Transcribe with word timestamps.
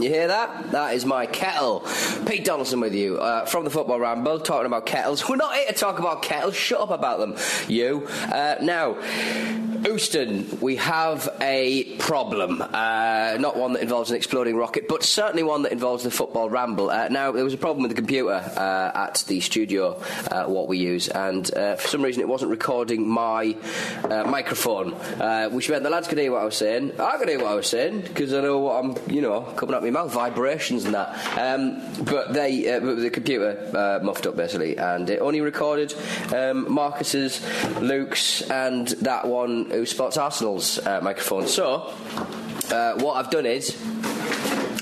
You 0.00 0.08
hear 0.08 0.28
that? 0.28 0.70
That 0.70 0.94
is 0.94 1.04
my 1.04 1.26
kettle. 1.26 1.84
Pete 2.26 2.42
Donaldson 2.42 2.80
with 2.80 2.94
you 2.94 3.18
uh, 3.18 3.44
from 3.44 3.64
the 3.64 3.70
Football 3.70 4.00
Ramble, 4.00 4.40
talking 4.40 4.64
about 4.64 4.86
kettles. 4.86 5.26
We're 5.28 5.36
not 5.36 5.54
here 5.54 5.66
to 5.66 5.74
talk 5.74 5.98
about 5.98 6.22
kettles. 6.22 6.56
Shut 6.56 6.80
up 6.80 6.90
about 6.90 7.18
them, 7.18 7.36
you. 7.68 8.06
Uh, 8.08 8.56
now, 8.62 8.96
Euston, 9.84 10.58
we 10.60 10.76
have 10.76 11.28
a 11.40 11.84
problem. 11.96 12.62
Uh, 12.62 13.36
not 13.40 13.56
one 13.56 13.74
that 13.74 13.82
involves 13.82 14.10
an 14.10 14.16
exploding 14.16 14.56
rocket, 14.56 14.88
but 14.88 15.02
certainly 15.02 15.42
one 15.42 15.62
that 15.62 15.72
involves 15.72 16.04
the 16.04 16.10
Football 16.10 16.48
Ramble. 16.48 16.90
Uh, 16.90 17.08
now, 17.08 17.32
there 17.32 17.44
was 17.44 17.54
a 17.54 17.58
problem 17.58 17.82
with 17.82 17.90
the 17.90 17.96
computer 17.96 18.32
uh, 18.32 18.92
at 18.94 19.24
the 19.26 19.40
studio, 19.40 20.00
uh, 20.30 20.44
what 20.44 20.68
we 20.68 20.78
use, 20.78 21.08
and 21.08 21.46
for 21.46 21.88
some 21.88 22.02
reason 22.02 22.22
it 22.22 22.28
wasn't 22.28 22.50
recording 22.50 23.06
my 23.06 23.56
microphone, 24.08 24.92
which 25.52 25.68
meant 25.68 25.82
the 25.82 25.90
lads 25.90 26.08
could 26.08 26.18
hear 26.18 26.32
what 26.32 26.42
I 26.42 26.44
was 26.44 26.56
saying. 26.56 26.98
I 26.98 27.16
could 27.18 27.28
hear 27.28 27.38
what 27.38 27.52
I 27.52 27.54
was 27.54 27.66
saying 27.66 28.02
because 28.02 28.32
I 28.32 28.40
know 28.40 28.58
what 28.58 28.84
I'm, 28.84 29.12
you 29.12 29.20
know, 29.20 29.42
coming 29.42 29.74
out 29.74 29.82
my 29.90 30.02
mouth, 30.02 30.12
vibrations 30.12 30.84
and 30.84 30.94
that. 30.94 31.38
Um, 31.38 31.82
but 32.04 32.32
they, 32.32 32.70
uh, 32.70 32.80
the 32.80 33.10
computer 33.10 33.58
uh, 33.74 34.04
muffed 34.04 34.26
up 34.26 34.36
basically, 34.36 34.76
and 34.76 35.08
it 35.10 35.20
only 35.20 35.40
recorded 35.40 35.94
um, 36.34 36.72
Marcus's, 36.72 37.40
Luke's, 37.80 38.42
and 38.50 38.88
that 38.88 39.26
one 39.26 39.66
who 39.70 39.86
spots 39.86 40.16
Arsenal's 40.16 40.78
uh, 40.78 41.00
microphone. 41.02 41.46
So, 41.46 41.92
uh, 42.70 42.94
what 42.94 43.14
I've 43.14 43.30
done 43.30 43.46
is. 43.46 44.19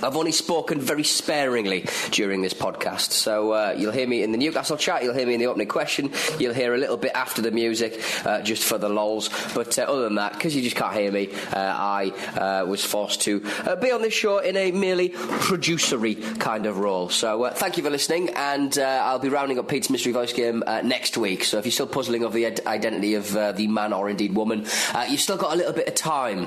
I've 0.03 0.17
only 0.17 0.33
spoken 0.33 0.81
very 0.81 1.05
sparingly 1.05 1.87
during 2.11 2.43
this 2.43 2.55
podcast, 2.55 3.11
so 3.11 3.53
uh, 3.53 3.75
you'll 3.77 3.93
hear 3.93 4.07
me 4.07 4.23
in 4.23 4.33
the 4.33 4.39
Newcastle 4.39 4.77
chat, 4.77 5.03
you'll 5.03 5.15
hear 5.15 5.27
me 5.27 5.35
in 5.35 5.41
the 5.41 5.47
opening 5.47 5.67
question, 5.67 6.13
you'll 6.39 6.55
hear 6.55 6.75
a 6.75 6.79
little 6.79 6.97
bit 6.97 7.13
after 7.15 7.43
the 7.43 7.51
music, 7.51 8.01
uh, 8.25 8.41
just 8.43 8.63
for 8.63 8.79
the 8.79 8.89
lols. 8.89 9.29
But 9.55 9.79
uh, 9.79 9.83
other 9.83 10.03
than 10.05 10.15
that, 10.17 10.35
because 10.35 10.55
you 10.55 10.63
just 10.63 10.77
can't 10.77 10.95
hear 10.95 11.11
me, 11.11 11.31
uh, 11.53 11.59
I 11.59 12.11
uh, 12.37 12.67
was 12.67 12.85
forced 12.85 13.23
to 13.23 13.43
uh, 13.67 13.77
be 13.77 13.91
on 13.91 14.03
this 14.03 14.15
show 14.15 14.39
in 14.39 14.57
a 14.57 14.71
merely 14.71 15.09
producery 15.09 16.15
kind 16.39 16.67
of 16.67 16.79
role. 16.79 17.09
So 17.09 17.51
thank 17.55 17.77
you 17.77 17.83
for 17.83 17.91
listening, 17.91 18.31
and 18.31 18.79
I'll 18.79 19.19
be 19.19 19.29
rounding 19.29 19.59
up 19.59 19.69
Pete's 19.69 19.91
mystery 19.91 20.13
voice 20.13 20.33
game 20.33 20.63
next 20.85 21.17
week. 21.17 21.45
So 21.45 21.59
if 21.59 21.65
you're 21.65 21.73
still 21.73 21.87
puzzling 21.87 22.25
over 22.25 22.35
the 22.35 22.47
id- 22.47 22.67
identity 22.67 23.15
of 23.15 23.33
the 23.33 23.67
man 23.67 23.93
or 23.93 24.09
indeed 24.09 24.35
woman, 24.35 24.67
you've 25.09 25.21
still 25.21 25.37
got 25.37 25.53
a 25.55 25.57
little 25.57 25.73
bit 25.73 25.89
of 25.89 25.95
time. 25.95 26.47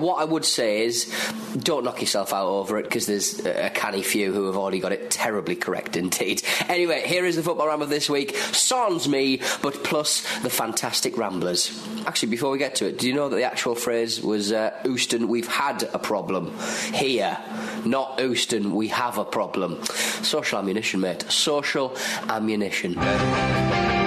What 0.00 0.20
I 0.20 0.24
would 0.24 0.44
say 0.44 0.84
is, 0.84 1.12
don't 1.56 1.84
knock 1.84 2.00
yourself 2.00 2.32
out 2.32 2.48
over 2.48 2.71
it 2.78 2.84
because 2.84 3.06
there's 3.06 3.44
a 3.44 3.70
canny 3.70 4.02
few 4.02 4.32
who 4.32 4.46
have 4.46 4.56
already 4.56 4.80
got 4.80 4.92
it 4.92 5.10
terribly 5.10 5.56
correct 5.56 5.96
indeed. 5.96 6.42
Anyway, 6.68 7.02
here 7.06 7.24
is 7.24 7.36
the 7.36 7.42
football 7.42 7.66
ramble 7.66 7.86
this 7.86 8.08
week. 8.08 8.36
Sans 8.36 9.08
me, 9.08 9.40
but 9.62 9.84
plus 9.84 10.22
the 10.40 10.50
fantastic 10.50 11.16
ramblers. 11.16 11.70
Actually, 12.06 12.30
before 12.30 12.50
we 12.50 12.58
get 12.58 12.74
to 12.76 12.86
it, 12.86 12.98
do 12.98 13.08
you 13.08 13.14
know 13.14 13.28
that 13.28 13.36
the 13.36 13.44
actual 13.44 13.74
phrase 13.74 14.22
was 14.22 14.52
uh, 14.52 14.72
we've 15.28 15.48
had 15.48 15.82
a 15.94 15.98
problem 15.98 16.52
here, 16.92 17.38
not 17.84 18.18
Euston, 18.20 18.74
we 18.74 18.88
have 18.88 19.18
a 19.18 19.24
problem. 19.24 19.82
Social 19.84 20.58
ammunition, 20.58 21.00
mate. 21.00 21.22
Social 21.30 21.96
ammunition. 22.28 24.01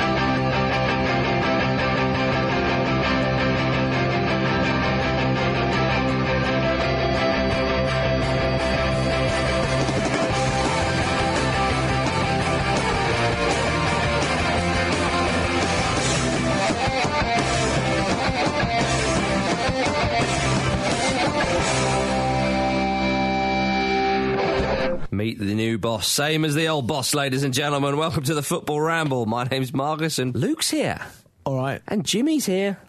Boss. 25.86 26.08
Same 26.08 26.46
as 26.46 26.56
the 26.56 26.68
old 26.68 26.88
boss, 26.88 27.14
ladies 27.14 27.44
and 27.44 27.54
gentlemen. 27.54 27.96
Welcome 27.96 28.24
to 28.24 28.34
the 28.34 28.42
Football 28.42 28.82
Ramble. 28.82 29.28
My 29.28 29.44
name's 29.44 29.72
Marcus 29.72 30.18
and 30.18 30.36
Luke's 30.36 30.72
here. 30.72 31.00
All 31.46 31.58
right. 31.58 31.80
And 31.88 32.04
Jimmy's 32.04 32.48
here. 32.48 32.80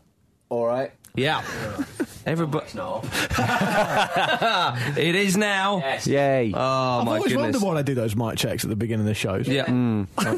All 0.48 0.64
right. 0.64 0.92
Yeah. 1.14 1.42
Everybody. 2.24 2.66
No. 2.74 3.02
it 4.96 5.14
is 5.14 5.36
now. 5.36 5.98
Yay. 6.04 6.52
Oh, 6.54 6.58
I've 6.58 7.04
my 7.04 7.16
always 7.16 7.32
goodness. 7.32 7.60
wondered 7.60 7.62
why 7.62 7.76
I 7.76 7.82
do 7.82 7.94
those 7.94 8.16
mic 8.16 8.36
checks 8.38 8.64
at 8.64 8.70
the 8.70 8.76
beginning 8.76 9.02
of 9.02 9.08
the 9.08 9.14
shows. 9.14 9.46
Yeah. 9.46 9.70
Now 9.70 10.06
I 10.18 10.32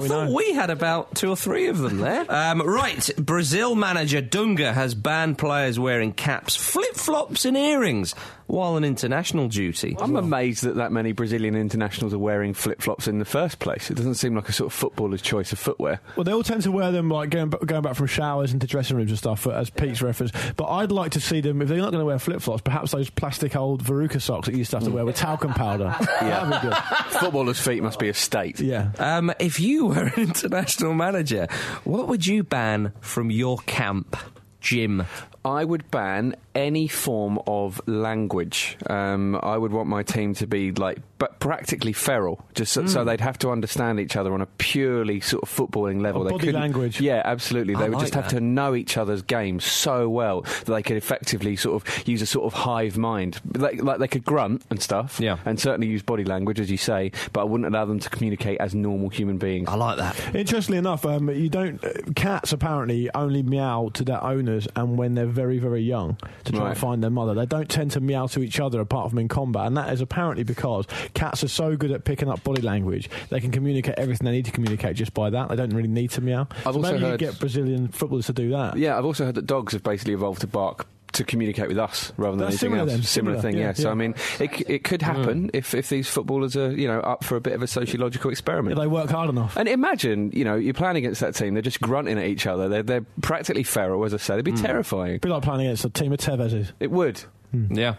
we 0.00 0.08
thought 0.08 0.28
know. 0.28 0.34
we 0.34 0.52
had 0.52 0.70
about 0.70 1.14
two 1.14 1.30
or 1.30 1.36
three 1.36 1.68
of 1.68 1.78
them 1.78 1.98
there. 1.98 2.26
Um, 2.28 2.60
right, 2.60 3.08
Brazil 3.18 3.76
manager 3.76 4.20
Dunga 4.20 4.74
has 4.74 4.94
banned 4.94 5.38
players 5.38 5.78
wearing 5.78 6.12
caps, 6.12 6.56
flip 6.56 6.94
flops, 6.94 7.44
and 7.44 7.56
earrings 7.56 8.14
while 8.50 8.74
on 8.74 8.84
international 8.84 9.48
duty. 9.48 9.96
I'm 10.00 10.16
amazed 10.16 10.64
that 10.64 10.76
that 10.76 10.92
many 10.92 11.12
Brazilian 11.12 11.54
internationals 11.54 12.12
are 12.12 12.18
wearing 12.18 12.52
flip 12.52 12.82
flops 12.82 13.06
in 13.06 13.18
the 13.18 13.24
first 13.24 13.60
place. 13.60 13.90
It 13.90 13.94
doesn't 13.94 14.16
seem 14.16 14.34
like 14.34 14.48
a 14.48 14.52
sort 14.52 14.66
of 14.66 14.72
footballer's 14.72 15.22
choice 15.22 15.52
of 15.52 15.58
footwear. 15.58 16.00
Well, 16.16 16.24
they 16.24 16.32
all 16.32 16.42
tend 16.42 16.62
to 16.62 16.72
wear 16.72 16.90
them 16.90 17.08
like 17.08 17.30
going, 17.30 17.50
going 17.50 17.82
back 17.82 17.94
from 17.94 18.06
showers 18.06 18.52
into 18.52 18.66
dressing 18.66 18.96
rooms 18.96 19.10
and 19.10 19.18
stuff, 19.18 19.46
as 19.46 19.70
Pete's 19.70 20.02
reference. 20.02 20.32
But 20.56 20.66
I'd 20.66 20.90
like 20.90 21.12
to 21.12 21.20
see 21.20 21.40
them, 21.40 21.62
if 21.62 21.68
they're 21.68 21.78
not 21.78 21.92
going 21.92 22.00
to 22.00 22.06
wear 22.06 22.18
flip 22.18 22.42
flops, 22.42 22.62
perhaps 22.62 22.90
those 22.90 23.08
plastic 23.08 23.54
old 23.54 23.84
verruca 23.84 24.20
socks 24.20 24.46
that 24.46 24.52
you 24.52 24.58
used 24.58 24.72
to 24.72 24.78
have 24.78 24.84
to 24.84 24.90
wear 24.90 25.04
with 25.04 25.16
talcum 25.16 25.54
powder. 25.54 25.94
yeah. 26.00 26.44
That'd 26.44 26.60
be 26.60 26.68
good. 26.68 26.76
Footballers' 27.20 27.60
feet 27.60 27.82
must 27.82 27.98
be 27.98 28.08
a 28.08 28.14
state. 28.14 28.60
Yeah. 28.60 28.90
Um, 28.98 29.32
if 29.38 29.60
you 29.60 29.86
were 29.86 30.04
an 30.04 30.14
international 30.16 30.94
manager, 30.94 31.46
what 31.84 32.08
would 32.08 32.26
you 32.26 32.42
ban 32.42 32.92
from 33.00 33.30
your 33.30 33.58
camp, 33.58 34.16
Jim? 34.60 35.04
I 35.44 35.64
would 35.64 35.90
ban 35.90 36.34
any 36.54 36.86
form 36.88 37.38
of 37.46 37.80
language. 37.86 38.76
Um, 38.88 39.38
I 39.42 39.56
would 39.56 39.72
want 39.72 39.88
my 39.88 40.02
team 40.02 40.34
to 40.34 40.46
be 40.46 40.72
like, 40.72 40.98
but 41.18 41.38
practically 41.38 41.92
feral, 41.92 42.44
just 42.54 42.72
so, 42.72 42.82
Hmm. 42.82 42.88
so 42.88 43.04
they'd 43.04 43.20
have 43.20 43.38
to 43.38 43.50
understand 43.50 44.00
each 44.00 44.16
other 44.16 44.34
on 44.34 44.40
a 44.42 44.46
purely 44.58 45.20
sort 45.20 45.42
of 45.42 45.48
footballing 45.48 46.00
level. 46.02 46.24
They 46.24 46.30
body 46.30 46.52
language. 46.52 47.00
Yeah, 47.00 47.22
absolutely. 47.24 47.74
I 47.76 47.78
They 47.78 47.88
would 47.88 47.94
like 47.96 48.02
just 48.04 48.14
have 48.14 48.24
that. 48.24 48.34
to 48.36 48.40
know 48.40 48.74
each 48.74 48.96
other's 48.96 49.22
games 49.22 49.64
so 49.64 50.08
well 50.08 50.42
that 50.42 50.66
they 50.66 50.82
could 50.82 50.96
effectively 50.96 51.56
sort 51.56 51.82
of 51.86 52.08
use 52.08 52.20
a 52.20 52.26
sort 52.26 52.46
of 52.46 52.52
hive 52.52 52.98
mind. 52.98 53.40
Like, 53.56 53.82
like 53.82 53.98
they 53.98 54.08
could 54.08 54.24
grunt 54.24 54.62
and 54.70 54.82
stuff, 54.82 55.20
Yeah. 55.20 55.36
and 55.46 55.58
certainly 55.60 55.86
use 55.86 56.02
body 56.02 56.24
language, 56.24 56.58
as 56.60 56.70
you 56.70 56.76
say, 56.78 57.12
but 57.32 57.42
I 57.42 57.44
wouldn't 57.44 57.72
allow 57.72 57.84
them 57.84 58.00
to 58.00 58.10
communicate 58.10 58.58
as 58.60 58.74
normal 58.74 59.08
human 59.08 59.38
beings. 59.38 59.68
I 59.68 59.76
like 59.76 59.98
that. 59.98 60.34
Interestingly 60.34 60.78
enough, 60.78 61.06
um, 61.06 61.30
you 61.30 61.48
don't. 61.48 61.82
Uh, 61.84 61.92
cats 62.16 62.52
apparently 62.52 63.08
only 63.14 63.42
meow 63.42 63.90
to 63.94 64.04
their 64.04 64.22
owners, 64.22 64.66
and 64.76 64.98
when 64.98 65.14
they're 65.14 65.29
very, 65.30 65.58
very 65.58 65.82
young, 65.82 66.16
to 66.44 66.52
try 66.52 66.60
Right. 66.60 66.68
and 66.70 66.78
find 66.78 67.02
their 67.02 67.10
mother. 67.10 67.34
They 67.34 67.46
don't 67.46 67.68
tend 67.68 67.90
to 67.92 68.00
meow 68.00 68.26
to 68.28 68.40
each 68.42 68.60
other 68.60 68.80
apart 68.80 69.10
from 69.10 69.18
in 69.18 69.28
combat, 69.28 69.66
and 69.66 69.76
that 69.76 69.92
is 69.92 70.00
apparently 70.00 70.44
because 70.44 70.86
cats 71.14 71.42
are 71.44 71.48
so 71.48 71.76
good 71.76 71.90
at 71.90 72.04
picking 72.04 72.28
up 72.28 72.42
body 72.44 72.62
language. 72.62 73.08
They 73.30 73.40
can 73.40 73.50
communicate 73.50 73.94
everything 73.96 74.24
they 74.26 74.32
need 74.32 74.44
to 74.46 74.52
communicate 74.52 74.96
just 74.96 75.14
by 75.14 75.30
that. 75.30 75.48
They 75.48 75.56
don't 75.56 75.70
really 75.70 75.88
need 75.88 76.10
to 76.12 76.20
meow. 76.20 76.48
I've 76.58 76.62
so 76.62 76.68
also 76.74 76.92
maybe 76.92 77.00
heard- 77.04 77.20
you 77.20 77.26
get 77.28 77.38
Brazilian 77.40 77.88
footballers 77.88 78.26
to 78.26 78.32
do 78.32 78.50
that. 78.50 78.76
Yeah, 78.76 78.98
I've 78.98 79.04
also 79.04 79.24
heard 79.24 79.34
that 79.36 79.46
dogs 79.46 79.72
have 79.72 79.82
basically 79.82 80.14
evolved 80.14 80.40
to 80.42 80.46
bark 80.46 80.86
to 81.12 81.24
communicate 81.24 81.68
with 81.68 81.78
us 81.78 82.12
rather 82.16 82.36
than 82.36 82.46
That's 82.46 82.62
anything 82.62 82.76
similar 82.76 82.80
else. 82.80 82.90
then, 82.90 83.02
Similar, 83.02 83.36
similar, 83.36 83.42
thing, 83.42 83.60
yeah. 83.60 83.66
yeah, 83.68 83.72
So. 83.72 83.90
I 83.90 83.94
mean, 83.94 84.14
it, 84.38 84.70
it 84.70 84.84
could 84.84 85.02
happen 85.02 85.48
mm. 85.48 85.50
if, 85.54 85.74
if 85.74 85.88
these 85.88 86.08
footballers 86.08 86.56
are 86.56 86.72
you 86.72 86.86
know 86.86 87.00
up 87.00 87.24
for 87.24 87.36
a 87.36 87.40
bit 87.40 87.52
of 87.52 87.62
a 87.62 87.66
sociological 87.66 88.30
experiment. 88.30 88.72
If 88.72 88.78
they 88.78 88.86
work 88.86 89.10
hard 89.10 89.30
enough. 89.30 89.56
and 89.56 89.68
imagine, 89.68 90.30
you 90.32 90.44
know, 90.44 90.56
you're 90.56 90.74
playing 90.74 90.96
against 90.96 91.20
that 91.20 91.34
team. 91.34 91.54
They're 91.54 91.62
just 91.62 91.80
grunting 91.80 92.18
at 92.18 92.24
each 92.24 92.46
other. 92.46 92.68
They're, 92.68 92.82
they're 92.82 93.06
practically 93.22 93.64
feral, 93.64 94.04
as 94.04 94.14
I 94.14 94.18
said. 94.18 94.34
It'd 94.34 94.44
be 94.44 94.52
mm. 94.52 94.62
terrifying. 94.62 95.10
It'd 95.10 95.22
be 95.22 95.28
like 95.28 95.42
playing 95.42 95.62
against 95.62 95.84
a 95.84 95.90
team 95.90 96.12
of 96.12 96.18
Tevez's. 96.18 96.72
It 96.80 96.90
would. 96.90 97.22
Yeah. 97.52 97.96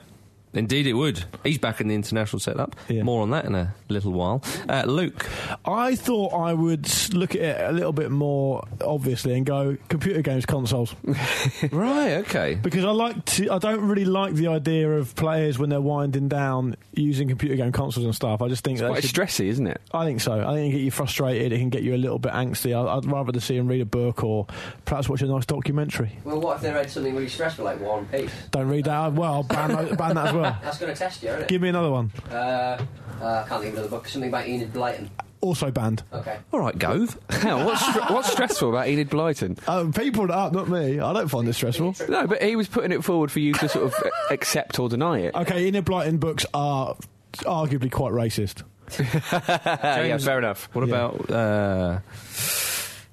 Indeed, 0.54 0.86
it 0.88 0.94
would. 0.94 1.24
He's 1.44 1.58
back 1.58 1.80
in 1.80 1.88
the 1.88 1.96
international 1.96 2.40
setup. 2.40 2.76
Yeah. 2.90 3.04
More 3.04 3.22
on 3.22 3.30
that 3.32 3.46
in 3.46 3.56
a 3.56 3.74
little 3.90 4.12
while. 4.12 4.44
Uh, 4.68 4.84
Luke, 4.86 5.26
I 5.66 5.96
thought 5.96 6.34
I 6.34 6.54
would 6.54 6.90
look 7.14 7.36
at 7.36 7.42
it 7.42 7.70
a 7.70 7.72
little 7.72 7.94
bit 7.94 8.12
more 8.12 8.68
obviously 8.84 9.34
and 9.36 9.46
go 9.46 9.78
computer 9.88 10.22
games 10.22 10.46
consoles. 10.46 10.94
right? 11.72 12.14
Okay. 12.18 12.56
Because 12.56 12.84
I 12.84 12.92
like 12.92 13.24
to, 13.26 13.50
I 13.52 13.60
don't 13.60 13.82
really 13.88 14.06
like 14.06 14.34
the 14.34 14.48
idea 14.48 14.92
of 14.92 15.16
players 15.16 15.58
when 15.58 15.70
they're 15.70 15.82
winding 15.82 16.28
down 16.28 16.76
using 16.94 17.28
computer 17.28 17.56
game 17.56 17.72
consoles 17.72 18.06
and 18.06 18.14
stuff. 18.16 18.42
I 18.42 18.48
just 18.48 18.64
think 18.64 18.76
It's 18.76 18.82
that 18.82 18.90
quite 18.90 19.04
should- 19.04 19.16
stressy, 19.16 19.48
isn't 19.48 19.68
it? 19.68 19.80
I 19.94 20.06
think 20.06 20.22
so. 20.22 20.34
I 20.34 20.54
think 20.56 20.68
it 20.68 20.72
can 20.72 20.72
get 20.80 20.84
you 20.86 20.92
frustrated. 20.92 21.54
It 21.54 21.60
can 21.60 21.70
get 21.70 21.84
you 21.84 21.96
a 21.96 21.98
little 21.98 22.20
bit 22.20 22.34
angsty. 22.34 22.74
I, 22.76 22.98
I'd 22.98 23.06
rather 23.06 23.32
to 23.32 23.42
see 23.42 23.58
them 23.58 23.68
read 23.68 23.82
a 23.82 23.86
book 23.86 24.24
or 24.24 24.48
perhaps 24.86 25.08
watch 25.08 25.22
a 25.22 25.28
nice 25.28 25.46
documentary. 25.46 26.18
Well, 26.24 26.40
what 26.42 26.58
if 26.58 26.62
they 26.64 26.72
read 26.74 26.90
something 26.92 27.14
really 27.16 27.30
stressful 27.30 27.64
like 27.66 27.80
War 27.80 28.00
and 28.00 28.12
Peace? 28.12 28.32
Don't 28.52 28.68
read 28.68 28.86
that. 28.86 29.14
Well, 29.14 29.34
I'll 29.34 29.44
ban, 29.44 29.70
that- 29.70 29.98
ban 29.98 30.16
that 30.16 30.28
as 30.28 30.34
well. 30.34 30.41
That's 30.42 30.78
going 30.78 30.94
to 30.94 30.98
test 30.98 31.24
you, 31.24 31.30
isn't 31.30 31.42
it? 31.44 31.48
Give 31.48 31.62
me 31.62 31.70
another 31.70 31.92
one. 31.92 32.12
Uh, 32.30 32.34
uh, 33.22 33.44
I 33.46 33.50
can't 33.50 33.62
think 33.62 33.74
of 33.74 33.80
another 33.80 33.90
book. 33.90 34.08
Something 34.08 34.30
about 34.30 34.48
Enid 34.48 34.74
Blyton. 34.74 35.10
Also 35.42 35.72
banned. 35.72 36.04
Okay. 36.14 36.38
All 36.54 36.60
right, 36.60 36.78
Gove. 36.78 37.18
Hell, 37.32 37.66
what's, 37.66 37.82
str- 37.86 38.14
what's 38.14 38.32
stressful 38.32 38.70
about 38.70 38.88
Enid 38.88 39.10
Blyton? 39.10 39.58
Um, 39.68 39.92
people 39.92 40.28
that 40.28 40.34
up, 40.36 40.54
not 40.54 40.68
me. 40.70 41.00
I 41.00 41.14
don't 41.14 41.28
find 41.30 41.48
this 41.48 41.58
stressful. 41.58 41.96
No, 42.10 42.28
but 42.28 42.44
he 42.44 42.56
was 42.56 42.68
putting 42.68 42.92
it 42.92 43.04
forward 43.04 43.32
for 43.32 43.40
you 43.40 43.54
to 43.54 43.68
sort 43.68 43.86
of 43.86 43.96
accept 44.30 44.78
or 44.78 44.88
deny 44.88 45.20
it. 45.20 45.34
Okay, 45.34 45.66
Enid 45.66 45.86
Blyton 45.86 46.20
books 46.20 46.46
are 46.54 46.96
arguably 47.34 47.92
quite 47.92 48.14
racist. 48.14 48.62
yeah, 49.00 50.18
fair 50.18 50.38
enough. 50.38 50.70
What 50.74 50.84
about, 50.84 51.32
uh, 51.32 52.00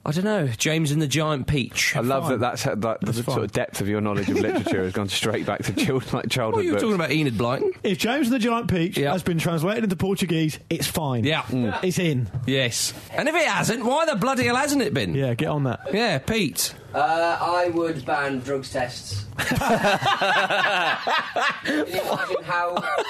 I 0.09 0.11
don't 0.13 0.25
know, 0.25 0.47
James 0.47 0.91
and 0.91 1.03
the 1.03 1.07
Giant 1.07 1.47
Peach? 1.47 1.95
I 1.95 2.01
love 2.01 2.23
Fine. 2.25 2.33
that 2.33 2.39
that's 2.41 2.63
that, 2.65 2.81
the 2.81 2.97
That's 3.03 3.17
sort 3.19 3.27
fine. 3.27 3.45
of 3.45 3.53
depth 3.53 3.83
of 3.83 3.89
your 3.89 4.01
knowledge 4.01 4.31
of 4.31 4.37
literature 4.39 4.83
has 4.85 4.95
gone 4.95 5.11
straight 5.11 5.45
back 5.45 5.63
to 5.65 5.73
child, 5.75 6.11
like 6.15 6.31
childhood 6.31 6.55
What 6.55 6.61
are 6.61 6.65
you 6.65 6.71
books. 6.71 6.83
talking 6.83 6.95
about, 6.95 7.11
Enid 7.13 7.35
Blyton? 7.35 7.73
If 7.83 7.99
James 7.99 8.29
and 8.29 8.35
the 8.35 8.39
Giant 8.39 8.71
Peach 8.71 8.97
Yeah. 8.97 9.13
has 9.13 9.23
been 9.23 9.39
translated 9.39 9.85
into 9.85 9.97
Portuguese, 9.97 10.59
it's 10.71 10.87
fine. 10.87 11.25
Yeah. 11.25 11.43
Mm. 11.43 11.85
It's 11.85 11.99
in. 11.99 12.31
Yes. 12.47 12.95
And 13.13 13.29
if 13.29 13.35
it 13.35 13.47
hasn't, 13.47 13.85
why 13.85 14.07
the 14.07 14.17
bloody 14.17 14.45
hell 14.47 14.57
hasn't 14.57 14.81
it 14.81 14.95
been? 14.95 15.15
Yeah, 15.15 15.35
get 15.35 15.49
on 15.49 15.65
that. 15.65 15.81
Yeah, 15.93 16.17
Pete. 16.19 16.73
Uh, 16.95 17.39
I 17.41 17.69
would 17.75 18.05
ban 18.07 18.39
drugs 18.41 18.73
tests. 18.73 19.25
Can 19.39 19.57
you 21.87 22.01
imagine 22.01 22.43
how 22.45 22.75
much 22.75 23.07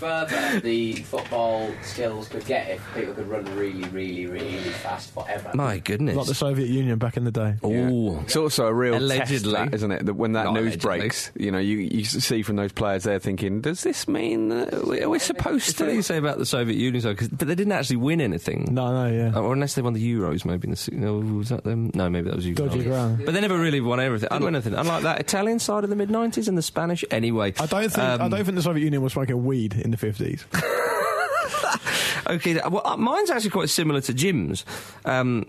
further 0.00 0.60
the 0.60 0.94
football 0.94 1.70
skills 1.82 2.28
could 2.28 2.44
get 2.46 2.70
if 2.70 2.82
people 2.94 3.14
could 3.14 3.28
run 3.28 3.44
really, 3.56 3.84
really, 3.90 4.26
really 4.26 4.58
fast 4.82 5.12
forever? 5.12 5.50
My 5.54 5.78
goodness. 5.78 6.16
Like 6.16 6.26
the 6.26 6.34
Soviet 6.34 6.68
Union 6.68 6.98
back 6.98 7.16
in 7.16 7.24
the 7.24 7.30
day. 7.30 7.54
Ooh. 7.64 8.18
It's 8.20 8.36
also 8.36 8.66
a 8.66 8.74
real 8.74 8.96
Allegedly. 8.96 9.52
test, 9.52 9.70
that, 9.70 9.74
isn't 9.74 9.92
it? 9.92 10.06
That 10.06 10.14
when 10.14 10.32
that 10.32 10.44
Not 10.44 10.54
news 10.54 10.74
allegedly. 10.74 10.98
breaks, 10.98 11.30
you 11.36 11.50
know, 11.52 11.58
you, 11.58 11.78
you 11.78 12.04
see 12.04 12.42
from 12.42 12.56
those 12.56 12.72
players 12.72 13.04
there 13.04 13.18
thinking, 13.18 13.60
does 13.60 13.82
this 13.82 14.08
mean 14.08 14.48
that 14.48 14.86
we- 14.86 15.02
are 15.02 15.08
we 15.10 15.18
supposed 15.18 15.78
What 15.78 15.86
do 15.86 15.92
you 15.92 15.98
to? 15.98 16.02
say 16.02 16.16
about 16.16 16.38
the 16.38 16.46
Soviet 16.46 16.76
Union? 16.76 17.02
though? 17.02 17.14
'Cause- 17.14 17.28
but 17.28 17.46
they 17.46 17.54
didn't 17.54 17.72
actually 17.72 17.96
win 17.96 18.20
anything. 18.20 18.68
No, 18.72 18.92
no, 18.92 19.14
yeah. 19.14 19.38
Or 19.38 19.52
unless 19.52 19.74
they 19.74 19.82
won 19.82 19.92
the 19.92 20.12
Euros, 20.14 20.44
maybe. 20.44 20.66
In 20.66 20.70
the, 20.70 20.76
si- 20.76 20.96
no, 20.96 21.18
was 21.18 21.50
that 21.50 21.62
them? 21.64 21.90
No, 21.94 22.08
maybe 22.10 22.28
that 22.28 22.36
was 22.36 22.46
Euros. 22.46 22.56
Dodgy 22.56 22.71
ground. 22.78 23.22
But 23.24 23.34
they 23.34 23.40
never 23.40 23.58
really 23.58 23.80
won 23.80 24.00
everything. 24.00 24.28
I 24.30 24.38
won 24.38 24.54
anything. 24.54 24.74
Unlike 24.74 25.02
that 25.02 25.20
Italian 25.20 25.58
side 25.58 25.84
of 25.84 25.90
the 25.90 25.96
mid 25.96 26.08
'90s 26.08 26.48
and 26.48 26.56
the 26.56 26.62
Spanish. 26.62 27.04
Anyway, 27.10 27.54
I 27.58 27.66
don't 27.66 27.82
think 27.90 27.98
I 27.98 28.14
um, 28.14 28.30
don't 28.30 28.44
think 28.44 28.56
the 28.56 28.62
Soviet 28.62 28.84
Union 28.84 29.02
was 29.02 29.12
smoking 29.12 29.44
weed 29.44 29.74
in 29.74 29.90
the 29.90 29.96
fifties. 29.96 30.44
Okay, 32.28 32.54
well, 32.54 32.82
uh, 32.84 32.96
mine's 32.96 33.30
actually 33.30 33.50
quite 33.50 33.68
similar 33.68 34.00
to 34.02 34.14
Jim's. 34.14 34.64
Um, 35.04 35.46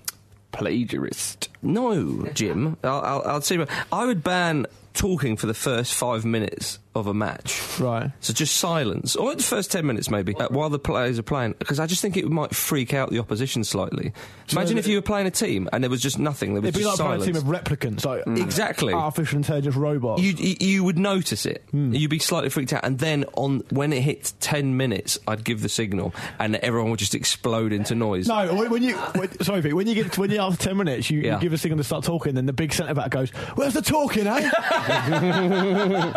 Plagiarist. 0.52 1.50
No, 1.64 2.28
Jim. 2.34 2.78
I'll, 2.84 3.02
I'll, 3.02 3.22
I'll 3.26 3.42
see. 3.42 3.64
I 3.92 4.06
would 4.06 4.24
ban 4.24 4.66
talking 4.94 5.38
for 5.38 5.48
the 5.48 5.54
first 5.56 5.94
five 5.96 6.24
minutes 6.24 6.78
of 6.96 7.08
a 7.08 7.14
match. 7.16 7.60
right. 7.80 8.12
So 8.20 8.32
just 8.34 8.58
silence, 8.58 9.16
or 9.16 9.34
the 9.34 9.42
first 9.42 9.72
ten 9.72 9.88
minutes 9.88 10.12
maybe, 10.12 10.36
uh, 10.36 10.48
while 10.50 10.70
the 10.70 10.78
players 10.78 11.18
are 11.18 11.24
playing, 11.24 11.56
because 11.58 11.80
I 11.80 11.88
just 11.88 12.04
think 12.04 12.16
it 12.18 12.30
might 12.30 12.54
freak 12.54 12.94
out 12.94 13.10
the 13.10 13.18
opposition 13.18 13.64
slightly. 13.64 14.14
Imagine 14.52 14.78
if 14.78 14.86
you 14.86 14.98
were 14.98 15.02
playing 15.02 15.26
a 15.26 15.32
team 15.32 15.68
and 15.74 15.84
there 15.84 15.90
was 15.90 16.04
just 16.04 16.20
nothing. 16.20 16.54
There 16.54 16.62
was 16.62 16.68
It'd 16.70 16.78
be 16.80 16.86
like 16.86 16.92
just 16.98 17.02
playing 17.02 17.22
a 17.22 17.24
silence. 17.24 17.40
team 17.44 17.50
of 17.56 17.64
replicants, 17.64 18.06
like 18.06 18.28
Exactly. 18.40 18.94
artificial 18.94 19.38
intelligence 19.38 19.76
robots. 19.76 20.22
You, 20.22 20.34
you 20.34 20.56
you 20.60 20.84
would 20.84 21.00
notice 21.00 21.48
it. 21.48 21.64
Hmm. 21.72 21.96
You'd 21.96 22.12
be 22.12 22.20
slightly 22.20 22.52
freaked 22.52 22.74
out, 22.74 22.86
and 22.86 23.00
then 23.00 23.26
on 23.34 23.64
when 23.72 23.92
it 23.92 24.02
hits 24.02 24.36
ten 24.40 24.78
minutes, 24.78 25.18
I'd 25.28 25.44
give 25.44 25.64
the 25.64 25.70
signal, 25.70 26.14
and 26.38 26.58
everyone 26.58 26.92
would 26.92 27.00
just 27.00 27.16
explode 27.16 27.74
into 27.74 27.96
noise. 27.96 28.28
no, 28.28 28.54
when- 28.54 28.70
when 28.70 28.84
you 28.84 28.96
when, 28.98 29.40
sorry, 29.42 29.64
Pete, 29.64 29.74
when 29.74 29.88
you 29.88 29.96
get 29.96 30.16
when 30.20 30.30
you 30.30 30.38
after 30.40 30.62
ten 30.68 30.78
minutes, 30.78 31.10
you, 31.10 31.22
Yeah. 31.22 31.36
you 31.38 31.42
give 31.42 31.53
a 31.54 31.58
signal 31.58 31.78
to 31.78 31.84
start 31.84 32.04
talking, 32.04 32.36
then 32.36 32.46
the 32.46 32.54
big 32.54 32.74
centre 32.74 32.94
back 32.94 33.10
goes, 33.12 33.30
"Where's 33.56 33.74
the 33.74 33.82
talking, 33.82 34.28
eh?" 34.28 34.50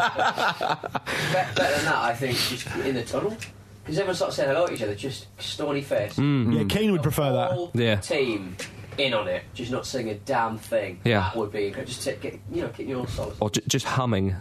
Better 0.04 1.76
than 1.76 1.84
that, 1.84 1.96
I 1.96 2.14
think, 2.14 2.36
just 2.36 2.66
in 2.76 2.94
the 2.94 3.02
tunnel. 3.04 3.36
Because 3.84 3.98
everyone 3.98 4.16
starts 4.16 4.36
saying 4.36 4.48
hello 4.48 4.66
to 4.66 4.72
each 4.74 4.82
other, 4.82 4.94
just 4.94 5.26
stony 5.40 5.80
face. 5.82 6.18
yeah, 6.18 6.64
Keane 6.68 6.90
would 6.92 7.02
prefer 7.02 7.32
that. 7.32 7.52
Whole 7.52 7.70
Yeah. 7.74 7.96
team 7.96 8.56
in 8.98 9.14
on 9.14 9.28
it, 9.28 9.44
just 9.54 9.70
not 9.70 9.86
saying 9.86 10.08
a 10.10 10.14
damn 10.14 10.58
thing. 10.58 11.00
Yeah. 11.04 11.20
That 11.20 11.36
would 11.36 11.52
be. 11.52 11.70
Just 11.84 12.02
take, 12.02 12.20
get, 12.20 12.38
you 12.52 12.62
know, 12.62 12.68
keep 12.68 12.88
your 12.88 13.06
solid. 13.06 13.36
Or 13.40 13.50
j- 13.50 13.60
just 13.68 13.86
humming. 13.86 14.34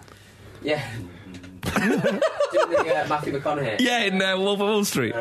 Yeah. 0.64 0.84
Doing 1.76 2.00
the 2.00 2.96
uh, 3.04 3.08
Matthew 3.08 3.34
McConaughey. 3.40 3.80
Yeah, 3.82 4.04
in 4.04 4.22
uh, 4.22 4.38
Wolf 4.38 4.60
of 4.62 4.68
Wall 4.68 4.86
Street. 4.86 5.14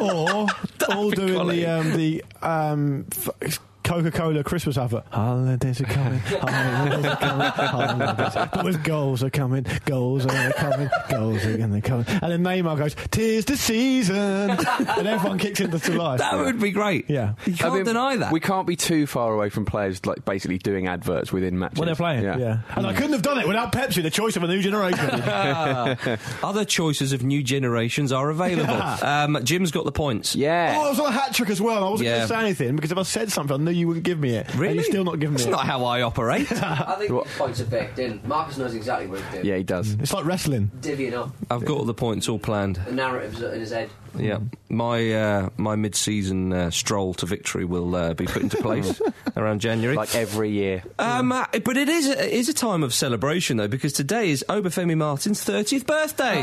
or 0.00 0.46
all 0.90 1.10
doing 1.10 1.46
the 1.48 1.66
um, 1.66 1.92
the 1.96 2.24
um, 2.42 3.06
f- 3.12 3.60
Coca-Cola 3.88 4.44
Christmas 4.44 4.76
advert. 4.76 5.04
Holidays 5.10 5.80
are 5.80 5.84
coming, 5.84 6.18
holidays 6.40 7.04
are 7.06 7.16
coming, 7.16 7.46
holidays. 7.50 8.48
But 8.52 8.64
with 8.64 8.84
goals 8.84 9.22
are 9.22 9.30
coming, 9.30 9.64
goals 9.86 10.26
are 10.26 10.52
coming, 10.52 10.90
goals 11.10 11.44
are 11.46 11.56
gonna 11.56 11.80
coming. 11.80 12.04
And 12.08 12.30
then 12.32 12.42
Neymar 12.44 12.76
goes, 12.76 12.94
"Tis 13.10 13.46
the 13.46 13.56
season," 13.56 14.16
and 14.50 15.06
everyone 15.08 15.38
kicks 15.38 15.60
into 15.60 15.78
to 15.78 15.92
life. 15.98 16.18
That 16.18 16.36
would 16.38 16.60
be 16.60 16.70
great. 16.70 17.08
Yeah. 17.08 17.32
you 17.46 17.54
can't 17.54 17.72
I 17.72 17.76
mean, 17.76 17.84
deny 17.84 18.16
that. 18.16 18.32
We 18.32 18.40
can't 18.40 18.66
be 18.66 18.76
too 18.76 19.06
far 19.06 19.32
away 19.32 19.48
from 19.48 19.64
players 19.64 20.04
like 20.04 20.24
basically 20.24 20.58
doing 20.58 20.86
adverts 20.86 21.32
within 21.32 21.58
matches 21.58 21.78
when 21.78 21.86
they're 21.86 21.94
playing, 21.96 22.24
yeah. 22.24 22.60
And 22.76 22.86
I 22.86 22.92
couldn't 22.92 23.12
have 23.12 23.22
done 23.22 23.38
it 23.38 23.46
without 23.48 23.72
Pepsi, 23.72 24.02
the 24.02 24.10
choice 24.10 24.36
of 24.36 24.42
a 24.42 24.48
new 24.48 24.60
generation. 24.60 24.98
Other 26.42 26.64
choices 26.64 27.12
of 27.12 27.22
new 27.22 27.42
generations 27.42 28.12
are 28.12 28.30
available. 28.30 28.78
Um, 29.08 29.38
Jim's 29.44 29.70
got 29.70 29.84
the 29.84 29.92
points. 29.92 30.34
Yeah. 30.36 30.74
Oh, 30.76 30.86
I 30.86 30.90
was 30.90 31.00
on 31.00 31.06
a 31.06 31.10
hat 31.12 31.32
trick 31.34 31.50
as 31.50 31.60
well. 31.60 31.84
I 31.84 31.88
wasn't 31.90 32.08
Yeah. 32.08 32.16
going 32.18 32.28
to 32.28 32.34
say 32.34 32.40
anything 32.40 32.76
because 32.76 32.92
if 32.92 32.98
I 32.98 33.02
said 33.02 33.30
something, 33.32 33.54
I 33.54 33.58
knew 33.58 33.70
you 33.78 33.86
wouldn't 33.88 34.04
give 34.04 34.18
me 34.18 34.34
it. 34.36 34.52
Really? 34.54 34.68
And 34.68 34.74
you're 34.76 34.84
still 34.84 35.04
not 35.04 35.18
giving 35.20 35.34
me 35.34 35.38
That's 35.38 35.48
it. 35.48 35.50
not 35.50 35.64
how 35.66 35.84
I 35.84 36.02
operate. 36.02 36.50
I 36.62 36.94
think 36.98 37.10
the 37.10 37.24
points 37.38 37.60
are 37.60 37.64
baked 37.66 37.98
in. 37.98 38.20
Marcus 38.24 38.58
knows 38.58 38.74
exactly 38.74 39.06
what 39.06 39.20
he's 39.20 39.32
doing. 39.32 39.46
Yeah, 39.46 39.56
he 39.56 39.62
does. 39.62 39.92
It's 39.94 40.12
like 40.12 40.24
wrestling. 40.24 40.70
Divvying 40.80 41.14
up. 41.14 41.34
I've 41.50 41.64
got 41.64 41.78
all 41.78 41.84
the 41.84 41.94
points 41.94 42.28
all 42.28 42.38
planned. 42.38 42.76
The 42.76 42.92
narratives 42.92 43.42
are 43.42 43.52
in 43.52 43.60
his 43.60 43.70
head. 43.70 43.90
Yeah, 44.16 44.38
my 44.68 45.12
uh, 45.12 45.48
my 45.56 45.76
mid-season 45.76 46.52
uh, 46.52 46.70
stroll 46.70 47.14
to 47.14 47.26
victory 47.26 47.64
will 47.64 47.94
uh, 47.94 48.14
be 48.14 48.26
put 48.26 48.42
into 48.42 48.56
place 48.58 49.00
around 49.36 49.60
January. 49.60 49.96
Like 49.96 50.14
every 50.14 50.50
year. 50.50 50.82
Um, 50.98 51.32
uh, 51.32 51.46
but 51.64 51.76
it 51.76 51.88
is 51.88 52.08
a, 52.08 52.26
it 52.26 52.32
is 52.32 52.48
a 52.48 52.54
time 52.54 52.82
of 52.82 52.94
celebration 52.94 53.56
though 53.56 53.68
because 53.68 53.92
today 53.92 54.30
is 54.30 54.44
Obafemi 54.48 54.96
Martins' 54.96 55.42
thirtieth 55.42 55.86
birthday. 55.86 56.40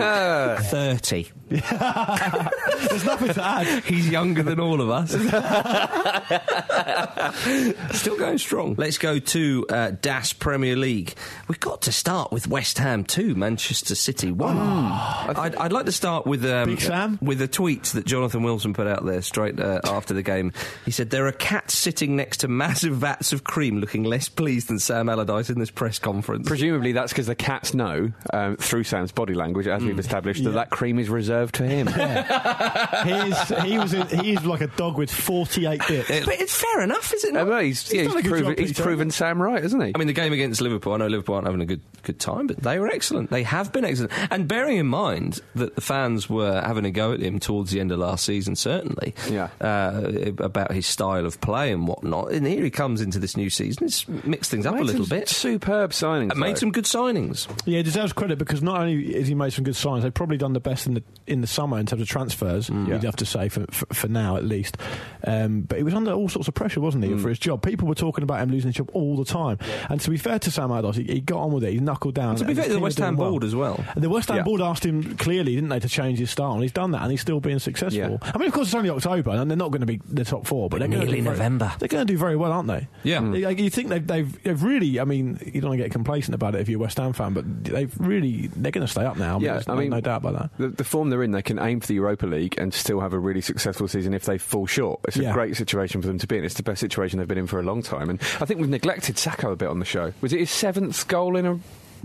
Thirty. 0.61 1.31
There's 1.47 3.05
nothing 3.05 3.33
to 3.33 3.43
add. 3.43 3.83
He's 3.83 4.09
younger 4.09 4.41
than 4.41 4.59
all 4.59 4.81
of 4.81 4.89
us. 4.89 5.11
Still 7.99 8.17
going 8.17 8.39
strong. 8.39 8.73
Let's 8.77 8.97
go 8.97 9.19
to 9.19 9.65
uh, 9.69 9.91
Das 10.01 10.33
Premier 10.33 10.75
League. 10.75 11.13
We've 11.47 11.59
got 11.59 11.83
to 11.83 11.91
start 11.91 12.31
with 12.31 12.47
West 12.47 12.79
Ham 12.79 13.03
2, 13.03 13.35
Manchester 13.35 13.93
City 13.93 14.31
1. 14.31 14.57
I'd, 14.57 15.55
I'd 15.55 15.71
like 15.71 15.85
to 15.85 15.91
start 15.91 16.25
with 16.25 16.43
um, 16.45 16.69
Big 16.69 16.81
Sam? 16.81 17.19
with 17.21 17.39
a 17.41 17.47
tweet 17.55 17.83
that 17.85 18.05
Jonathan 18.05 18.43
Wilson 18.43 18.73
put 18.73 18.85
out 18.85 19.05
there 19.05 19.21
straight 19.21 19.57
uh, 19.59 19.79
after 19.85 20.13
the 20.13 20.21
game. 20.21 20.51
He 20.83 20.91
said, 20.91 21.09
There 21.09 21.25
are 21.25 21.31
cats 21.31 21.73
sitting 21.73 22.17
next 22.17 22.37
to 22.41 22.49
massive 22.49 22.97
vats 22.97 23.31
of 23.31 23.45
cream 23.45 23.77
looking 23.79 24.03
less 24.03 24.27
pleased 24.27 24.67
than 24.67 24.77
Sam 24.77 25.07
Allardyce 25.07 25.49
in 25.49 25.57
this 25.57 25.71
press 25.71 25.97
conference. 25.97 26.47
Presumably 26.47 26.91
that's 26.91 27.13
because 27.13 27.27
the 27.27 27.35
cats 27.35 27.73
know, 27.73 28.11
um, 28.33 28.57
through 28.57 28.83
Sam's 28.83 29.13
body 29.13 29.33
language, 29.33 29.67
as 29.67 29.81
we've 29.83 29.97
established, 29.97 30.43
that 30.43 30.49
Yeah. 30.49 30.55
that 30.55 30.69
cream 30.69 30.99
is 30.99 31.07
reserved 31.09 31.55
for 31.55 31.63
him. 31.63 31.87
He's, 33.05 33.49
he 33.63 33.77
was 33.77 33.93
in, 33.93 34.07
he's 34.19 34.43
like 34.45 34.61
a 34.61 34.67
dog 34.67 34.97
with 34.97 35.11
48 35.11 35.81
bits. 35.87 36.25
but 36.25 36.39
it's 36.39 36.55
fair 36.59 36.81
enough, 36.81 37.13
is 37.13 37.23
it 37.23 37.33
not? 37.33 37.43
Uh, 37.43 37.51
well, 37.51 37.59
he's, 37.61 37.91
yeah, 37.93 38.03
he's, 38.03 38.13
proven, 38.13 38.43
job, 38.55 38.57
he's 38.59 38.79
proven 38.79 39.11
Sam 39.11 39.41
right, 39.41 39.61
hasn't 39.61 39.83
he? 39.83 39.91
I 39.93 39.97
mean, 39.97 40.07
the 40.07 40.13
game 40.13 40.33
against 40.33 40.61
Liverpool, 40.61 40.93
I 40.93 40.97
know 40.97 41.07
Liverpool 41.07 41.35
aren't 41.35 41.47
having 41.47 41.61
a 41.61 41.65
good 41.65 41.81
good 42.03 42.19
time, 42.19 42.45
but 42.47 42.57
they 42.61 42.77
were 42.79 42.87
excellent. 42.87 43.31
They 43.31 43.41
have 43.43 43.71
been 43.73 43.83
excellent. 43.85 44.11
And 44.31 44.47
bearing 44.47 44.77
in 44.77 44.85
mind 44.87 45.39
that 45.55 45.73
the 45.75 45.81
fans 45.81 46.29
were 46.29 46.61
having 46.61 46.85
a 46.85 46.91
go 46.91 47.13
at 47.13 47.19
him 47.19 47.39
towards 47.45 47.71
the 47.71 47.79
end 47.79 47.91
of 47.91 47.99
last 47.99 48.25
season, 48.25 48.55
certainly, 48.55 49.13
Yeah. 49.29 49.49
uh, 49.61 50.11
about 50.39 50.71
his 50.71 50.85
style 50.85 51.25
of 51.25 51.39
play 51.41 51.71
and 51.71 51.87
whatnot. 51.87 52.31
And 52.31 52.45
here 52.45 52.63
he 52.63 52.69
comes 52.69 53.01
into 53.01 53.19
this 53.19 53.37
new 53.37 53.49
season. 53.49 53.85
It's 53.85 54.07
mixed 54.07 54.51
things 54.51 54.65
up 54.65 54.75
a 54.75 54.83
little 54.83 55.05
bit. 55.05 55.29
Superb 55.29 55.91
signings. 55.91 56.31
And 56.31 56.39
made 56.39 56.55
though. 56.55 56.59
some 56.59 56.71
good 56.71 56.85
signings. 56.85 57.47
Yeah, 57.65 57.77
he 57.77 57.83
deserves 57.83 58.11
credit 58.13 58.37
because 58.37 58.61
not 58.61 58.81
only 58.81 59.13
has 59.13 59.27
he 59.27 59.35
made 59.35 59.53
some 59.53 59.63
good 59.63 59.75
signings, 59.75 60.01
they've 60.01 60.13
probably 60.13 60.37
done 60.37 60.53
the 60.53 60.59
best 60.59 60.87
in 60.87 60.95
the 60.95 61.03
in 61.27 61.41
the 61.41 61.47
summer 61.47 61.79
in 61.79 61.85
terms 61.85 62.01
of 62.01 62.07
transfers. 62.07 62.69
Yeah. 62.69 62.87
You'd 62.87 63.03
have 63.03 63.15
to 63.17 63.25
say 63.25 63.49
for 63.49 63.65
for, 63.71 63.85
for 63.93 64.07
now 64.07 64.35
at 64.37 64.43
least. 64.43 64.77
Um, 65.23 65.61
but 65.61 65.77
he 65.77 65.83
was 65.83 65.93
under 65.93 66.11
all 66.11 66.29
sorts 66.29 66.47
of 66.47 66.53
pressure, 66.53 66.81
wasn't 66.81 67.03
he, 67.03 67.17
for 67.17 67.29
his 67.29 67.39
job? 67.39 67.61
People 67.63 67.87
were 67.87 67.95
talking 67.95 68.23
about 68.23 68.41
him 68.41 68.49
losing 68.49 68.69
his 68.69 68.75
job 68.75 68.89
all 68.93 69.15
the 69.17 69.25
time. 69.25 69.57
And 69.89 69.99
to 70.01 70.09
be 70.09 70.17
fair 70.17 70.39
to 70.39 70.51
Sam 70.51 70.71
Allardyce, 70.71 70.97
he, 70.97 71.13
he 71.15 71.21
got 71.21 71.39
on 71.39 71.51
with 71.51 71.63
it. 71.63 71.73
He 71.73 71.79
knuckled 71.79 72.15
down. 72.15 72.35
To 72.37 72.43
be 72.45 72.49
and 72.51 72.57
fair 72.57 72.63
his 72.65 72.73
to 72.73 72.77
the 72.79 72.83
West 72.83 72.97
Ham 72.99 73.15
doing 73.15 73.17
well. 73.19 73.29
board 73.31 73.43
as 73.43 73.55
well. 73.55 73.83
And 73.95 74.03
the 74.03 74.09
West 74.09 74.27
Ham 74.29 74.37
Yeah. 74.37 74.43
board 74.43 74.61
asked 74.61 74.85
him 74.85 75.15
clearly, 75.17 75.55
didn't 75.55 75.69
they, 75.69 75.79
to 75.79 75.89
change 75.89 76.19
his 76.19 76.29
style, 76.31 76.53
and 76.53 76.61
he's 76.61 76.71
done 76.71 76.91
that, 76.91 77.01
and 77.01 77.11
he's 77.11 77.21
still 77.21 77.34
being 77.41 77.59
successful. 77.59 78.19
Yeah. 78.21 78.31
I 78.33 78.37
mean, 78.37 78.47
of 78.47 78.53
course, 78.53 78.67
it's 78.67 78.75
only 78.75 78.89
October, 78.89 79.31
and 79.31 79.49
they're 79.49 79.57
not 79.57 79.71
going 79.71 79.81
to 79.81 79.85
be 79.87 80.01
the 80.09 80.25
top 80.25 80.45
four, 80.47 80.69
but 80.69 80.79
they're 80.79 80.87
going 80.87 81.01
to 81.01 81.05
Nearly 81.05 81.19
do 81.19 81.23
very- 81.23 81.35
November. 81.37 81.71
They're 81.79 81.87
going 81.87 82.05
to 82.05 82.11
do 82.13 82.17
very 82.17 82.35
well, 82.35 82.51
aren't 82.51 82.67
they? 82.67 82.87
Yeah. 83.03 83.19
Mm. 83.19 83.43
Like, 83.43 83.59
you 83.59 83.69
think 83.69 83.89
they've, 83.89 84.05
they've 84.05 84.43
they've 84.43 84.63
really? 84.63 84.99
I 84.99 85.03
mean, 85.05 85.39
you 85.45 85.61
don't 85.61 85.69
want 85.69 85.79
to 85.79 85.83
get 85.83 85.91
complacent 85.91 86.35
about 86.35 86.55
it 86.55 86.61
if 86.61 86.69
you're 86.69 86.79
a 86.79 86.81
West 86.81 86.97
Ham 86.97 87.13
fan, 87.13 87.33
but 87.33 87.63
they've 87.63 87.93
really 87.99 88.47
they're 88.47 88.71
going 88.71 88.85
to 88.85 88.91
stay 88.91 89.05
up 89.05 89.17
now. 89.17 89.39
Yeah, 89.39 89.61
I 89.67 89.75
mean, 89.75 89.89
no 89.89 90.01
doubt 90.01 90.23
about 90.25 90.33
that. 90.39 90.49
The, 90.57 90.67
the 90.69 90.83
form 90.83 91.09
they're 91.09 91.23
in, 91.23 91.31
they 91.31 91.41
can 91.41 91.59
aim 91.59 91.79
for 91.79 91.87
the 91.87 91.95
Europa 91.95 92.25
League 92.25 92.55
and 92.57 92.73
still 92.73 92.99
have 93.01 93.13
a 93.13 93.19
really 93.19 93.41
successful 93.41 93.87
season 93.87 94.13
if 94.13 94.25
they 94.25 94.37
fall 94.37 94.65
short. 94.67 94.99
It's 95.07 95.17
a 95.17 95.23
Yeah. 95.23 95.33
great 95.33 95.55
situation 95.57 96.01
for 96.01 96.07
them 96.07 96.17
to 96.19 96.27
be 96.27 96.37
in. 96.37 96.43
It's 96.45 96.55
the 96.55 96.63
best 96.63 96.79
situation 96.81 97.19
they've 97.19 97.27
been 97.27 97.37
in 97.37 97.47
for 97.47 97.59
a 97.59 97.63
long 97.63 97.81
time. 97.81 98.09
And 98.09 98.19
I 98.39 98.45
think 98.45 98.59
we've 98.59 98.69
neglected 98.69 99.15
Sakho 99.15 99.51
a 99.51 99.55
bit 99.55 99.69
on 99.69 99.79
the 99.79 99.85
show. 99.85 100.13
Was 100.21 100.33
it 100.33 100.39
his 100.39 100.51
seventh 100.51 101.07
goal 101.07 101.35
in 101.35 101.45
a 101.45 101.59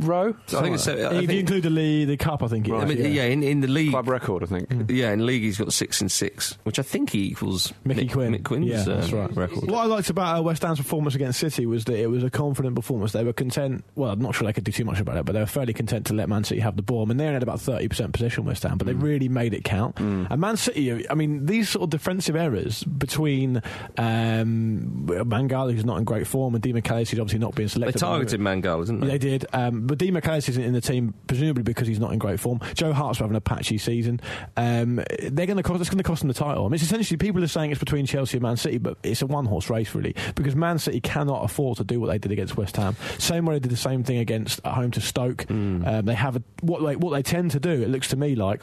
row? 0.05 0.35
I 0.49 0.61
think 0.63 0.75
it's. 0.75 0.89
I 0.89 0.93
if 0.93 1.13
you 1.23 1.27
think, 1.27 1.41
include 1.41 1.63
the 1.65 1.71
league, 1.71 2.09
the 2.09 2.17
cup, 2.17 2.43
I 2.43 2.49
think 2.49 2.69
it 2.69 2.73
I 2.73 2.83
is, 2.85 2.89
mean, 2.99 3.13
yeah, 3.13 3.25
in, 3.25 3.43
in 3.43 3.61
the 3.61 3.69
league. 3.69 3.91
Club 3.91 4.09
record, 4.09 4.43
I 4.43 4.47
think. 4.47 4.91
Yeah, 4.91 5.13
in 5.13 5.25
league 5.27 5.43
he's 5.43 5.59
got 5.59 5.73
six 5.73 6.01
and 6.01 6.11
six, 6.11 6.59
which 6.65 6.79
I 6.79 6.83
think 6.83 7.11
he 7.11 7.27
equals 7.29 7.73
Mickey 7.85 8.07
Mick, 8.07 8.13
Quinn. 8.13 8.33
Mick 8.35 8.45
Quinn's 8.45 8.67
yeah, 8.67 8.81
uh, 8.81 8.85
that's 9.01 9.13
right. 9.13 9.35
record. 9.37 9.71
What 9.71 9.79
I 9.81 9.85
liked 9.87 10.11
about 10.11 10.39
uh, 10.39 10.43
West 10.43 10.63
Ham's 10.63 10.79
performance 10.79 11.15
against 11.15 11.39
City 11.41 11.67
was 11.67 11.85
that 11.87 11.97
it 11.99 12.09
was 12.09 12.23
a 12.25 12.31
confident 12.31 12.75
performance. 12.77 13.13
They 13.13 13.25
were 13.25 13.33
content. 13.33 13.85
Well, 13.95 14.11
I'm 14.11 14.21
not 14.21 14.35
sure 14.35 14.47
they 14.47 14.53
could 14.53 14.65
do 14.65 14.73
too 14.73 14.85
much 14.85 15.01
about 15.01 15.17
it, 15.17 15.25
but 15.25 15.33
they 15.33 15.41
were 15.41 15.47
fairly 15.47 15.73
content 15.73 16.07
to 16.07 16.15
let 16.15 16.29
Man 16.29 16.45
City 16.45 16.61
have 16.61 16.77
the 16.77 16.83
ball. 16.83 17.03
I 17.03 17.07
mean, 17.07 17.17
they 17.17 17.25
only 17.25 17.35
had 17.35 17.43
about 17.43 17.59
30% 17.59 18.13
possession, 18.13 18.45
West 18.45 18.63
Ham, 18.65 18.79
but 18.79 18.87
they 18.87 18.95
really 18.95 19.29
made 19.29 19.55
it 19.55 19.65
count. 19.65 19.99
And 20.01 20.39
Man 20.41 20.57
City, 20.57 21.09
I 21.09 21.15
mean, 21.15 21.47
these 21.47 21.69
sort 21.69 21.85
of 21.85 21.91
defensive 21.91 22.37
errors 22.37 22.85
between 22.85 23.63
um, 23.99 25.07
Mangala, 25.07 25.73
who's 25.73 25.85
not 25.85 25.99
in 25.99 26.05
great 26.05 26.27
form, 26.27 26.55
and 26.55 26.63
Demichelis, 26.63 27.11
who's 27.11 27.19
obviously 27.21 27.39
not 27.39 27.55
being 27.55 27.67
They 27.69 27.73
selected. 27.73 27.97
at 27.97 28.01
the 28.01 28.07
moment. 28.07 28.31
targeted 28.31 28.41
Mangala, 28.65 28.87
didn't 28.87 29.01
they? 29.01 29.07
They 29.09 29.19
did, 29.19 29.47
um, 29.53 29.87
but 29.91 29.99
Demichelis 29.99 30.49
isn't 30.49 30.63
in 30.63 30.73
the 30.73 30.81
team 30.81 31.15
presumably 31.27 31.65
because 31.65 31.89
he's 31.89 31.99
not 31.99 32.13
in 32.13 32.21
great 32.21 32.39
form. 32.39 32.61
Joe 32.75 32.93
Hart's 32.93 33.19
having 33.19 33.35
a 33.35 33.41
patchy 33.41 33.77
season. 33.77 34.21
Um, 34.57 35.03
they're 35.21 35.47
going 35.47 35.57
to 35.57 35.65
cost. 35.65 35.81
It's 35.81 35.91
going 35.91 35.99
to 35.99 36.05
cost 36.05 36.21
them 36.21 36.29
the 36.29 36.35
title. 36.35 36.65
I 36.65 36.69
mean, 36.69 36.75
it's 36.75 36.85
essentially 36.85 37.17
people 37.17 37.43
are 37.43 37.49
saying 37.49 37.73
it's 37.73 37.81
between 37.81 38.07
Chelsea 38.07 38.37
and 38.37 38.43
Man 38.45 38.57
City, 38.57 38.79
but 38.79 38.99
it's 39.03 39.21
a 39.21 39.27
one-horse 39.27 39.69
race 39.69 39.93
really 39.93 40.15
because 40.37 40.55
Man 40.55 40.79
City 40.79 41.01
cannot 41.01 41.45
afford 41.45 41.79
to 41.79 41.85
do 41.85 41.99
what 41.99 42.07
they 42.07 42.19
did 42.19 42.31
against 42.31 42.57
West 42.57 42.77
Ham. 42.77 42.95
Same 43.19 43.45
way 43.47 43.57
they 43.57 43.59
did 43.59 43.73
the 43.73 43.77
same 43.77 44.05
thing 44.05 44.19
against 44.19 44.61
at 44.65 44.75
home 44.75 44.93
to 44.93 45.01
Stoke. 45.01 45.43
Hmm. 45.49 45.85
Um, 45.85 46.05
they 46.05 46.15
have 46.15 46.37
a, 46.37 46.43
what 46.61 46.87
they 46.87 46.95
what 46.95 47.11
they 47.11 47.25
tend 47.25 47.51
to 47.51 47.59
do. 47.59 47.71
It 47.71 47.89
looks 47.89 48.07
to 48.11 48.17
me 48.17 48.37
like 48.37 48.63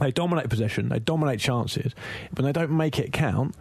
they 0.00 0.10
dominate 0.10 0.48
possession, 0.48 0.88
they 0.88 0.98
dominate 0.98 1.38
chances, 1.38 1.94
but 2.32 2.44
they 2.44 2.52
don't 2.52 2.72
make 2.72 2.98
it 2.98 3.12
count. 3.12 3.54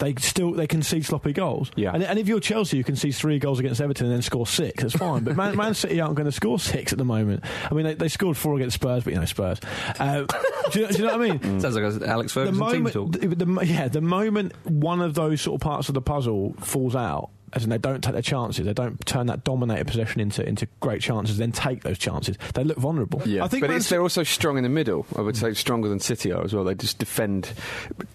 They 0.00 0.14
still 0.16 0.52
they 0.52 0.66
concede 0.66 1.04
sloppy 1.04 1.32
goals. 1.32 1.70
Yeah. 1.76 1.92
And, 1.92 2.02
and 2.02 2.18
if 2.18 2.26
you're 2.26 2.40
Chelsea, 2.40 2.76
you 2.76 2.84
can 2.84 2.96
see 2.96 3.12
three 3.12 3.38
goals 3.38 3.60
against 3.60 3.80
Everton 3.80 4.06
and 4.06 4.14
then 4.14 4.22
score 4.22 4.46
six. 4.46 4.82
That's 4.82 4.96
fine. 4.96 5.22
But 5.24 5.36
Man, 5.36 5.56
Man 5.56 5.74
City 5.74 6.00
aren't 6.00 6.16
going 6.16 6.24
to 6.26 6.32
score 6.32 6.58
six 6.58 6.90
at 6.92 6.98
the 6.98 7.04
moment. 7.04 7.44
I 7.70 7.74
mean, 7.74 7.84
they, 7.84 7.94
they 7.94 8.08
scored 8.08 8.36
four 8.36 8.56
against 8.56 8.74
Spurs, 8.74 9.04
but 9.04 9.12
you 9.12 9.18
know 9.20 9.26
Spurs. 9.26 9.60
Uh, 9.98 10.24
do, 10.72 10.80
you, 10.80 10.86
do 10.88 10.92
you 10.98 11.04
know 11.06 11.16
what 11.18 11.30
I 11.30 11.38
mean? 11.38 11.60
Sounds 11.60 11.76
like 11.76 11.84
Alex 12.08 12.34
The 12.34 12.40
Ferguson 12.46 12.52
team 12.70 12.82
moment, 12.82 12.92
talk. 12.94 13.12
the, 13.12 13.28
the- 13.44 13.66
yeah, 13.66 13.88
the 13.88 14.00
moment 14.00 14.54
one 14.66 15.00
of 15.00 15.14
those 15.14 15.40
sort 15.40 15.60
of 15.60 15.60
parts 15.60 15.88
of 15.88 15.94
the 15.94 16.02
puzzle 16.02 16.54
falls 16.60 16.96
out, 16.96 17.30
as 17.52 17.64
in 17.64 17.70
they 17.70 17.78
don't 17.78 18.02
take 18.02 18.12
their 18.12 18.22
chances, 18.22 18.64
they 18.64 18.72
don't 18.72 19.04
turn 19.06 19.26
that 19.26 19.42
dominated 19.44 19.86
possession 19.86 20.20
into 20.20 20.46
into 20.46 20.66
great 20.80 21.00
chances, 21.02 21.36
then 21.38 21.50
take 21.52 21.82
those 21.82 21.98
chances, 21.98 22.36
they 22.54 22.62
look 22.64 22.76
vulnerable. 22.76 23.20
Yeah, 23.24 23.44
I 23.44 23.48
think 23.48 23.62
but 23.62 23.70
Man 23.70 23.78
it's, 23.78 23.88
they're 23.88 24.02
also 24.02 24.22
strong 24.22 24.56
in 24.56 24.62
the 24.62 24.68
middle. 24.68 25.06
I 25.16 25.20
would 25.20 25.36
say 25.36 25.52
stronger 25.54 25.88
than 25.88 25.98
City 26.00 26.32
are 26.32 26.44
as 26.44 26.54
well. 26.54 26.64
They 26.64 26.74
just 26.74 26.98
defend 26.98 27.52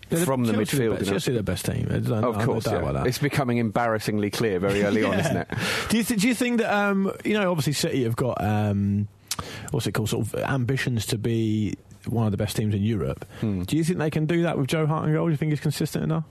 they're 0.09 0.25
from 0.25 0.45
the 0.45 0.53
Chelsea 0.53 0.77
midfield. 0.77 0.93
Are 0.93 0.97
the, 0.97 0.99
you 0.99 1.05
know. 1.05 1.11
Chelsea 1.11 1.31
are 1.31 1.35
the 1.35 1.43
best 1.43 1.65
team. 1.65 1.85
There's 1.89 2.07
no- 2.07 2.29
Of 2.29 2.37
no 2.37 2.45
course, 2.45 2.63
doubt 2.65 2.83
yeah. 2.83 2.91
that. 2.93 3.07
it's 3.07 3.17
becoming 3.17 3.57
embarrassingly 3.57 4.29
clear 4.31 4.59
very 4.59 4.83
early 4.83 5.03
on, 5.03 5.13
isn't 5.19 5.37
it? 5.37 5.47
Do 5.89 5.97
you, 5.97 6.03
th- 6.03 6.21
do 6.21 6.27
you 6.27 6.33
think 6.35 6.59
that 6.59 6.73
um, 6.73 7.11
you 7.25 7.33
know? 7.33 7.51
Obviously, 7.51 7.73
City 7.73 8.03
have 8.03 8.15
got 8.15 8.41
um, 8.43 9.07
what's 9.71 9.85
it 9.87 9.91
called? 9.93 10.09
Sort 10.09 10.25
of 10.27 10.35
ambitions 10.35 11.05
to 11.07 11.17
be 11.17 11.75
one 12.07 12.25
of 12.25 12.31
the 12.31 12.37
best 12.37 12.55
teams 12.55 12.73
in 12.75 12.83
Europe. 12.83 13.25
Hmm. 13.41 13.63
Do 13.63 13.75
you 13.75 13.83
think 13.83 13.97
they 13.99 14.11
can 14.11 14.25
do 14.27 14.43
that 14.43 14.57
with 14.57 14.67
Joe 14.67 14.85
Hart 14.85 15.05
and 15.05 15.13
goal? 15.13 15.25
Do 15.25 15.31
you 15.31 15.37
think 15.37 15.51
he's 15.51 15.59
consistent 15.59 16.03
enough? 16.03 16.23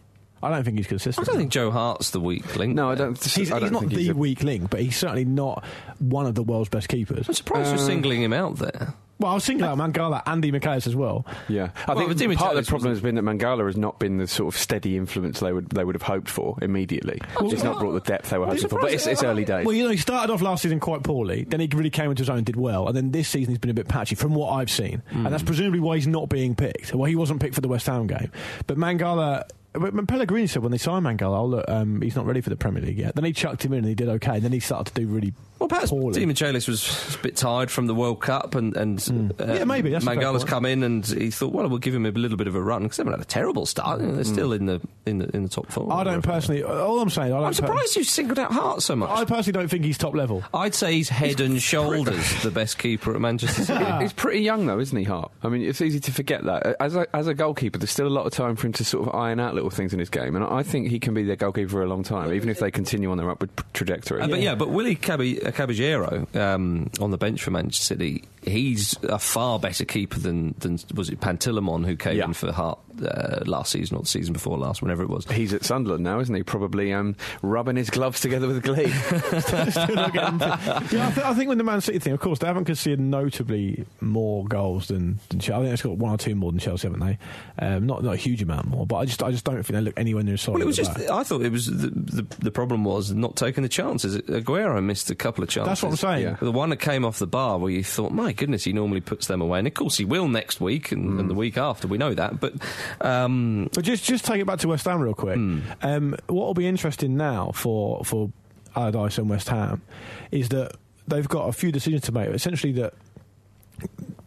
I 0.42 0.50
don't 0.50 0.62
think 0.64 0.76
he's 0.76 0.86
consistent. 0.86 1.26
I 1.26 1.32
don't 1.32 1.40
think. 1.40 1.52
Joe 1.52 1.70
Hart's 1.70 2.10
the 2.10 2.20
weak 2.20 2.56
link. 2.56 2.74
No, 2.74 2.90
I 2.90 2.94
don't. 2.94 3.22
He's, 3.22 3.50
I 3.50 3.54
don't 3.58 3.62
he's 3.62 3.70
not 3.72 3.80
think 3.80 3.92
the 3.92 3.98
he's 4.00 4.08
a- 4.10 4.14
weak 4.14 4.42
link, 4.42 4.68
but 4.70 4.80
he's 4.80 4.96
certainly 4.96 5.24
not 5.24 5.64
one 6.00 6.26
of 6.26 6.34
the 6.34 6.42
world's 6.42 6.68
best 6.68 6.88
keepers. 6.88 7.26
I'm 7.28 7.34
surprised 7.34 7.68
Uh, 7.68 7.76
you're 7.76 7.86
singling 7.86 8.22
him 8.22 8.32
out 8.34 8.56
there. 8.56 8.94
Well, 9.20 9.30
I 9.30 9.34
was 9.36 9.46
thinking 9.46 9.64
about 9.64 9.78
Mangala, 9.78 10.22
and 10.26 10.42
Demichelis 10.42 10.88
as 10.88 10.96
well. 10.96 11.24
Yeah, 11.48 11.70
I 11.86 11.94
Well, 11.94 12.08
think 12.08 12.18
Dimitriadis 12.20 12.36
part 12.36 12.56
of 12.56 12.64
the 12.66 12.68
problem 12.68 12.90
has 12.90 13.00
been 13.00 13.14
that 13.14 13.22
Mangala 13.22 13.64
has 13.64 13.76
not 13.76 14.00
been 14.00 14.18
the 14.18 14.26
sort 14.26 14.52
of 14.52 14.60
steady 14.60 14.96
influence 14.96 15.38
they 15.38 15.52
would 15.52 15.70
they 15.70 15.84
would 15.84 15.94
have 15.94 16.02
hoped 16.02 16.28
for 16.28 16.58
immediately. 16.60 17.20
He's 17.40 17.62
not 17.62 17.78
brought 17.78 17.92
the 17.92 18.00
depth 18.00 18.30
they 18.30 18.38
were 18.38 18.46
hoping 18.46 18.68
for, 18.68 18.80
but 18.80 18.92
it's, 18.92 19.06
it's 19.06 19.22
early 19.22 19.44
days. 19.44 19.64
Well, 19.64 19.74
you 19.74 19.84
know, 19.84 19.90
he 19.90 19.96
started 19.98 20.32
off 20.32 20.42
last 20.42 20.62
season 20.64 20.80
quite 20.80 21.04
poorly. 21.04 21.44
Then 21.44 21.60
he 21.60 21.68
really 21.72 21.90
came 21.90 22.10
into 22.10 22.22
his 22.22 22.28
own, 22.28 22.38
and 22.38 22.44
did 22.46 22.56
well, 22.56 22.88
and 22.88 22.96
then 22.96 23.12
this 23.12 23.28
season 23.28 23.52
he's 23.52 23.58
been 23.60 23.70
a 23.70 23.74
bit 23.74 23.86
patchy, 23.88 24.16
from 24.16 24.34
what 24.34 24.50
I've 24.50 24.70
seen, 24.70 25.00
and 25.12 25.26
that's 25.28 25.44
presumably 25.44 25.80
why 25.80 25.94
he's 25.94 26.08
not 26.08 26.28
being 26.28 26.56
picked. 26.56 26.92
Well, 26.92 27.04
he 27.04 27.14
wasn't 27.16 27.40
picked 27.40 27.54
for 27.54 27.60
the 27.62 27.68
West 27.68 27.86
Ham 27.86 28.06
game, 28.08 28.30
but 28.66 28.76
Mangala. 28.76 29.44
But 29.74 29.92
when 29.92 30.06
Pellegrini 30.06 30.46
said 30.46 30.62
when 30.62 30.72
they 30.72 30.78
signed 30.78 31.04
Mangala, 31.04 31.38
oh 31.38 31.46
look, 31.46 31.64
um, 31.68 32.00
he's 32.00 32.14
not 32.16 32.26
ready 32.26 32.40
for 32.40 32.50
the 32.50 32.56
Premier 32.56 32.80
League 32.82 32.98
yet. 32.98 33.14
Then 33.16 33.24
he 33.24 33.32
chucked 33.32 33.64
him 33.64 33.72
in 33.72 33.80
and 33.80 33.88
he 33.88 33.94
did 33.94 34.08
okay. 34.08 34.34
And 34.36 34.42
then 34.42 34.52
he 34.52 34.60
started 34.60 34.94
to 34.94 35.00
do 35.00 35.06
really 35.08 35.34
Well, 35.58 35.68
perhaps 35.68 35.90
poorly. 35.90 36.18
Di 36.20 36.26
Michaelis 36.26 36.68
was 36.68 37.14
a 37.16 37.18
bit 37.18 37.36
tired 37.36 37.70
from 37.70 37.86
the 37.86 37.94
World 37.94 38.20
Cup, 38.20 38.54
and, 38.54 38.76
and 38.76 39.00
uh, 39.40 39.52
Yeah, 39.54 39.64
maybe, 39.64 39.90
that's 39.90 40.06
a 40.06 40.08
Mangala's 40.08 40.44
come 40.44 40.64
in, 40.64 40.82
and 40.84 41.04
he 41.04 41.30
thought, 41.30 41.52
well, 41.52 41.68
we'll 41.68 41.78
give 41.78 41.94
him 41.94 42.06
a 42.06 42.10
little 42.10 42.36
bit 42.36 42.46
of 42.46 42.54
a 42.54 42.62
run 42.62 42.84
because 42.84 42.98
they 42.98 43.00
haven't 43.02 43.14
had 43.18 43.22
a 43.22 43.28
terrible 43.28 43.66
start. 43.66 44.00
You 44.00 44.06
know, 44.06 44.14
they're 44.14 44.24
still 44.24 44.52
in 44.52 44.66
the 44.66 44.80
in 45.06 45.18
the 45.18 45.28
in 45.34 45.42
the 45.42 45.48
top 45.48 45.70
four. 45.72 45.92
I 45.92 46.04
don't 46.04 46.22
personally. 46.22 46.62
All 46.62 47.00
I'm 47.00 47.10
saying, 47.10 47.32
I 47.32 47.36
don't 47.36 47.44
I'm 47.44 47.50
per- 47.50 47.54
surprised 47.56 47.96
you 47.96 48.04
singled 48.04 48.38
out 48.38 48.52
Hart 48.52 48.82
so 48.82 48.94
much. 48.94 49.10
I 49.10 49.24
personally 49.24 49.52
don't 49.58 49.68
think 49.68 49.84
he's 49.84 49.98
top 49.98 50.14
level. 50.14 50.42
I'd 50.54 50.74
say 50.74 50.92
he's 50.94 51.08
head 51.08 51.40
and 51.40 51.60
shoulders 51.60 52.42
the 52.42 52.50
best 52.50 52.78
keeper 52.78 53.14
at 53.14 53.20
Manchester 53.20 53.62
City. 53.64 53.84
He's 54.00 54.12
pretty 54.12 54.40
young 54.40 54.66
though, 54.66 54.78
isn't 54.78 54.96
he, 54.96 55.04
Hart? 55.04 55.32
I 55.42 55.48
mean, 55.48 55.62
it's 55.62 55.80
easy 55.80 55.98
to 56.00 56.12
forget 56.12 56.44
that. 56.44 56.76
As 56.80 56.94
a, 56.94 57.06
as 57.14 57.26
a 57.26 57.34
goalkeeper, 57.34 57.78
there's 57.78 57.90
still 57.90 58.06
a 58.06 58.08
lot 58.08 58.26
of 58.26 58.32
time 58.32 58.54
for 58.56 58.66
him 58.66 58.72
to 58.74 58.84
sort 58.84 59.08
of 59.08 59.14
iron 59.14 59.40
out 59.40 59.54
little 59.64 59.70
little 59.70 59.76
things 59.76 59.92
in 59.94 59.98
his 59.98 60.10
game, 60.10 60.36
and 60.36 60.44
I 60.44 60.62
think 60.62 60.88
he 60.90 60.98
can 60.98 61.14
be 61.14 61.22
their 61.22 61.36
goalkeeper 61.36 61.70
for 61.70 61.82
a 61.82 61.86
long 61.86 62.02
time, 62.02 62.32
even 62.34 62.48
if 62.50 62.58
they 62.58 62.70
continue 62.70 63.10
on 63.10 63.16
their 63.16 63.30
upward 63.30 63.50
trajectory. 63.72 64.20
Uh, 64.20 64.28
But 64.28 64.40
yeah, 64.42 64.54
but 64.54 64.68
Willie 64.68 64.94
Cabi- 64.96 65.42
uh, 65.42 65.50
Caballero 65.52 66.26
um, 66.34 66.90
on 67.00 67.10
the 67.10 67.16
bench 67.18 67.42
for 67.42 67.50
Manchester 67.50 67.82
City, 67.94 68.24
he's 68.42 68.94
a 69.04 69.18
far 69.18 69.58
better 69.58 69.84
keeper 69.86 70.18
than, 70.18 70.54
than 70.58 70.78
was 70.94 71.08
it 71.08 71.20
Pantilimon 71.20 71.86
who 71.86 71.96
came 71.96 72.18
Yeah. 72.18 72.26
in 72.26 72.34
for 72.34 72.52
Hart 72.52 72.78
uh, 73.02 73.40
last 73.46 73.72
season 73.72 73.96
or 73.96 74.02
the 74.02 74.08
season 74.08 74.32
before 74.34 74.58
last, 74.58 74.82
whenever 74.82 75.02
it 75.02 75.08
was. 75.08 75.24
He's 75.30 75.52
at 75.54 75.64
Sunderland 75.64 76.04
now, 76.04 76.20
isn't 76.20 76.34
he? 76.34 76.42
Probably 76.42 76.92
um, 76.92 77.16
rubbing 77.42 77.76
his 77.76 77.88
gloves 77.90 78.20
together 78.20 78.46
with 78.46 78.62
glee. 78.62 78.88
Still 78.90 79.94
not 79.96 80.12
getting 80.12 80.38
to- 80.40 80.58
yeah, 80.92 81.08
I, 81.08 81.10
th- 81.12 81.26
I 81.26 81.34
think 81.34 81.48
with 81.48 81.58
the 81.58 81.64
Man 81.64 81.80
City 81.80 81.98
thing, 81.98 82.12
of 82.12 82.20
course, 82.20 82.38
they 82.38 82.46
haven't 82.46 82.66
conceded 82.66 83.00
notably 83.00 83.84
more 84.00 84.44
goals 84.44 84.88
than, 84.88 85.18
than 85.30 85.40
Chelsea. 85.40 85.54
I 85.54 85.62
think 85.64 85.72
it's 85.72 85.82
got 85.82 85.96
one 85.96 86.12
or 86.12 86.18
two 86.18 86.34
more 86.34 86.52
than 86.52 86.58
Chelsea, 86.60 86.86
haven't 86.88 87.00
they? 87.00 87.18
Um, 87.58 87.86
not 87.86 88.02
not 88.04 88.14
a 88.14 88.16
huge 88.16 88.42
amount 88.42 88.66
more, 88.66 88.86
but 88.86 88.96
I 88.96 89.04
just 89.06 89.22
I 89.22 89.30
just 89.30 89.44
don't 89.44 89.53
think 89.62 89.74
they 89.76 89.80
look 89.80 89.98
anywhere 89.98 90.22
near 90.22 90.36
solid. 90.36 90.54
Well, 90.54 90.62
it 90.62 90.66
was 90.66 90.76
just. 90.76 90.94
back. 90.94 91.10
I 91.10 91.22
thought 91.22 91.42
it 91.42 91.52
was 91.52 91.66
the, 91.66 91.88
the 91.88 92.26
the 92.40 92.50
problem 92.50 92.84
was 92.84 93.12
not 93.12 93.36
taking 93.36 93.62
the 93.62 93.68
chances. 93.68 94.16
Aguero 94.18 94.82
missed 94.82 95.10
a 95.10 95.14
couple 95.14 95.42
of 95.44 95.50
chances. 95.50 95.68
That's 95.68 95.82
what 95.82 95.90
I'm 95.90 95.96
saying. 95.96 96.22
Yeah. 96.24 96.36
The 96.40 96.52
one 96.52 96.70
that 96.70 96.78
came 96.78 97.04
off 97.04 97.18
the 97.18 97.26
bar 97.26 97.58
where 97.58 97.70
you 97.70 97.84
thought, 97.84 98.12
my 98.12 98.32
goodness, 98.32 98.64
he 98.64 98.72
normally 98.72 99.00
puts 99.00 99.26
them 99.26 99.40
away, 99.40 99.58
and 99.58 99.68
of 99.68 99.74
course 99.74 99.96
he 99.96 100.04
will 100.04 100.28
next 100.28 100.60
week 100.60 100.92
and, 100.92 101.20
and 101.20 101.30
the 101.30 101.34
week 101.34 101.56
after. 101.56 101.86
We 101.88 101.98
know 101.98 102.14
that, 102.14 102.40
but 102.40 102.54
um, 103.00 103.68
But 103.72 103.84
just 103.84 104.04
just 104.04 104.24
take 104.24 104.40
it 104.40 104.46
back 104.46 104.58
to 104.60 104.68
West 104.68 104.84
Ham 104.86 105.00
real 105.00 105.14
quick. 105.14 105.36
Hmm. 105.36 105.60
Um, 105.82 106.16
what 106.26 106.46
will 106.46 106.54
be 106.54 106.66
interesting 106.66 107.16
now 107.16 107.52
for 107.52 108.04
for 108.04 108.30
Allardyce 108.76 109.18
and 109.18 109.28
West 109.30 109.48
Ham 109.48 109.82
is 110.30 110.48
that 110.48 110.72
they've 111.06 111.28
got 111.28 111.48
a 111.48 111.52
few 111.52 111.70
decisions 111.70 112.02
to 112.02 112.12
make. 112.12 112.28
Essentially, 112.30 112.72
that 112.72 112.94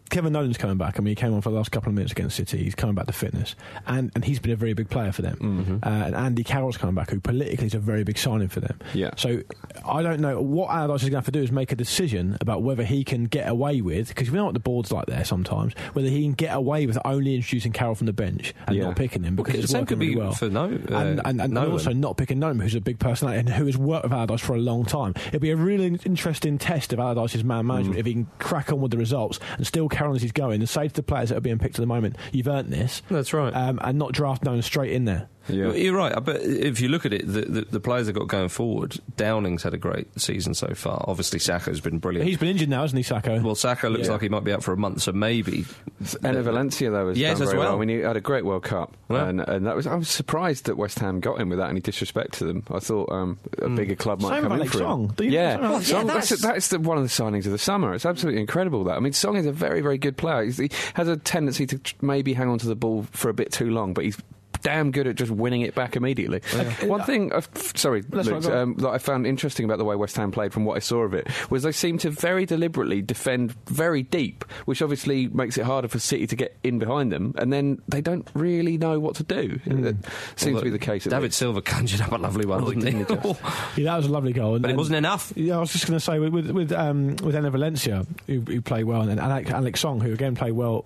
Kevin 0.08 0.32
Nolan's 0.32 0.56
coming 0.58 0.76
back. 0.78 0.98
I 0.98 1.02
mean, 1.02 1.12
he 1.12 1.14
came 1.14 1.32
on 1.34 1.40
for 1.40 1.50
the 1.50 1.56
last 1.56 1.70
couple 1.72 1.88
of 1.90 1.94
minutes 1.94 2.12
against 2.12 2.36
City. 2.36 2.64
He's 2.64 2.74
coming 2.74 2.94
back 2.94 3.06
to 3.06 3.12
fitness, 3.12 3.54
and 3.86 4.10
and 4.14 4.24
he's 4.24 4.38
been 4.38 4.52
a 4.52 4.56
very 4.56 4.72
big 4.74 4.88
player 4.90 5.12
for 5.12 5.22
them. 5.22 5.36
Mm-hmm. 5.36 5.76
Uh, 5.82 6.06
and 6.06 6.14
Andy 6.14 6.44
Carroll's 6.44 6.76
coming 6.76 6.94
back, 6.94 7.10
who 7.10 7.20
politically 7.20 7.66
is 7.66 7.74
a 7.74 7.78
very 7.78 8.04
big 8.04 8.18
signing 8.18 8.48
for 8.48 8.60
them. 8.60 8.78
Yeah. 8.94 9.10
So 9.16 9.42
I 9.86 10.02
don't 10.02 10.20
know 10.20 10.40
what 10.40 10.70
Allardyce 10.70 11.02
is 11.04 11.10
going 11.10 11.12
to 11.12 11.16
have 11.18 11.24
to 11.26 11.30
do 11.32 11.42
is 11.42 11.52
make 11.52 11.72
a 11.72 11.76
decision 11.76 12.36
about 12.40 12.62
whether 12.62 12.84
he 12.84 13.04
can 13.04 13.24
get 13.24 13.48
away 13.48 13.80
with 13.80 14.08
because 14.08 14.30
we 14.30 14.36
know 14.38 14.46
what 14.46 14.54
the 14.54 14.60
board's 14.60 14.90
like 14.92 15.06
there 15.06 15.24
sometimes. 15.24 15.74
Whether 15.92 16.08
he 16.08 16.22
can 16.22 16.32
get 16.32 16.54
away 16.54 16.86
with 16.86 16.98
only 17.04 17.34
introducing 17.34 17.72
Carroll 17.72 17.94
from 17.94 18.06
the 18.06 18.12
bench 18.12 18.54
and 18.66 18.76
Yeah. 18.76 18.84
not 18.84 18.96
picking 18.96 19.22
him 19.24 19.36
because 19.36 19.54
Okay, 19.54 19.62
it's 19.62 19.72
working 19.72 19.86
could 19.86 19.98
be 19.98 20.08
really 20.10 20.20
well. 20.20 20.32
for 20.32 20.48
No- 20.48 20.64
uh, 20.64 20.94
and, 20.94 21.20
and, 21.24 21.40
and 21.40 21.52
Nolan. 21.52 21.72
also 21.72 21.92
not 21.92 22.16
picking 22.16 22.38
Nolan, 22.38 22.60
who's 22.60 22.74
a 22.74 22.80
big 22.80 22.98
personality 22.98 23.40
and 23.40 23.48
who 23.48 23.66
has 23.66 23.76
worked 23.76 24.04
with 24.04 24.12
Allardyce 24.12 24.40
for 24.40 24.54
a 24.54 24.58
long 24.58 24.84
time. 24.84 25.14
It'll 25.28 25.40
be 25.40 25.50
a 25.50 25.56
really 25.56 25.86
interesting 26.04 26.58
test 26.58 26.92
of 26.92 26.98
Allardyce's 26.98 27.44
man 27.44 27.66
management 27.66 27.96
Mm. 27.96 28.00
if 28.00 28.06
he 28.06 28.12
can 28.14 28.26
crack 28.38 28.72
on 28.72 28.80
with 28.80 28.90
the 28.90 28.98
results 28.98 29.38
and 29.56 29.66
still 29.66 29.88
as 30.14 30.22
he's 30.22 30.32
going 30.32 30.60
and 30.60 30.68
say 30.68 30.88
to 30.88 30.94
the 30.94 31.02
players 31.02 31.28
that 31.30 31.36
are 31.38 31.40
being 31.40 31.58
picked 31.58 31.76
at 31.76 31.80
the 31.82 31.86
moment, 31.86 32.16
"You've 32.32 32.48
earned 32.48 32.72
this." 32.72 33.02
That's 33.10 33.32
right. 33.32 33.52
um, 33.54 33.78
and 33.82 33.98
not 33.98 34.12
draft 34.12 34.44
Nolan 34.44 34.62
straight 34.62 34.92
in 34.92 35.04
there. 35.04 35.28
Yeah. 35.48 35.72
You're 35.72 35.96
right. 35.96 36.14
But 36.24 36.42
if 36.42 36.80
you 36.80 36.88
look 36.88 37.06
at 37.06 37.12
it, 37.12 37.26
the, 37.26 37.40
the, 37.42 37.60
the 37.62 37.80
players 37.80 38.06
they've 38.06 38.14
got 38.14 38.28
going 38.28 38.48
forward, 38.48 38.96
Downing's 39.16 39.62
had 39.62 39.74
a 39.74 39.78
great 39.78 40.20
season 40.20 40.54
so 40.54 40.74
far. 40.74 41.04
Obviously, 41.08 41.38
Sakho's 41.38 41.80
been 41.80 41.98
brilliant. 41.98 42.28
He's 42.28 42.38
been 42.38 42.48
injured 42.48 42.68
now, 42.68 42.82
hasn't 42.82 43.04
he, 43.04 43.12
Sakho? 43.14 43.42
well, 43.42 43.54
Saka 43.54 43.88
looks 43.88 44.06
Yeah. 44.06 44.12
like 44.12 44.22
he 44.22 44.28
might 44.28 44.44
be 44.44 44.52
out 44.52 44.62
for 44.62 44.72
a 44.72 44.76
month, 44.76 45.02
so 45.02 45.12
maybe. 45.12 45.64
Enner 46.02 46.42
Valencia 46.42 46.90
though 46.90 47.08
has 47.08 47.18
Yes, 47.18 47.38
done 47.38 47.42
as 47.42 47.48
very 47.48 47.58
well. 47.58 47.68
well. 47.72 47.76
I 47.82 47.84
mean, 47.84 47.98
he 47.98 48.04
had 48.04 48.16
a 48.16 48.20
great 48.20 48.44
World 48.44 48.62
Cup, 48.62 48.96
Well. 49.08 49.26
and, 49.26 49.40
and 49.40 49.66
that 49.66 49.74
was 49.74 49.86
I 49.86 49.94
was 49.96 50.08
surprised 50.08 50.66
that 50.66 50.76
West 50.76 50.98
Ham 51.00 51.20
got 51.20 51.40
him 51.40 51.48
without 51.48 51.70
any 51.70 51.80
disrespect 51.80 52.34
to 52.34 52.44
them. 52.44 52.62
I 52.70 52.78
thought 52.78 53.10
um, 53.10 53.38
a 53.58 53.68
bigger 53.68 53.96
club 53.96 54.20
might 54.20 54.28
Same 54.30 54.42
come 54.42 54.52
with 54.52 54.60
in 54.60 54.60
Alex 54.60 54.72
for 54.72 54.78
Song. 54.78 55.04
him. 55.08 55.14
Do 55.16 55.24
you- 55.24 55.30
yeah, 55.30 55.56
Well, 55.58 55.72
yeah, 55.72 55.80
Song, 55.80 56.06
that's 56.06 56.28
that's- 56.28 56.42
that's 56.42 56.68
the, 56.68 56.78
one 56.78 56.98
of 56.98 57.02
the 57.02 57.08
signings 57.10 57.46
of 57.46 57.52
the 57.52 57.58
summer. 57.58 57.94
It's 57.94 58.06
absolutely 58.06 58.40
incredible 58.40 58.84
that. 58.84 58.96
I 58.96 59.00
mean, 59.00 59.12
Song 59.12 59.36
is 59.36 59.46
a 59.46 59.52
very 59.52 59.80
very 59.80 59.98
good 59.98 60.16
player. 60.16 60.44
He's, 60.44 60.58
he 60.58 60.70
has 60.94 61.08
a 61.08 61.16
tendency 61.16 61.66
to 61.66 61.78
tr- 61.78 61.94
maybe 62.00 62.32
hang 62.34 62.48
on 62.48 62.58
to 62.58 62.66
the 62.66 62.76
ball 62.76 63.06
for 63.10 63.28
a 63.28 63.34
bit 63.34 63.52
too 63.52 63.70
long, 63.70 63.92
but 63.94 64.04
he's. 64.04 64.16
Damn 64.62 64.90
good 64.90 65.06
at 65.06 65.16
just 65.16 65.30
winning 65.30 65.62
it 65.62 65.74
back 65.74 65.96
immediately. 65.96 66.40
One 66.86 67.02
thing, 67.02 67.32
f- 67.32 67.76
sorry, 67.76 68.02
Luke, 68.10 68.26
right, 68.26 68.44
um, 68.46 68.74
that 68.76 68.88
I 68.88 68.98
found 68.98 69.26
interesting 69.26 69.64
about 69.64 69.78
the 69.78 69.84
way 69.84 69.96
West 69.96 70.16
Ham 70.16 70.30
played, 70.30 70.52
from 70.52 70.64
what 70.64 70.76
I 70.76 70.80
saw 70.80 71.00
of 71.02 71.14
it, 71.14 71.26
was 71.50 71.62
they 71.62 71.72
seemed 71.72 72.00
to 72.00 72.10
very 72.10 72.46
deliberately 72.46 73.02
defend 73.02 73.52
very 73.66 74.02
deep, 74.02 74.44
which 74.64 74.82
obviously 74.82 75.28
makes 75.28 75.56
it 75.58 75.64
harder 75.64 75.88
for 75.88 75.98
City 75.98 76.26
to 76.26 76.36
get 76.36 76.56
in 76.62 76.78
behind 76.78 77.12
them, 77.12 77.34
and 77.38 77.52
then 77.52 77.80
they 77.88 78.00
don't 78.00 78.28
really 78.34 78.78
know 78.78 78.98
what 78.98 79.16
to 79.16 79.22
do. 79.22 79.58
That 79.66 79.96
seems 80.36 80.58
to 80.58 80.64
be 80.64 80.70
the 80.70 80.78
case. 80.78 81.04
David 81.04 81.22
least. 81.24 81.38
Silva 81.38 81.62
conjured 81.62 82.00
up 82.00 82.12
a 82.12 82.16
lovely 82.16 82.46
one, 82.46 82.64
he 82.64 82.74
didn't 82.74 82.86
he? 82.86 83.04
didn't 83.04 83.22
he, 83.24 83.28
Yeah, 83.82 83.92
that 83.92 83.96
was 83.98 84.06
a 84.06 84.10
lovely 84.12 84.32
goal. 84.32 84.54
And, 84.54 84.62
but 84.62 84.70
it 84.70 84.76
wasn't 84.76 84.96
enough. 84.96 85.32
Yeah, 85.36 85.56
I 85.56 85.60
was 85.60 85.72
just 85.72 85.86
going 85.86 85.98
to 85.98 86.04
say 86.04 86.18
with 86.18 86.32
with 86.32 86.50
with, 86.50 86.72
um, 86.72 87.16
with 87.16 87.34
Enner 87.34 87.50
Valencia, 87.50 88.06
who, 88.26 88.40
who 88.40 88.60
played 88.60 88.84
well, 88.84 89.02
and 89.08 89.20
Alex, 89.20 89.50
Alex 89.50 89.80
Song, 89.80 90.00
who 90.00 90.12
again 90.12 90.34
played 90.34 90.52
well. 90.52 90.84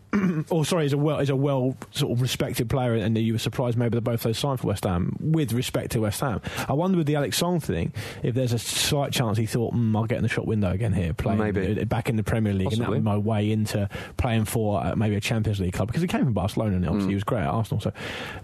or 0.50 0.64
sorry, 0.64 0.86
is 0.86 0.92
a 0.92 0.98
well 0.98 1.18
is 1.20 1.30
a 1.30 1.36
well 1.36 1.76
sort 1.92 2.12
of 2.12 2.20
respected 2.20 2.68
player, 2.68 2.94
and 2.94 3.16
you 3.16 3.32
were 3.34 3.38
surprised 3.38 3.61
maybe 3.76 3.94
that 3.96 4.02
both 4.02 4.22
those 4.22 4.38
signed 4.38 4.60
for 4.60 4.66
West 4.68 4.84
Ham 4.84 5.16
with 5.20 5.52
respect 5.52 5.92
to 5.92 6.00
West 6.00 6.20
Ham. 6.20 6.40
I 6.68 6.72
wonder 6.72 6.98
with 6.98 7.06
the 7.06 7.16
Alex 7.16 7.36
Song 7.38 7.60
thing 7.60 7.92
if 8.22 8.34
there's 8.34 8.52
a 8.52 8.58
slight 8.58 9.12
chance 9.12 9.38
he 9.38 9.46
thought 9.46 9.74
mm, 9.74 9.96
I'll 9.96 10.04
get 10.04 10.16
in 10.16 10.22
the 10.22 10.28
shop 10.28 10.44
window 10.46 10.70
again 10.70 10.92
here, 10.92 11.12
playing 11.14 11.38
Maybe. 11.38 11.84
back 11.84 12.08
in 12.08 12.16
the 12.16 12.22
Premier 12.22 12.52
League, 12.52 12.72
and 12.72 12.80
that 12.82 12.88
would 12.88 12.96
be 12.96 13.00
my 13.02 13.16
way 13.16 13.50
into 13.50 13.88
playing 14.16 14.44
for 14.44 14.84
uh, 14.84 14.96
maybe 14.96 15.14
a 15.16 15.20
Champions 15.20 15.60
League 15.60 15.72
club 15.72 15.88
because 15.88 16.02
he 16.02 16.08
came 16.08 16.24
from 16.24 16.32
Barcelona 16.32 16.76
and 16.76 16.86
obviously 16.86 17.10
he 17.10 17.14
was 17.14 17.24
great 17.24 17.42
at 17.42 17.48
Arsenal. 17.48 17.80
So, 17.80 17.92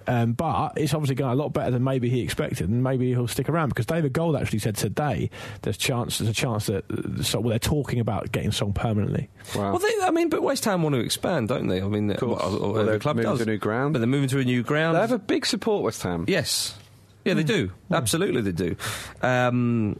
um, 0.07 0.33
but 0.33 0.73
it's 0.77 0.95
obviously 0.95 1.14
going 1.14 1.33
a 1.33 1.37
lot 1.37 1.53
better 1.53 1.71
than 1.71 1.85
maybe 1.85 2.09
he 2.09 2.21
expected, 2.21 2.69
and 2.69 2.83
maybe 2.83 3.09
he'll 3.09 3.29
stick 3.29 3.49
around 3.49 3.69
because 3.71 3.87
David 3.87 4.12
Gold 4.12 4.37
actually 4.37 4.59
said 4.61 4.77
today 4.77 5.31
there's 5.62 5.77
chance 5.77 6.19
there's 6.19 6.31
a 6.31 6.35
chance 6.35 6.66
that 6.66 6.85
uh, 6.90 7.23
so, 7.23 7.40
well, 7.40 7.51
they're 7.51 7.59
talking 7.59 8.01
about 8.01 8.31
getting 8.33 8.53
Song 8.53 8.73
permanently. 8.73 9.29
Wow. 9.55 9.73
Well, 9.73 9.79
they, 9.79 9.95
I 10.03 10.11
mean, 10.11 10.29
but 10.29 10.42
West 10.42 10.64
Ham 10.64 10.83
want 10.83 10.95
to 10.95 11.01
expand, 11.01 11.49
don't 11.49 11.66
they? 11.69 11.83
I 11.83 11.87
mean, 11.88 12.14
course. 12.14 12.42
well, 12.42 12.73
Well, 12.73 12.85
the 12.87 12.99
club 12.99 13.16
moving 13.16 13.31
does. 13.31 13.38
to 13.38 13.45
a 13.45 13.47
new 13.47 13.59
ground. 13.59 13.92
but 13.92 13.99
they're 14.01 14.07
moving 14.09 14.29
to 14.31 14.38
a 14.38 14.45
new 14.45 14.62
ground. 14.62 14.97
they 14.97 15.01
have 15.09 15.21
a 15.21 15.25
big 15.25 15.47
support, 15.47 15.83
West 15.85 16.03
Ham. 16.03 16.25
yes, 16.29 16.77
yeah, 17.25 17.35
they 17.35 17.42
do. 17.44 17.71
Absolutely, 17.90 18.40
they 18.40 18.53
do. 18.53 18.77
Um, 19.23 19.99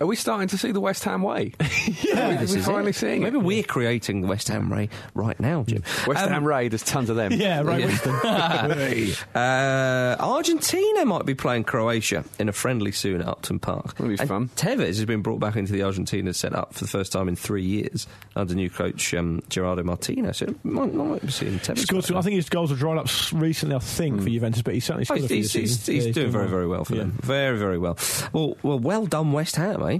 Are 0.00 0.06
we 0.06 0.16
starting 0.16 0.48
to 0.48 0.56
see 0.56 0.72
the 0.72 0.80
West 0.80 1.04
Ham 1.04 1.20
way? 1.22 1.52
yeah, 2.02 2.40
We're 2.40 2.62
finally 2.62 2.92
seeing 2.92 3.22
Maybe 3.22 3.36
it. 3.36 3.42
we're 3.44 3.62
creating 3.62 4.22
the 4.22 4.28
West 4.28 4.48
Ham 4.48 4.72
Ray 4.72 4.88
right 5.12 5.38
now, 5.38 5.62
Jim. 5.64 5.82
West 6.06 6.22
Um, 6.22 6.30
Ham 6.30 6.44
Ray, 6.46 6.68
there's 6.68 6.82
tons 6.82 7.10
of 7.10 7.16
them. 7.16 7.32
Yeah, 7.40 7.60
right, 7.60 7.84
Winston. 7.84 8.14
Uh, 9.34 10.16
Argentina 10.18 11.04
might 11.04 11.26
be 11.26 11.34
playing 11.34 11.64
Croatia 11.64 12.24
in 12.38 12.48
a 12.48 12.52
friendly 12.52 12.92
soon 12.92 13.20
at 13.20 13.28
Upton 13.28 13.58
Park. 13.58 13.88
That'll 13.96 14.08
be 14.08 14.16
And 14.18 14.28
fun. 14.28 14.48
Tevez 14.56 14.86
has 14.86 15.04
been 15.04 15.22
brought 15.22 15.38
back 15.40 15.56
into 15.56 15.72
the 15.72 15.82
Argentina 15.82 16.32
setup 16.32 16.74
for 16.74 16.84
the 16.84 16.88
first 16.90 17.12
time 17.12 17.28
in 17.28 17.36
three 17.36 17.64
years 17.64 18.06
under 18.36 18.54
new 18.54 18.70
coach 18.70 19.12
um, 19.14 19.42
Gerardo 19.50 19.82
Martinez. 19.82 20.38
So 20.38 20.54
might, 20.64 20.94
might 20.94 21.20
be 21.22 21.28
seeing 21.30 21.58
Tevez. 21.58 21.78
Scored 21.80 22.04
back 22.06 22.16
I 22.16 22.22
think 22.22 22.36
his 22.36 22.48
goals 22.48 22.70
have 22.70 22.78
dried 22.78 22.98
up 22.98 23.08
recently. 23.32 23.76
I 23.76 23.80
think 23.80 24.22
for 24.22 24.28
Juventus, 24.30 24.62
but 24.62 24.74
he's 24.74 24.84
certainly 24.84 25.02
Oh, 25.10 25.14
scored 25.16 25.24
a 25.24 25.28
few 25.28 25.36
he's, 25.36 25.52
he's, 25.52 25.78
season. 25.80 25.94
he's, 25.94 26.06
Yeah, 26.06 26.12
doing 26.12 26.30
very, 26.32 26.48
very 26.48 26.66
well 26.66 26.84
for 26.84 26.94
Yeah. 26.94 27.02
them. 27.02 27.18
Very, 27.22 27.58
very 27.58 27.78
well. 27.78 27.98
Well, 28.32 28.56
well, 28.62 28.78
well 28.78 29.06
done, 29.06 29.32
West 29.32 29.56
Ham, 29.56 29.82
eh? 29.90 29.98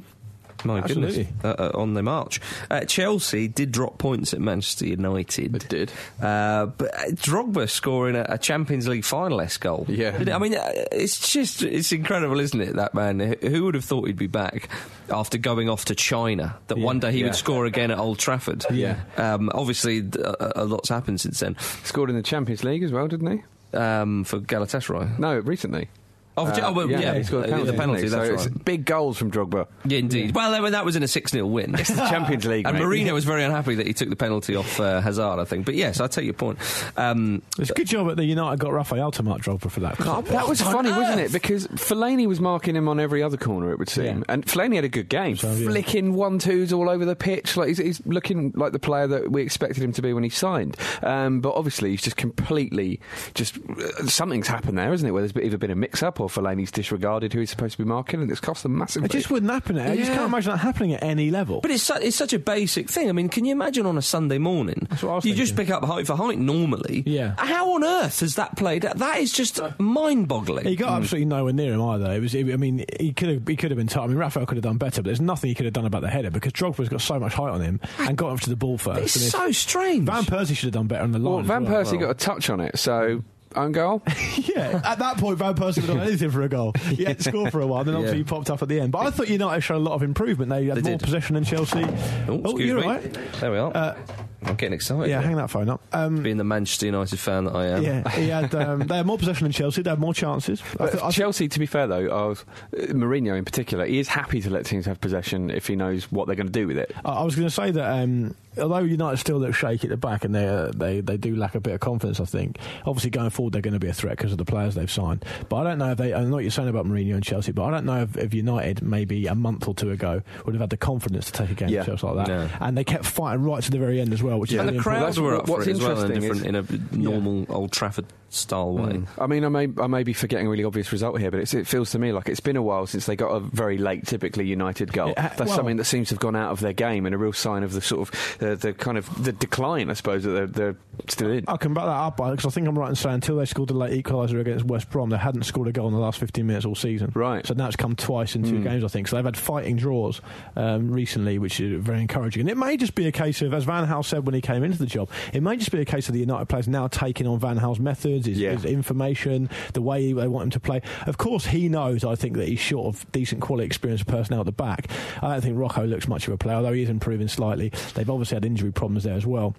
My 0.63 0.81
Absolutely. 0.81 1.25
goodness, 1.25 1.45
uh, 1.59 1.71
uh, 1.75 1.81
on 1.81 1.95
the 1.95 2.03
march. 2.03 2.39
Uh, 2.71 2.81
Chelsea 2.85 3.49
did 3.49 3.73
drop 3.73 3.97
points 3.97 4.35
at 4.35 4.41
Manchester 4.43 4.87
United. 4.89 5.57
It 5.57 5.69
did. 5.71 5.91
Uh, 6.21 6.67
but 6.67 6.95
uh, 6.95 7.05
Drogba 7.13 7.67
scoring 7.71 8.15
a, 8.15 8.27
a 8.29 8.37
Champions 8.37 8.87
League 8.87 9.05
finalist 9.05 9.61
goal. 9.61 9.87
Yeah. 9.89 10.23
I 10.35 10.39
mean, 10.39 10.55
uh, 10.55 10.71
it's 10.93 11.33
just, 11.33 11.63
it's 11.63 11.93
incredible, 11.93 12.39
isn't 12.41 12.61
it, 12.61 12.77
that 12.77 12.93
man? 12.93 13.21
Who- 13.21 13.49
Who 13.49 13.65
would 13.65 13.75
have 13.75 13.87
thought 13.87 14.07
he'd 14.07 14.19
be 14.19 14.27
back 14.27 14.69
after 15.09 15.39
going 15.39 15.71
off 15.71 15.87
to 15.87 15.95
China? 15.95 16.55
That 16.67 16.77
Yeah. 16.77 16.85
one 16.85 17.01
day 17.01 17.13
he 17.13 17.21
Yeah. 17.21 17.29
would 17.29 17.37
score 17.37 17.65
again 17.65 17.91
at 17.91 17.99
Old 17.99 18.19
Trafford. 18.19 18.67
Yeah. 18.71 19.01
Um, 19.17 19.51
obviously, 19.55 20.01
a, 20.23 20.53
a 20.57 20.65
lot's 20.67 20.91
happened 20.91 21.23
since 21.23 21.41
then 21.41 21.57
Scored 21.85 22.11
in 22.11 22.17
the 22.17 22.23
Champions 22.23 22.65
League 22.65 22.83
as 22.83 22.93
well, 22.93 23.09
didn't 23.09 23.31
he? 23.73 23.79
um, 23.79 24.25
for 24.25 24.41
Galatasaray. 24.41 25.19
No, 25.19 25.39
recently. 25.39 25.89
Oh, 26.37 26.47
Uh, 26.47 26.61
oh, 26.63 26.73
well, 26.73 26.91
yeah, 26.91 27.15
he 27.15 27.23
scored 27.25 27.45
a 27.45 27.49
uh, 27.49 27.51
penalty. 27.51 27.71
the 27.71 27.77
penalty, 27.77 28.09
that's 28.09 28.43
so 28.45 28.49
right. 28.51 28.65
big 28.65 28.85
goals 28.87 29.19
from 29.19 29.31
Drogba. 29.31 29.67
Yeah, 29.85 29.99
indeed. 29.99 30.35
Well, 30.35 30.51
that- 30.63 30.71
that 30.71 30.85
was 30.85 30.95
in 30.97 31.03
a 31.03 31.09
6 31.09 31.33
0 31.33 31.47
win. 31.47 31.75
It's 31.75 31.89
the 31.91 31.97
Champions 32.09 32.45
League, 32.47 32.67
And 32.67 32.79
mate. 32.79 32.85
Mourinho 32.85 33.13
was 33.13 33.25
very 33.25 33.43
unhappy 33.45 33.75
that 33.75 33.87
he 33.87 33.93
took 33.93 34.09
the 34.09 34.17
penalty 34.17 34.55
off 34.57 34.79
uh, 34.79 35.01
Hazard, 35.01 35.39
I 35.41 35.45
think. 35.45 35.67
But 35.67 35.75
yes, 35.75 36.01
I 36.01 36.07
take 36.07 36.25
your 36.25 36.35
point. 36.35 36.59
Um, 36.97 37.43
It's 37.59 37.71
a 37.71 37.75
good 37.75 37.89
job 37.89 38.07
that 38.09 38.17
the 38.17 38.25
United 38.25 38.61
got 38.61 38.73
Rafael 38.73 39.11
to 39.13 39.23
mark 39.23 39.43
Drogba 39.43 39.71
for 39.71 39.81
that. 39.81 39.99
That 39.99 40.49
was 40.49 40.63
on 40.63 40.73
funny, 40.73 40.91
wasn't 40.93 41.21
it? 41.21 41.33
Because 41.33 41.67
Fellaini 41.69 42.27
was 42.27 42.41
marking 42.41 42.77
him 42.77 42.89
on 42.89 43.01
every 43.01 43.23
other 43.23 43.37
corner, 43.37 43.73
it 43.73 43.79
would 43.79 43.89
seem. 43.89 44.19
Yeah. 44.19 44.25
And 44.29 44.47
Fellaini 44.47 44.77
had 44.77 44.85
a 44.85 44.89
good 44.89 45.09
game. 45.09 45.37
So, 45.37 45.51
yeah. 45.53 45.69
Flicking 45.69 46.15
one 46.15 46.39
twos 46.39 46.73
all 46.73 46.89
over 46.89 47.05
the 47.05 47.17
pitch. 47.17 47.57
Like 47.57 47.69
he's, 47.69 47.79
he's 47.79 48.07
looking 48.07 48.53
like 48.55 48.73
the 48.73 48.79
player 48.79 49.07
that 49.09 49.31
we 49.31 49.43
expected 49.43 49.83
him 49.83 49.93
to 49.93 50.03
be 50.03 50.13
when 50.13 50.23
he 50.25 50.31
signed. 50.31 50.77
Um, 51.03 51.41
but 51.41 51.55
obviously, 51.55 51.91
he's 51.91 52.03
just 52.03 52.17
completely. 52.17 53.01
just 53.35 53.59
uh, 53.69 54.07
Something's 54.07 54.47
happened 54.49 54.79
there, 54.79 54.93
isn't 54.93 55.07
it? 55.07 55.11
Where 55.11 55.27
there's 55.27 55.37
either 55.45 55.59
been 55.59 55.71
a 55.73 55.77
mix 55.77 56.03
up 56.03 56.21
or 56.21 56.29
Fellaini's 56.31 56.71
disregarded 56.71 57.33
who 57.33 57.41
he's 57.41 57.51
supposed 57.51 57.73
to 57.73 57.79
be 57.79 57.89
marking, 57.89 58.23
and 58.23 58.31
it's 58.31 58.41
cost 58.41 58.63
them 58.63 58.77
massively. 58.79 59.07
It 59.07 59.13
just 59.13 59.31
wouldn't 59.31 59.51
happen. 59.51 59.79
Eh? 59.79 59.93
I 59.93 59.97
just 59.97 60.13
can't 60.13 60.27
imagine 60.27 60.53
that 60.53 60.59
happening 60.59 60.95
at 60.95 61.03
any 61.03 61.31
level. 61.31 61.61
but 61.61 61.71
it's, 61.71 61.83
su- 61.83 61.95
it's 62.01 62.17
such 62.17 62.33
a 62.33 62.39
basic 62.39 62.89
thing. 62.89 63.09
I 63.09 63.13
mean, 63.13 63.29
can 63.29 63.45
you 63.45 63.53
imagine 63.53 63.87
on 63.87 63.99
a 63.99 64.03
Sunday 64.03 64.39
morning? 64.39 64.87
That's 64.91 65.03
what 65.03 65.13
I 65.13 65.15
was 65.17 65.25
you 65.25 65.35
just 65.35 65.57
pick 65.57 65.71
up 65.71 65.85
height 65.85 66.07
for 66.07 66.17
height 66.17 66.39
normally. 66.39 67.03
Yeah. 67.07 67.35
How 67.39 67.75
on 67.75 67.85
earth 67.85 68.21
has 68.21 68.37
that 68.37 68.57
played 68.57 68.85
out? 68.85 68.99
That 68.99 69.19
is 69.19 69.33
just 69.33 69.61
mind 69.79 70.29
boggling. 70.29 70.67
He 70.67 70.77
got 70.77 70.93
absolutely 70.93 71.27
nowhere 71.27 71.53
near 71.53 71.73
him 71.75 71.83
either. 71.83 72.13
It 72.13 72.21
was, 72.21 72.35
I 72.35 72.43
mean, 72.43 72.85
he 72.99 73.13
could 73.13 73.29
have, 73.29 73.49
he 73.49 73.57
could 73.57 73.71
have 73.71 73.79
been. 73.79 73.87
T- 73.89 73.99
I 73.99 74.07
mean, 74.07 74.17
Rafael 74.17 74.47
could 74.47 74.57
have 74.57 74.65
done 74.65 74.79
better, 74.79 75.03
but 75.03 75.07
there's 75.07 75.21
nothing 75.21 75.49
he 75.49 75.55
could 75.55 75.65
have 75.67 75.75
done 75.75 75.87
about 75.87 76.03
the 76.03 76.09
header 76.09 76.31
because 76.31 76.53
Drogba's 76.53 76.89
got 76.89 77.01
so 77.01 77.19
much 77.19 77.35
height 77.35 77.51
on 77.51 77.61
him 77.61 77.81
and 77.99 78.17
got 78.17 78.33
up 78.33 78.41
to 78.41 78.51
the 78.51 78.57
ball 78.57 78.79
first. 78.79 79.17
it's 79.17 79.31
so 79.31 79.51
strange. 79.53 80.07
Van 80.07 80.25
Persie 80.25 80.55
should 80.57 80.67
have 80.67 80.75
done 80.75 80.87
better 80.87 81.03
on 81.03 81.13
the 81.13 81.19
line. 81.19 81.35
Well, 81.35 81.43
Van 81.43 81.65
well. 81.65 81.85
Persie 81.85 81.99
got 81.99 82.11
a 82.11 82.15
touch 82.15 82.51
on 82.51 82.61
it, 82.61 82.79
so 82.79 83.23
own 83.57 83.73
goal. 83.73 84.03
yeah, 84.37 84.81
at 84.85 84.99
that 84.99 85.19
point, 85.19 85.39
Van 85.39 85.55
Persie 85.55 85.77
would 85.77 85.87
have 85.87 85.97
done 85.99 86.01
anything 86.09 86.31
for 86.31 86.43
a 86.43 86.49
goal. 86.49 86.73
He 86.91 87.05
had 87.05 87.19
to 87.19 87.25
score 87.25 87.51
for 87.51 87.61
a 87.61 87.67
while, 87.67 87.85
then 87.85 87.95
obviously 87.95 88.19
Yeah. 88.19 88.25
he 88.25 88.29
popped 88.29 88.51
up 88.51 88.63
at 88.63 88.69
the 88.69 88.81
end. 88.81 88.93
But 88.93 89.07
I 89.07 89.11
thought 89.11 89.29
United 89.29 89.61
showed 89.63 89.77
a 89.77 89.79
lot 89.79 89.95
of 89.95 90.03
improvement. 90.03 90.51
They 90.51 90.67
had 90.67 90.77
They 90.79 90.83
more 90.83 90.99
did. 90.99 91.05
possession 91.05 91.35
than 91.35 91.45
Chelsea. 91.45 91.83
Oh, 92.29 92.35
excuse 92.41 92.61
you're 92.61 92.81
me. 92.81 92.87
right. 92.87 93.19
There 93.41 93.51
we 93.53 93.59
are. 93.59 93.73
Uh, 93.77 93.97
I'm 94.43 94.55
getting 94.57 94.73
excited. 94.73 95.09
Yeah, 95.11 95.21
hang 95.21 95.37
that 95.37 95.51
phone 95.51 95.69
up. 95.69 95.83
Um, 95.93 96.23
Being 96.23 96.37
the 96.39 96.45
Manchester 96.45 96.87
United 96.87 97.19
fan 97.19 97.45
that 97.45 97.55
I 97.57 97.67
am. 97.67 97.83
yeah, 97.83 98.09
he 98.11 98.29
had. 98.29 98.55
Um, 98.55 98.81
they 98.87 98.97
had 98.97 99.07
more 99.07 99.19
possession 99.19 99.45
than 99.45 99.53
Chelsea. 99.53 99.83
They 99.83 99.91
had 99.91 99.99
more 99.99 100.15
chances. 100.15 100.63
I 100.79 100.87
th- 100.87 100.97
I 100.97 101.01
th- 101.03 101.15
Chelsea, 101.15 101.49
to 101.49 101.59
be 101.59 101.67
fair 101.67 101.87
though, 101.87 102.09
I 102.09 102.27
was, 102.27 102.45
uh, 102.77 102.83
Mourinho 102.93 103.37
in 103.37 103.45
particular, 103.45 103.85
he 103.87 103.99
is 103.99 104.09
happy 104.09 104.41
to 104.41 104.51
let 104.51 104.65
teams 104.67 104.87
have 104.87 105.01
possession 105.01 105.51
if 105.51 105.67
he 105.67 105.77
knows 105.77 106.11
what 106.11 106.27
they're 106.27 106.37
going 106.37 106.47
to 106.47 106.53
do 106.53 106.67
with 106.67 106.79
it. 106.79 106.93
I 107.05 107.11
I 107.21 107.23
was 107.25 107.35
going 107.37 107.47
to 107.49 107.55
say 107.55 107.71
that 107.71 108.03
um, 108.03 108.35
although 108.57 108.79
United 108.79 109.19
still 109.19 109.39
look 109.39 109.55
shaky 109.55 109.87
at 109.87 109.91
the 109.91 109.97
back 109.97 110.25
and 110.25 110.35
they 110.35 110.47
uh, 110.49 110.71
they 110.75 111.01
they 111.01 111.17
do 111.17 111.37
lack 111.37 111.55
a 111.55 111.61
bit 111.61 111.75
of 111.75 111.81
confidence, 111.81 112.19
I 112.21 112.25
think 112.25 112.59
obviously 112.87 113.11
going 113.11 113.31
forward 113.31 113.53
they're 113.53 113.63
going 113.63 113.75
to 113.75 113.81
be 113.81 113.89
a 113.89 113.93
threat 113.93 114.17
because 114.17 114.33
of 114.33 114.39
the 114.39 114.45
players 114.45 114.75
they've 114.75 114.91
signed. 114.91 115.25
But 115.49 115.57
I 115.57 115.65
don't 115.65 115.79
know 115.79 115.91
if 115.93 115.99
they. 115.99 116.15
I 116.15 116.25
know 116.25 116.31
what 116.37 116.45
you're 116.45 116.51
saying 116.51 116.69
about 116.69 116.87
Mourinho 116.87 117.15
and 117.15 117.23
Chelsea, 117.25 117.53
but 117.53 117.65
I 117.65 117.71
don't 117.71 117.85
know 117.85 118.03
if, 118.03 118.17
if 118.17 118.33
United 118.35 118.83
maybe 118.83 119.27
a 119.27 119.35
month 119.35 119.69
or 119.69 119.75
two 119.75 119.91
ago 119.91 120.23
would 120.47 120.55
have 120.55 120.61
had 120.61 120.71
the 120.71 120.77
confidence 120.77 121.27
to 121.31 121.33
take 121.33 121.51
a 121.51 121.55
game 121.55 121.69
Yeah. 121.69 121.81
to 121.81 121.87
Chelsea 121.91 122.07
like 122.07 122.27
that, 122.27 122.29
No. 122.29 122.49
and 122.61 122.77
they 122.79 122.85
kept 122.85 123.05
fighting 123.05 123.43
right 123.43 123.63
to 123.63 123.71
the 123.71 123.79
very 123.79 124.01
end 124.01 124.13
as 124.13 124.23
well. 124.23 124.30
Which 124.39 124.53
is 124.53 124.59
And 124.59 124.67
really 124.69 124.79
the 124.79 124.83
crowds 124.83 125.17
important. 125.19 125.25
were 125.25 125.35
up 125.43 125.49
What's 125.49 125.65
for 125.65 125.71
it 125.71 125.73
as 125.75 125.81
well 125.81 126.03
in, 126.03 126.21
different, 126.21 126.47
in 126.47 126.55
a 126.55 126.97
normal 126.97 127.47
Old 127.49 127.73
Trafford 127.73 128.07
style 128.31 128.73
way. 128.73 129.03
I 129.19 129.27
mean, 129.27 129.45
I 129.45 129.49
may, 129.49 129.69
I 129.81 129.87
may 129.87 130.03
be 130.03 130.13
forgetting 130.13 130.47
a 130.47 130.51
really 130.51 130.65
obvious 130.65 130.91
result 130.93 131.19
here, 131.21 131.31
but 131.31 131.41
it's, 131.41 131.53
it 131.53 131.67
feels 131.67 131.91
to 131.91 131.99
me 131.99 132.13
like 132.13 132.29
it's 132.29 132.41
been 132.41 132.57
a 132.57 132.63
while 132.63 132.87
since 132.87 133.07
they 133.07 133.17
got 133.17 133.29
a 133.31 133.41
very 133.41 133.77
late, 133.77 134.07
typically 134.07 134.47
United 134.47 134.93
goal. 134.93 135.11
It 135.11 135.19
ha- 135.19 135.35
That's 135.37 135.49
well- 135.49 135.57
something 135.57 135.77
that 135.77 135.85
seems 135.85 136.09
to 136.09 136.15
have 136.15 136.21
gone 136.21 136.37
out 136.37 136.53
of 136.53 136.61
their 136.61 136.73
game 136.73 137.07
and 137.07 137.15
a 137.15 137.19
real 137.19 137.33
sign 137.33 137.63
of 137.63 137.73
the 137.73 137.81
sort 137.81 138.09
of 138.09 138.43
uh, 138.43 138.55
the 138.55 138.73
kind 138.73 138.97
of 138.97 139.23
the 139.23 139.33
decline, 139.33 139.91
I 139.91 139.95
suppose, 139.95 140.23
that 140.25 140.31
they're, 140.31 140.47
they're 140.47 140.77
still 141.09 141.31
in. 141.31 141.45
I 141.49 141.57
can 141.57 141.75
back 141.75 141.85
that 141.85 141.91
up 141.91 142.17
because 142.17 142.47
I 142.47 142.51
think 142.51 142.69
I'm 142.69 142.79
right 142.79 142.89
in 142.89 142.95
saying 142.95 143.17
until 143.17 143.37
they 143.37 143.45
scored 143.47 143.69
the 143.69 143.75
late 143.75 144.03
equaliser 144.03 144.41
against 144.41 144.65
West 144.65 144.91
Brom, 144.91 145.11
they 145.11 145.17
hadn't 145.19 145.43
scored 145.43 145.69
a 145.69 145.73
goal 145.73 145.89
in 145.89 145.95
the 145.95 146.01
last 146.01 146.19
15 146.21 146.47
minutes 146.47 146.65
all 146.65 146.75
season. 146.75 147.11
Right. 147.15 147.45
So 147.47 147.55
now 147.55 147.67
it's 147.67 147.77
come 147.77 147.97
twice 147.97 148.37
in 148.37 148.45
two 148.45 148.63
games, 148.63 148.85
I 148.85 148.89
think. 148.89 149.09
So 149.09 149.17
they've 149.17 149.25
had 149.25 149.37
fighting 149.37 149.77
draws 149.77 150.21
um, 150.57 150.91
recently, 150.91 151.39
which 151.39 151.61
is 151.61 151.83
very 151.83 152.01
encouraging. 152.01 152.43
And 152.43 152.51
it 152.51 152.57
may 152.57 152.77
just 152.77 152.95
be 152.95 153.07
a 153.09 153.13
case 153.13 153.43
of, 153.43 153.53
as 153.55 153.65
Van 153.65 153.87
Gaal 153.87 154.05
said 154.05 154.25
when 154.25 154.35
he 154.35 154.41
came 154.41 154.63
into 154.63 154.79
the 154.79 154.87
job, 154.87 155.11
it 155.33 155.43
may 155.43 155.57
just 155.57 155.73
be 155.73 155.81
a 155.81 155.85
case 155.85 156.09
of 156.09 156.15
the 156.15 156.21
United 156.21 156.47
players 156.47 156.69
now 156.69 156.87
taking 156.87 157.27
on 157.27 157.39
Van 157.41 157.59
Gaal's 157.59 157.81
methods, 157.81 158.20
his, 158.27 158.39
Yeah. 158.39 158.53
his 158.53 158.65
information, 158.65 159.49
the 159.75 159.83
way 159.83 160.13
they 160.13 160.29
want 160.29 160.45
him 160.45 160.51
to 160.51 160.61
play. 160.61 160.83
Of 161.07 161.19
course, 161.19 161.47
he 161.47 161.69
knows, 161.69 162.05
I 162.05 162.15
think, 162.15 162.37
that 162.37 162.49
he's 162.49 162.61
short 162.61 162.95
of 162.95 163.11
decent 163.13 163.41
quality 163.41 163.67
experience 163.67 164.01
of 164.01 164.07
personnel 164.07 164.41
at 164.41 164.47
the 164.47 164.53
back. 164.53 164.89
I 165.23 165.29
don't 165.33 165.41
think 165.41 165.59
Rocco 165.59 165.85
looks 165.87 166.09
much 166.09 166.27
of 166.29 166.35
a 166.35 166.39
player, 166.39 166.57
although 166.57 166.73
he 166.73 166.83
is 166.83 166.89
improving 166.91 167.29
slightly. 167.29 167.73
They've 167.95 168.09
obviously 168.11 168.37
had 168.37 168.45
injury 168.45 168.73
problems 168.73 169.05
there 169.05 169.15
as 169.15 169.27
well. 169.27 169.55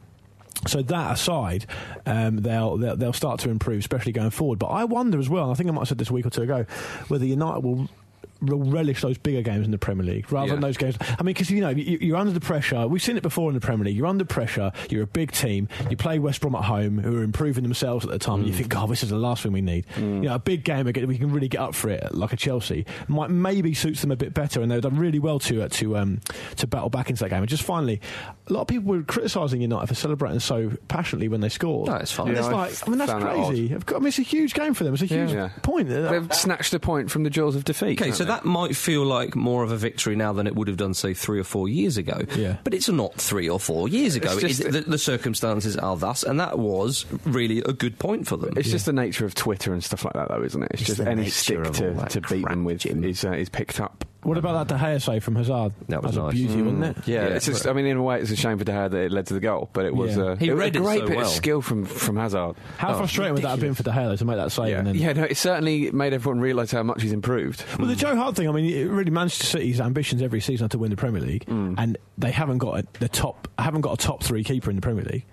So 0.67 0.83
that 0.83 1.13
aside, 1.13 1.65
um, 2.05 2.37
they'll, 2.37 2.77
they'll 2.77 2.95
they'll 2.95 3.13
start 3.13 3.39
to 3.39 3.49
improve, 3.49 3.79
especially 3.79 4.11
going 4.11 4.29
forward. 4.29 4.59
But 4.59 4.67
I 4.67 4.83
wonder 4.83 5.17
as 5.17 5.27
well. 5.27 5.45
and 5.45 5.51
I 5.51 5.55
think 5.55 5.69
I 5.69 5.71
might 5.71 5.81
have 5.81 5.87
said 5.87 5.97
this 5.97 6.11
a 6.11 6.13
week 6.13 6.25
or 6.25 6.29
two 6.29 6.43
ago, 6.43 6.65
whether 7.07 7.25
United 7.25 7.61
will. 7.63 7.89
Relish 8.41 9.01
those 9.01 9.17
bigger 9.17 9.41
games 9.41 9.65
in 9.65 9.71
the 9.71 9.77
Premier 9.77 10.05
League 10.05 10.31
rather 10.31 10.51
than 10.51 10.61
those 10.61 10.77
games. 10.77 10.97
I 11.01 11.23
mean, 11.23 11.33
because 11.33 11.49
you 11.49 11.61
know 11.61 11.69
you, 11.69 11.97
you're 12.01 12.17
under 12.17 12.33
the 12.33 12.39
pressure. 12.39 12.87
We've 12.87 13.01
seen 13.01 13.17
it 13.17 13.23
before 13.23 13.49
in 13.49 13.55
the 13.55 13.61
Premier 13.61 13.85
League. 13.85 13.95
You're 13.95 14.07
under 14.07 14.25
pressure. 14.25 14.71
You're 14.89 15.03
a 15.03 15.07
big 15.07 15.31
team. 15.31 15.67
You 15.89 15.97
play 15.97 16.19
West 16.19 16.41
Brom 16.41 16.55
at 16.55 16.63
home, 16.63 16.97
who 16.97 17.17
are 17.17 17.23
improving 17.23 17.63
themselves 17.63 18.05
at 18.05 18.11
the 18.11 18.19
time. 18.19 18.39
And 18.39 18.47
you 18.47 18.53
think, 18.53 18.69
God, 18.69 18.89
this 18.89 19.03
is 19.03 19.09
the 19.09 19.17
last 19.17 19.43
thing 19.43 19.51
we 19.51 19.61
need. 19.61 19.85
You 19.97 20.21
know, 20.21 20.35
a 20.35 20.39
big 20.39 20.63
game 20.63 20.87
again, 20.87 21.07
we 21.07 21.17
can 21.17 21.31
really 21.31 21.47
get 21.47 21.61
up 21.61 21.75
for 21.75 21.89
it, 21.89 22.13
like 22.13 22.33
a 22.33 22.37
Chelsea. 22.37 22.85
Might 23.07 23.29
maybe 23.29 23.73
suits 23.73 24.01
them 24.01 24.11
a 24.11 24.15
bit 24.15 24.33
better, 24.33 24.61
and 24.61 24.71
they've 24.71 24.81
done 24.81 24.97
really 24.97 25.19
well 25.19 25.39
to 25.39 25.63
uh, 25.63 25.67
to 25.69 25.97
um, 25.97 26.21
to 26.57 26.67
battle 26.67 26.89
back 26.89 27.09
into 27.09 27.23
that 27.23 27.29
game. 27.29 27.39
And 27.39 27.49
just 27.49 27.63
finally, 27.63 28.01
a 28.51 28.53
lot 28.53 28.61
of 28.61 28.67
people 28.67 28.93
were 28.93 29.01
criticising 29.03 29.61
United 29.61 29.87
for 29.87 29.95
celebrating 29.95 30.39
so 30.41 30.71
passionately 30.89 31.29
when 31.29 31.39
they 31.39 31.47
scored. 31.49 31.87
No, 31.87 31.95
it's 31.95 32.11
fine. 32.11 32.27
Yeah, 32.27 32.39
it's 32.39 32.47
I 32.47 32.51
like, 32.51 32.85
I 32.85 32.89
mean, 32.89 32.97
that's 32.97 33.11
found 33.11 33.23
that 33.23 33.45
crazy. 33.47 33.73
I 33.73 33.99
mean, 33.99 34.07
it's 34.07 34.19
a 34.19 34.23
huge 34.23 34.53
game 34.53 34.73
for 34.73 34.83
them. 34.83 34.93
It's 34.93 35.03
a 35.03 35.05
huge 35.05 35.31
Yeah. 35.31 35.49
point. 35.61 35.87
They've 35.87 36.33
snatched 36.33 36.73
a 36.73 36.79
point 36.79 37.09
from 37.09 37.23
the 37.23 37.29
jaws 37.29 37.55
of 37.55 37.63
defeat. 37.63 38.01
Okay, 38.01 38.11
so 38.11 38.25
they? 38.25 38.27
that 38.29 38.43
might 38.43 38.75
feel 38.75 39.05
like 39.05 39.35
more 39.35 39.63
of 39.63 39.71
a 39.71 39.77
victory 39.77 40.15
now 40.17 40.33
than 40.33 40.47
it 40.47 40.55
would 40.55 40.67
have 40.67 40.77
done, 40.77 40.93
say, 40.93 41.13
three 41.13 41.39
or 41.39 41.43
four 41.45 41.69
years 41.69 41.95
ago. 41.97 42.21
Yeah. 42.35 42.57
But 42.65 42.73
it's 42.73 42.89
not 42.89 43.15
three 43.15 43.47
or 43.49 43.59
four 43.59 43.87
years 43.87 44.15
ago. 44.15 44.31
It's 44.33 44.41
just- 44.41 44.59
It- 44.61 44.71
the, 44.73 44.81
the 44.81 44.97
circumstances 44.97 45.77
are 45.77 45.95
thus, 45.95 46.23
and 46.23 46.39
that 46.41 46.59
was 46.59 47.05
really 47.25 47.59
a 47.59 47.71
good 47.73 47.99
point 47.99 48.27
for 48.27 48.35
them. 48.35 48.53
It's 48.57 48.69
just 48.69 48.85
the 48.85 48.93
nature 48.93 49.25
of 49.25 49.33
Twitter 49.33 49.71
and 49.73 49.81
stuff 49.83 50.03
like 50.03 50.13
that, 50.15 50.27
though, 50.27 50.43
isn't 50.43 50.61
it? 50.61 50.71
It's, 50.73 50.81
It's 50.81 50.97
just 50.97 51.07
any 51.07 51.29
stick 51.29 51.63
to, 51.63 52.05
to 52.09 52.21
beat 52.21 52.45
them 52.45 52.65
with 52.65 52.79
Jim. 52.79 53.03
is, 53.03 53.23
uh, 53.23 53.31
is 53.31 53.47
picked 53.49 53.79
up. 53.79 54.03
What 54.23 54.37
about 54.37 54.67
that 54.67 54.77
De 54.77 54.79
Gea 54.83 55.01
save 55.01 55.23
from 55.23 55.35
Hazard? 55.35 55.73
That 55.89 56.03
was 56.03 56.15
a 56.15 56.21
nice. 56.21 56.33
beauty, 56.33 56.61
wasn't 56.61 56.83
it? 56.83 57.07
Yeah, 57.07 57.21
Yeah, 57.23 57.35
it's 57.35 57.45
just, 57.47 57.63
but- 57.63 57.71
I 57.71 57.73
mean, 57.73 57.87
in 57.87 57.97
a 57.97 58.03
way, 58.03 58.19
it's 58.21 58.29
a 58.29 58.35
shame 58.35 58.59
for 58.59 58.63
De 58.63 58.71
Gea 58.71 58.91
that 58.91 58.97
it 59.05 59.11
led 59.11 59.25
to 59.27 59.33
the 59.33 59.39
goal, 59.39 59.69
but 59.73 59.85
it 59.85 59.95
was, 59.95 60.15
Yeah. 60.15 60.23
uh, 60.23 60.35
He 60.35 60.49
it 60.49 60.51
was 60.53 60.59
read 60.59 60.75
a 60.75 60.79
it 60.79 60.81
great 60.83 60.99
so 60.99 61.07
bit 61.07 61.17
well. 61.17 61.25
of 61.25 61.31
skill 61.31 61.61
from, 61.63 61.85
from 61.85 62.17
Hazard. 62.17 62.55
How 62.77 62.93
Oh, 62.93 62.97
frustrating 62.97 63.33
would 63.33 63.43
that 63.43 63.49
have 63.49 63.59
been 63.59 63.73
for 63.73 63.81
De 63.81 63.89
Gea 63.89 64.09
though, 64.09 64.15
to 64.17 64.25
make 64.25 64.35
that 64.37 64.51
save? 64.51 64.69
Yeah, 64.69 64.77
and 64.79 64.87
then, 64.89 64.95
yeah, 64.95 65.13
no, 65.13 65.23
it 65.23 65.37
certainly 65.37 65.89
made 65.89 66.13
everyone 66.13 66.39
realise 66.39 66.71
how 66.71 66.83
much 66.83 67.01
he's 67.01 67.13
improved. 67.13 67.65
Well, 67.79 67.87
the 67.87 67.95
Joe 67.95 68.15
Hart 68.15 68.35
thing, 68.35 68.47
I 68.47 68.51
mean, 68.51 68.65
it 68.65 68.87
really 68.89 69.09
Manchester 69.09 69.45
City's 69.45 69.81
ambitions 69.81 70.21
every 70.21 70.39
season 70.39 70.65
are 70.65 70.69
to 70.69 70.77
win 70.77 70.91
the 70.91 70.97
Premier 70.97 71.21
League, 71.21 71.45
Mm. 71.47 71.75
and 71.79 71.97
they 72.19 72.31
haven't 72.31 72.59
got 72.59 72.79
a, 72.79 72.85
the 72.99 73.09
top, 73.09 73.47
haven't 73.57 73.81
got 73.81 73.93
a 73.93 73.97
top 73.97 74.23
three 74.23 74.43
keeper 74.43 74.69
in 74.69 74.75
the 74.75 74.81
Premier 74.83 75.03
League. 75.03 75.25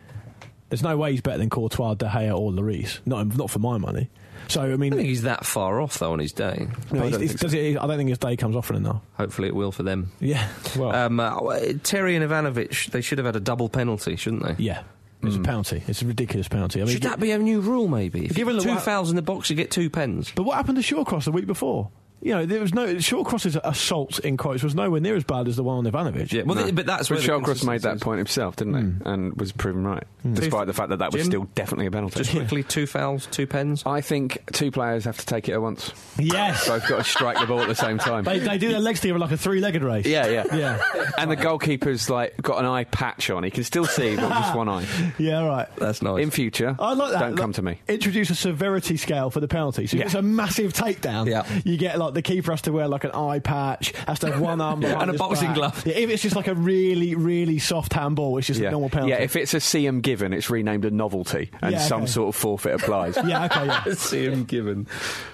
There's 0.71 0.83
no 0.83 0.97
way 0.97 1.13
he's 1.13 1.21
better 1.23 1.39
than 1.39 1.49
Courtois, 1.51 1.95
De 1.95 2.07
Gea, 2.07 2.37
or 2.37 2.51
Lloris. 2.53 3.01
Not, 3.07 3.37
not 3.37 3.51
for 3.51 3.59
my 3.59 3.79
money. 3.79 4.11
So 4.49 4.63
I 4.63 4.77
mean, 4.77 4.93
I 4.93 4.97
think 4.97 5.09
he's 5.09 5.23
that 5.23 5.45
far 5.45 5.81
off, 5.81 5.99
though, 5.99 6.13
on 6.13 6.19
his 6.21 6.33
day. 6.33 6.69
no, 6.91 7.01
I 7.05 7.11
don't 7.11 7.21
he's- 7.21 7.31
think 7.33 7.41
does 7.41 7.53
he- 7.53 7.77
I 7.77 7.87
don't 7.87 7.97
think 7.99 8.09
his 8.09 8.19
day 8.19 8.37
comes 8.37 8.55
often 8.57 8.77
enough. 8.77 9.03
Hopefully, 9.15 9.49
it 9.49 9.55
will 9.55 9.73
for 9.73 9.83
them. 9.83 10.13
Yeah, 10.21 10.47
well, 10.77 10.93
Um, 10.95 11.21
uh, 11.21 11.59
Terry 11.83 12.17
and 12.17 12.25
Ivanovic, 12.25 12.91
they 12.91 13.01
should 13.01 13.19
have 13.19 13.27
had 13.27 13.37
a 13.37 13.41
double 13.41 13.69
penalty, 13.69 14.17
shouldn't 14.17 14.45
they? 14.45 14.63
yeah, 14.63 14.83
it's 15.23 15.37
a 15.37 15.41
penalty. 15.41 15.83
It's 15.89 16.01
a 16.03 16.07
ridiculous 16.07 16.49
penalty. 16.49 16.81
I 16.81 16.85
mean, 16.85 16.93
Should 16.95 17.03
that 17.03 17.21
be 17.21 17.33
a 17.33 17.39
new 17.39 17.61
rule, 17.61 17.89
maybe? 17.89 18.27
If 18.27 18.35
Given 18.35 18.57
you 18.57 18.63
two 18.63 18.77
fouls 18.77 19.11
in 19.11 19.17
the 19.17 19.23
box, 19.23 19.51
you 19.51 19.57
get 19.57 19.71
two 19.71 19.91
pens. 19.91 20.33
But 20.35 20.45
what 20.45 20.57
happened 20.57 20.83
to 20.83 20.95
Shawcross 20.95 21.25
the 21.25 21.33
week 21.33 21.47
before? 21.47 21.91
You 22.21 22.35
know, 22.35 22.47
there 22.47 22.61
was 22.61 22.75
no 22.75 22.97
Shawcross's 22.99 23.57
assault 23.63 24.19
in 24.21 24.37
quotes 24.37 24.63
was 24.63 24.75
nowhere 24.75 25.01
near 25.01 25.15
as 25.15 25.25
bad 25.25 25.47
as 25.47 25.57
the 25.57 25.63
one 25.63 25.87
on 25.87 25.93
Ivanovic. 25.93 26.33
Yeah, 26.33 26.43
well, 26.43 26.57
No. 26.57 26.63
th- 26.65 26.75
but 26.75 26.85
that's 26.87 27.09
But 27.09 27.19
where 27.19 27.27
the 27.27 27.33
Shawcross 27.33 27.65
made 27.65 27.83
that 27.83 28.01
point 28.01 28.19
himself, 28.19 28.57
didn't 28.57 28.75
he? 28.75 28.81
Hmm. 28.83 29.09
And 29.09 29.41
was 29.41 29.53
proven 29.53 29.85
right, 29.87 30.03
hmm. 30.23 30.35
despite 30.35 30.67
the 30.67 30.73
fact 30.73 30.89
that 30.91 30.99
that 30.99 31.13
was 31.13 31.23
Jim? 31.23 31.31
still 31.31 31.45
definitely 31.55 31.87
a 31.87 31.91
penalty. 31.91 32.19
Just 32.19 32.33
quickly, 32.33 32.63
two 32.65 32.87
fouls, 32.87 33.27
two 33.31 33.47
pens. 33.47 33.83
I 33.87 34.01
think 34.01 34.43
two 34.53 34.71
players 34.73 35.05
have 35.05 35.17
to 35.19 35.27
take 35.27 35.49
it 35.49 35.53
at 35.53 35.63
once. 35.63 35.93
Yes, 36.19 36.67
Both 36.67 36.89
got 36.89 36.99
to 36.99 37.05
strike 37.05 37.39
the 37.39 37.47
ball 37.47 37.61
at 37.61 37.69
the 37.69 37.75
same 37.77 37.99
time. 37.99 38.25
they, 38.25 38.41
they 38.41 38.59
do 38.59 38.69
their 38.69 38.81
legs 38.81 39.01
together 39.01 39.19
like 39.21 39.31
a 39.31 39.37
three-legged 39.37 39.83
race. 39.85 40.07
Yeah, 40.07 40.27
yeah, 40.27 40.45
Yeah. 40.57 41.11
And 41.19 41.31
the 41.31 41.37
goalkeeper's 41.37 42.11
like 42.11 42.37
got 42.43 42.59
an 42.59 42.65
eye 42.67 42.85
patch 42.85 43.31
on. 43.31 43.45
He 43.45 43.51
can 43.51 43.63
still 43.65 43.85
see, 43.87 44.17
but 44.17 44.29
just 44.29 44.57
one 44.57 44.69
eye. 44.69 44.87
yeah, 45.19 45.47
right. 45.47 45.69
That's 45.77 46.03
nice. 46.03 46.23
In 46.23 46.31
future, 46.31 46.75
I 46.81 46.95
like 46.95 47.13
that. 47.13 47.21
Don't 47.21 47.31
Like, 47.33 47.41
come 47.41 47.53
to 47.53 47.63
me. 47.63 47.81
Introduce 47.89 48.31
a 48.31 48.35
severity 48.35 48.97
scale 48.97 49.31
for 49.31 49.41
the 49.41 49.49
penalty. 49.49 49.87
So 49.87 49.97
Yeah. 49.97 50.05
it's 50.07 50.15
a 50.15 50.23
massive 50.23 50.73
takedown, 50.73 51.27
Yeah. 51.27 51.45
you 51.65 51.77
get 51.77 51.99
like 51.99 52.08
the 52.11 52.23
keeper 52.23 52.51
has 52.53 52.63
to 52.63 52.73
wear 52.73 52.89
like 52.89 53.05
an 53.05 53.11
eye 53.13 53.39
patch, 53.39 53.93
has 54.07 54.19
to 54.21 54.31
have 54.33 54.41
one 54.41 54.61
arm 54.61 54.81
behind 54.81 55.03
And 55.03 55.11
a 55.11 55.15
boxing 55.19 55.49
back. 55.49 55.57
glove. 55.57 55.87
Yeah, 55.87 55.95
if 55.95 56.11
it's 56.11 56.23
just 56.23 56.37
like 56.37 56.47
a 56.49 56.55
really, 56.55 57.15
really 57.15 57.59
soft 57.59 57.93
handball, 57.93 58.39
it's 58.39 58.47
just 58.47 58.61
a 58.61 58.71
normal 58.71 58.91
penalty. 58.91 59.11
Yeah, 59.13 59.19
if 59.21 59.37
it's 59.37 59.55
a 59.55 59.59
CM 59.59 60.03
given, 60.03 60.33
it's 60.33 60.51
renamed 60.51 60.85
a 60.85 60.91
novelty, 60.91 61.51
and 61.63 61.73
Yeah, 61.73 61.79
some 61.79 62.07
sort 62.07 62.29
of 62.29 62.37
forfeit 62.41 62.75
applies. 62.81 63.17
yeah, 63.27 63.45
okay, 63.47 63.67
yeah. 63.67 63.85
See 63.95 64.25
him 64.25 64.45
given. 64.45 64.87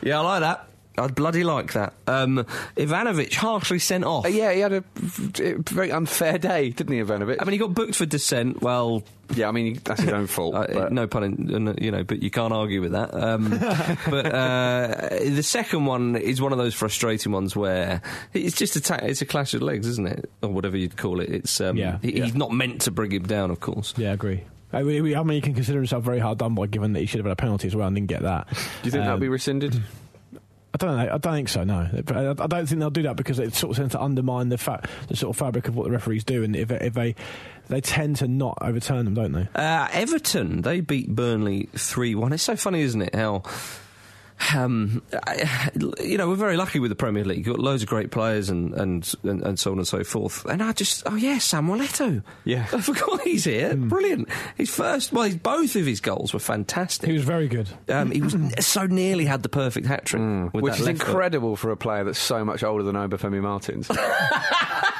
Yeah, 0.02 0.20
I 0.20 0.22
like 0.22 0.40
that. 0.40 0.68
I 0.96 1.08
bloody 1.08 1.42
like 1.44 1.72
that. 1.72 1.94
Um, 2.06 2.46
Ivanovic 2.76 3.34
harshly 3.34 3.78
sent 3.80 4.04
off. 4.04 4.24
Uh, 4.24 4.28
yeah, 4.28 4.52
he 4.52 4.60
had 4.60 4.72
a 4.72 4.84
very 4.94 5.90
unfair 5.90 6.38
day, 6.38 6.70
didn't 6.70 6.94
he, 6.94 7.02
Ivanovic? 7.02 7.38
I 7.40 7.44
mean, 7.44 7.52
he 7.52 7.58
got 7.58 7.74
booked 7.74 7.96
for 7.96 8.06
dissent. 8.06 8.62
Well, 8.62 9.02
yeah, 9.34 9.48
I 9.48 9.52
mean 9.52 9.80
that's 9.84 10.02
his 10.02 10.12
own 10.12 10.26
fault. 10.28 10.54
uh, 10.54 10.88
no 10.90 11.06
pun, 11.06 11.24
in, 11.24 11.68
uh, 11.68 11.74
you 11.80 11.90
know, 11.90 12.04
but 12.04 12.22
you 12.22 12.30
can't 12.30 12.52
argue 12.52 12.80
with 12.80 12.92
that. 12.92 13.12
Um, 13.12 13.50
but 14.10 14.26
uh, 14.26 15.08
the 15.10 15.42
second 15.42 15.86
one 15.86 16.14
is 16.16 16.40
one 16.40 16.52
of 16.52 16.58
those 16.58 16.74
frustrating 16.74 17.32
ones 17.32 17.56
where 17.56 18.00
it's 18.32 18.54
just 18.56 18.76
a 18.76 18.80
ta- 18.80 19.00
it's 19.02 19.20
a 19.22 19.26
clash 19.26 19.52
of 19.54 19.62
legs, 19.62 19.86
isn't 19.88 20.06
it, 20.06 20.30
or 20.42 20.50
whatever 20.50 20.76
you'd 20.76 20.96
call 20.96 21.20
it. 21.20 21.28
It's 21.28 21.60
um, 21.60 21.76
Yeah, 21.76 21.98
he- 22.02 22.18
yeah. 22.18 22.24
he's 22.24 22.34
not 22.34 22.52
meant 22.52 22.82
to 22.82 22.90
bring 22.92 23.10
him 23.10 23.24
down, 23.24 23.50
of 23.50 23.58
course. 23.60 23.94
Yeah, 23.96 24.10
I 24.10 24.14
agree. 24.14 24.42
I 24.72 24.82
mean, 24.82 25.02
we- 25.02 25.14
I 25.16 25.22
he 25.24 25.40
can 25.40 25.54
consider 25.54 25.78
himself 25.78 26.04
very 26.04 26.18
hard 26.20 26.38
done 26.38 26.54
by, 26.54 26.66
given 26.66 26.92
that 26.92 27.00
he 27.00 27.06
should 27.06 27.18
have 27.18 27.26
had 27.26 27.32
a 27.32 27.36
penalty 27.36 27.66
as 27.66 27.74
well 27.74 27.86
and 27.88 27.96
didn't 27.96 28.08
get 28.10 28.22
that. 28.22 28.48
Do 28.48 28.54
you 28.84 28.90
think 28.90 29.02
that'll 29.02 29.14
Um, 29.14 29.20
be 29.20 29.28
rescinded? 29.28 29.82
I 30.74 30.76
don't 30.76 30.96
know. 30.96 31.14
I 31.14 31.18
don't 31.18 31.34
think 31.34 31.48
so. 31.48 31.62
No, 31.62 31.88
I 31.94 32.46
don't 32.48 32.66
think 32.66 32.80
they'll 32.80 32.90
do 32.90 33.02
that 33.04 33.14
because 33.14 33.38
it 33.38 33.54
sort 33.54 33.70
of 33.70 33.76
tends 33.76 33.92
to 33.92 34.02
undermine 34.02 34.48
the 34.48 34.58
fa- 34.58 34.82
the 35.06 35.14
sort 35.14 35.30
of 35.30 35.38
fabric 35.38 35.68
of 35.68 35.76
what 35.76 35.84
the 35.84 35.92
referees 35.92 36.24
do, 36.24 36.42
and 36.42 36.56
if, 36.56 36.68
if 36.72 36.94
they 36.94 37.14
they 37.68 37.80
tend 37.80 38.16
to 38.16 38.26
not 38.26 38.58
overturn 38.60 39.04
them, 39.04 39.14
don't 39.14 39.32
they? 39.32 39.48
Uh, 39.54 39.88
Everton, 39.92 40.62
they 40.62 40.80
beat 40.80 41.14
Burnley 41.14 41.68
3 41.76 42.16
1. 42.16 42.32
It's 42.32 42.42
so 42.42 42.56
funny, 42.56 42.80
isn't 42.82 43.02
it? 43.02 43.14
How. 43.14 43.42
Um, 44.54 45.02
I- 45.26 45.70
you 46.00 46.18
know, 46.18 46.28
we're 46.28 46.34
very 46.34 46.56
lucky 46.56 46.78
with 46.78 46.90
the 46.90 46.94
Premier 46.96 47.24
League. 47.24 47.38
You've 47.46 47.56
got 47.56 47.58
loads 47.64 47.82
of 47.82 47.88
great 47.88 48.10
players 48.10 48.50
and, 48.50 48.74
and, 48.74 49.12
and, 49.22 49.42
and 49.42 49.58
so 49.58 49.72
on 49.72 49.78
and 49.78 49.86
so 49.86 50.04
forth. 50.04 50.44
And 50.46 50.62
I 50.62 50.72
just, 50.72 51.02
oh 51.06 51.14
yeah, 51.16 51.38
Samuel 51.38 51.78
Eto'o. 51.78 52.22
Yeah. 52.44 52.66
I 52.72 52.80
forgot 52.80 53.20
he's 53.22 53.44
here. 53.44 53.74
Brilliant. 53.76 54.28
His 54.56 54.70
first, 54.74 55.12
well, 55.12 55.24
his, 55.24 55.36
both 55.36 55.76
of 55.76 55.86
his 55.86 56.00
goals 56.00 56.32
were 56.34 56.40
fantastic. 56.40 57.08
He 57.08 57.14
was 57.14 57.24
very 57.24 57.48
good. 57.48 57.68
um, 57.88 58.10
he 58.10 58.20
was 58.20 58.36
so 58.60 58.86
nearly 58.86 59.24
had 59.24 59.42
the 59.42 59.48
perfect 59.48 59.86
hat 59.86 60.04
trick. 60.04 60.22
with 60.52 60.62
Which 60.62 60.74
is 60.80 60.86
left 60.86 60.98
foot. 60.98 61.08
incredible 61.08 61.56
for 61.56 61.70
a 61.70 61.76
player 61.76 62.04
that's 62.04 62.18
so 62.18 62.44
much 62.44 62.62
older 62.64 62.82
than 62.84 62.96
Obafemi 62.96 63.40
Martins. 63.40 63.88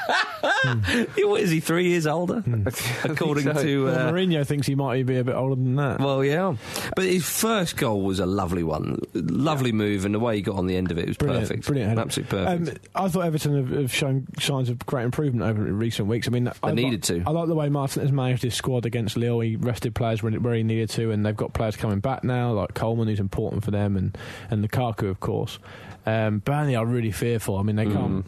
what 1.17 1.41
is 1.41 1.49
he? 1.51 1.59
Three 1.59 1.89
years 1.89 2.07
older, 2.07 2.43
according 3.03 3.45
so. 3.45 3.53
to. 3.61 3.85
Well, 3.85 3.95
Uh, 4.07 4.11
Mourinho 4.11 4.45
thinks 4.45 4.67
he 4.67 4.75
might 4.75 5.05
be 5.05 5.17
a 5.17 5.23
bit 5.23 5.35
older 5.35 5.55
than 5.55 5.75
that. 5.75 5.99
well, 5.99 6.23
yeah, 6.23 6.55
but 6.95 7.05
his 7.05 7.25
first 7.27 7.77
goal 7.77 8.01
was 8.01 8.19
a 8.19 8.25
lovely 8.25 8.63
one, 8.63 8.99
lovely 9.13 9.71
move, 9.71 10.05
and 10.05 10.13
the 10.13 10.19
way 10.19 10.35
he 10.37 10.41
got 10.41 10.55
on 10.55 10.67
the 10.67 10.75
end 10.75 10.91
of 10.91 10.97
it 10.97 11.07
was 11.07 11.17
Brilliant, 11.17 11.47
perfect, 11.49 11.65
brilliant, 11.67 11.89
header. 11.89 12.01
absolutely 12.01 12.37
perfect. 12.37 12.79
Um, 12.95 13.03
I 13.05 13.07
thought 13.09 13.25
Everton 13.25 13.57
have, 13.57 13.69
have 13.81 13.93
shown 13.93 14.27
signs 14.39 14.69
of 14.69 14.85
great 14.85 15.05
improvement 15.05 15.43
over 15.49 15.61
recent 15.63 16.07
weeks. 16.07 16.27
I 16.27 16.31
mean, 16.31 16.51
I 16.63 16.71
needed 16.71 17.09
like- 17.09 17.23
to. 17.23 17.23
I 17.27 17.31
like 17.31 17.47
the 17.47 17.55
way 17.55 17.69
Martin 17.69 18.01
has 18.01 18.11
managed 18.11 18.43
his 18.43 18.53
squad 18.55 18.85
against 18.85 19.17
Lille. 19.17 19.39
He 19.41 19.55
rested 19.55 19.95
players 19.95 20.21
when, 20.21 20.41
where 20.43 20.53
he 20.55 20.63
needed 20.63 20.89
to, 20.91 21.11
and 21.11 21.25
they've 21.25 21.35
got 21.35 21.53
players 21.53 21.75
coming 21.75 21.99
back 21.99 22.23
now, 22.23 22.51
like 22.53 22.73
Coleman, 22.73 23.07
who's 23.07 23.19
important 23.19 23.63
for 23.63 23.71
them, 23.71 23.95
and 23.97 24.17
and 24.49 24.63
Lukaku, 24.67 25.09
of 25.09 25.19
course. 25.19 25.59
Um, 26.05 26.39
Burnley 26.39 26.75
are 26.75 26.85
really 26.85 27.11
fearful. 27.11 27.57
I 27.57 27.63
mean, 27.63 27.75
they 27.77 27.85
can't. 27.85 28.25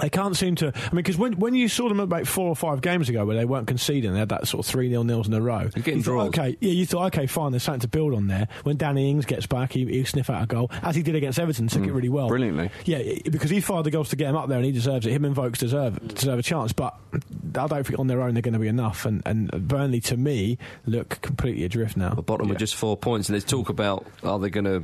They 0.00 0.10
can't 0.10 0.36
seem 0.36 0.54
to. 0.56 0.68
I 0.68 0.80
mean, 0.92 0.96
because 0.96 1.16
when, 1.16 1.34
when 1.34 1.54
you 1.54 1.68
saw 1.68 1.88
them 1.88 2.00
about 2.00 2.26
four 2.26 2.48
or 2.48 2.56
five 2.56 2.80
games 2.80 3.08
ago 3.08 3.24
where 3.24 3.36
they 3.36 3.44
weren't 3.44 3.66
conceding, 3.66 4.12
they 4.12 4.18
had 4.18 4.28
that 4.30 4.46
sort 4.48 4.64
of 4.64 4.70
3 4.70 4.90
0 4.90 5.02
nils 5.02 5.26
in 5.26 5.34
a 5.34 5.40
row. 5.40 5.68
getting 5.68 5.96
you 5.96 6.02
thought, 6.02 6.04
draws. 6.04 6.28
okay, 6.28 6.56
yeah, 6.60 6.72
you 6.72 6.86
thought, 6.86 7.06
okay, 7.14 7.26
fine, 7.26 7.52
there's 7.52 7.62
something 7.62 7.80
to 7.80 7.88
build 7.88 8.14
on 8.14 8.26
there. 8.28 8.48
When 8.62 8.76
Danny 8.76 9.10
Ings 9.10 9.26
gets 9.26 9.46
back, 9.46 9.72
he, 9.72 9.84
he'll 9.86 10.06
sniff 10.06 10.30
out 10.30 10.42
a 10.42 10.46
goal, 10.46 10.70
as 10.82 10.96
he 10.96 11.02
did 11.02 11.14
against 11.14 11.38
Everton, 11.38 11.68
took 11.68 11.82
it 11.82 11.90
mm. 11.90 11.94
really 11.94 12.08
well. 12.08 12.28
Brilliantly. 12.28 12.70
Yeah, 12.84 13.02
because 13.30 13.50
he 13.50 13.60
fired 13.60 13.84
the 13.84 13.90
goals 13.90 14.10
to 14.10 14.16
get 14.16 14.28
him 14.28 14.36
up 14.36 14.48
there 14.48 14.58
and 14.58 14.66
he 14.66 14.72
deserves 14.72 15.06
it. 15.06 15.12
Him 15.12 15.24
and 15.24 15.34
Vokes 15.34 15.58
deserve, 15.58 16.14
deserve 16.14 16.38
a 16.38 16.42
chance, 16.42 16.72
but 16.72 16.96
I 17.12 17.66
don't 17.66 17.86
think 17.86 17.98
on 17.98 18.06
their 18.06 18.22
own 18.22 18.34
they're 18.34 18.42
going 18.42 18.54
to 18.54 18.60
be 18.60 18.68
enough. 18.68 19.04
And, 19.06 19.22
and 19.26 19.50
Burnley, 19.68 20.00
to 20.02 20.16
me, 20.16 20.58
look 20.86 21.20
completely 21.20 21.64
adrift 21.64 21.96
now. 21.96 22.14
the 22.14 22.22
bottom 22.22 22.48
with 22.48 22.58
just 22.58 22.74
four 22.74 22.96
points, 22.96 23.28
and 23.28 23.34
there's 23.34 23.44
talk 23.44 23.68
about 23.68 24.06
are 24.22 24.38
they 24.38 24.50
going 24.50 24.64
to 24.64 24.82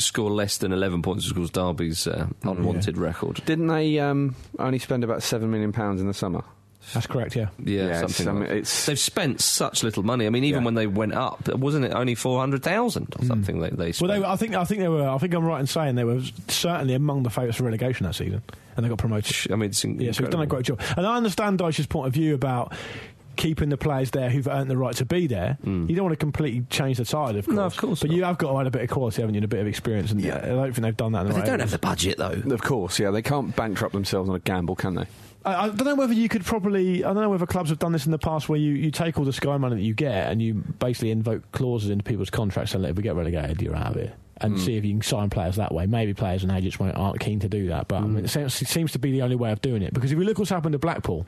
score 0.00 0.30
less 0.30 0.58
than 0.58 0.72
11 0.72 1.02
points, 1.02 1.28
which 1.28 1.36
was 1.38 1.50
Derby's 1.50 2.06
uh, 2.06 2.26
unwanted 2.42 2.96
record. 2.98 3.42
Didn't 3.46 3.66
they 3.68 3.98
um, 3.98 4.34
only 4.58 4.78
spend 4.78 5.04
about 5.04 5.22
seven 5.22 5.50
million 5.50 5.72
pounds 5.72 6.00
in 6.00 6.06
the 6.06 6.14
summer? 6.14 6.42
That's 6.94 7.06
correct, 7.06 7.36
yeah. 7.36 7.48
Yeah, 7.62 7.86
Yeah, 7.88 8.02
it's, 8.04 8.16
something. 8.16 8.28
um, 8.28 8.40
like 8.40 8.48
that. 8.48 8.56
it's- 8.56 8.86
They've 8.86 8.98
spent 8.98 9.40
such 9.42 9.82
little 9.82 10.02
money. 10.02 10.26
I 10.26 10.30
mean, 10.30 10.44
even 10.44 10.62
Yeah. 10.62 10.64
when 10.64 10.74
they 10.74 10.86
went 10.86 11.12
up, 11.12 11.46
wasn't 11.54 11.84
it 11.84 11.92
only 11.92 12.14
four 12.14 12.40
hundred 12.40 12.62
thousand 12.62 13.14
or 13.18 13.24
something? 13.26 13.60
They, 13.60 13.68
they 13.68 13.92
Well, 14.00 14.08
they, 14.20 14.26
I 14.26 14.34
think 14.36 14.54
I 14.54 14.64
think 14.64 14.80
they 14.80 14.88
were. 14.88 15.06
I 15.06 15.18
think 15.18 15.34
I'm 15.34 15.44
right 15.44 15.60
in 15.60 15.66
saying 15.66 15.96
they 15.96 16.04
were 16.04 16.22
certainly 16.48 16.94
among 16.94 17.22
the 17.22 17.30
favourites 17.30 17.58
for 17.58 17.64
relegation 17.64 18.06
that 18.06 18.14
season, 18.14 18.42
and 18.76 18.84
they 18.84 18.88
got 18.88 18.96
promoted. 18.98 19.52
I 19.52 19.56
mean, 19.56 19.68
it's 19.70 19.84
Yeah, 19.84 20.12
so 20.12 20.22
he's 20.24 20.30
done 20.30 20.40
a 20.40 20.46
great 20.46 20.64
job. 20.64 20.80
And 20.96 21.06
I 21.06 21.16
understand 21.18 21.58
Dyche's 21.58 21.86
point 21.86 22.06
of 22.08 22.14
view 22.14 22.34
about 22.34 22.72
keeping 23.40 23.70
the 23.70 23.76
players 23.78 24.10
there 24.10 24.28
who've 24.30 24.46
earned 24.46 24.70
the 24.70 24.76
right 24.76 24.94
to 24.96 25.04
be 25.06 25.26
there. 25.26 25.56
You 25.64 25.86
don't 25.88 26.04
want 26.04 26.12
to 26.12 26.16
completely 26.16 26.64
change 26.68 26.98
the 26.98 27.04
tide, 27.04 27.36
of 27.36 27.46
course. 27.46 27.54
Mm. 27.54 27.56
No, 27.56 27.64
of 27.64 27.76
course 27.76 28.00
But 28.00 28.10
not. 28.10 28.16
you 28.16 28.24
have 28.24 28.38
got 28.38 28.52
to 28.52 28.60
add 28.60 28.66
a 28.66 28.70
bit 28.70 28.82
of 28.82 28.90
quality, 28.90 29.22
haven't 29.22 29.34
you, 29.34 29.38
and 29.38 29.44
a 29.46 29.48
bit 29.48 29.60
of 29.60 29.66
experience. 29.66 30.12
And 30.12 30.24
uh, 30.24 30.34
I 30.36 30.40
don't 30.48 30.72
think 30.72 30.82
they've 30.82 30.96
done 30.96 31.12
that. 31.12 31.22
In 31.22 31.26
the 31.28 31.32
But 31.32 31.36
right 31.38 31.44
they 31.46 31.50
don't 31.50 31.60
areas. 31.60 31.72
have 31.72 31.80
the 31.80 31.86
budget 31.86 32.18
though. 32.18 32.54
Of 32.54 32.62
course, 32.62 32.98
yeah. 33.00 33.10
They 33.10 33.22
can't 33.22 33.56
bankrupt 33.56 33.94
themselves 33.94 34.28
on 34.28 34.36
a 34.36 34.40
gamble, 34.40 34.76
can 34.76 34.94
they? 34.94 35.06
I, 35.44 35.54
I 35.64 35.68
don't 35.70 35.84
know 35.86 35.94
whether 35.94 36.12
you 36.12 36.28
could 36.28 36.44
probably. 36.44 37.02
I 37.02 37.12
don't 37.14 37.22
know 37.22 37.30
whether 37.30 37.46
clubs 37.46 37.70
have 37.70 37.78
done 37.78 37.92
this 37.92 38.04
in 38.04 38.12
the 38.12 38.18
past, 38.18 38.48
where 38.50 38.58
you, 38.58 38.72
you 38.74 38.90
take 38.90 39.18
all 39.18 39.24
the 39.24 39.32
Sky 39.32 39.56
money 39.56 39.76
that 39.76 39.82
you 39.82 39.94
get 39.94 40.30
and 40.30 40.42
you 40.42 40.54
basically 40.54 41.10
invoke 41.10 41.50
clauses 41.52 41.88
into 41.90 42.04
people's 42.04 42.28
contracts 42.30 42.74
and 42.74 42.82
let 42.82 42.90
if 42.90 42.96
we 42.96 43.02
get 43.02 43.14
relegated, 43.16 43.62
you're 43.62 43.74
out 43.74 43.92
of 43.92 43.96
it. 43.96 44.12
And 44.42 44.54
Hmm. 44.54 44.58
see 44.58 44.76
if 44.76 44.84
you 44.84 44.92
can 44.92 45.02
sign 45.02 45.28
players 45.30 45.56
that 45.56 45.72
way. 45.74 45.86
Maybe 45.86 46.14
players 46.14 46.42
and 46.42 46.52
agents 46.52 46.78
won't, 46.78 46.94
aren't 46.96 47.20
keen 47.20 47.40
to 47.40 47.48
do 47.48 47.68
that, 47.68 47.88
but 47.88 47.96
I 47.96 48.00
Hmm. 48.00 48.14
mean, 48.16 48.24
it 48.24 48.28
seems, 48.28 48.60
it 48.62 48.68
seems 48.68 48.92
to 48.92 48.98
be 48.98 49.12
the 49.12 49.22
only 49.22 49.36
way 49.36 49.50
of 49.52 49.60
doing 49.60 49.82
it. 49.82 49.92
Because 49.94 50.12
if 50.12 50.18
you 50.18 50.24
look 50.24 50.38
what's 50.38 50.50
happened 50.50 50.72
to 50.72 50.78
Blackpool, 50.78 51.26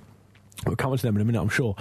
we'll 0.66 0.76
come 0.76 0.96
to 0.96 1.02
them 1.02 1.16
in 1.16 1.22
a 1.22 1.24
minute, 1.24 1.40
I'm 1.40 1.48
sure. 1.48 1.76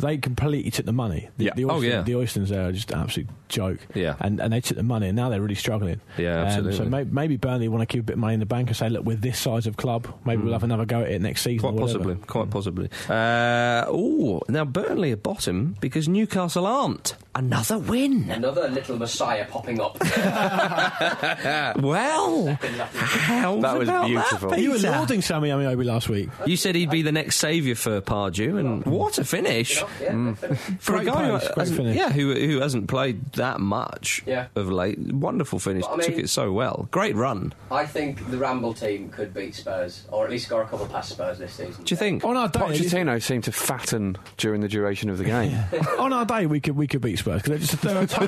They 0.00 0.18
completely 0.18 0.70
took 0.70 0.86
the 0.86 0.92
money. 0.92 1.28
The, 1.36 1.44
Yeah. 1.46 1.52
the, 1.54 1.64
Oh, 1.64 1.80
Oystons, 1.80 1.82
yeah. 1.88 2.02
the 2.02 2.12
Oystons 2.12 2.48
there 2.48 2.66
are 2.68 2.72
just 2.72 2.90
an 2.90 2.98
absolute 3.00 3.28
joke. 3.48 3.78
Yeah. 3.94 4.14
And, 4.20 4.40
and 4.40 4.52
they 4.52 4.60
took 4.60 4.76
the 4.76 4.82
money, 4.82 5.08
and 5.08 5.16
now 5.16 5.28
they're 5.28 5.40
really 5.40 5.54
struggling. 5.54 6.00
Yeah, 6.18 6.40
Um, 6.40 6.46
absolutely. 6.46 6.76
so 6.78 6.84
may, 6.86 7.04
maybe 7.04 7.36
Burnley 7.36 7.68
want 7.68 7.82
to 7.82 7.86
keep 7.86 8.00
a 8.00 8.04
bit 8.04 8.12
of 8.14 8.18
money 8.18 8.34
in 8.34 8.40
the 8.40 8.46
bank 8.46 8.68
and 8.68 8.76
say, 8.76 8.88
look, 8.88 9.04
we're 9.04 9.16
this 9.16 9.38
size 9.38 9.66
of 9.66 9.76
club. 9.76 10.06
Maybe 10.24 10.42
we'll 10.42 10.52
have 10.52 10.62
another 10.64 10.84
go 10.84 11.00
at 11.02 11.10
it 11.10 11.20
next 11.22 11.42
season. 11.42 11.68
Hmm. 11.70 11.76
Quite 11.76 11.82
or 11.82 11.86
possibly, 11.86 12.14
quite 12.26 12.50
possibly. 12.50 12.88
Uh, 13.08 13.84
oh, 13.88 14.40
now 14.48 14.64
Burnley 14.64 15.12
are 15.12 15.16
bottom 15.16 15.76
because 15.80 16.08
Newcastle 16.08 16.66
aren't. 16.66 17.14
Another 17.34 17.78
win. 17.78 18.28
Another 18.30 18.68
little 18.68 18.96
messiah 18.98 19.46
popping 19.48 19.80
up. 19.80 19.96
Well, 21.80 22.58
how 23.00 23.56
That 23.60 23.78
was 23.78 23.88
about 23.88 24.06
beautiful. 24.06 24.50
That, 24.50 24.60
You 24.60 24.70
were 24.70 24.76
Peter? 24.76 24.90
lauding 24.90 25.22
Sammy 25.22 25.48
Ameobi 25.50 25.84
last 25.84 26.08
week. 26.08 26.28
You 26.46 26.56
said 26.56 26.74
he'd 26.74 26.90
be 26.90 27.02
the 27.02 27.12
next 27.12 27.36
saviour 27.36 27.74
for 27.74 28.00
Pardew, 28.00 28.58
and 28.58 28.84
what 28.86 29.18
a 29.18 29.24
finish! 29.24 29.82
Yeah, 30.00 30.12
mm. 30.12 30.36
For 30.80 30.92
Great 30.92 31.08
a 31.08 31.10
guy 31.10 31.24
who 31.30 31.38
great 31.38 31.54
hasn't- 31.56 31.94
yeah, 31.94 32.10
who, 32.10 32.34
who 32.34 32.60
hasn't 32.60 32.88
played 32.88 33.32
that 33.32 33.60
much 33.60 34.22
Yeah. 34.26 34.46
of 34.54 34.70
late. 34.70 34.98
Wonderful 34.98 35.58
finish. 35.58 35.84
But 35.86 36.00
I 36.00 36.06
Took 36.06 36.18
it 36.18 36.28
so 36.30 36.52
well. 36.52 36.88
Great 36.90 37.14
run. 37.16 37.52
I 37.70 37.86
think 37.86 38.30
the 38.30 38.38
Ramble 38.38 38.74
team 38.74 39.08
could 39.10 39.32
beat 39.34 39.54
Spurs, 39.54 40.04
or 40.10 40.24
at 40.24 40.30
least 40.30 40.46
score 40.46 40.62
a 40.62 40.66
couple 40.66 40.86
past 40.86 41.10
Spurs 41.10 41.38
this 41.38 41.52
season. 41.52 41.82
Do 41.84 41.92
you 41.92 41.96
think? 41.96 42.24
On 42.24 42.36
our 42.36 42.48
day, 42.48 42.60
Pochettino 42.60 43.22
seemed 43.22 43.44
to 43.44 43.52
fatten 43.52 44.16
during 44.36 44.60
the 44.60 44.68
duration 44.68 45.10
of 45.10 45.18
the 45.18 45.24
game. 45.24 45.56
on 45.98 46.12
our 46.12 46.24
day, 46.24 46.46
we 46.46 46.60
could 46.60 46.76
we 46.76 46.86
could 46.86 47.00
beat 47.00 47.18
Spurs 47.18 47.42
because 47.42 47.60
just 47.70 47.82
they're 47.82 48.02
a 48.02 48.06
t- 48.06 48.26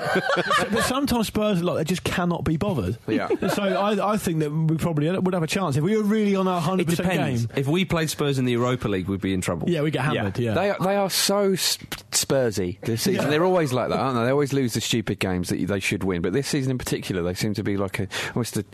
but 0.70 0.82
sometimes 0.84 1.26
Spurs 1.28 1.62
like 1.62 1.76
they 1.78 1.84
just 1.84 2.04
cannot 2.04 2.44
be 2.44 2.56
bothered. 2.56 2.98
Yeah. 3.06 3.28
So 3.48 3.62
I, 3.62 4.12
I 4.12 4.16
think 4.16 4.40
that 4.40 4.50
we 4.50 4.76
probably 4.76 5.10
would 5.10 5.34
have 5.34 5.42
a 5.42 5.46
chance 5.46 5.76
if 5.76 5.82
we 5.82 5.96
were 5.96 6.02
really 6.02 6.36
on 6.36 6.48
our 6.48 6.60
hundred 6.60 6.86
percent 6.88 7.08
depends. 7.10 7.46
game. 7.46 7.56
If 7.58 7.66
we 7.68 7.84
played 7.84 8.10
Spurs 8.10 8.38
in 8.38 8.44
the 8.44 8.52
Europa 8.52 8.88
League, 8.88 9.08
we'd 9.08 9.20
be 9.20 9.32
in 9.34 9.40
trouble. 9.40 9.68
Yeah, 9.68 9.82
we 9.82 9.90
get 9.90 10.02
hammered. 10.02 10.38
Yeah, 10.38 10.54
They, 10.54 10.70
are, 10.70 10.76
they 10.82 10.96
are 10.96 11.10
so 11.10 11.51
sp- 11.56 12.02
Spursy 12.12 12.80
this 12.82 13.02
season. 13.02 13.30
They're 13.30 13.44
always 13.44 13.72
like 13.72 13.88
that, 13.88 13.98
aren't 13.98 14.16
they? 14.16 14.24
They 14.24 14.30
always 14.30 14.52
lose 14.52 14.74
the 14.74 14.80
stupid 14.80 15.18
games 15.18 15.48
that 15.48 15.66
they 15.66 15.80
should 15.80 16.04
win. 16.04 16.22
But 16.22 16.32
this 16.32 16.46
season 16.46 16.70
in 16.70 16.78
particular, 16.78 17.22
they 17.22 17.34
seem 17.34 17.54
to 17.54 17.62
be 17.62 17.76
like 17.76 17.98
a 17.98 18.08
almost 18.34 18.56
a 18.56 18.64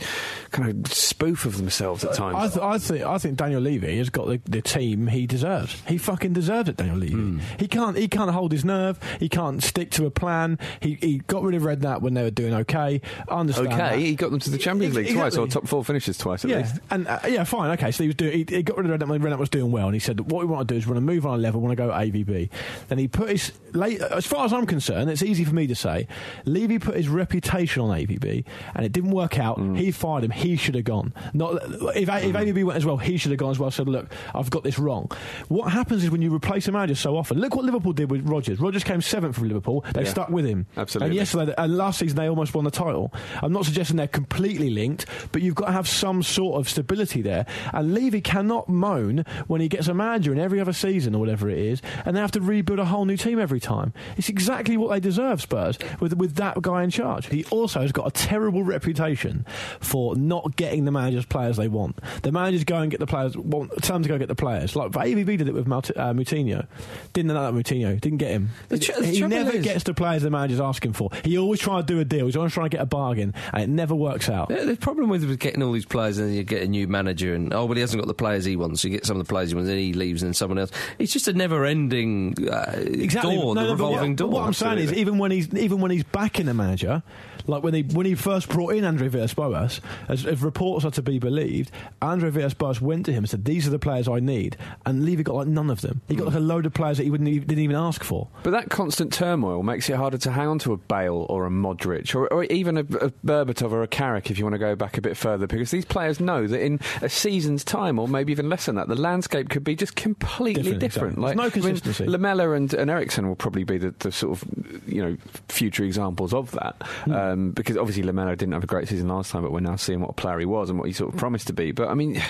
kind 0.50 0.86
of 0.86 0.92
spoof 0.92 1.44
of 1.44 1.56
themselves 1.56 2.04
at 2.04 2.14
times. 2.14 2.36
I, 2.36 2.48
th- 2.48 2.60
I 2.60 2.78
think 2.78 3.04
I 3.04 3.18
think 3.18 3.36
Daniel 3.36 3.60
Levy 3.60 3.96
has 3.98 4.10
got 4.10 4.26
the, 4.26 4.40
the 4.44 4.60
team 4.62 5.06
he 5.06 5.26
deserves. 5.26 5.80
He 5.86 5.98
fucking 5.98 6.32
deserves 6.32 6.68
it, 6.68 6.76
Daniel 6.76 6.96
Levy. 6.96 7.14
Hmm. 7.14 7.38
He 7.58 7.68
can't 7.68 7.96
he 7.96 8.08
can't 8.08 8.30
hold 8.30 8.52
his 8.52 8.64
nerve. 8.64 8.98
He 9.20 9.28
can't 9.28 9.62
stick 9.62 9.90
to 9.92 10.06
a 10.06 10.10
plan. 10.10 10.58
He 10.80 10.94
he 11.00 11.18
got 11.18 11.42
rid 11.42 11.54
of 11.54 11.62
Redknapp 11.62 12.00
when 12.00 12.14
they 12.14 12.22
were 12.22 12.30
doing 12.30 12.54
okay. 12.54 13.00
I 13.28 13.34
understand. 13.34 13.72
that. 13.72 13.92
okay, 13.92 14.02
he 14.02 14.14
got 14.14 14.30
them 14.30 14.40
to 14.40 14.50
the 14.50 14.58
Champions 14.58 14.94
League 14.94 15.14
twice, 15.14 15.36
or 15.36 15.46
top 15.46 15.66
four 15.66 15.84
finishes 15.84 16.18
twice 16.18 16.44
at 16.44 16.50
yeah, 16.50 16.58
least. 16.58 16.76
and 16.90 17.06
uh, 17.06 17.20
yeah, 17.28 17.44
fine, 17.44 17.70
okay. 17.72 17.90
So 17.90 18.02
he 18.04 18.08
was 18.08 18.16
doing. 18.16 18.32
He, 18.32 18.56
he 18.56 18.62
got 18.62 18.76
rid 18.76 18.90
of 18.90 18.98
Redknapp 18.98 19.08
when 19.08 19.22
Redknapp 19.22 19.38
was 19.38 19.50
doing 19.50 19.70
well, 19.70 19.86
and 19.86 19.94
he 19.94 20.00
said, 20.00 20.20
"What 20.30 20.40
we 20.40 20.46
want 20.46 20.68
to 20.68 20.74
do 20.74 20.78
is 20.78 20.86
we 20.86 20.92
want 20.92 21.06
to 21.06 21.12
move 21.12 21.26
on 21.26 21.38
a 21.38 21.42
level. 21.42 21.60
We 21.60 21.68
want 21.68 21.78
to 21.78 21.84
go 21.84 21.90
AVB." 21.90 22.50
Then 22.88 22.98
he 22.98 23.08
put 23.08 23.30
his, 23.30 23.52
late, 23.72 24.00
as 24.00 24.26
far 24.26 24.44
as 24.44 24.52
I'm 24.52 24.66
concerned, 24.66 25.10
it's 25.10 25.22
easy 25.22 25.44
for 25.44 25.54
me 25.54 25.66
to 25.66 25.74
say. 25.74 26.06
Levy 26.44 26.78
put 26.78 26.96
his 26.96 27.08
reputation 27.08 27.82
on 27.82 27.90
AVB 27.96 28.44
and 28.74 28.84
it 28.84 28.92
didn't 28.92 29.10
work 29.10 29.38
out. 29.38 29.58
Mm. 29.58 29.78
He 29.78 29.90
fired 29.90 30.24
him. 30.24 30.30
He 30.30 30.56
should 30.56 30.74
have 30.74 30.84
gone. 30.84 31.12
Not 31.32 31.62
if, 31.96 32.08
if 32.08 32.08
AVB 32.08 32.64
went 32.64 32.76
as 32.76 32.84
well, 32.86 32.96
he 32.96 33.16
should 33.16 33.30
have 33.30 33.38
gone 33.38 33.50
as 33.50 33.58
well. 33.58 33.70
Said, 33.70 33.88
"Look, 33.88 34.12
I've 34.34 34.50
got 34.50 34.64
this 34.64 34.78
wrong." 34.78 35.10
What 35.48 35.72
happens 35.72 36.04
is 36.04 36.10
when 36.10 36.22
you 36.22 36.34
replace 36.34 36.68
a 36.68 36.72
manager 36.72 36.94
so 36.94 37.16
often. 37.16 37.38
Look 37.38 37.54
what 37.54 37.64
Liverpool 37.64 37.92
did 37.92 38.10
with 38.10 38.28
Rodgers. 38.28 38.58
Rodgers 38.60 38.84
came 38.84 39.00
seventh 39.00 39.36
from 39.36 39.48
Liverpool. 39.48 39.84
They 39.94 40.02
Yeah. 40.02 40.08
stuck 40.10 40.30
with 40.30 40.44
him. 40.46 40.66
Absolutely. 40.76 41.08
And 41.08 41.16
yesterday, 41.16 41.54
and 41.58 41.76
last 41.76 41.98
season 41.98 42.16
they 42.16 42.28
almost 42.28 42.54
won 42.54 42.64
the 42.64 42.70
title. 42.70 43.12
I'm 43.42 43.52
not 43.52 43.64
suggesting 43.64 43.96
they're 43.96 44.06
completely 44.06 44.70
linked, 44.70 45.06
but 45.32 45.42
you've 45.42 45.54
got 45.54 45.66
to 45.66 45.72
have 45.72 45.88
some 45.88 46.22
sort 46.22 46.58
of 46.60 46.68
stability 46.68 47.22
there. 47.22 47.46
And 47.72 47.94
Levy 47.94 48.20
cannot 48.20 48.68
moan 48.68 49.24
when 49.46 49.60
he 49.60 49.68
gets 49.68 49.88
a 49.88 49.94
manager 49.94 50.32
in 50.32 50.38
every 50.38 50.60
other 50.60 50.72
season 50.72 51.14
or 51.14 51.18
whatever 51.18 51.48
it 51.48 51.58
is, 51.58 51.82
and 52.04 52.16
they 52.16 52.20
have 52.20 52.30
to 52.32 52.40
rebuild 52.48 52.78
a 52.78 52.84
whole 52.86 53.04
new 53.04 53.16
team 53.16 53.38
every 53.38 53.60
time. 53.60 53.92
It's 54.16 54.28
exactly 54.28 54.76
what 54.76 54.90
they 54.90 55.00
deserve, 55.00 55.40
Spurs, 55.40 55.78
with 56.00 56.14
with 56.14 56.34
that 56.36 56.60
guy 56.62 56.82
in 56.82 56.90
charge. 56.90 57.26
He 57.26 57.44
also 57.46 57.80
has 57.80 57.92
got 57.92 58.06
a 58.06 58.10
terrible 58.10 58.62
reputation 58.64 59.44
for 59.80 60.16
not 60.16 60.56
getting 60.56 60.84
the 60.84 60.90
managers 60.90 61.26
players 61.26 61.56
they 61.56 61.68
want. 61.68 61.98
The 62.22 62.32
managers 62.32 62.64
go 62.64 62.78
and 62.78 62.90
get 62.90 63.00
the 63.00 63.06
players, 63.06 63.36
want, 63.36 63.70
tell 63.82 63.96
them 63.96 64.02
to 64.04 64.08
go 64.08 64.18
get 64.18 64.28
the 64.28 64.34
players. 64.34 64.74
Like 64.74 64.92
AVB 64.92 65.38
did 65.38 65.48
it 65.48 65.54
with 65.54 65.66
Malt- 65.66 65.90
uh, 65.96 66.12
Moutinho. 66.12 66.66
Didn't 67.12 67.28
know 67.32 67.34
that 67.34 67.54
Moutinho 67.54 68.00
didn't 68.00 68.18
get 68.18 68.30
him. 68.30 68.50
The 68.68 68.78
tr- 68.78 68.92
the 69.00 69.06
he 69.06 69.20
never 69.22 69.50
is- 69.56 69.64
gets 69.64 69.84
the 69.84 69.94
players 69.94 70.22
the 70.22 70.30
manager's 70.30 70.60
asking 70.60 70.94
for. 70.94 71.10
He 71.24 71.38
always 71.38 71.60
tries 71.60 71.84
to 71.84 71.86
do 71.86 72.00
a 72.00 72.04
deal. 72.04 72.26
He's 72.26 72.36
always 72.36 72.52
trying 72.52 72.70
to 72.70 72.76
get 72.76 72.82
a 72.82 72.86
bargain, 72.86 73.34
and 73.52 73.62
it 73.62 73.68
never 73.68 73.94
works 73.94 74.28
out. 74.28 74.48
The, 74.48 74.64
the 74.64 74.76
problem 74.76 75.08
with, 75.10 75.24
with 75.24 75.38
getting 75.38 75.62
all 75.62 75.72
these 75.72 75.84
players 75.86 76.18
and 76.18 76.28
then 76.28 76.34
you 76.36 76.44
get 76.44 76.62
a 76.62 76.68
new 76.68 76.88
manager 76.88 77.34
and 77.34 77.52
oh, 77.52 77.68
but 77.68 77.76
he 77.76 77.80
hasn't 77.80 78.00
got 78.00 78.06
the 78.08 78.14
players 78.14 78.44
he 78.44 78.56
wants. 78.56 78.82
You 78.84 78.90
get 78.90 79.04
some 79.06 79.18
of 79.20 79.26
the 79.26 79.28
players 79.28 79.50
he 79.50 79.54
wants, 79.54 79.68
then 79.68 79.78
he 79.78 79.92
leaves, 79.92 80.22
and 80.22 80.28
then 80.28 80.34
someone 80.34 80.58
else. 80.58 80.70
It's 80.98 81.12
just 81.12 81.28
a 81.28 81.32
never-ending 81.32 82.34
uh, 82.46 82.72
Exactly. 82.76 83.36
door, 83.36 83.54
No, 83.54 83.60
the 83.62 83.66
no, 83.66 83.72
revolving 83.72 84.10
what, 84.10 84.16
door. 84.16 84.28
what 84.30 84.44
I'm 84.44 84.52
saying 84.52 84.78
is, 84.78 84.92
even 84.92 85.18
when 85.18 85.30
he's 85.30 85.52
even 85.54 85.80
when 85.80 85.90
he's 85.90 86.04
backing 86.04 86.48
a 86.48 86.54
manager, 86.54 87.02
like 87.46 87.62
when 87.62 87.74
he 87.74 87.82
when 87.82 88.04
he 88.06 88.14
first 88.14 88.48
brought 88.48 88.74
in 88.74 88.84
Andre 88.84 89.08
Villas-Boas, 89.08 89.80
as 90.08 90.24
if 90.26 90.42
reports 90.42 90.84
are 90.84 90.90
to 90.92 91.02
be 91.02 91.18
believed, 91.18 91.70
Andre 92.02 92.30
Villas-Boas 92.30 92.80
went 92.80 93.06
to 93.06 93.12
him 93.12 93.24
and 93.24 93.30
said, 93.30 93.44
"These 93.44 93.66
are 93.66 93.70
the 93.70 93.78
players 93.78 94.06
I 94.08 94.20
need," 94.20 94.56
and 94.86 95.04
Levy 95.04 95.22
got 95.22 95.34
like 95.36 95.48
none 95.48 95.70
of 95.70 95.80
them. 95.80 96.02
He 96.08 96.14
got 96.16 96.26
like 96.26 96.36
a 96.36 96.40
load 96.40 96.66
of 96.66 96.74
players 96.74 96.98
that 96.98 97.04
he 97.04 97.10
wouldn't 97.10 97.28
didn't 97.28 97.58
even 97.58 97.76
ask 97.76 98.04
for. 98.04 98.28
But 98.42 98.50
that 98.50 98.68
constant 98.70 99.12
turmoil 99.12 99.62
makes 99.62 99.88
it 99.88 99.96
harder 99.96 100.18
to 100.18 100.30
hang 100.30 100.48
on 100.48 100.58
to 100.60 100.72
a 100.72 100.76
Bale 100.76 101.26
or 101.28 101.46
a 101.46 101.50
Modric 101.50 102.14
or, 102.14 102.32
or 102.32 102.44
even 102.44 102.76
a, 102.76 102.80
a 102.80 103.10
Berbatov 103.24 103.72
or 103.72 103.82
a 103.82 103.88
Carrick 103.88 104.30
if 104.30 104.38
you 104.38 104.44
want 104.44 104.54
to 104.54 104.58
go 104.58 104.76
back 104.76 104.98
a 104.98 105.00
bit 105.00 105.16
further 105.16 105.46
because 105.46 105.70
these 105.70 105.84
players 105.84 106.20
know 106.20 106.46
that 106.46 106.60
in 106.62 106.80
a 107.02 107.08
season's 107.08 107.64
time 107.64 107.98
or 107.98 108.06
maybe 108.08 108.32
even 108.32 108.48
less 108.48 108.66
than 108.66 108.74
that 108.76 108.88
the 108.88 108.94
landscape 109.00 109.48
could 109.48 109.64
be 109.64 109.74
just 109.74 109.96
completely 109.96 110.62
Different, 110.62 110.80
different. 110.80 111.18
exactly. 111.18 111.24
There's 111.24 111.36
no 111.36 111.42
I 111.42 111.44
mean, 111.46 111.50
consistency. 111.78 112.06
Lamela 112.28 112.52
and, 112.52 112.72
and 112.74 112.90
Eriksen 112.90 113.26
will 113.28 113.36
probably 113.36 113.64
be 113.64 113.78
the, 113.78 113.94
the 114.00 114.12
sort 114.12 114.32
of 114.32 114.44
you 114.86 115.02
know 115.02 115.16
future 115.48 115.84
examples 115.84 116.34
of 116.34 116.50
that 116.52 116.76
um, 117.10 117.52
because 117.52 117.76
obviously 117.76 118.02
Lamela 118.02 118.36
didn't 118.36 118.52
have 118.52 118.64
a 118.64 118.66
great 118.66 118.88
season 118.88 119.08
last 119.08 119.30
time, 119.30 119.42
but 119.42 119.52
we're 119.52 119.60
now 119.60 119.76
seeing 119.76 120.00
what 120.00 120.10
a 120.10 120.14
player 120.14 120.38
he 120.38 120.44
was 120.46 120.70
and 120.70 120.78
what 120.78 120.86
he 120.88 120.92
sort 120.92 121.12
of 121.12 121.18
promised 121.18 121.46
to 121.46 121.52
be. 121.52 121.72
But 121.72 121.88
I 121.88 121.94
mean, 121.94 122.20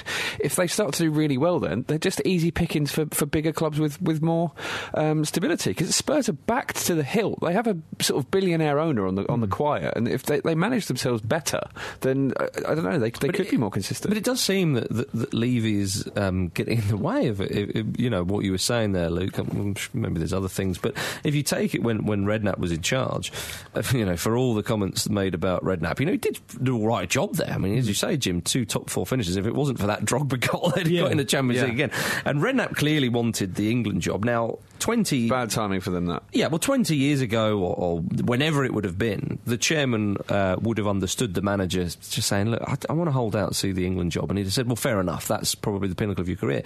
if 0.40 0.56
they 0.56 0.66
start 0.66 0.94
to 0.94 1.02
do 1.04 1.10
really 1.10 1.36
well, 1.38 1.58
then 1.60 1.84
they're 1.88 1.98
just 1.98 2.22
easy 2.24 2.50
pickings 2.50 2.92
for, 2.92 3.06
for 3.06 3.26
bigger 3.26 3.52
clubs 3.52 3.78
with 3.78 4.00
with 4.02 4.22
more 4.22 4.52
um, 4.94 5.24
stability 5.24 5.70
because 5.70 5.94
Spurs 5.94 6.28
are 6.28 6.32
backed 6.34 6.86
to 6.86 6.94
the 6.94 7.02
hilt. 7.04 7.40
They 7.40 7.52
have 7.52 7.66
a 7.66 7.76
sort 8.00 8.22
of 8.22 8.30
billionaire 8.30 8.78
owner 8.78 9.06
on 9.06 9.14
the 9.16 9.30
on 9.30 9.40
the 9.40 9.48
quiet, 9.48 9.94
and 9.96 10.06
if 10.08 10.24
they, 10.24 10.40
they 10.40 10.54
manage 10.54 10.86
themselves 10.86 11.22
better, 11.22 11.60
then 12.00 12.32
uh, 12.38 12.46
I 12.68 12.74
don't 12.74 12.84
know 12.84 12.98
they, 12.98 13.10
they 13.10 13.28
But 13.28 13.34
could 13.36 13.46
it- 13.46 13.50
be 13.50 13.56
more 13.56 13.70
consistent. 13.70 14.10
But 14.10 14.16
it 14.18 14.24
does 14.24 14.40
seem 14.40 14.74
that, 14.74 14.88
that, 14.90 15.12
that 15.12 15.34
Levy 15.34 15.80
is 15.80 16.08
um, 16.16 16.48
getting 16.48 16.78
in 16.78 16.88
the 16.88 16.96
way 16.96 17.28
of 17.28 17.40
it. 17.40 17.50
It- 17.50 17.76
it- 17.76 17.98
You 17.98 18.10
know 18.10 18.22
what 18.22 18.44
you 18.44 18.52
were 18.52 18.58
saying 18.58 18.92
there, 18.92 19.10
Luke. 19.10 19.36
I'm 19.38 19.74
sure 19.74 19.87
Maybe 19.92 20.18
there's 20.18 20.32
other 20.32 20.48
things, 20.48 20.78
but 20.78 20.94
if 21.24 21.34
you 21.34 21.42
take 21.42 21.74
it 21.74 21.82
when 21.82 22.04
when 22.04 22.24
Redknapp 22.24 22.58
was 22.58 22.72
in 22.72 22.82
charge, 22.82 23.32
you 23.92 24.04
know, 24.04 24.16
for 24.16 24.36
all 24.36 24.54
the 24.54 24.62
comments 24.62 25.08
made 25.08 25.34
about 25.34 25.62
Redknapp, 25.64 26.00
you 26.00 26.06
know, 26.06 26.12
he 26.12 26.18
did 26.18 26.38
do 26.62 26.82
a 26.82 26.86
right 26.86 27.08
job 27.08 27.34
there. 27.36 27.50
I 27.52 27.58
mean, 27.58 27.76
as 27.78 27.88
you 27.88 27.94
say, 27.94 28.16
Jim, 28.16 28.40
two 28.40 28.64
top 28.64 28.90
four 28.90 29.06
finishes. 29.06 29.36
If 29.36 29.46
it 29.46 29.54
wasn't 29.54 29.78
for 29.78 29.86
that 29.86 30.04
Drogba 30.04 30.40
goal, 30.50 30.70
they'd 30.74 30.82
have 30.82 30.90
Yeah. 30.90 31.02
got 31.02 31.12
in 31.12 31.18
the 31.18 31.24
Champions 31.24 31.60
Yeah. 31.62 31.64
League 31.66 31.80
again. 31.80 31.90
And 32.24 32.40
Redknapp 32.40 32.76
clearly 32.76 33.08
wanted 33.08 33.54
the 33.54 33.70
England 33.70 34.02
job. 34.02 34.24
Now, 34.24 34.58
twenty 34.78 35.28
Bad 35.28 35.50
timing 35.50 35.80
for 35.80 35.90
them 35.90 36.06
that. 36.06 36.22
yeah, 36.32 36.46
well, 36.46 36.58
20 36.58 36.94
years 36.96 37.20
ago, 37.20 37.58
or, 37.58 37.74
or 37.76 37.98
whenever 38.24 38.64
it 38.64 38.72
would 38.72 38.84
have 38.84 38.96
been, 38.98 39.38
the 39.44 39.56
chairman 39.56 40.16
uh, 40.28 40.56
would 40.60 40.78
have 40.78 40.86
understood 40.86 41.34
the 41.34 41.42
manager 41.42 41.84
just 41.84 42.22
saying, 42.28 42.50
Look, 42.50 42.62
I, 42.66 42.76
I 42.88 42.92
want 42.92 43.08
to 43.08 43.12
hold 43.12 43.34
out 43.34 43.48
and 43.48 43.56
see 43.56 43.72
the 43.72 43.86
England 43.86 44.12
job. 44.12 44.30
And 44.30 44.38
he'd 44.38 44.44
have 44.44 44.52
said, 44.52 44.66
Well, 44.66 44.76
fair 44.76 45.00
enough, 45.00 45.26
that's 45.28 45.54
probably 45.54 45.88
the 45.88 45.94
pinnacle 45.94 46.22
of 46.22 46.28
your 46.28 46.36
career. 46.36 46.62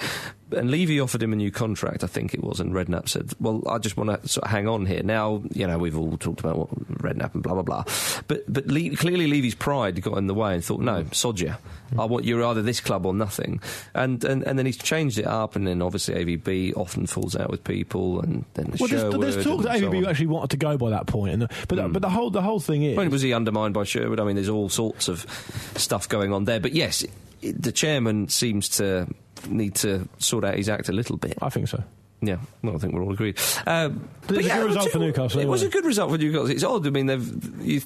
And 0.54 0.70
Levy 0.70 1.00
offered 1.00 1.22
him 1.22 1.32
a 1.32 1.37
new 1.37 1.50
contract, 1.50 2.04
I 2.04 2.06
think 2.06 2.35
it 2.35 2.42
was, 2.44 2.61
and 2.61 2.72
Redknapp 2.74 3.08
said, 3.12 3.33
Well, 3.40 3.62
I 3.68 3.79
just 3.79 3.96
want 3.96 4.22
to 4.22 4.29
sort 4.29 4.44
of 4.44 4.51
hang 4.51 4.66
on 4.68 4.87
here. 4.87 5.03
Now, 5.03 5.42
you 5.53 5.66
know, 5.66 5.79
we've 5.79 5.96
all 5.96 6.16
talked 6.16 6.40
about 6.40 6.59
what 6.59 6.70
Redknapp 6.98 7.35
and 7.35 7.42
blah, 7.42 7.55
blah, 7.55 7.62
blah. 7.62 7.85
But, 8.29 8.51
but 8.53 8.66
Le- 8.66 8.96
clearly, 8.96 9.27
Levy's 9.27 9.55
pride 9.55 10.01
got 10.03 10.18
in 10.18 10.27
the 10.27 10.35
way 10.35 10.55
and 10.55 10.64
thought, 10.64 10.81
No, 10.81 11.05
sod 11.12 11.40
you. 11.40 11.55
I 11.98 12.07
want 12.07 12.25
you're 12.25 12.42
either 12.42 12.62
this 12.62 12.81
club 12.81 13.05
or 13.05 13.12
nothing. 13.12 13.61
And, 13.94 14.25
and, 14.25 14.42
and 14.44 14.59
then 14.59 14.64
he's 14.64 14.79
changed 14.79 15.18
it 15.18 15.27
up, 15.27 15.57
and 15.57 15.66
then 15.66 15.83
obviously 15.83 16.14
AVB 16.14 16.77
often 16.77 17.07
falls 17.07 17.37
out 17.37 17.51
with 17.51 17.62
people, 17.64 18.20
and 18.20 18.44
then 18.55 18.75
Well, 18.79 18.88
there's, 18.88 19.03
Sherwood 19.03 19.20
there's 19.20 19.44
talk 19.44 19.62
that 19.64 19.79
so 19.79 19.90
AVB. 19.90 19.98
Hmm. 20.03 20.07
actually 20.09 20.27
wanted 20.29 20.51
to 20.51 20.57
go 20.57 20.79
by 20.79 20.90
that 20.90 21.07
point, 21.07 21.35
and 21.35 21.42
the, 21.42 21.48
but 21.68 21.77
the, 21.77 21.88
but 21.88 22.01
the 22.03 22.09
whole 22.11 22.31
the 22.31 22.40
whole 22.40 22.61
thing 22.61 22.83
is 22.83 22.96
When 22.96 23.11
was 23.11 23.20
he 23.20 23.35
undermined 23.35 23.75
by 23.75 23.85
Sherwood? 23.85 24.20
I 24.20 24.25
mean, 24.25 24.37
there's 24.37 24.48
all 24.48 24.70
sorts 24.70 25.09
of 25.09 25.27
stuff 25.77 26.09
going 26.09 26.33
on 26.33 26.44
there. 26.46 26.61
But 26.61 26.72
yes, 26.72 27.05
the 27.42 27.72
chairman 27.72 28.29
seems 28.29 28.70
to 28.70 29.07
need 29.48 29.75
to 29.75 30.09
sort 30.18 30.44
out 30.44 30.55
his 30.55 30.68
act 30.68 30.88
a 30.88 30.92
little 30.92 31.16
bit. 31.18 31.37
I 31.42 31.51
think 31.51 31.68
so. 31.68 31.83
Yeah, 32.24 32.37
well, 32.62 32.76
I 32.76 32.78
think 32.78 32.94
we're 32.94 33.02
all 33.02 33.12
agreed. 33.12 33.38
Um, 33.66 34.08
But 34.28 34.37
it's 34.38 34.46
a 34.48 34.50
good 34.54 34.64
result 34.66 34.90
for 34.92 34.98
Newcastle, 35.00 35.40
It 35.40 35.48
was 35.48 35.62
a 35.64 35.68
good 35.68 35.85
result 35.85 36.11
for 36.12 36.18
Newcastle. 36.18 36.50
It's 36.50 36.62
odd. 36.62 36.87
I 36.87 36.90
mean, 36.90 37.06
they've. 37.06 37.61
You, 37.66 37.80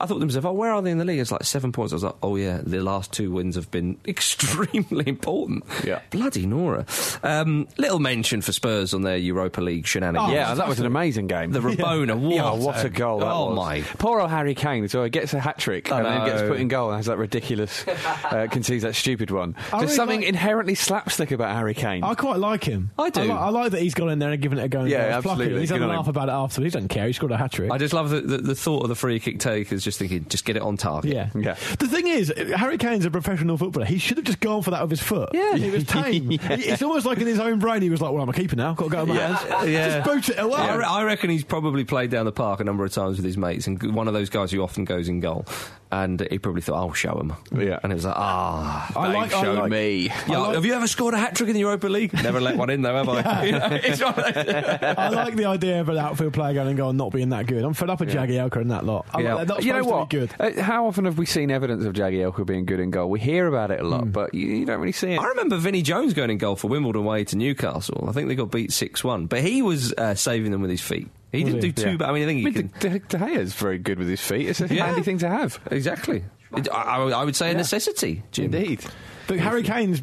I 0.00 0.06
thought 0.06 0.20
to 0.20 0.26
myself, 0.26 0.44
oh, 0.44 0.52
where 0.52 0.72
are 0.72 0.80
they 0.80 0.90
in 0.92 0.98
the 0.98 1.04
league? 1.04 1.18
It's 1.18 1.32
like 1.32 1.42
seven 1.44 1.72
points. 1.72 1.92
I 1.92 1.96
was 1.96 2.04
like, 2.04 2.14
oh 2.22 2.36
yeah, 2.36 2.60
the 2.62 2.80
last 2.80 3.12
two 3.12 3.32
wins 3.32 3.56
have 3.56 3.70
been 3.72 3.98
extremely 4.06 5.08
important. 5.08 5.64
Yeah. 5.84 6.00
bloody 6.10 6.46
Nora. 6.46 6.86
Um, 7.24 7.66
little 7.78 7.98
mention 7.98 8.40
for 8.42 8.52
Spurs 8.52 8.94
on 8.94 9.02
their 9.02 9.16
Europa 9.16 9.60
League 9.60 9.86
shenanigans. 9.86 10.30
Oh, 10.30 10.32
yeah, 10.34 10.54
that 10.54 10.68
was 10.68 10.78
an 10.80 10.86
amazing 10.86 11.26
game. 11.26 11.50
the 11.50 11.60
Rabona. 11.60 12.14
What, 12.18 12.30
Yeah, 12.34 12.52
what 12.54 12.84
a 12.84 12.88
goal! 12.88 13.18
that 13.20 13.26
Oh 13.32 13.46
was. 13.48 13.56
my 13.56 13.80
Poor 13.98 14.20
old 14.20 14.30
Harry 14.30 14.54
Kane. 14.54 14.86
So 14.88 15.02
he 15.04 15.10
gets 15.10 15.34
a 15.34 15.40
hat 15.40 15.58
trick 15.58 15.90
I 15.90 15.96
and 15.98 16.06
then 16.06 16.24
gets 16.26 16.42
put 16.42 16.60
in 16.60 16.68
goal 16.68 16.90
and 16.90 16.96
has 16.96 17.06
that 17.06 17.18
ridiculous, 17.18 17.86
uh, 17.88 18.46
concedes 18.52 18.84
that 18.84 18.94
stupid 18.94 19.30
one. 19.32 19.56
I 19.72 19.78
There's 19.78 19.82
really 19.82 19.94
something 19.96 20.20
like- 20.20 20.28
inherently 20.28 20.74
slapstick 20.76 21.32
about 21.32 21.54
Harry 21.56 21.74
Kane. 21.74 22.04
I 22.04 22.14
quite 22.14 22.38
like 22.38 22.62
him. 22.64 22.90
I 22.98 23.10
do. 23.10 23.22
I, 23.22 23.24
li- 23.24 23.30
I 23.30 23.48
like 23.50 23.72
that 23.72 23.79
he's 23.80 23.94
gone 23.94 24.10
in 24.10 24.18
there 24.18 24.30
and 24.30 24.40
given 24.40 24.58
it 24.58 24.64
a 24.64 24.68
go. 24.68 24.80
And 24.80 24.88
Yeah, 24.90 25.10
gone, 25.10 25.22
"Fuck 25.22 25.32
absolutely. 25.32 25.60
He's 25.60 25.70
had 25.70 25.78
Good 25.78 25.88
a 25.88 25.92
laugh 25.92 26.08
about 26.08 26.28
it 26.28 26.32
afterwards. 26.32 26.72
He 26.72 26.78
doesn't 26.78 26.88
care. 26.88 27.06
He 27.06 27.12
scored 27.12 27.32
a 27.32 27.36
hat 27.36 27.52
trick. 27.52 27.70
I 27.70 27.78
just 27.78 27.92
love 27.94 28.10
the, 28.10 28.20
the, 28.20 28.38
the 28.38 28.54
thought 28.54 28.82
of 28.82 28.88
the 28.88 28.94
free 28.94 29.18
kick 29.20 29.38
takers 29.38 29.82
just 29.84 29.98
thinking, 29.98 30.26
just 30.28 30.44
get 30.44 30.56
it 30.56 30.62
on 30.62 30.76
target. 30.76 31.12
Yeah. 31.12 31.30
Yeah. 31.34 31.54
The 31.78 31.88
thing 31.88 32.06
is, 32.06 32.32
Harry 32.56 32.78
Kane's 32.78 33.04
a 33.04 33.10
professional 33.10 33.56
footballer. 33.58 33.86
He 33.86 33.98
should 33.98 34.16
have 34.18 34.26
just 34.26 34.40
gone 34.40 34.62
for 34.62 34.70
that 34.72 34.82
with 34.82 34.90
his 34.90 35.02
foot. 35.02 35.30
Yeah. 35.32 35.56
He 35.56 35.70
was 35.70 35.84
tame. 35.84 36.30
He- 36.30 36.36
It's 36.38 36.82
almost 36.82 37.06
like 37.06 37.18
in 37.18 37.26
his 37.26 37.40
own 37.40 37.58
brain, 37.58 37.82
he 37.82 37.90
was 37.90 38.00
like, 38.00 38.12
well, 38.12 38.22
I'm 38.22 38.28
a 38.28 38.32
keeper 38.32 38.56
now. 38.56 38.74
Got 38.74 38.84
to 38.84 38.90
go 38.90 39.00
with 39.04 39.08
my 39.10 39.14
hands. 39.16 39.66
Yeah. 39.70 40.00
Just 40.02 40.08
boot 40.08 40.28
it 40.28 40.38
away. 40.42 40.56
I, 40.56 40.74
re- 40.76 40.84
I 40.84 41.02
reckon 41.04 41.30
he's 41.30 41.44
probably 41.44 41.84
played 41.84 42.10
down 42.10 42.24
the 42.26 42.32
park 42.32 42.60
a 42.60 42.64
number 42.64 42.84
of 42.84 42.92
times 42.92 43.16
with 43.16 43.24
his 43.24 43.36
mates, 43.36 43.66
and 43.66 43.94
one 43.94 44.08
of 44.08 44.14
those 44.14 44.30
guys 44.30 44.50
who 44.52 44.62
often 44.62 44.84
goes 44.84 45.08
in 45.08 45.20
goal. 45.20 45.44
And 45.92 46.24
he 46.30 46.38
probably 46.38 46.60
thought, 46.62 46.76
"I'll 46.76 46.92
show 46.92 47.18
him." 47.18 47.32
Yeah. 47.52 47.80
and 47.82 47.90
it 47.90 47.96
was 47.96 48.04
like, 48.04 48.14
"Ah, 48.16 48.92
I 48.96 49.12
like, 49.12 49.32
I 49.32 49.50
like, 49.52 49.70
me. 49.72 50.02
yeah, 50.28 50.52
have 50.52 50.64
you 50.64 50.74
ever 50.74 50.86
scored 50.86 51.14
a 51.14 51.18
hat 51.18 51.34
trick 51.34 51.48
in 51.48 51.54
the 51.54 51.60
Europa 51.60 51.88
League? 51.88 52.12
Never 52.22 52.40
let 52.40 52.56
one 52.56 52.70
in, 52.70 52.82
though, 52.82 52.94
have 52.94 53.08
I? 53.08 53.44
You 53.46 53.52
know, 53.52 53.68
it's 53.70 54.00
one 54.00 54.14
of 54.14 54.34
those- 54.34 54.46
I 54.96 55.08
like 55.08 55.34
the 55.34 55.46
idea 55.46 55.80
of 55.80 55.88
an 55.88 55.98
outfield 55.98 56.32
player 56.34 56.54
going 56.54 56.68
and 56.68 56.76
going 56.76 56.96
not 56.96 57.10
being 57.12 57.30
that 57.30 57.46
good. 57.46 57.64
I'm 57.64 57.74
fed 57.74 57.90
up 57.90 57.98
with 58.00 58.10
Jagielka 58.10 58.56
and 58.60 58.70
that 58.70 58.84
lot. 58.84 59.06
I'm 59.12 59.24
Yeah. 59.24 59.34
like, 59.34 59.48
not 59.48 59.64
you 59.64 59.72
know 59.72 59.82
what? 59.82 60.10
good. 60.10 60.30
Uh, 60.38 60.60
how 60.62 60.86
often 60.86 61.06
have 61.06 61.18
we 61.18 61.26
seen 61.26 61.50
evidence 61.50 61.84
of 61.84 61.92
Jagielka 61.94 62.46
being 62.46 62.66
good 62.66 62.78
in 62.80 62.90
goal? 62.90 63.10
We 63.10 63.18
hear 63.18 63.46
about 63.48 63.70
it 63.72 63.80
a 63.80 63.84
lot, 63.84 64.12
but 64.12 64.32
you, 64.32 64.46
you 64.46 64.64
don't 64.66 64.78
really 64.80 64.92
see 64.92 65.12
it. 65.12 65.18
I 65.20 65.26
remember 65.26 65.56
Vinnie 65.56 65.82
Jones 65.82 66.14
going 66.14 66.30
in 66.30 66.38
goal 66.38 66.54
for 66.56 66.68
Wimbledon 66.68 67.02
away 67.02 67.24
to 67.24 67.36
Newcastle. 67.36 68.06
I 68.08 68.12
think 68.12 68.28
they 68.28 68.36
got 68.36 68.50
beat 68.52 68.72
six 68.72 69.02
one, 69.02 69.26
but 69.26 69.40
he 69.40 69.60
was 69.62 69.92
uh, 69.94 70.14
saving 70.14 70.52
them 70.52 70.60
with 70.62 70.70
his 70.70 70.80
feet. 70.80 71.08
He 71.32 71.44
Was 71.44 71.54
didn't 71.54 71.64
he? 71.64 71.72
do 71.72 71.82
too 71.82 71.90
Yeah. 71.90 71.96
bad. 71.96 72.10
I 72.10 72.12
mean, 72.12 72.22
I 72.22 72.26
think 72.26 72.36
I 72.36 72.38
he 72.38 72.44
mean, 72.44 72.54
can. 72.70 72.80
De, 72.80 72.98
De, 72.98 73.18
De 73.18 73.26
Gea's 73.38 73.54
very 73.54 73.78
good 73.78 73.98
with 73.98 74.08
his 74.08 74.20
feet. 74.20 74.48
It's 74.48 74.60
a 74.60 74.72
Yeah. 74.72 74.86
handy 74.86 75.02
thing 75.02 75.18
to 75.18 75.28
have. 75.28 75.60
Exactly. 75.70 76.24
It- 76.56 76.68
I, 76.72 76.82
I 76.82 77.04
would- 77.04 77.12
I 77.12 77.24
would 77.24 77.36
say 77.36 77.52
a 77.52 77.54
necessity, 77.54 78.22
Jim. 78.32 78.46
Indeed. 78.46 78.80
But 79.28 79.38
Harry 79.38 79.62
Kane's 79.62 80.02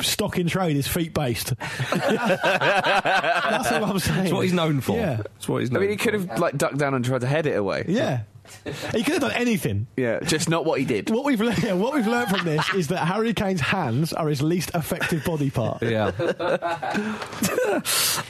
stock 0.00 0.36
in 0.38 0.48
trade 0.48 0.76
is 0.76 0.88
feet 0.88 1.14
based. 1.14 1.52
That's 1.60 3.70
what 3.70 3.82
I'm 3.84 3.98
saying. 4.00 4.24
It's 4.24 4.32
what 4.32 4.40
he's 4.40 4.52
known 4.52 4.80
for. 4.80 4.96
Yeah. 4.96 5.22
It's 5.36 5.48
what 5.48 5.60
he's 5.60 5.70
known 5.70 5.82
I 5.82 5.86
mean, 5.86 5.90
he 5.90 5.96
could 5.96 6.14
have 6.14 6.38
like 6.38 6.56
ducked 6.56 6.78
down 6.78 6.94
and 6.94 7.04
tried 7.04 7.20
to 7.20 7.26
head 7.28 7.46
it 7.46 7.56
away. 7.56 7.84
Yeah. 7.86 8.22
He 8.94 9.02
could 9.02 9.14
have 9.14 9.22
done 9.22 9.32
anything. 9.32 9.86
Yeah, 9.96 10.20
just 10.20 10.48
not 10.48 10.64
what 10.64 10.78
he 10.80 10.84
did. 10.84 11.10
What 11.10 11.24
we've 11.24 11.40
learned, 11.40 11.62
yeah, 11.62 11.72
what 11.74 11.94
we've 11.94 12.06
learned 12.06 12.28
from 12.30 12.44
this 12.44 12.72
is 12.74 12.88
that 12.88 12.98
Harry 13.06 13.32
Kane's 13.34 13.60
hands 13.60 14.12
are 14.12 14.28
his 14.28 14.42
least 14.42 14.70
effective 14.74 15.24
body 15.24 15.50
part. 15.50 15.82
Yeah. 15.90 16.10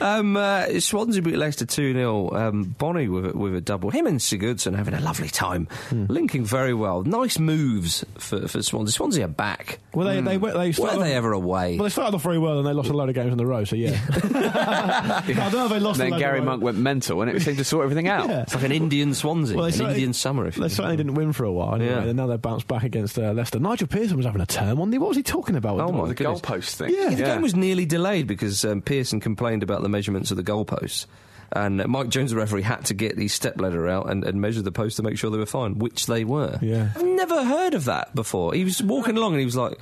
um, 0.01 0.37
uh, 0.37 0.79
Swansea 0.79 1.21
beat 1.21 1.35
Leicester 1.37 1.65
2 1.65 1.93
0. 1.93 2.29
Um, 2.33 2.63
Bony 2.77 3.07
with 3.07 3.27
a, 3.27 3.37
with 3.37 3.55
a 3.55 3.61
double. 3.61 3.89
Him 3.89 4.07
and 4.07 4.19
Sigurdsson 4.19 4.75
having 4.75 4.93
a 4.93 4.99
lovely 4.99 5.29
time. 5.29 5.67
Linking 5.91 6.45
very 6.45 6.73
well. 6.73 7.03
Nice 7.03 7.39
moves 7.39 8.05
for, 8.17 8.47
for 8.47 8.61
Swansea. 8.63 8.91
Swansea 8.93 9.25
are 9.25 9.27
back. 9.27 9.79
Well, 9.93 10.07
they 10.07 10.21
they 10.21 10.37
went- 10.37 10.55
they 10.55 10.67
Were 10.67 10.73
started 10.73 10.99
they 11.01 11.11
off- 11.11 11.17
ever 11.17 11.33
away? 11.33 11.75
Well, 11.77 11.83
they 11.83 11.89
started 11.89 12.15
off 12.15 12.23
very 12.23 12.37
well 12.39 12.57
and 12.59 12.67
they 12.67 12.73
lost 12.73 12.89
a 12.89 12.93
load 12.93 13.09
of 13.09 13.15
games 13.15 13.33
in 13.33 13.39
a 13.39 13.45
row. 13.45 13.63
So 13.65 13.75
yeah, 13.75 13.99
I 14.09 15.23
don't 15.25 15.53
know 15.53 15.65
if 15.65 15.71
they 15.71 15.79
lost. 15.79 15.99
a 15.99 16.03
Then 16.03 16.11
load 16.11 16.19
Gary 16.19 16.39
in. 16.39 16.45
Monk 16.45 16.63
went 16.63 16.77
mental, 16.77 17.21
and 17.21 17.31
it 17.31 17.41
seemed 17.41 17.57
to 17.57 17.63
sort 17.63 17.83
everything 17.83 18.07
out. 18.07 18.29
Yeah. 18.29 18.41
it's 18.43 18.55
like 18.55 18.63
an 18.63 18.71
Indian 18.71 19.13
Swansea. 19.13 19.55
Well, 19.57 19.69
they 19.69 19.83
an 19.85 20.10
Indian 20.11 20.19
summer, 20.19 20.45
if 20.47 20.57
you 20.57 20.63
They 20.63 20.69
certainly 20.69 20.97
didn't 20.97 21.13
win 21.15 21.31
for 21.33 21.45
a 21.45 21.51
while, 21.51 21.75
anyway, 21.75 21.91
Yeah. 21.91 22.03
and 22.03 22.15
now 22.17 22.27
they've 22.27 22.41
bounced 22.41 22.67
back 22.67 22.83
against 22.83 23.17
uh, 23.17 23.31
Leicester. 23.31 23.59
Nigel 23.59 23.87
Pearson 23.87 24.17
was 24.17 24.25
having 24.25 24.41
a 24.41 24.45
term 24.45 24.79
on 24.81 24.91
the. 24.91 24.97
What 24.97 25.07
was 25.09 25.17
he 25.17 25.23
talking 25.23 25.55
about? 25.55 25.79
Oh, 25.79 25.91
my 25.91 26.07
The 26.09 26.15
goalpost 26.15 26.75
thing. 26.75 26.93
Yeah. 26.93 27.09
The 27.09 27.23
game 27.23 27.41
was 27.41 27.55
nearly 27.55 27.85
delayed 27.85 28.27
because 28.27 28.63
um, 28.65 28.81
Pearson 28.81 29.19
complained 29.19 29.63
about 29.63 29.81
the 29.83 29.89
measurements 29.89 30.31
of 30.31 30.37
the 30.37 30.43
goalposts. 30.43 31.05
And 31.53 31.85
Mike 31.87 32.07
Jones, 32.09 32.31
the 32.31 32.37
referee, 32.37 32.61
had 32.61 32.85
to 32.85 32.93
get 32.93 33.17
his 33.17 33.33
stepladder 33.33 33.87
out 33.87 34.09
and, 34.09 34.23
and 34.23 34.39
measure 34.39 34.61
the 34.61 34.71
posts 34.71 34.95
to 34.97 35.03
make 35.03 35.17
sure 35.17 35.29
they 35.31 35.37
were 35.37 35.45
fine, 35.45 35.79
which 35.79 36.05
they 36.05 36.23
were. 36.23 36.57
Yeah. 36.61 36.89
I've 36.95 37.03
never 37.05 37.43
heard 37.43 37.73
of 37.73 37.85
that 37.85 38.15
before. 38.15 38.53
He 38.53 38.63
was 38.63 38.81
walking 38.81 39.17
along 39.17 39.33
and 39.33 39.39
he 39.39 39.45
was 39.45 39.57
like, 39.57 39.77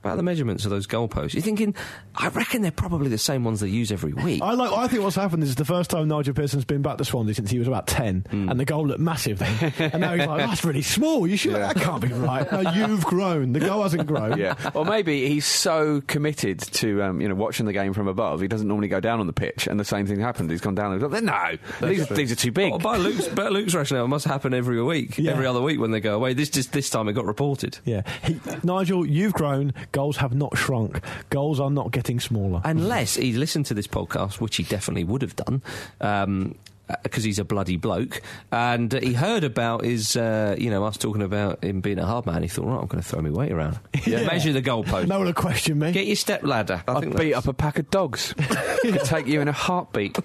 about 0.00 0.16
the 0.16 0.22
measurements 0.22 0.64
of 0.64 0.70
those 0.70 0.86
goalposts. 0.86 1.34
You're 1.34 1.42
thinking, 1.42 1.74
I 2.14 2.28
reckon 2.28 2.62
they're 2.62 2.70
probably 2.70 3.08
the 3.08 3.18
same 3.18 3.44
ones 3.44 3.60
they 3.60 3.68
use 3.68 3.90
every 3.92 4.12
week. 4.12 4.42
I 4.42 4.52
like. 4.52 4.72
I 4.72 4.88
think 4.88 5.02
what's 5.02 5.16
happened 5.16 5.42
is 5.42 5.54
the 5.56 5.64
first 5.64 5.90
time 5.90 6.08
Nigel 6.08 6.34
Pearson's 6.34 6.64
been 6.64 6.82
back 6.82 6.98
to 6.98 7.04
Swansea 7.04 7.34
since 7.34 7.50
he 7.50 7.58
was 7.58 7.68
about 7.68 7.86
ten, 7.86 8.24
Hmm. 8.30 8.48
and 8.48 8.58
the 8.60 8.64
goal 8.64 8.86
looked 8.86 9.00
massive 9.00 9.38
then, 9.38 9.72
and 9.78 10.00
now 10.00 10.14
he's 10.14 10.26
like, 10.26 10.38
"That's 10.46 10.64
really 10.64 10.82
small. 10.82 11.26
You 11.26 11.36
should. 11.36 11.54
That 11.54 11.76
can't 11.76 12.00
be 12.02 12.08
right. 12.08 12.50
No, 12.50 12.60
you've 12.72 13.04
grown. 13.04 13.52
The 13.52 13.60
goal 13.60 13.82
hasn't 13.82 14.06
grown." 14.06 14.38
Yeah, 14.38 14.54
or 14.74 14.84
maybe 14.84 15.28
he's 15.28 15.46
so 15.46 16.00
committed 16.06 16.60
to 16.60 17.02
um, 17.02 17.20
you 17.20 17.28
know 17.28 17.34
watching 17.34 17.66
the 17.66 17.72
game 17.72 17.92
from 17.92 18.08
above, 18.08 18.40
he 18.40 18.48
doesn't 18.48 18.68
normally 18.68 18.88
go 18.88 19.00
down 19.00 19.20
on 19.20 19.26
the 19.26 19.32
pitch, 19.32 19.66
and 19.66 19.78
the 19.80 19.84
same 19.84 20.06
thing 20.06 20.20
happened. 20.20 20.50
He's 20.50 20.60
gone 20.60 20.74
down. 20.74 20.92
And 20.92 21.02
he's 21.02 21.10
like, 21.10 21.22
no, 21.22 21.88
these, 21.88 22.08
these 22.08 22.32
are 22.32 22.36
too 22.36 22.52
big. 22.52 22.72
Oh, 22.72 22.78
by 22.78 22.96
Luke's, 22.96 23.28
by 23.28 23.48
Luke's 23.48 23.74
rationale, 23.74 24.04
it 24.04 24.08
must 24.08 24.24
happen 24.26 24.54
every 24.54 24.82
week, 24.82 25.18
Yeah. 25.18 25.32
every 25.32 25.46
other 25.46 25.60
week 25.60 25.80
when 25.80 25.90
they 25.90 26.00
go 26.00 26.14
away. 26.14 26.34
This 26.34 26.50
just 26.50 26.72
this 26.72 26.88
time 26.90 27.08
it 27.08 27.12
got 27.14 27.24
reported. 27.26 27.78
Yeah. 27.84 28.02
He, 28.24 28.40
Nigel, 28.62 29.06
you've 29.06 29.32
grown. 29.32 29.72
Goals 29.92 30.18
have 30.18 30.34
not 30.34 30.56
shrunk. 30.56 31.00
Goals 31.30 31.60
are 31.60 31.70
not 31.70 31.90
getting 31.92 32.20
smaller. 32.20 32.60
Unless 32.64 33.16
he 33.16 33.32
listened 33.32 33.66
to 33.66 33.74
this 33.74 33.86
podcast, 33.86 34.40
which 34.40 34.56
he 34.56 34.62
definitely 34.62 35.04
would 35.04 35.22
have 35.22 35.36
done. 35.36 35.62
Um, 36.00 36.54
because 37.02 37.24
he's 37.24 37.38
a 37.38 37.44
bloody 37.44 37.76
bloke, 37.76 38.20
and 38.52 38.94
uh, 38.94 39.00
he 39.00 39.12
heard 39.12 39.44
about 39.44 39.84
his, 39.84 40.16
uh, 40.16 40.54
you 40.58 40.70
know, 40.70 40.84
us 40.84 40.96
talking 40.96 41.22
about 41.22 41.62
him 41.64 41.80
being 41.80 41.98
a 41.98 42.06
hard 42.06 42.26
man. 42.26 42.42
He 42.42 42.48
thought, 42.48 42.66
right, 42.66 42.80
I'm 42.80 42.86
going 42.86 43.02
to 43.02 43.08
throw 43.08 43.20
my 43.22 43.30
weight 43.30 43.52
around, 43.52 43.78
Yeah. 44.06 44.24
measure 44.26 44.52
the 44.52 44.62
goalpost, 44.62 45.06
no 45.06 45.18
one 45.18 45.26
will 45.26 45.32
question 45.34 45.78
me. 45.78 45.92
get 45.92 46.06
your 46.06 46.16
step 46.16 46.42
ladder. 46.44 46.82
I 46.88 46.92
I'd 46.92 47.00
think 47.00 47.16
beat 47.16 47.24
that's- 47.32 47.44
up 47.46 47.48
a 47.48 47.52
pack 47.54 47.78
of 47.78 47.90
dogs. 47.90 48.34
Could 48.82 49.00
take 49.04 49.26
you 49.26 49.40
in 49.40 49.48
a 49.48 49.52
heartbeat. 49.52 50.18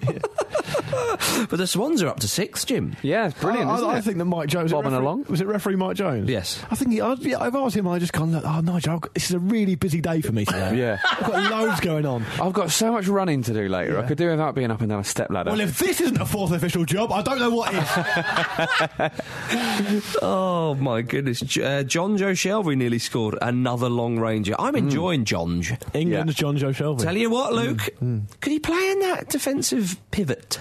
but 1.50 1.50
the 1.58 1.66
Swans 1.66 2.02
are 2.02 2.08
up 2.08 2.20
to 2.20 2.28
six, 2.28 2.64
Jim. 2.64 2.96
Yeah, 3.02 3.26
it's 3.26 3.38
brilliant. 3.40 3.68
I, 3.70 3.74
isn't 3.76 3.88
I 3.90 3.98
it? 3.98 4.04
think 4.04 4.18
that 4.18 4.24
Mike 4.24 4.48
Jones 4.48 4.72
Bobbing 4.72 4.92
referee- 4.92 5.04
along. 5.04 5.24
Was 5.28 5.40
it 5.40 5.46
referee 5.46 5.76
Mike 5.76 5.96
Jones? 5.96 6.28
Yes. 6.28 6.62
I 6.70 6.74
think 6.76 6.92
he, 6.92 7.00
I, 7.00 7.12
yeah, 7.14 7.40
I've 7.40 7.54
asked 7.54 7.76
him. 7.76 7.86
I 7.88 7.98
just 7.98 8.12
gone. 8.12 8.32
Look, 8.32 8.44
oh 8.44 8.60
Nigel, 8.60 8.94
I've 8.94 9.00
got- 9.02 9.14
this 9.14 9.24
is 9.28 9.34
a 9.34 9.38
really 9.38 9.74
busy 9.74 10.00
day 10.00 10.20
for 10.20 10.32
me 10.32 10.44
today. 10.44 10.76
Yeah. 10.78 10.98
I've 11.10 11.26
got 11.26 11.50
loads 11.50 11.80
going 11.80 12.06
on. 12.06 12.24
I've 12.40 12.52
got 12.52 12.70
so 12.70 12.92
much 12.92 13.06
running 13.08 13.42
to 13.42 13.52
do 13.52 13.68
later. 13.68 13.98
I 13.98 14.06
could 14.06 14.18
do 14.18 14.28
without 14.30 14.54
being 14.54 14.70
up 14.70 14.80
and 14.80 14.88
down 14.90 15.00
a 15.00 15.04
step 15.04 15.30
ladder. 15.30 15.50
Well, 15.50 15.60
if 15.60 15.78
this 15.78 16.00
isn't 16.00 16.20
a 16.20 16.26
fourth 16.26 16.52
official 16.54 16.84
job, 16.84 17.12
I 17.12 17.22
don't 17.22 17.38
know 17.38 17.50
what 17.50 17.74
is. 17.74 17.88
Oh 20.22 20.74
my 20.74 21.02
goodness! 21.02 21.40
J- 21.40 21.62
Uh, 21.62 21.82
Jonjo 21.84 22.30
Shelvey 22.32 22.76
nearly 22.76 22.98
scored 22.98 23.36
another 23.42 23.88
long 23.88 24.18
ranger. 24.18 24.54
I'm 24.58 24.76
enjoying 24.76 25.24
John. 25.24 25.62
England's 25.92 26.34
Jonjo 26.36 26.74
Shelvey. 26.74 27.02
Tell 27.02 27.16
you 27.16 27.30
what, 27.30 27.52
Luke, 27.52 27.88
could 28.40 28.52
he 28.52 28.58
play 28.58 28.90
in 28.90 29.00
that 29.00 29.28
defensive 29.28 29.96
pivot 30.10 30.60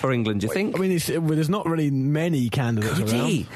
for 0.00 0.12
England? 0.12 0.40
Do 0.40 0.46
you 0.48 0.52
think? 0.52 0.76
I 0.76 0.80
mean, 0.80 0.92
it's, 0.92 1.08
well, 1.08 1.20
there's 1.20 1.48
not 1.48 1.66
really 1.66 1.90
many 1.90 2.48
candidates 2.48 2.98
Could 2.98 3.12
around. 3.12 3.26
he? 3.26 3.46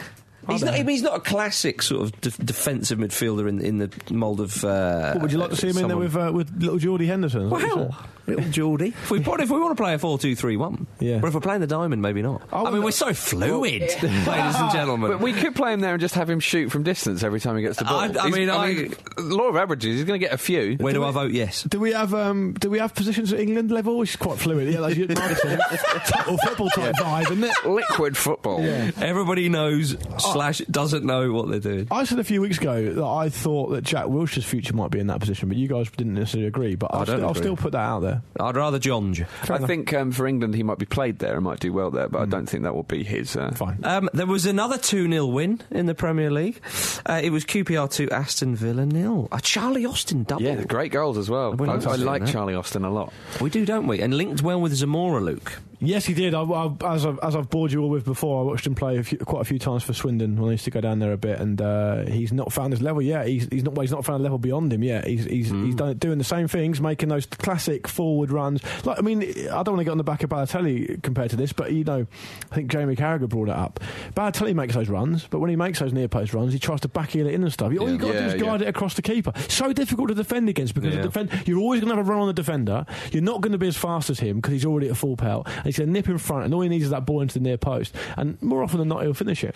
Are 0.48 0.52
He's 0.52 0.62
not, 0.62 0.74
I 0.74 0.76
there? 0.76 0.84
mean, 0.84 0.94
he's 0.94 1.02
not 1.02 1.16
a 1.16 1.20
classic 1.20 1.82
sort 1.82 2.02
of 2.04 2.20
def- 2.20 2.38
defensive 2.38 2.98
midfielder 2.98 3.48
in, 3.48 3.60
in 3.60 3.78
the 3.78 3.90
mould 4.10 4.40
of. 4.40 4.64
Uh, 4.64 5.12
What, 5.14 5.22
would 5.22 5.32
you 5.32 5.38
like 5.38 5.50
to 5.50 5.56
see 5.56 5.68
him 5.68 5.78
in 5.78 5.88
there 5.88 5.96
with 5.96 6.14
uh, 6.16 6.30
with 6.32 6.50
little 6.62 6.78
Geordie 6.78 7.06
Henderson? 7.06 7.50
What 7.50 7.62
you're 7.62 7.76
Well, 7.76 7.96
little 8.26 8.50
Geordie. 8.50 8.88
if 9.02 9.10
we 9.10 9.18
if 9.20 9.50
we 9.50 9.60
want 9.60 9.76
to 9.76 9.82
play 9.82 9.94
a 9.94 9.98
four-two-three-one, 9.98 10.86
Yeah. 11.00 11.18
But 11.18 11.28
if 11.28 11.34
we're 11.34 11.40
playing 11.40 11.60
the 11.60 11.66
diamond, 11.66 12.02
maybe 12.02 12.22
not. 12.22 12.42
I 12.52 12.56
I, 12.56 12.58
mean, 12.58 12.64
wonder- 12.64 12.80
we're 12.82 12.90
so 12.92 13.12
fluid, 13.14 13.80
ladies 14.02 14.02
and 14.02 14.70
gentlemen. 14.72 15.10
But 15.10 15.20
we 15.20 15.32
could 15.32 15.54
play 15.56 15.72
him 15.72 15.80
there 15.80 15.92
and 15.94 16.00
just 16.00 16.14
have 16.14 16.28
him 16.30 16.40
shoot 16.40 16.70
from 16.70 16.82
distance 16.82 17.22
every 17.22 17.40
time 17.40 17.56
he 17.56 17.62
gets 17.62 17.78
the 17.78 17.84
ball. 17.84 17.98
I- 17.98 18.12
I 18.20 18.30
mean, 18.30 18.50
I- 18.50 18.88
law 19.18 19.48
of 19.48 19.56
averages. 19.56 19.96
He's 19.96 20.04
going 20.04 20.20
to 20.20 20.24
get 20.24 20.32
a 20.34 20.38
few. 20.38 20.76
Where 20.76 20.92
do 20.92 21.02
I 21.04 21.10
vote? 21.10 21.32
Yes. 21.32 21.62
Do 21.64 21.78
we 21.80 21.92
have 21.92 22.14
um, 22.14 22.52
do 22.54 22.70
we 22.70 22.78
have 22.78 22.94
positions 22.94 23.32
at 23.32 23.40
England 23.40 23.70
level? 23.70 24.00
It's 24.02 24.16
quite 24.16 24.38
fluid. 24.38 24.72
Yeah, 24.72 24.80
like 24.80 24.96
you 24.96 25.06
might 25.08 25.18
have 25.18 25.38
said, 25.38 25.58
total 26.06 26.38
football 26.38 26.68
type 26.70 26.94
vibe, 26.96 27.30
isn't 27.32 27.44
it? 27.44 27.52
Liquid 27.64 28.16
football. 28.16 28.62
Yeah. 28.62 28.90
Everybody 29.00 29.48
knows 29.48 29.96
slash 30.36 30.58
doesn't 30.70 31.04
know 31.04 31.32
what 31.32 31.48
they're 31.48 31.60
doing. 31.60 31.88
I 31.90 32.04
said 32.04 32.18
a 32.18 32.24
few 32.24 32.40
weeks 32.40 32.58
ago 32.58 32.92
that 32.92 33.04
I 33.04 33.28
thought 33.28 33.68
that 33.70 33.84
Jack 33.84 34.06
Wilshere's 34.06 34.44
future 34.44 34.74
might 34.74 34.90
be 34.90 34.98
in 34.98 35.06
that 35.06 35.20
position, 35.20 35.48
but 35.48 35.56
you 35.56 35.68
guys 35.68 35.90
didn't 35.90 36.14
necessarily 36.14 36.46
agree. 36.46 36.74
But 36.74 36.92
I'll, 36.92 37.02
I 37.02 37.04
don't 37.04 37.16
still, 37.16 37.24
I'll 37.24 37.30
agree. 37.30 37.42
still 37.42 37.56
put 37.56 37.72
that 37.72 37.78
out 37.78 38.00
there. 38.00 38.22
I'd 38.38 38.56
rather 38.56 38.78
John. 38.78 39.14
I 39.48 39.58
think 39.58 39.92
um, 39.94 40.12
for 40.12 40.26
England 40.26 40.54
he 40.54 40.62
might 40.62 40.78
be 40.78 40.86
played 40.86 41.18
there 41.18 41.36
and 41.36 41.44
might 41.44 41.60
do 41.60 41.72
well 41.72 41.90
there, 41.90 42.08
but 42.08 42.20
I 42.22 42.24
don't 42.26 42.46
think 42.46 42.64
that 42.64 42.74
will 42.74 42.82
be 42.82 43.04
his. 43.04 43.36
Uh, 43.36 43.52
Fine. 43.52 43.80
Um, 43.84 44.10
there 44.12 44.26
was 44.26 44.46
another 44.46 44.78
2 44.78 45.10
0 45.10 45.26
win 45.26 45.62
in 45.70 45.86
the 45.86 45.94
Premier 45.94 46.30
League. 46.30 46.60
Uh, 47.06 47.20
it 47.22 47.30
was 47.30 47.44
QPR 47.44 47.90
2, 47.90 48.10
Aston 48.10 48.56
Villa 48.56 48.84
nil. 48.84 49.28
A 49.32 49.40
Charlie 49.40 49.86
Austin 49.86 50.24
double. 50.24 50.42
Yeah, 50.42 50.64
great 50.64 50.92
goals 50.92 51.18
as 51.18 51.30
well. 51.30 51.54
We're 51.54 51.66
I, 51.68 51.76
not 51.76 51.86
I 51.86 51.94
seeing 51.96 52.06
like 52.06 52.24
that. 52.24 52.32
Charlie 52.32 52.54
Austin 52.54 52.84
a 52.84 52.90
lot. 52.90 53.12
We 53.40 53.50
do, 53.50 53.64
don't 53.64 53.86
we? 53.86 54.00
And 54.00 54.14
linked 54.14 54.42
well 54.42 54.60
with 54.60 54.74
Zamora, 54.74 55.20
Luke. 55.20 55.60
Yes, 55.80 56.06
he 56.06 56.14
did. 56.14 56.34
I, 56.34 56.42
I, 56.42 56.72
as, 56.94 57.04
I've, 57.04 57.18
as 57.22 57.36
I've 57.36 57.50
bored 57.50 57.72
you 57.72 57.82
all 57.82 57.88
with 57.90 58.04
before, 58.04 58.40
I 58.40 58.44
watched 58.44 58.66
him 58.66 58.74
play 58.74 58.96
a 58.98 59.02
few, 59.02 59.18
quite 59.18 59.42
a 59.42 59.44
few 59.44 59.58
times 59.58 59.82
for 59.82 59.92
Swindon 59.92 60.36
when 60.40 60.48
I 60.48 60.52
used 60.52 60.64
to 60.64 60.70
go 60.70 60.80
down 60.80 60.98
there 60.98 61.12
a 61.12 61.16
bit, 61.16 61.38
and 61.40 61.60
uh, 61.60 62.04
he's 62.06 62.32
not 62.32 62.52
found 62.52 62.72
his 62.72 62.80
level 62.82 63.02
yet. 63.02 63.26
He's, 63.28 63.46
he's 63.50 63.62
not. 63.62 63.74
Well, 63.74 63.82
he's 63.82 63.92
not 63.92 64.04
found 64.04 64.20
a 64.20 64.22
level 64.22 64.38
beyond 64.38 64.72
him 64.72 64.82
yet. 64.82 65.06
He's 65.06 65.24
he's, 65.24 65.50
he's 65.50 65.74
done, 65.74 65.96
doing 65.98 66.18
the 66.18 66.24
same 66.24 66.48
things, 66.48 66.80
making 66.80 67.08
those 67.10 67.26
classic 67.26 67.86
forward 67.88 68.30
runs. 68.30 68.62
Like 68.86 68.98
I 68.98 69.02
mean, 69.02 69.22
I 69.22 69.62
don't 69.62 69.74
want 69.74 69.78
to 69.78 69.84
get 69.84 69.90
on 69.90 69.98
the 69.98 70.04
back 70.04 70.22
of 70.22 70.30
Balotelli 70.30 71.02
compared 71.02 71.30
to 71.30 71.36
this, 71.36 71.52
but 71.52 71.72
you 71.72 71.84
know, 71.84 72.06
I 72.50 72.54
think 72.54 72.70
Jamie 72.70 72.96
Carragher 72.96 73.28
brought 73.28 73.48
it 73.48 73.56
up. 73.56 73.80
Balotelli 74.14 74.54
makes 74.54 74.74
those 74.74 74.88
runs, 74.88 75.26
but 75.28 75.40
when 75.40 75.50
he 75.50 75.56
makes 75.56 75.78
those 75.80 75.92
near 75.92 76.08
post 76.08 76.32
runs, 76.34 76.52
he 76.52 76.58
tries 76.58 76.80
to 76.80 76.88
backheel 76.88 77.26
it 77.26 77.34
in 77.34 77.42
and 77.42 77.52
stuff. 77.52 77.66
All 77.78 77.90
you 77.90 77.98
got 77.98 78.08
to 78.08 78.14
Yeah, 78.14 78.20
do 78.20 78.26
is 78.26 78.34
yeah. 78.34 78.40
guide 78.40 78.62
it 78.62 78.68
across 78.68 78.94
the 78.94 79.02
keeper. 79.02 79.32
So 79.48 79.72
difficult 79.72 80.08
to 80.08 80.14
defend 80.14 80.48
against 80.48 80.74
because 80.74 80.94
Yeah. 80.94 81.02
the 81.02 81.08
defend, 81.08 81.46
you're 81.46 81.58
always 81.60 81.80
going 81.80 81.90
to 81.90 81.96
have 81.96 82.06
a 82.06 82.10
run 82.10 82.20
on 82.20 82.26
the 82.28 82.32
defender. 82.32 82.86
You're 83.12 83.22
not 83.22 83.40
going 83.42 83.52
to 83.52 83.58
be 83.58 83.68
as 83.68 83.76
fast 83.76 84.08
as 84.10 84.20
him 84.20 84.36
because 84.36 84.52
he's 84.52 84.64
already 84.64 84.88
at 84.88 84.96
full 84.96 85.16
pelt. 85.16 85.46
He's 85.66 85.78
going 85.78 85.88
to 85.88 85.92
nip 85.92 86.08
in 86.08 86.18
front, 86.18 86.44
and 86.44 86.54
all 86.54 86.60
he 86.62 86.68
needs 86.68 86.84
is 86.84 86.90
that 86.90 87.04
ball 87.06 87.20
into 87.20 87.34
the 87.34 87.40
near 87.40 87.58
post. 87.58 87.94
And 88.16 88.40
more 88.42 88.62
often 88.62 88.78
than 88.78 88.88
not, 88.88 89.02
he'll 89.02 89.14
finish 89.14 89.44
it. 89.44 89.54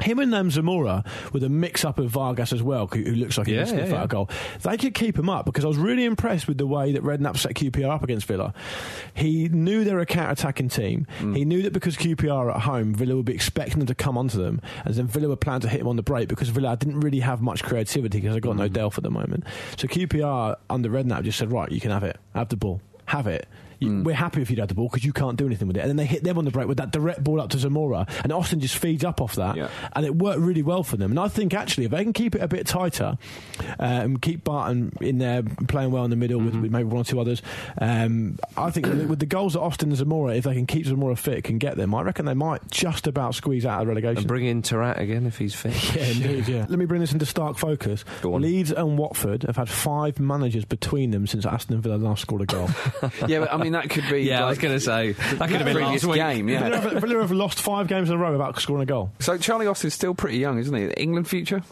Him 0.00 0.20
and 0.20 0.32
um, 0.32 0.48
Zamora 0.48 1.02
with 1.32 1.42
a 1.42 1.48
mix 1.48 1.84
up 1.84 1.98
of 1.98 2.08
Vargas 2.10 2.52
as 2.52 2.62
well, 2.62 2.86
who 2.86 3.02
looks 3.02 3.36
like 3.36 3.48
he 3.48 3.54
Yeah, 3.54 3.64
can 3.64 3.66
sniff 3.74 3.88
yeah, 3.88 3.94
out 3.96 3.98
yeah. 3.98 4.04
a 4.04 4.06
goal. 4.06 4.30
They 4.62 4.76
could 4.76 4.94
keep 4.94 5.18
him 5.18 5.28
up 5.28 5.44
because 5.44 5.64
I 5.64 5.66
was 5.66 5.76
really 5.76 6.04
impressed 6.04 6.46
with 6.46 6.56
the 6.56 6.68
way 6.68 6.92
that 6.92 7.02
Redknapp 7.02 7.36
set 7.36 7.54
QPR 7.54 7.90
up 7.90 8.04
against 8.04 8.26
Villa. 8.26 8.54
He 9.14 9.48
knew 9.48 9.82
they 9.82 9.92
were 9.92 9.98
a 9.98 10.06
counter 10.06 10.30
attacking 10.30 10.68
team. 10.68 11.08
Mm. 11.18 11.36
He 11.36 11.44
knew 11.44 11.62
that 11.62 11.72
because 11.72 11.96
QPR 11.96 12.30
are 12.32 12.50
at 12.52 12.60
home, 12.60 12.94
Villa 12.94 13.16
would 13.16 13.24
be 13.24 13.34
expecting 13.34 13.78
them 13.80 13.86
to 13.88 13.94
come 13.96 14.16
onto 14.16 14.38
them, 14.38 14.60
and 14.84 14.94
then 14.94 15.08
Villa 15.08 15.30
would 15.30 15.40
plan 15.40 15.60
to 15.62 15.68
hit 15.68 15.80
him 15.80 15.88
on 15.88 15.96
the 15.96 16.02
break 16.04 16.28
because 16.28 16.48
Villa 16.50 16.76
didn't 16.76 17.00
really 17.00 17.18
have 17.18 17.42
much 17.42 17.64
creativity 17.64 18.18
because 18.20 18.34
they've 18.34 18.42
got 18.42 18.54
Mm. 18.54 18.58
no 18.58 18.68
Delph 18.68 18.98
at 18.98 19.02
the 19.02 19.10
moment. 19.10 19.42
So 19.78 19.88
QPR 19.88 20.54
under 20.70 20.90
Redknapp 20.90 21.24
just 21.24 21.38
said, 21.38 21.50
right, 21.50 21.72
you 21.72 21.80
can 21.80 21.90
have 21.90 22.04
it, 22.04 22.16
have 22.36 22.50
the 22.50 22.56
ball, 22.56 22.80
have 23.06 23.26
it. 23.26 23.48
Mm. 23.80 24.04
We're 24.04 24.14
happy 24.14 24.42
if 24.42 24.50
you'd 24.50 24.58
had 24.58 24.68
the 24.68 24.74
ball 24.74 24.88
because 24.88 25.04
you 25.04 25.12
can't 25.12 25.36
do 25.36 25.46
anything 25.46 25.68
with 25.68 25.76
it. 25.76 25.80
And 25.80 25.88
then 25.88 25.96
they 25.96 26.06
hit 26.06 26.24
them 26.24 26.36
on 26.38 26.44
the 26.44 26.50
break 26.50 26.66
with 26.68 26.78
that 26.78 26.90
direct 26.90 27.22
ball 27.22 27.40
up 27.40 27.50
to 27.50 27.58
Zamora, 27.58 28.06
and 28.22 28.32
Austin 28.32 28.60
just 28.60 28.76
feeds 28.76 29.04
up 29.04 29.20
off 29.20 29.36
that, 29.36 29.56
Yeah. 29.56 29.68
and 29.94 30.04
it 30.04 30.16
worked 30.16 30.40
really 30.40 30.62
well 30.62 30.82
for 30.82 30.96
them. 30.96 31.10
And 31.12 31.20
I 31.20 31.28
think 31.28 31.54
actually, 31.54 31.84
if 31.84 31.90
they 31.90 32.02
can 32.02 32.12
keep 32.12 32.34
it 32.34 32.42
a 32.42 32.48
bit 32.48 32.66
tighter 32.66 33.18
uh, 33.60 33.82
and 33.82 34.20
keep 34.22 34.44
Barton 34.44 34.92
in 35.00 35.18
there 35.18 35.42
playing 35.68 35.90
well 35.90 36.04
in 36.04 36.10
the 36.10 36.16
middle 36.16 36.40
with, 36.40 36.54
with 36.54 36.70
maybe 36.70 36.84
one 36.84 37.00
or 37.00 37.04
two 37.04 37.20
others, 37.20 37.42
um, 37.80 38.38
I 38.56 38.70
think 38.70 38.86
with, 38.86 39.18
the 39.18 39.26
goals 39.26 39.54
that 39.54 39.60
Austin 39.60 39.88
and 39.90 39.98
Zamora, 39.98 40.34
if 40.34 40.44
they 40.44 40.54
can 40.54 40.66
keep 40.66 40.86
Zamora 40.86 41.16
fit, 41.16 41.44
can 41.44 41.58
get 41.58 41.76
them. 41.76 41.94
I 41.94 42.02
reckon 42.02 42.24
they 42.26 42.34
might 42.34 42.68
just 42.70 43.06
about 43.06 43.34
squeeze 43.34 43.66
out 43.66 43.82
of 43.82 43.88
relegation. 43.88 44.18
And 44.18 44.26
bring 44.28 44.44
in 44.46 44.62
Taarabt 44.62 44.98
again 45.00 45.26
if 45.26 45.38
he's 45.38 45.54
fit. 45.54 45.68
Yeah, 45.98 46.04
indeed, 46.04 46.48
yeah. 46.48 46.66
Let 46.68 46.78
me 46.78 46.84
bring 46.84 47.00
this 47.00 47.12
into 47.12 47.26
stark 47.26 47.56
focus. 47.58 48.04
Leeds 48.22 48.70
and 48.72 48.98
Watford 48.98 49.42
have 49.44 49.56
had 49.56 49.68
five 49.68 50.20
managers 50.20 50.64
between 50.64 51.10
them 51.10 51.26
since 51.26 51.44
Aston 51.46 51.80
Villa 51.80 51.96
last 51.96 52.22
scored 52.22 52.42
a 52.42 52.46
goal. 52.46 52.68
yeah, 53.26 53.40
but 53.40 53.52
I 53.52 53.56
mean 53.56 53.67
that 53.72 53.90
could 53.90 54.04
be. 54.10 54.22
Yeah, 54.22 54.44
I 54.44 54.48
was 54.48 54.58
going 54.58 54.74
to 54.74 54.80
say 54.80 55.12
that 55.12 55.48
could 55.48 55.56
have 55.56 55.64
been 55.64 55.74
previous 55.76 56.04
last 56.04 56.10
week. 56.10 56.16
game. 56.16 56.46
Villa, 56.46 56.68
Yeah. 56.70 56.80
have, 56.80 57.00
Villa 57.02 57.20
have 57.20 57.32
lost 57.32 57.60
five 57.60 57.88
games 57.88 58.08
in 58.10 58.14
a 58.16 58.18
row 58.18 58.32
without 58.32 58.58
scoring 58.60 58.82
a 58.82 58.86
goal. 58.86 59.10
So 59.20 59.36
Charlie 59.38 59.66
Austin's 59.66 59.94
still 59.94 60.14
pretty 60.14 60.38
young, 60.38 60.58
isn't 60.58 60.74
he? 60.74 60.86
England 61.00 61.28
future. 61.28 61.62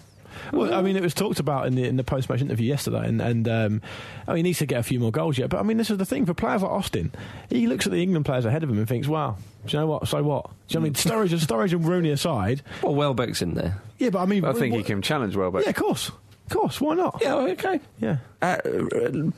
Well, 0.53 0.75
I 0.75 0.83
mean, 0.83 0.97
it 0.97 1.03
was 1.03 1.15
talked 1.15 1.41
about 1.41 1.67
in 1.67 1.77
the 1.77 1.85
in 1.85 1.97
the 1.97 2.05
post 2.05 2.29
match 2.29 2.43
interview 2.43 2.67
yesterday, 2.69 3.09
and 3.09 3.23
and 3.23 3.49
um, 3.49 3.83
I 4.29 4.33
mean, 4.33 4.37
he 4.39 4.43
needs 4.51 4.59
to 4.59 4.67
get 4.67 4.79
a 4.79 4.83
few 4.83 5.01
more 5.01 5.11
goals 5.11 5.39
yet. 5.39 5.49
But 5.49 5.61
I 5.61 5.63
mean, 5.63 5.79
this 5.79 5.91
is 5.91 5.97
the 5.97 6.05
thing 6.05 6.27
for 6.27 6.35
players 6.35 6.61
like 6.63 6.71
Austin. 6.71 7.11
He 7.49 7.67
looks 7.67 7.87
at 7.87 7.93
the 7.93 8.03
England 8.03 8.27
players 8.27 8.45
ahead 8.45 8.63
of 8.63 8.69
him 8.69 8.77
and 8.79 8.87
thinks, 8.87 9.09
"Wow, 9.09 9.37
do 9.67 9.75
you 9.77 9.81
know 9.81 9.87
what? 9.87 10.07
So 10.09 10.23
what? 10.23 10.45
Do 10.69 10.75
you 10.75 10.81
know 10.81 10.89
what 10.91 11.07
I 11.09 11.17
mean, 11.21 11.29
Sturridge, 11.31 11.47
Sturridge 11.47 11.73
and 11.73 11.85
Rooney 11.87 12.11
aside, 12.11 12.61
Well, 12.83 12.95
Welbeck's 12.95 13.41
in 13.41 13.55
there. 13.55 13.81
yeah, 13.99 14.11
but 14.11 14.19
I 14.21 14.27
mean, 14.27 14.45
I 14.45 14.53
think 14.53 14.75
he 14.75 14.83
can 14.83 15.01
challenge 15.01 15.35
Welbeck. 15.37 15.65
Yeah, 15.65 15.71
of 15.71 15.77
course, 15.77 16.11
of 16.47 16.53
course. 16.53 16.81
Why 16.81 16.95
not? 16.95 17.19
Yeah, 17.21 17.35
okay. 17.35 17.81
Yeah. 17.99 18.19
Uh, 18.41 18.59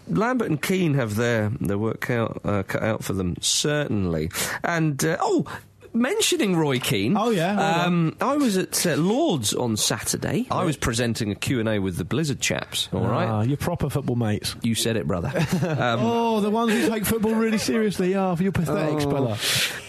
Lambert 0.09 0.51
and 0.51 0.61
Keane 0.61 0.95
have 0.95 1.17
their 1.17 1.51
their 1.61 1.79
work 1.79 2.11
out, 2.11 2.41
uh, 2.45 2.63
cut 2.65 2.83
out 2.83 3.03
for 3.03 3.15
them, 3.15 3.37
certainly. 3.41 4.31
And 4.63 5.03
uh, 5.05 5.17
oh, 5.21 5.47
mentioning 5.93 6.57
Roy 6.57 6.79
Keane. 6.79 7.17
Oh, 7.17 7.31
yeah, 7.31 7.57
well 7.57 7.81
um, 7.87 8.17
I 8.21 8.37
was 8.37 8.57
at 8.57 8.87
uh, 8.87 8.97
Lords 8.97 9.55
on 9.55 9.77
Saturday. 9.77 10.47
I 10.51 10.65
was 10.65 10.77
presenting 10.77 11.31
a 11.31 11.35
Q 11.35 11.61
and 11.61 11.69
A 11.69 11.79
with 11.79 11.97
the 11.97 12.05
Blizzard 12.05 12.41
chaps. 12.41 12.89
All 12.93 13.01
right, 13.07 13.27
Ah, 13.29 13.43
your 13.43 13.57
proper 13.57 13.89
football 13.91 14.17
mates. 14.17 14.55
you 14.63 14.75
said 14.75 14.97
it, 14.97 15.07
brother. 15.07 15.33
Um, 15.79 16.01
oh, 16.03 16.41
the 16.41 16.51
ones 16.51 16.73
who 16.73 16.89
take 16.89 17.05
football 17.05 17.35
really 17.35 17.59
seriously. 17.59 18.15
Ah, 18.15 18.35
for 18.35 18.43
you 18.43 18.53
pathetic 18.53 18.95
Oh. 18.95 18.99
speller. 19.01 19.37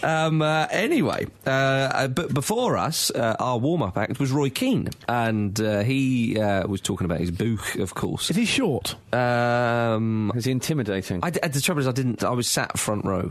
Um, 0.02 0.42
uh, 0.42 0.66
anyway, 0.70 1.26
uh, 1.46 1.50
uh, 1.50 2.08
but 2.08 2.32
before 2.34 2.76
us, 2.76 3.10
uh, 3.10 3.36
our 3.38 3.58
warm 3.58 3.82
up 3.82 3.96
act 3.96 4.18
was 4.20 4.30
Roy 4.30 4.50
Keane, 4.50 4.88
and 5.08 5.58
uh, 5.60 5.80
he 5.82 6.38
uh, 6.38 6.66
was 6.66 6.80
talking 6.80 7.04
about 7.04 7.20
his 7.20 7.30
book, 7.30 7.76
of 7.76 7.94
course. 7.94 8.30
Is 8.30 8.36
he 8.36 8.44
short? 8.44 8.94
Um, 9.12 10.32
is 10.34 10.44
he 10.44 10.52
intimidating? 10.52 11.20
I 11.22 11.30
d- 11.30 11.40
the 11.42 11.60
trouble 11.60 11.80
is, 11.80 11.88
I 11.88 11.92
didn't. 11.92 12.22
I 12.24 12.30
was 12.30 12.48
sat 12.48 12.78
front 12.78 13.04
row. 13.04 13.30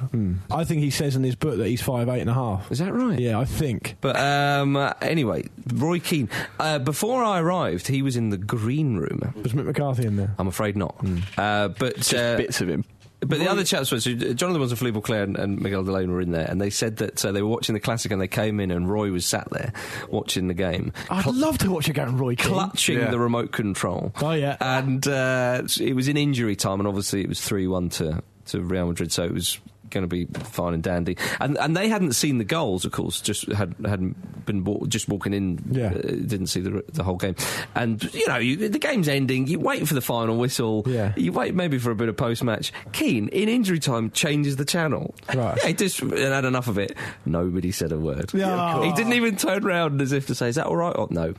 I 0.51 0.63
think 0.63 0.81
he 0.81 0.89
says 0.91 1.15
in 1.15 1.23
his 1.23 1.35
book 1.35 1.57
that 1.57 1.67
he's 1.67 1.81
five 1.81 2.09
eight 2.09 2.21
and 2.21 2.29
a 2.29 2.33
half. 2.33 2.58
Is 2.69 2.79
that 2.79 2.93
right? 2.93 3.19
Yeah, 3.19 3.39
I 3.39 3.45
think. 3.45 3.95
But 4.01 4.15
um, 4.17 4.75
uh, 4.75 4.93
anyway, 5.01 5.47
Roy 5.73 5.99
Keane. 5.99 6.29
Uh, 6.59 6.79
before 6.79 7.23
I 7.23 7.39
arrived, 7.39 7.87
he 7.87 8.01
was 8.01 8.15
in 8.15 8.29
the 8.29 8.37
green 8.37 8.97
room. 8.97 9.33
Was 9.43 9.53
Mick 9.53 9.65
McCarthy 9.65 10.05
in 10.05 10.15
there? 10.15 10.33
I'm 10.37 10.47
afraid 10.47 10.75
not. 10.77 10.95
Uh, 11.37 11.69
but 11.69 11.97
Just 11.97 12.13
uh, 12.13 12.37
bits 12.37 12.61
of 12.61 12.69
him. 12.69 12.85
But 13.21 13.39
the 13.39 13.49
other 13.49 13.65
chaps 13.65 13.91
were 13.91 13.99
so 13.99 14.13
Jonathan 14.13 14.61
was 14.61 14.71
Philippe 14.71 14.97
Auclair 14.97 15.23
and, 15.23 15.35
and 15.35 15.59
Miguel 15.59 15.83
Delaney 15.83 16.07
were 16.07 16.21
in 16.21 16.31
there, 16.31 16.47
and 16.49 16.61
they 16.61 16.69
said 16.69 16.95
that 16.97 17.25
uh, 17.25 17.33
they 17.33 17.41
were 17.41 17.49
watching 17.49 17.73
the 17.73 17.81
classic, 17.81 18.13
and 18.13 18.21
they 18.21 18.29
came 18.29 18.61
in, 18.61 18.71
and 18.71 18.89
Roy 18.89 19.11
was 19.11 19.25
sat 19.25 19.49
there 19.51 19.73
watching 20.09 20.47
the 20.47 20.53
game, 20.53 20.93
I'd 21.09 21.25
love 21.25 21.57
to 21.57 21.69
watch 21.69 21.89
a 21.89 21.93
game, 21.93 22.17
Roy 22.17 22.35
Keane. 22.35 22.53
clutching 22.53 22.97
Yeah. 22.97 23.11
the 23.11 23.19
remote 23.19 23.51
control. 23.51 24.13
Oh, 24.21 24.31
yeah. 24.31 24.55
and 24.61 25.05
uh, 25.05 25.63
it 25.81 25.97
was 25.97 26.07
in 26.07 26.15
injury 26.15 26.55
time, 26.55 26.79
and 26.79 26.87
obviously 26.87 27.19
it 27.21 27.27
was 27.27 27.41
three 27.41 27.67
one 27.67 27.89
to 27.89 28.23
to 28.45 28.61
Real 28.61 28.87
Madrid, 28.87 29.11
so 29.11 29.23
it 29.25 29.33
was 29.33 29.59
going 29.89 30.03
to 30.03 30.07
be 30.07 30.25
fine 30.25 30.73
and 30.73 30.83
dandy. 30.83 31.17
And 31.39 31.57
and 31.57 31.75
they 31.75 31.87
hadn't 31.89 32.13
seen 32.13 32.37
the 32.37 32.43
goals, 32.43 32.85
of 32.85 32.91
course, 32.91 33.21
just 33.21 33.45
had 33.51 33.75
hadn't 33.85 34.45
been 34.45 34.63
wa- 34.63 34.85
just 34.87 35.07
walking 35.09 35.33
in, 35.33 35.59
Yeah. 35.71 35.87
uh, 35.87 36.01
didn't 36.01 36.47
see 36.47 36.61
the 36.61 36.83
the 36.93 37.03
whole 37.03 37.17
game. 37.17 37.35
And 37.75 38.03
you 38.13 38.27
know, 38.27 38.37
you, 38.37 38.69
the 38.69 38.79
game's 38.79 39.07
ending. 39.07 39.47
You 39.47 39.59
wait 39.59 39.87
for 39.87 39.93
the 39.93 40.01
final 40.01 40.37
whistle. 40.37 40.83
Yeah. 40.87 41.13
You 41.15 41.31
wait 41.31 41.53
maybe 41.55 41.77
for 41.77 41.91
a 41.91 41.95
bit 41.95 42.09
of 42.09 42.17
post 42.17 42.43
match. 42.43 42.71
Keane 42.93 43.27
in 43.29 43.49
injury 43.49 43.79
time 43.79 44.11
changes 44.11 44.55
the 44.55 44.65
channel. 44.65 45.13
Right. 45.33 45.57
Yeah, 45.61 45.67
he 45.67 45.73
just 45.73 45.99
had 45.99 46.45
enough 46.45 46.67
of 46.67 46.77
it. 46.77 46.95
Nobody 47.25 47.71
said 47.71 47.91
a 47.91 47.97
word. 47.97 48.31
Yeah. 48.33 48.83
He 48.83 48.91
didn't 48.93 49.13
even 49.13 49.35
turn 49.37 49.63
round 49.63 50.01
as 50.01 50.11
if 50.11 50.27
to 50.27 50.35
say, 50.35 50.49
"Is 50.49 50.55
that 50.55 50.65
all 50.65 50.75
right?" 50.75 50.95
Or 50.95 51.07
no. 51.11 51.33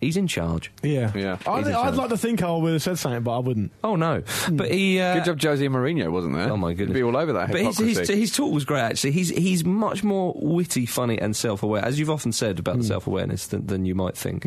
He's 0.00 0.16
in 0.18 0.26
charge. 0.26 0.70
Yeah, 0.82 1.10
Yeah. 1.14 1.38
I 1.46 1.56
He's 1.56 1.64
think, 1.64 1.66
in 1.68 1.72
I'd 1.74 1.82
charge. 1.84 1.94
like 1.96 2.08
to 2.10 2.18
think 2.18 2.42
I 2.42 2.50
would 2.54 2.72
have 2.74 2.82
said 2.82 2.98
something, 2.98 3.22
but 3.22 3.34
I 3.36 3.38
wouldn't. 3.38 3.72
Oh 3.82 3.96
no! 3.96 4.22
But 4.52 4.70
he. 4.70 5.00
Uh, 5.00 5.14
Good 5.14 5.24
job, 5.24 5.40
Jose 5.42 5.66
Mourinho 5.66 6.10
wasn't 6.12 6.34
there. 6.34 6.50
Oh 6.52 6.56
my 6.58 6.74
goodness! 6.74 6.94
He'd 6.94 7.00
be 7.00 7.02
all 7.02 7.16
over 7.16 7.32
that 7.32 7.50
But 7.50 7.60
his, 7.62 7.78
hypocrisy. 7.78 8.12
his, 8.12 8.20
his 8.30 8.36
talk 8.36 8.52
was 8.52 8.64
great. 8.66 8.80
Actually, 8.82 9.12
he's 9.12 9.30
he's 9.30 9.64
much 9.64 10.04
more 10.04 10.34
witty, 10.36 10.84
funny, 10.86 11.18
and 11.18 11.34
self-aware, 11.34 11.82
as 11.84 11.98
you've 11.98 12.10
often 12.10 12.32
said 12.32 12.58
about 12.58 12.76
the 12.76 12.84
self-awareness 12.84 13.46
than, 13.48 13.66
than 13.66 13.86
you 13.86 13.94
might 13.94 14.16
think. 14.16 14.44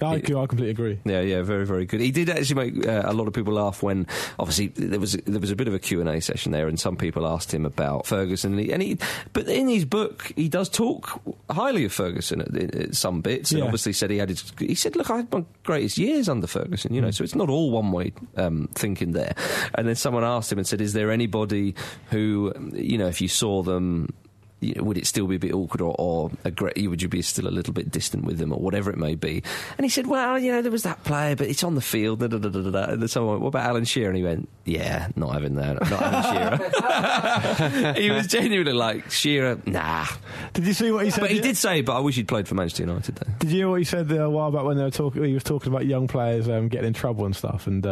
I, 0.00 0.16
It- 0.16 0.30
I 0.30 0.46
completely 0.46 0.70
agree. 0.70 0.98
Yeah, 1.04 1.20
yeah, 1.20 1.42
very, 1.42 1.66
very 1.66 1.84
good. 1.86 2.00
He 2.00 2.10
did 2.10 2.28
actually 2.30 2.70
make 2.72 2.86
uh, 2.86 3.02
a 3.04 3.12
lot 3.12 3.28
of 3.28 3.34
people 3.34 3.52
laugh 3.54 3.82
when, 3.82 4.06
obviously, 4.38 4.68
there 4.68 5.00
was 5.00 5.12
there 5.12 5.40
was 5.40 5.50
a 5.50 5.56
bit 5.56 5.68
of 5.68 5.74
a 5.74 5.78
Q 5.78 6.00
and 6.00 6.08
A 6.08 6.20
session 6.22 6.52
there, 6.52 6.68
and 6.68 6.80
some 6.80 6.96
people 6.96 7.26
asked 7.28 7.52
him 7.52 7.66
about 7.66 8.06
Ferguson, 8.06 8.52
and 8.52 8.60
he, 8.60 8.72
and 8.72 8.82
he 8.82 8.98
but 9.34 9.46
in 9.48 9.68
his 9.68 9.84
book, 9.84 10.32
he 10.36 10.48
does 10.48 10.68
talk 10.70 11.20
highly 11.50 11.84
of 11.84 11.92
Ferguson 11.92 12.40
at, 12.40 12.74
at 12.74 12.94
some 12.94 13.20
bits, 13.20 13.50
and 13.52 13.58
Yeah. 13.58 13.64
obviously 13.66 13.92
said 13.92 14.10
he 14.10 14.18
had 14.18 14.28
his, 14.30 14.52
he 14.58 14.74
said, 14.74 14.85
look, 14.94 15.10
I 15.10 15.16
had 15.16 15.32
my 15.32 15.44
greatest 15.64 15.98
years 15.98 16.28
under 16.28 16.46
Ferguson, 16.46 16.94
you 16.94 17.00
know, 17.00 17.10
so 17.10 17.24
it's 17.24 17.34
not 17.34 17.50
all 17.50 17.70
one 17.70 17.90
way 17.90 18.12
um, 18.36 18.68
thinking 18.74 19.12
there. 19.12 19.34
And 19.74 19.88
then 19.88 19.96
someone 19.96 20.24
asked 20.24 20.52
him 20.52 20.58
and 20.58 20.66
said, 20.66 20.80
is 20.80 20.92
there 20.92 21.10
anybody 21.10 21.74
who, 22.10 22.52
you 22.72 22.98
know, 22.98 23.08
if 23.08 23.20
you 23.20 23.28
saw 23.28 23.62
them. 23.62 24.14
You 24.60 24.74
know, 24.74 24.84
would 24.84 24.96
it 24.96 25.06
still 25.06 25.26
be 25.26 25.36
a 25.36 25.38
bit 25.38 25.52
awkward, 25.52 25.82
or, 25.82 25.94
or 25.98 26.30
aggre- 26.44 26.88
would 26.88 27.02
you 27.02 27.08
be 27.08 27.20
still 27.20 27.46
a 27.46 27.50
little 27.50 27.74
bit 27.74 27.90
distant 27.90 28.24
with 28.24 28.38
them, 28.38 28.52
or 28.52 28.58
whatever 28.58 28.90
it 28.90 28.96
may 28.96 29.14
be? 29.14 29.42
And 29.76 29.84
he 29.84 29.90
said, 29.90 30.06
"Well, 30.06 30.38
you 30.38 30.50
know, 30.50 30.62
there 30.62 30.72
was 30.72 30.82
that 30.84 31.04
player, 31.04 31.36
but 31.36 31.48
it's 31.48 31.62
on 31.62 31.74
the 31.74 31.82
field." 31.82 32.20
Da, 32.20 32.28
da, 32.28 32.38
da, 32.38 32.48
da, 32.48 32.62
da, 32.62 32.70
da. 32.70 32.84
And 32.92 33.02
then 33.02 33.08
someone 33.08 33.32
went, 33.32 33.42
"What 33.42 33.48
about 33.48 33.66
Alan 33.66 33.84
Shearer?" 33.84 34.08
And 34.08 34.16
he 34.16 34.22
went, 34.24 34.48
"Yeah, 34.64 35.08
not 35.14 35.34
having 35.34 35.56
that, 35.56 35.78
not 35.90 36.02
Alan 36.02 36.60
Shearer." 37.92 37.92
he 38.00 38.10
was 38.10 38.26
genuinely 38.28 38.72
like 38.72 39.10
Shearer, 39.10 39.60
nah. 39.66 40.06
Did 40.54 40.66
you 40.66 40.72
see 40.72 40.90
what 40.90 41.04
he 41.04 41.10
said? 41.10 41.20
But 41.20 41.32
he 41.32 41.40
did 41.40 41.58
say, 41.58 41.82
"But 41.82 41.96
I 41.96 42.00
wish 42.00 42.16
he'd 42.16 42.28
played 42.28 42.48
for 42.48 42.54
Manchester 42.54 42.84
United." 42.84 43.16
Though. 43.16 43.32
Did 43.38 43.50
you 43.50 43.56
hear 43.58 43.68
what 43.68 43.80
he 43.80 43.84
said 43.84 44.10
a 44.10 44.30
while 44.30 44.50
back 44.50 44.64
when 44.64 44.78
they 44.78 44.84
were 44.84 44.90
talking? 44.90 45.22
He 45.24 45.34
was 45.34 45.44
talking 45.44 45.70
about 45.70 45.84
young 45.84 46.08
players 46.08 46.48
um, 46.48 46.68
getting 46.68 46.88
in 46.88 46.92
trouble 46.94 47.26
and 47.26 47.36
stuff, 47.36 47.66
and 47.66 47.86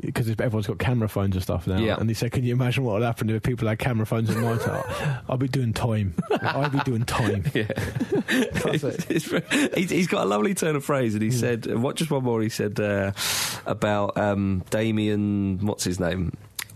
because 0.00 0.28
everyone's 0.30 0.66
got 0.66 0.78
camera 0.78 1.08
phones 1.08 1.34
and 1.36 1.42
stuff 1.42 1.66
now. 1.66 1.78
Yeah. 1.78 1.96
And 1.98 2.08
he 2.08 2.14
said, 2.14 2.32
"Can 2.32 2.44
you 2.44 2.52
imagine 2.52 2.84
what 2.84 2.94
would 2.94 3.02
happen 3.02 3.28
if 3.30 3.42
people 3.42 3.68
had 3.68 3.78
camera 3.78 4.06
phones 4.06 4.30
at 4.30 4.36
night? 4.36 4.60
I'd 5.28 5.38
be 5.38 5.48
doing 5.48 5.72
time. 5.72 6.14
I'd 6.30 6.72
be 6.72 6.78
doing 6.80 7.04
time." 7.04 7.44
Yeah, 7.54 7.66
it. 8.72 9.74
He's, 9.76 9.90
he's 9.90 10.06
got 10.06 10.24
a 10.24 10.28
lovely 10.28 10.54
turn 10.54 10.76
of 10.76 10.84
phrase, 10.84 11.14
and 11.14 11.22
he 11.22 11.30
said, 11.30 11.66
uh, 11.70 11.78
"What? 11.78 11.96
Just 11.96 12.10
one 12.10 12.24
more." 12.24 12.40
He 12.42 12.48
said 12.48 12.78
uh, 12.80 13.12
about 13.66 14.16
um, 14.16 14.64
Damien. 14.70 15.58
What's 15.66 15.84
his 15.84 15.98
name? 16.00 16.32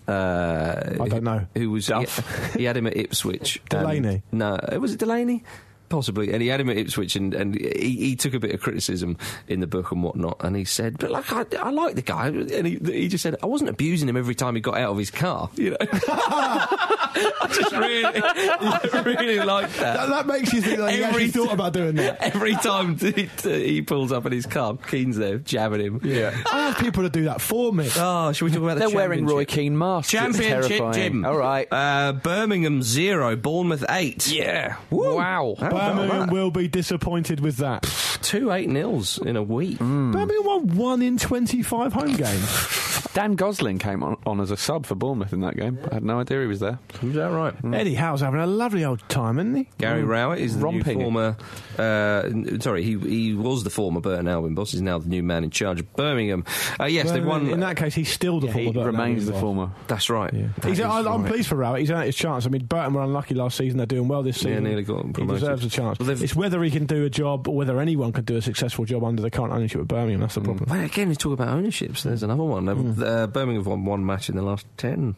Uh, 0.06 0.96
I 1.00 1.08
don't 1.08 1.24
know. 1.24 1.46
Who 1.56 1.70
was 1.70 1.86
Duff. 1.86 2.52
He, 2.52 2.60
he 2.60 2.64
had 2.64 2.76
him 2.76 2.86
at 2.86 2.96
Ipswich. 2.96 3.56
and- 3.56 3.68
Delaney? 3.68 4.22
no, 4.32 4.54
uh, 4.56 4.78
was 4.78 4.92
it 4.92 4.98
Delaney? 4.98 5.44
Possibly, 5.88 6.32
and 6.32 6.42
he 6.42 6.48
had 6.48 6.60
him 6.60 6.70
at 6.70 6.76
Ipswich, 6.76 7.14
and, 7.14 7.34
and 7.34 7.54
he, 7.54 7.96
he 7.96 8.16
took 8.16 8.34
a 8.34 8.40
bit 8.40 8.52
of 8.52 8.60
criticism 8.60 9.16
in 9.46 9.60
the 9.60 9.66
book 9.66 9.92
and 9.92 10.02
whatnot. 10.02 10.38
And 10.40 10.56
he 10.56 10.64
said, 10.64 10.98
"But 10.98 11.10
like, 11.10 11.30
I, 11.32 11.44
I 11.60 11.70
like 11.70 11.94
the 11.94 12.02
guy," 12.02 12.28
and 12.28 12.66
he, 12.66 12.78
he 12.84 13.08
just 13.08 13.22
said, 13.22 13.36
"I 13.42 13.46
wasn't 13.46 13.70
abusing 13.70 14.08
him 14.08 14.16
every 14.16 14.34
time 14.34 14.54
he 14.54 14.60
got 14.60 14.76
out 14.78 14.90
of 14.90 14.98
his 14.98 15.10
car." 15.10 15.50
You 15.54 15.70
know, 15.70 15.76
I 15.82 17.46
just 17.52 17.72
really, 17.72 19.04
really 19.16 19.38
like 19.44 19.70
that. 19.74 19.96
That, 19.96 20.08
that 20.08 20.26
makes 20.26 20.52
you 20.52 20.60
think 20.62 20.78
that 20.78 20.90
he 20.92 21.02
Every 21.04 21.24
actually 21.24 21.28
thought 21.28 21.52
about 21.52 21.72
doing 21.72 21.96
that. 21.96 22.16
Every 22.34 22.54
time 22.54 22.96
he, 22.98 23.28
he 23.42 23.82
pulls 23.82 24.10
up 24.12 24.26
in 24.26 24.32
his 24.32 24.46
car, 24.46 24.76
Keane's 24.76 25.16
there 25.16 25.38
jabbing 25.38 25.80
him. 25.80 26.00
yeah. 26.02 26.36
I 26.50 26.68
have 26.68 26.78
people 26.78 27.02
to 27.02 27.10
do 27.10 27.24
that 27.24 27.40
for 27.40 27.72
me. 27.72 27.88
Oh, 27.96 28.32
should 28.32 28.46
we 28.46 28.50
talk 28.50 28.62
about 28.62 28.74
the 28.78 28.86
They're 28.86 28.94
wearing 28.96 29.26
Roy? 29.26 29.44
Keane 29.44 29.76
masks. 29.78 30.12
It's 30.12 30.20
Championship. 30.38 30.92
Jim. 30.94 31.24
All 31.24 31.36
right. 31.36 31.68
Uh, 31.70 32.12
Birmingham 32.14 32.82
zero, 32.82 33.36
Bournemouth 33.36 33.84
eight. 33.90 34.26
yeah. 34.28 34.76
Woo. 34.90 35.16
Wow. 35.16 35.54
How 35.58 35.66
about 35.66 35.73
Birmingham 35.74 36.30
will 36.30 36.50
be 36.50 36.68
disappointed 36.68 37.40
with 37.40 37.56
that. 37.58 37.82
Two 38.22 38.50
eight 38.52 38.68
nils 38.68 39.18
in 39.18 39.36
a 39.36 39.42
week. 39.42 39.78
Hmm. 39.78 40.12
Birmingham 40.12 40.44
won 40.44 40.76
one 40.76 41.02
in 41.02 41.18
25 41.18 41.92
home 41.92 42.14
games. 42.14 42.93
Dan 43.12 43.34
Gosling 43.34 43.78
came 43.78 44.02
on, 44.02 44.16
on 44.26 44.40
as 44.40 44.50
a 44.50 44.56
sub 44.56 44.86
for 44.86 44.94
Bournemouth 44.94 45.32
in 45.32 45.40
that 45.40 45.56
game. 45.56 45.78
I 45.90 45.94
had 45.94 46.04
no 46.04 46.20
idea 46.20 46.40
he 46.40 46.46
was 46.46 46.60
there. 46.60 46.78
Is 47.02 47.14
that 47.14 47.30
right? 47.30 47.54
Eddie 47.74 47.94
Howe's 47.94 48.20
having 48.22 48.40
a 48.40 48.46
lovely 48.46 48.84
old 48.84 49.06
time, 49.08 49.38
isn't 49.38 49.54
he? 49.54 49.68
Gary 49.78 50.02
Rowett 50.04 50.38
is 50.40 50.58
the 50.58 50.70
new 50.70 50.82
former. 50.82 51.36
Uh, 51.78 52.22
sorry, 52.60 52.82
he 52.82 52.98
he 52.98 53.34
was 53.34 53.64
the 53.64 53.70
former 53.70 54.00
Burton 54.00 54.28
Albion 54.28 54.54
boss. 54.54 54.72
He's 54.72 54.80
now 54.82 54.98
the 54.98 55.08
new 55.08 55.22
man 55.22 55.44
in 55.44 55.50
charge 55.50 55.80
of 55.80 55.92
Birmingham. 55.94 56.44
Uh, 56.80 56.84
yes, 56.84 57.10
they've 57.10 57.24
won. 57.24 57.48
In 57.48 57.60
that 57.60 57.76
case, 57.76 57.94
he's 57.94 58.10
still 58.12 58.40
the 58.40 58.46
He 58.48 58.64
former 58.64 58.72
Burton 58.72 58.86
remains 58.86 59.22
Albion 59.22 59.26
the 59.26 59.32
boss. 59.32 59.40
former. 59.40 59.70
that's 59.88 60.10
right. 60.10 60.32
Yeah. 60.32 60.46
That 60.60 60.68
He's, 60.68 60.80
I, 60.80 60.98
I'm 61.00 61.22
right. 61.22 61.30
pleased 61.32 61.48
for 61.48 61.56
Rowett. 61.56 61.80
He's 61.80 61.88
had 61.90 62.06
his 62.06 62.16
chance. 62.16 62.46
I 62.46 62.48
mean, 62.48 62.64
Burton 62.66 62.94
were 62.94 63.02
unlucky 63.02 63.34
last 63.34 63.56
season. 63.58 63.76
They're 63.78 63.86
doing 63.86 64.08
well 64.08 64.22
this 64.22 64.36
Yeah, 64.42 64.50
season. 64.50 64.64
nearly 64.64 64.82
got 64.82 65.04
He 65.16 65.26
deserves 65.26 65.64
a 65.64 65.68
chance. 65.68 65.98
Well, 65.98 66.10
it's 66.10 66.34
whether 66.36 66.62
he 66.62 66.70
can 66.70 66.86
do 66.86 67.04
a 67.04 67.10
job 67.10 67.48
or 67.48 67.56
whether 67.56 67.80
anyone 67.80 68.12
can 68.12 68.24
do 68.24 68.36
a 68.36 68.42
successful 68.42 68.84
job 68.84 69.04
under 69.04 69.20
the 69.22 69.30
current 69.30 69.52
ownership 69.52 69.80
of 69.80 69.88
Birmingham. 69.88 70.20
That's 70.20 70.34
the 70.34 70.40
problem. 70.40 70.68
Well, 70.70 70.80
again, 70.84 71.08
we 71.08 71.16
talk 71.16 71.32
about 71.34 71.48
ownerships. 71.48 72.02
There's 72.04 72.22
another 72.22 72.44
one. 72.44 72.93
Uh, 73.02 73.26
Birmingham 73.26 73.62
have 73.62 73.66
won 73.66 73.84
one 73.84 74.04
match 74.06 74.28
in 74.28 74.36
the 74.36 74.42
last 74.42 74.66
ten. 74.76 75.16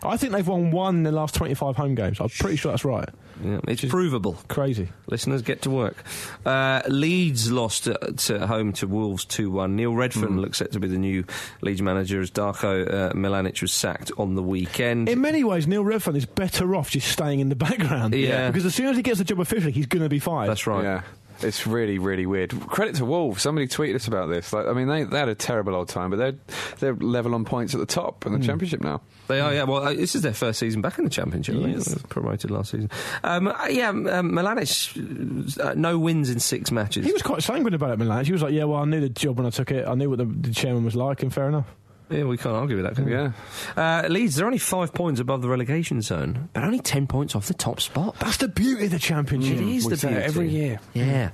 I 0.00 0.16
think 0.16 0.32
they've 0.32 0.46
won 0.46 0.70
one 0.70 0.98
in 0.98 1.02
the 1.02 1.10
last 1.10 1.34
25 1.34 1.74
home 1.74 1.96
games. 1.96 2.20
I'm 2.20 2.28
pretty 2.28 2.54
sure 2.54 2.70
that's 2.70 2.84
right. 2.84 3.08
Yeah, 3.44 3.58
it's 3.66 3.84
provable. 3.84 4.36
Crazy. 4.46 4.90
Listeners, 5.08 5.42
get 5.42 5.62
to 5.62 5.70
work. 5.70 5.96
Uh, 6.46 6.82
Leeds 6.86 7.50
lost 7.50 7.88
at, 7.88 8.16
to 8.18 8.46
home 8.46 8.72
to 8.74 8.86
Wolves 8.86 9.24
2 9.24 9.50
1. 9.50 9.74
Neil 9.74 9.90
Redfearn 9.92 10.28
Hmm. 10.28 10.38
looks 10.38 10.58
set 10.58 10.70
to 10.72 10.78
be 10.80 10.86
the 10.86 10.98
new 10.98 11.24
Leeds 11.62 11.82
manager 11.82 12.20
as 12.20 12.30
Darko 12.30 12.86
uh, 12.88 13.12
Milanic 13.14 13.60
was 13.60 13.72
sacked 13.72 14.12
on 14.18 14.36
the 14.36 14.42
weekend. 14.42 15.08
In 15.08 15.20
many 15.20 15.42
ways, 15.42 15.66
Neil 15.66 15.82
Redfearn 15.82 16.14
is 16.14 16.26
better 16.26 16.76
off 16.76 16.90
just 16.92 17.08
staying 17.08 17.40
in 17.40 17.48
the 17.48 17.56
background. 17.66 18.14
Yeah. 18.14 18.46
Because 18.48 18.66
as 18.66 18.76
soon 18.76 18.86
as 18.86 18.96
he 18.96 19.02
gets 19.02 19.18
the 19.18 19.24
job 19.24 19.40
officially, 19.40 19.72
he's 19.72 19.86
going 19.86 20.04
to 20.04 20.08
be 20.08 20.20
fired. 20.20 20.48
That's 20.48 20.68
right. 20.68 20.84
Yeah. 20.84 21.02
It's 21.40 21.66
really, 21.66 21.98
really 21.98 22.26
weird. 22.26 22.58
Credit 22.66 22.96
to 22.96 23.04
Wolves. 23.04 23.42
Somebody 23.42 23.68
tweeted 23.68 23.94
us 23.94 24.08
about 24.08 24.28
this. 24.28 24.52
Like, 24.52 24.66
I 24.66 24.72
mean, 24.72 24.88
they, 24.88 25.04
they 25.04 25.18
had 25.18 25.28
a 25.28 25.34
terrible 25.34 25.74
old 25.74 25.88
time, 25.88 26.10
but 26.10 26.16
they're 26.16 26.34
they're 26.78 26.94
level 26.94 27.34
on 27.34 27.44
points 27.44 27.74
at 27.74 27.80
the 27.80 27.86
top 27.86 28.26
in 28.26 28.32
the 28.32 28.44
championship 28.44 28.80
now. 28.80 29.00
They 29.28 29.40
are, 29.40 29.52
yeah. 29.52 29.64
Well, 29.64 29.82
uh, 29.86 29.92
this 29.94 30.14
is 30.14 30.22
their 30.22 30.32
first 30.32 30.58
season 30.58 30.80
back 30.80 30.98
in 30.98 31.04
the 31.04 31.10
Championship. 31.10 31.54
Yes. 31.58 31.84
They 31.84 31.94
were 31.94 32.08
promoted 32.08 32.50
last 32.50 32.70
season. 32.70 32.90
Um, 33.22 33.48
uh, 33.48 33.66
yeah, 33.68 33.90
um, 33.90 34.04
Milanic, 34.32 35.60
uh, 35.60 35.74
no 35.74 35.98
wins 35.98 36.30
in 36.30 36.40
six 36.40 36.70
matches. 36.70 37.04
He 37.04 37.12
was 37.12 37.22
quite 37.22 37.42
sanguine 37.42 37.74
about 37.74 37.90
it, 37.90 37.98
Milan. 37.98 38.24
He 38.24 38.32
was 38.32 38.42
like, 38.42 38.54
"Yeah, 38.54 38.64
well, 38.64 38.80
I 38.80 38.84
knew 38.86 39.00
the 39.00 39.10
job 39.10 39.36
when 39.36 39.46
I 39.46 39.50
took 39.50 39.70
it. 39.70 39.86
I 39.86 39.94
knew 39.94 40.08
what 40.08 40.18
the, 40.18 40.24
the 40.24 40.54
chairman 40.54 40.82
was 40.84 40.96
like, 40.96 41.22
and 41.22 41.32
fair 41.32 41.46
enough." 41.46 41.66
Yeah, 42.10 42.24
we 42.24 42.36
can't 42.36 42.54
argue 42.56 42.76
with 42.76 42.84
that, 42.86 42.94
can 42.94 43.04
we? 43.04 43.12
Yeah. 43.12 43.32
Uh, 43.76 44.06
Leeds, 44.08 44.36
they're 44.36 44.46
only 44.46 44.58
five 44.58 44.92
points 44.94 45.20
above 45.20 45.42
the 45.42 45.48
relegation 45.48 46.00
zone, 46.00 46.48
but 46.52 46.64
only 46.64 46.78
ten 46.80 47.06
points 47.06 47.34
off 47.34 47.46
the 47.48 47.54
top 47.54 47.80
spot. 47.80 48.16
That's 48.18 48.38
the 48.38 48.48
beauty 48.48 48.86
of 48.86 48.90
the 48.92 48.98
championship. 48.98 49.58
It 49.58 49.68
is 49.68 49.84
We 49.86 49.94
the 49.94 50.06
beauty. 50.08 50.22
every 50.22 50.48
year. 50.48 50.80
Yeah. 50.94 51.30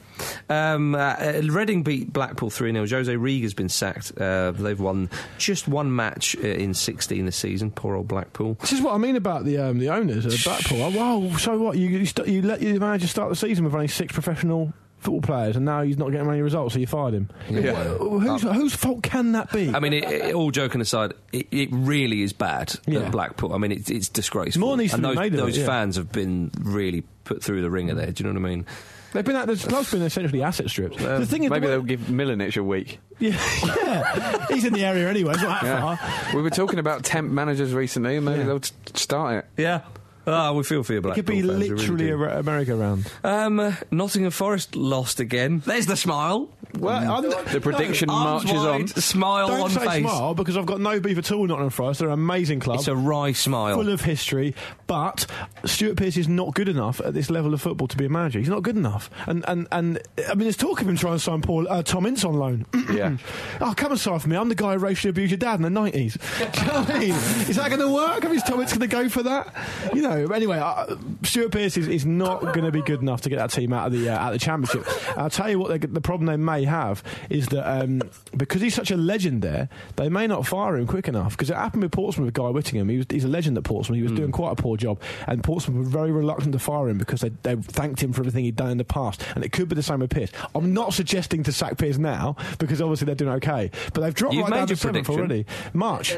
Um, 0.49 0.95
uh, 0.95 0.99
uh, 0.99 1.41
Reading 1.45 1.83
beat 1.83 2.13
Blackpool 2.13 2.51
3 2.51 2.73
0. 2.73 2.87
Jose 2.87 3.17
Riga's 3.17 3.55
been 3.55 3.69
sacked. 3.69 4.13
Uh, 4.19 4.51
they've 4.53 4.79
won 4.81 5.11
just 5.39 5.69
one 5.69 5.95
match 5.95 6.37
uh, 6.37 6.41
in 6.47 6.75
16 6.75 7.25
this 7.27 7.37
season. 7.37 7.71
Poor 7.71 7.97
old 7.97 8.09
Blackpool. 8.09 8.55
This 8.61 8.73
is 8.73 8.81
what 8.81 8.95
I 8.95 8.99
mean 8.99 9.17
about 9.17 9.45
the 9.45 9.59
um, 9.59 9.79
the 9.79 9.91
owners 9.91 10.27
of 10.27 10.35
Blackpool. 10.45 10.83
Oh, 10.83 10.91
wow, 11.29 11.37
so 11.37 11.57
what? 11.59 11.77
You 11.79 11.89
you, 11.89 12.07
st- 12.07 12.29
you 12.29 12.43
let 12.43 12.61
your 12.61 12.79
manager 12.81 13.07
start 13.07 13.31
the 13.31 13.37
season 13.37 13.65
with 13.65 13.75
only 13.75 13.89
six 13.89 14.13
professional 14.13 14.73
football 15.05 15.21
players, 15.21 15.55
and 15.57 15.65
now 15.65 15.83
he's 15.83 15.97
not 15.99 16.11
getting 16.11 16.29
any 16.29 16.43
results, 16.43 16.75
so 16.75 16.81
you 16.81 16.87
fired 16.87 17.15
him. 17.15 17.31
Yeah. 17.49 17.75
Wh- 17.75 18.21
Whose, 18.23 18.45
um, 18.45 18.55
whose 18.55 18.75
fault 18.75 19.03
can 19.03 19.33
that 19.33 19.53
be? 19.53 19.73
I 19.75 19.79
mean, 19.79 19.93
it, 19.93 20.05
it, 20.05 20.35
all 20.35 20.51
joking 20.51 20.81
aside, 20.81 21.13
it, 21.33 21.47
it 21.53 21.69
really 21.71 22.23
is 22.23 22.33
bad 22.33 22.75
Yeah. 22.87 23.01
at 23.01 23.13
Blackpool. 23.13 23.53
I 23.55 23.59
mean, 23.59 23.71
it, 23.73 23.91
it's 23.91 24.09
disgraceful. 24.09 24.61
More 24.61 24.77
needs 24.77 24.93
to 24.93 24.97
and 24.97 25.03
be 25.03 25.09
those, 25.09 25.17
made 25.17 25.35
of 25.35 25.35
it, 25.35 25.43
those 25.43 25.59
yeah. 25.59 25.67
fans 25.67 25.97
have 25.97 26.11
been 26.11 26.51
really 26.61 27.05
put 27.25 27.43
through 27.45 27.63
the 27.63 27.71
ringer 27.71 27.95
there. 27.95 28.11
Do 28.11 28.25
you 28.25 28.33
know 28.33 28.41
what 28.41 28.47
I 28.47 28.51
mean? 28.55 28.67
They've 29.13 29.25
been 29.25 29.37
at 29.37 29.47
the 29.47 29.55
club's 29.55 29.93
been 29.93 30.03
essentially 30.03 30.43
asset 30.43 30.69
strips. 30.69 30.97
the 30.97 31.25
thing 31.25 31.45
is, 31.45 31.51
Maybe 31.51 31.67
the 31.69 31.73
they'll 31.75 31.83
give 31.83 32.01
Milanic 32.01 32.57
a 32.57 32.65
week. 32.65 32.99
yeah, 33.21 33.31
yeah. 33.65 34.47
he's 34.49 34.65
in 34.65 34.73
the 34.73 34.85
area 34.85 35.09
anyway. 35.09 35.35
It's 35.35 35.43
not 35.43 35.63
that 35.63 35.67
Yeah. 35.69 35.97
far. 35.97 36.35
we 36.35 36.43
were 36.43 36.51
talking 36.51 36.81
about 36.81 37.05
temp 37.05 37.31
managers 37.31 37.73
recently, 37.73 38.17
and 38.17 38.25
maybe 38.25 38.41
Yeah. 38.41 38.47
they'll 38.47 38.59
t- 38.61 38.73
start 38.95 39.45
it. 39.45 39.63
Yeah. 39.63 39.83
Ah, 40.27 40.53
we 40.53 40.63
feel 40.65 40.83
for 40.83 40.93
you, 40.95 41.01
It 41.01 41.15
could 41.15 41.27
be 41.27 41.41
fans, 41.43 41.53
really 41.53 41.69
literally 41.71 42.07
do. 42.07 42.15
a, 42.15 42.17
ra- 42.17 42.43
merry-go-round. 42.43 43.11
Um, 43.23 43.77
Nottingham 43.91 44.31
Forest 44.31 44.75
lost 44.77 45.21
again. 45.21 45.63
There's 45.67 45.87
the 45.87 45.97
smile. 45.97 46.49
Well, 46.79 47.23
The 47.23 47.61
prediction 47.61 48.11
Arms 48.11 48.45
marches 48.45 48.63
wide, 48.63 48.81
on. 48.83 48.87
Smile 48.89 49.49
Don't 49.49 49.61
on 49.61 49.71
say 49.71 49.87
face. 49.87 50.01
smile 50.03 50.35
because 50.35 50.57
I've 50.57 50.67
got 50.67 50.81
no 50.81 51.01
beef 51.01 51.19
at 51.19 51.31
all. 51.33 51.47
Nottingham 51.47 51.71
Forest, 51.71 52.01
they're 52.01 52.09
an 52.09 52.15
amazing 52.15 52.61
club. 52.61 52.79
It's 52.79 52.89
a 52.89 52.97
wry 52.97 53.33
smile. 53.33 53.77
full 53.77 53.89
of 53.89 54.01
history, 54.01 54.55
but 54.87 55.27
Stuart 55.65 55.97
Pearce 55.97 56.17
is 56.17 56.29
not 56.29 56.55
good 56.55 56.69
enough 56.69 57.01
at 57.01 57.15
this 57.15 57.31
level 57.31 57.55
of 57.55 57.61
football 57.63 57.89
to 57.89 57.97
be 57.97 58.07
a 58.07 58.09
manager. 58.09 58.39
He's 58.39 58.49
not 58.49 58.63
good 58.63 58.77
enough, 58.77 59.11
and 59.27 59.45
and 59.49 59.67
and 59.73 59.99
I 60.29 60.35
mean, 60.35 60.41
there's 60.45 60.57
talk 60.57 60.81
of 60.81 60.89
him 60.89 60.97
trying 60.97 61.15
to 61.15 61.19
sign 61.21 61.41
Paul 61.43 61.67
uh, 61.69 61.83
Tom 61.83 62.07
Ince 62.07 62.25
on 62.25 62.35
loan. 62.35 62.67
Yeah. 62.93 63.17
oh, 63.61 63.75
come 63.77 63.93
and 63.93 64.01
sign 64.01 64.19
for 64.19 64.29
me. 64.29 64.37
I'm 64.37 64.49
the 64.49 64.55
guy 64.55 64.73
who 64.75 64.79
racially 64.79 65.11
abused 65.11 65.31
your 65.31 65.39
dad 65.39 65.57
in 65.57 65.63
the 65.63 65.71
nineties. 65.71 66.15
Do 66.39 66.61
you 66.61 66.67
know 66.67 66.81
what 66.81 66.91
I 66.91 66.99
mean? 66.99 67.11
Is 67.11 67.57
that 67.57 67.69
going 67.69 67.81
to 67.81 67.93
work? 67.93 68.25
I 68.25 68.29
mean, 68.29 68.37
is 68.37 68.43
Tom 68.43 68.61
Ince 68.61 68.73
going 68.77 68.89
to 68.89 68.95
go 68.97 69.09
for 69.09 69.23
that? 69.23 69.55
You 69.95 70.03
know. 70.03 70.27
Anyway, 70.27 70.59
uh, 70.59 70.97
Stuart 71.23 71.53
Pearce 71.53 71.77
is, 71.77 71.89
is 71.89 72.05
not 72.07 72.41
going 72.41 72.65
to 72.65 72.73
be 72.73 72.83
good 72.83 73.01
enough 73.01 73.21
to 73.23 73.29
get 73.31 73.37
that 73.39 73.51
team 73.51 73.73
out 73.73 73.87
of 73.87 73.93
the 73.93 74.09
uh, 74.09 74.19
out 74.19 74.33
of 74.35 74.41
the 74.41 74.45
championship. 74.45 74.87
I'll 75.17 75.31
tell 75.31 75.49
you 75.51 75.59
what, 75.59 75.81
the 75.81 76.01
problem 76.01 76.27
they 76.27 76.37
may 76.37 76.64
may 76.65 76.71
have 76.71 77.03
is 77.31 77.47
that 77.49 77.69
um, 77.71 78.01
because 78.37 78.61
he's 78.63 78.75
such 78.75 78.91
a 78.91 78.97
legend 78.97 79.43
there, 79.43 79.69
they 79.97 80.09
may 80.09 80.27
not 80.27 80.47
fire 80.47 80.77
him 80.77 80.87
quick 80.87 81.09
enough. 81.09 81.33
Because 81.33 81.51
it 81.51 81.57
happened 81.57 81.83
with 81.83 81.93
Portsmouth 81.93 82.27
with 82.27 82.35
Guy 82.35 82.49
Whittingham. 82.49 82.89
He 82.89 82.99
was, 82.99 83.07
he's 83.11 83.25
a 83.25 83.29
legend 83.29 83.57
at 83.59 83.65
Portsmouth. 83.65 83.97
He 83.97 84.03
was 84.03 84.13
doing 84.13 84.33
quite 84.33 84.53
a 84.53 84.57
poor 84.57 84.77
job, 84.77 85.01
and 85.27 85.43
Portsmouth 85.43 85.77
were 85.77 85.85
very 85.85 86.13
reluctant 86.13 86.53
to 86.53 86.59
fire 86.59 86.89
him 86.89 86.99
because 86.99 87.21
they, 87.21 87.31
they 87.43 87.57
thanked 87.57 88.03
him 88.03 88.13
for 88.13 88.23
everything 88.23 88.45
he'd 88.45 88.57
done 88.57 88.71
in 88.71 88.79
the 88.79 88.85
past. 88.85 89.23
And 89.35 89.45
it 89.45 89.53
could 89.53 89.69
be 89.69 89.75
the 89.75 89.83
same 89.83 90.01
with 90.01 90.11
Pearce. 90.11 90.31
I'm 90.55 90.73
not 90.75 90.95
suggesting 90.95 91.43
to 91.45 91.53
sack 91.53 91.77
Pearce 91.79 91.99
now 91.99 92.37
because 92.59 92.81
obviously 92.81 93.07
they're 93.07 93.15
doing 93.15 93.33
okay, 93.37 93.71
but 93.93 94.01
they've 94.03 94.15
dropped 94.15 94.35
You've 94.35 94.45
right 94.45 94.51
made 94.51 94.57
down 94.59 94.67
to 94.69 94.71
your 94.73 94.77
seventh 94.77 95.07
prediction. 95.07 95.19
already. 95.21 95.47
March. 95.73 96.17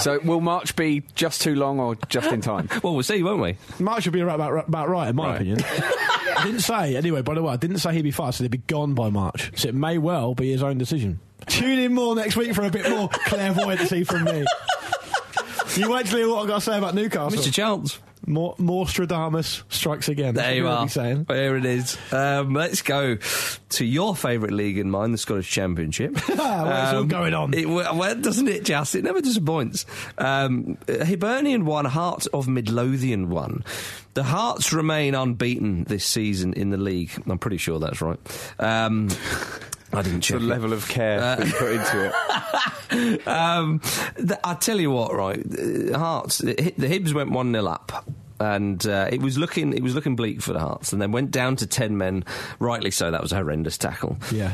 So 0.00 0.18
will 0.20 0.40
March 0.40 0.76
be 0.76 1.02
just 1.14 1.40
too 1.42 1.54
long 1.54 1.80
or 1.80 1.96
just 2.08 2.30
in 2.32 2.40
time? 2.40 2.68
Well, 2.82 2.94
we'll 2.94 3.02
see, 3.02 3.22
won't 3.22 3.42
we? 3.42 3.56
March 3.80 4.06
would 4.06 4.12
be 4.12 4.20
about, 4.20 4.36
about, 4.36 4.68
about 4.68 4.88
right, 4.88 5.08
in 5.08 5.16
my 5.16 5.28
Right. 5.28 5.34
opinion. 5.36 5.58
I 5.64 6.42
didn't 6.44 6.60
say, 6.60 6.96
anyway, 6.96 7.22
by 7.22 7.34
the 7.34 7.42
way, 7.42 7.52
I 7.52 7.56
didn't 7.56 7.78
say 7.78 7.92
he'd 7.92 8.02
be 8.02 8.10
fired, 8.12 8.34
so 8.34 8.44
he'd 8.44 8.50
be 8.50 8.58
gone 8.58 8.94
by 8.94 9.10
March. 9.10 9.50
So 9.58 9.68
it 9.68 9.74
may 9.78 9.98
well 9.98 10.34
be 10.34 10.50
his 10.50 10.62
own 10.62 10.78
decision. 10.78 11.20
Tune 11.46 11.78
in 11.78 11.94
more 11.94 12.14
next 12.14 12.36
week 12.36 12.54
for 12.54 12.62
a 12.64 12.70
bit 12.70 12.88
more 12.90 13.08
clairvoyancy 13.26 14.04
from 14.04 14.24
me. 14.24 14.44
You 15.76 15.90
wait 15.90 16.06
till 16.06 16.18
you 16.18 16.26
hear 16.26 16.34
what 16.34 16.42
I've 16.42 16.48
got 16.48 16.54
to 16.56 16.60
say 16.60 16.78
about 16.78 16.94
Newcastle. 16.94 17.38
Mr. 17.38 17.52
Chance. 17.52 18.00
More, 18.26 18.54
more 18.58 18.84
Stradamus 18.84 19.62
strikes 19.72 20.08
again. 20.08 20.34
There 20.34 20.54
you 20.54 20.68
are. 20.68 20.82
he's 20.82 20.92
saying. 20.92 21.24
There 21.24 21.56
it 21.56 21.64
is. 21.64 21.96
Um, 22.12 22.52
let's 22.52 22.82
go 22.82 23.16
to 23.70 23.84
your 23.84 24.14
favourite 24.14 24.52
league 24.52 24.76
in 24.76 24.90
mine, 24.90 25.12
the 25.12 25.18
Scottish 25.18 25.50
Championship. 25.50 26.18
Well, 26.38 26.82
it's 26.82 26.92
all 26.94 27.04
going 27.04 27.34
on. 27.34 27.54
It, 27.54 27.68
well, 27.68 27.96
well, 27.96 28.14
doesn't 28.14 28.48
it, 28.48 28.64
just? 28.64 28.94
It 28.94 29.04
never 29.04 29.20
disappoints. 29.20 29.86
Um, 30.18 30.76
Hibernian 30.88 31.64
won, 31.64 31.84
Hearts 31.84 32.26
of 32.28 32.48
Midlothian 32.48 33.28
won. 33.30 33.64
The 34.14 34.24
Hearts 34.24 34.72
remain 34.72 35.14
unbeaten 35.14 35.84
this 35.84 36.04
season 36.04 36.54
in 36.54 36.70
the 36.70 36.76
league. 36.76 37.10
I'm 37.28 37.38
pretty 37.38 37.58
sure 37.58 37.78
that's 37.78 38.00
right. 38.00 38.18
Um, 38.58 39.08
I 39.92 40.02
didn't 40.02 40.18
The 40.18 40.22
check. 40.22 40.36
it. 40.40 40.42
level 40.42 40.72
of 40.72 40.86
care 40.88 41.36
you 41.44 41.52
put 41.52 41.72
into 41.72 42.12
it. 42.90 43.26
um, 43.26 43.80
th- 44.16 44.40
I 44.44 44.54
tell 44.54 44.78
you 44.80 44.90
what, 44.90 45.14
right? 45.14 45.38
uh, 45.38 45.98
Hearts, 45.98 46.38
the, 46.38 46.54
the 46.76 46.86
Hibs 46.88 47.12
went 47.14 47.30
one 47.30 47.52
0 47.52 47.66
up. 47.66 48.06
And 48.40 48.86
uh, 48.86 49.08
it 49.10 49.20
was 49.20 49.36
looking 49.36 49.72
it 49.72 49.82
was 49.82 49.96
looking 49.96 50.14
bleak 50.14 50.40
for 50.40 50.52
the 50.52 50.60
Hearts, 50.60 50.92
and 50.92 51.02
then 51.02 51.10
went 51.10 51.32
down 51.32 51.56
to 51.56 51.66
ten 51.66 51.98
men. 51.98 52.24
Rightly 52.60 52.92
so, 52.92 53.10
that 53.10 53.20
was 53.20 53.32
a 53.32 53.34
horrendous 53.36 53.76
tackle. 53.76 54.16
Yeah. 54.30 54.52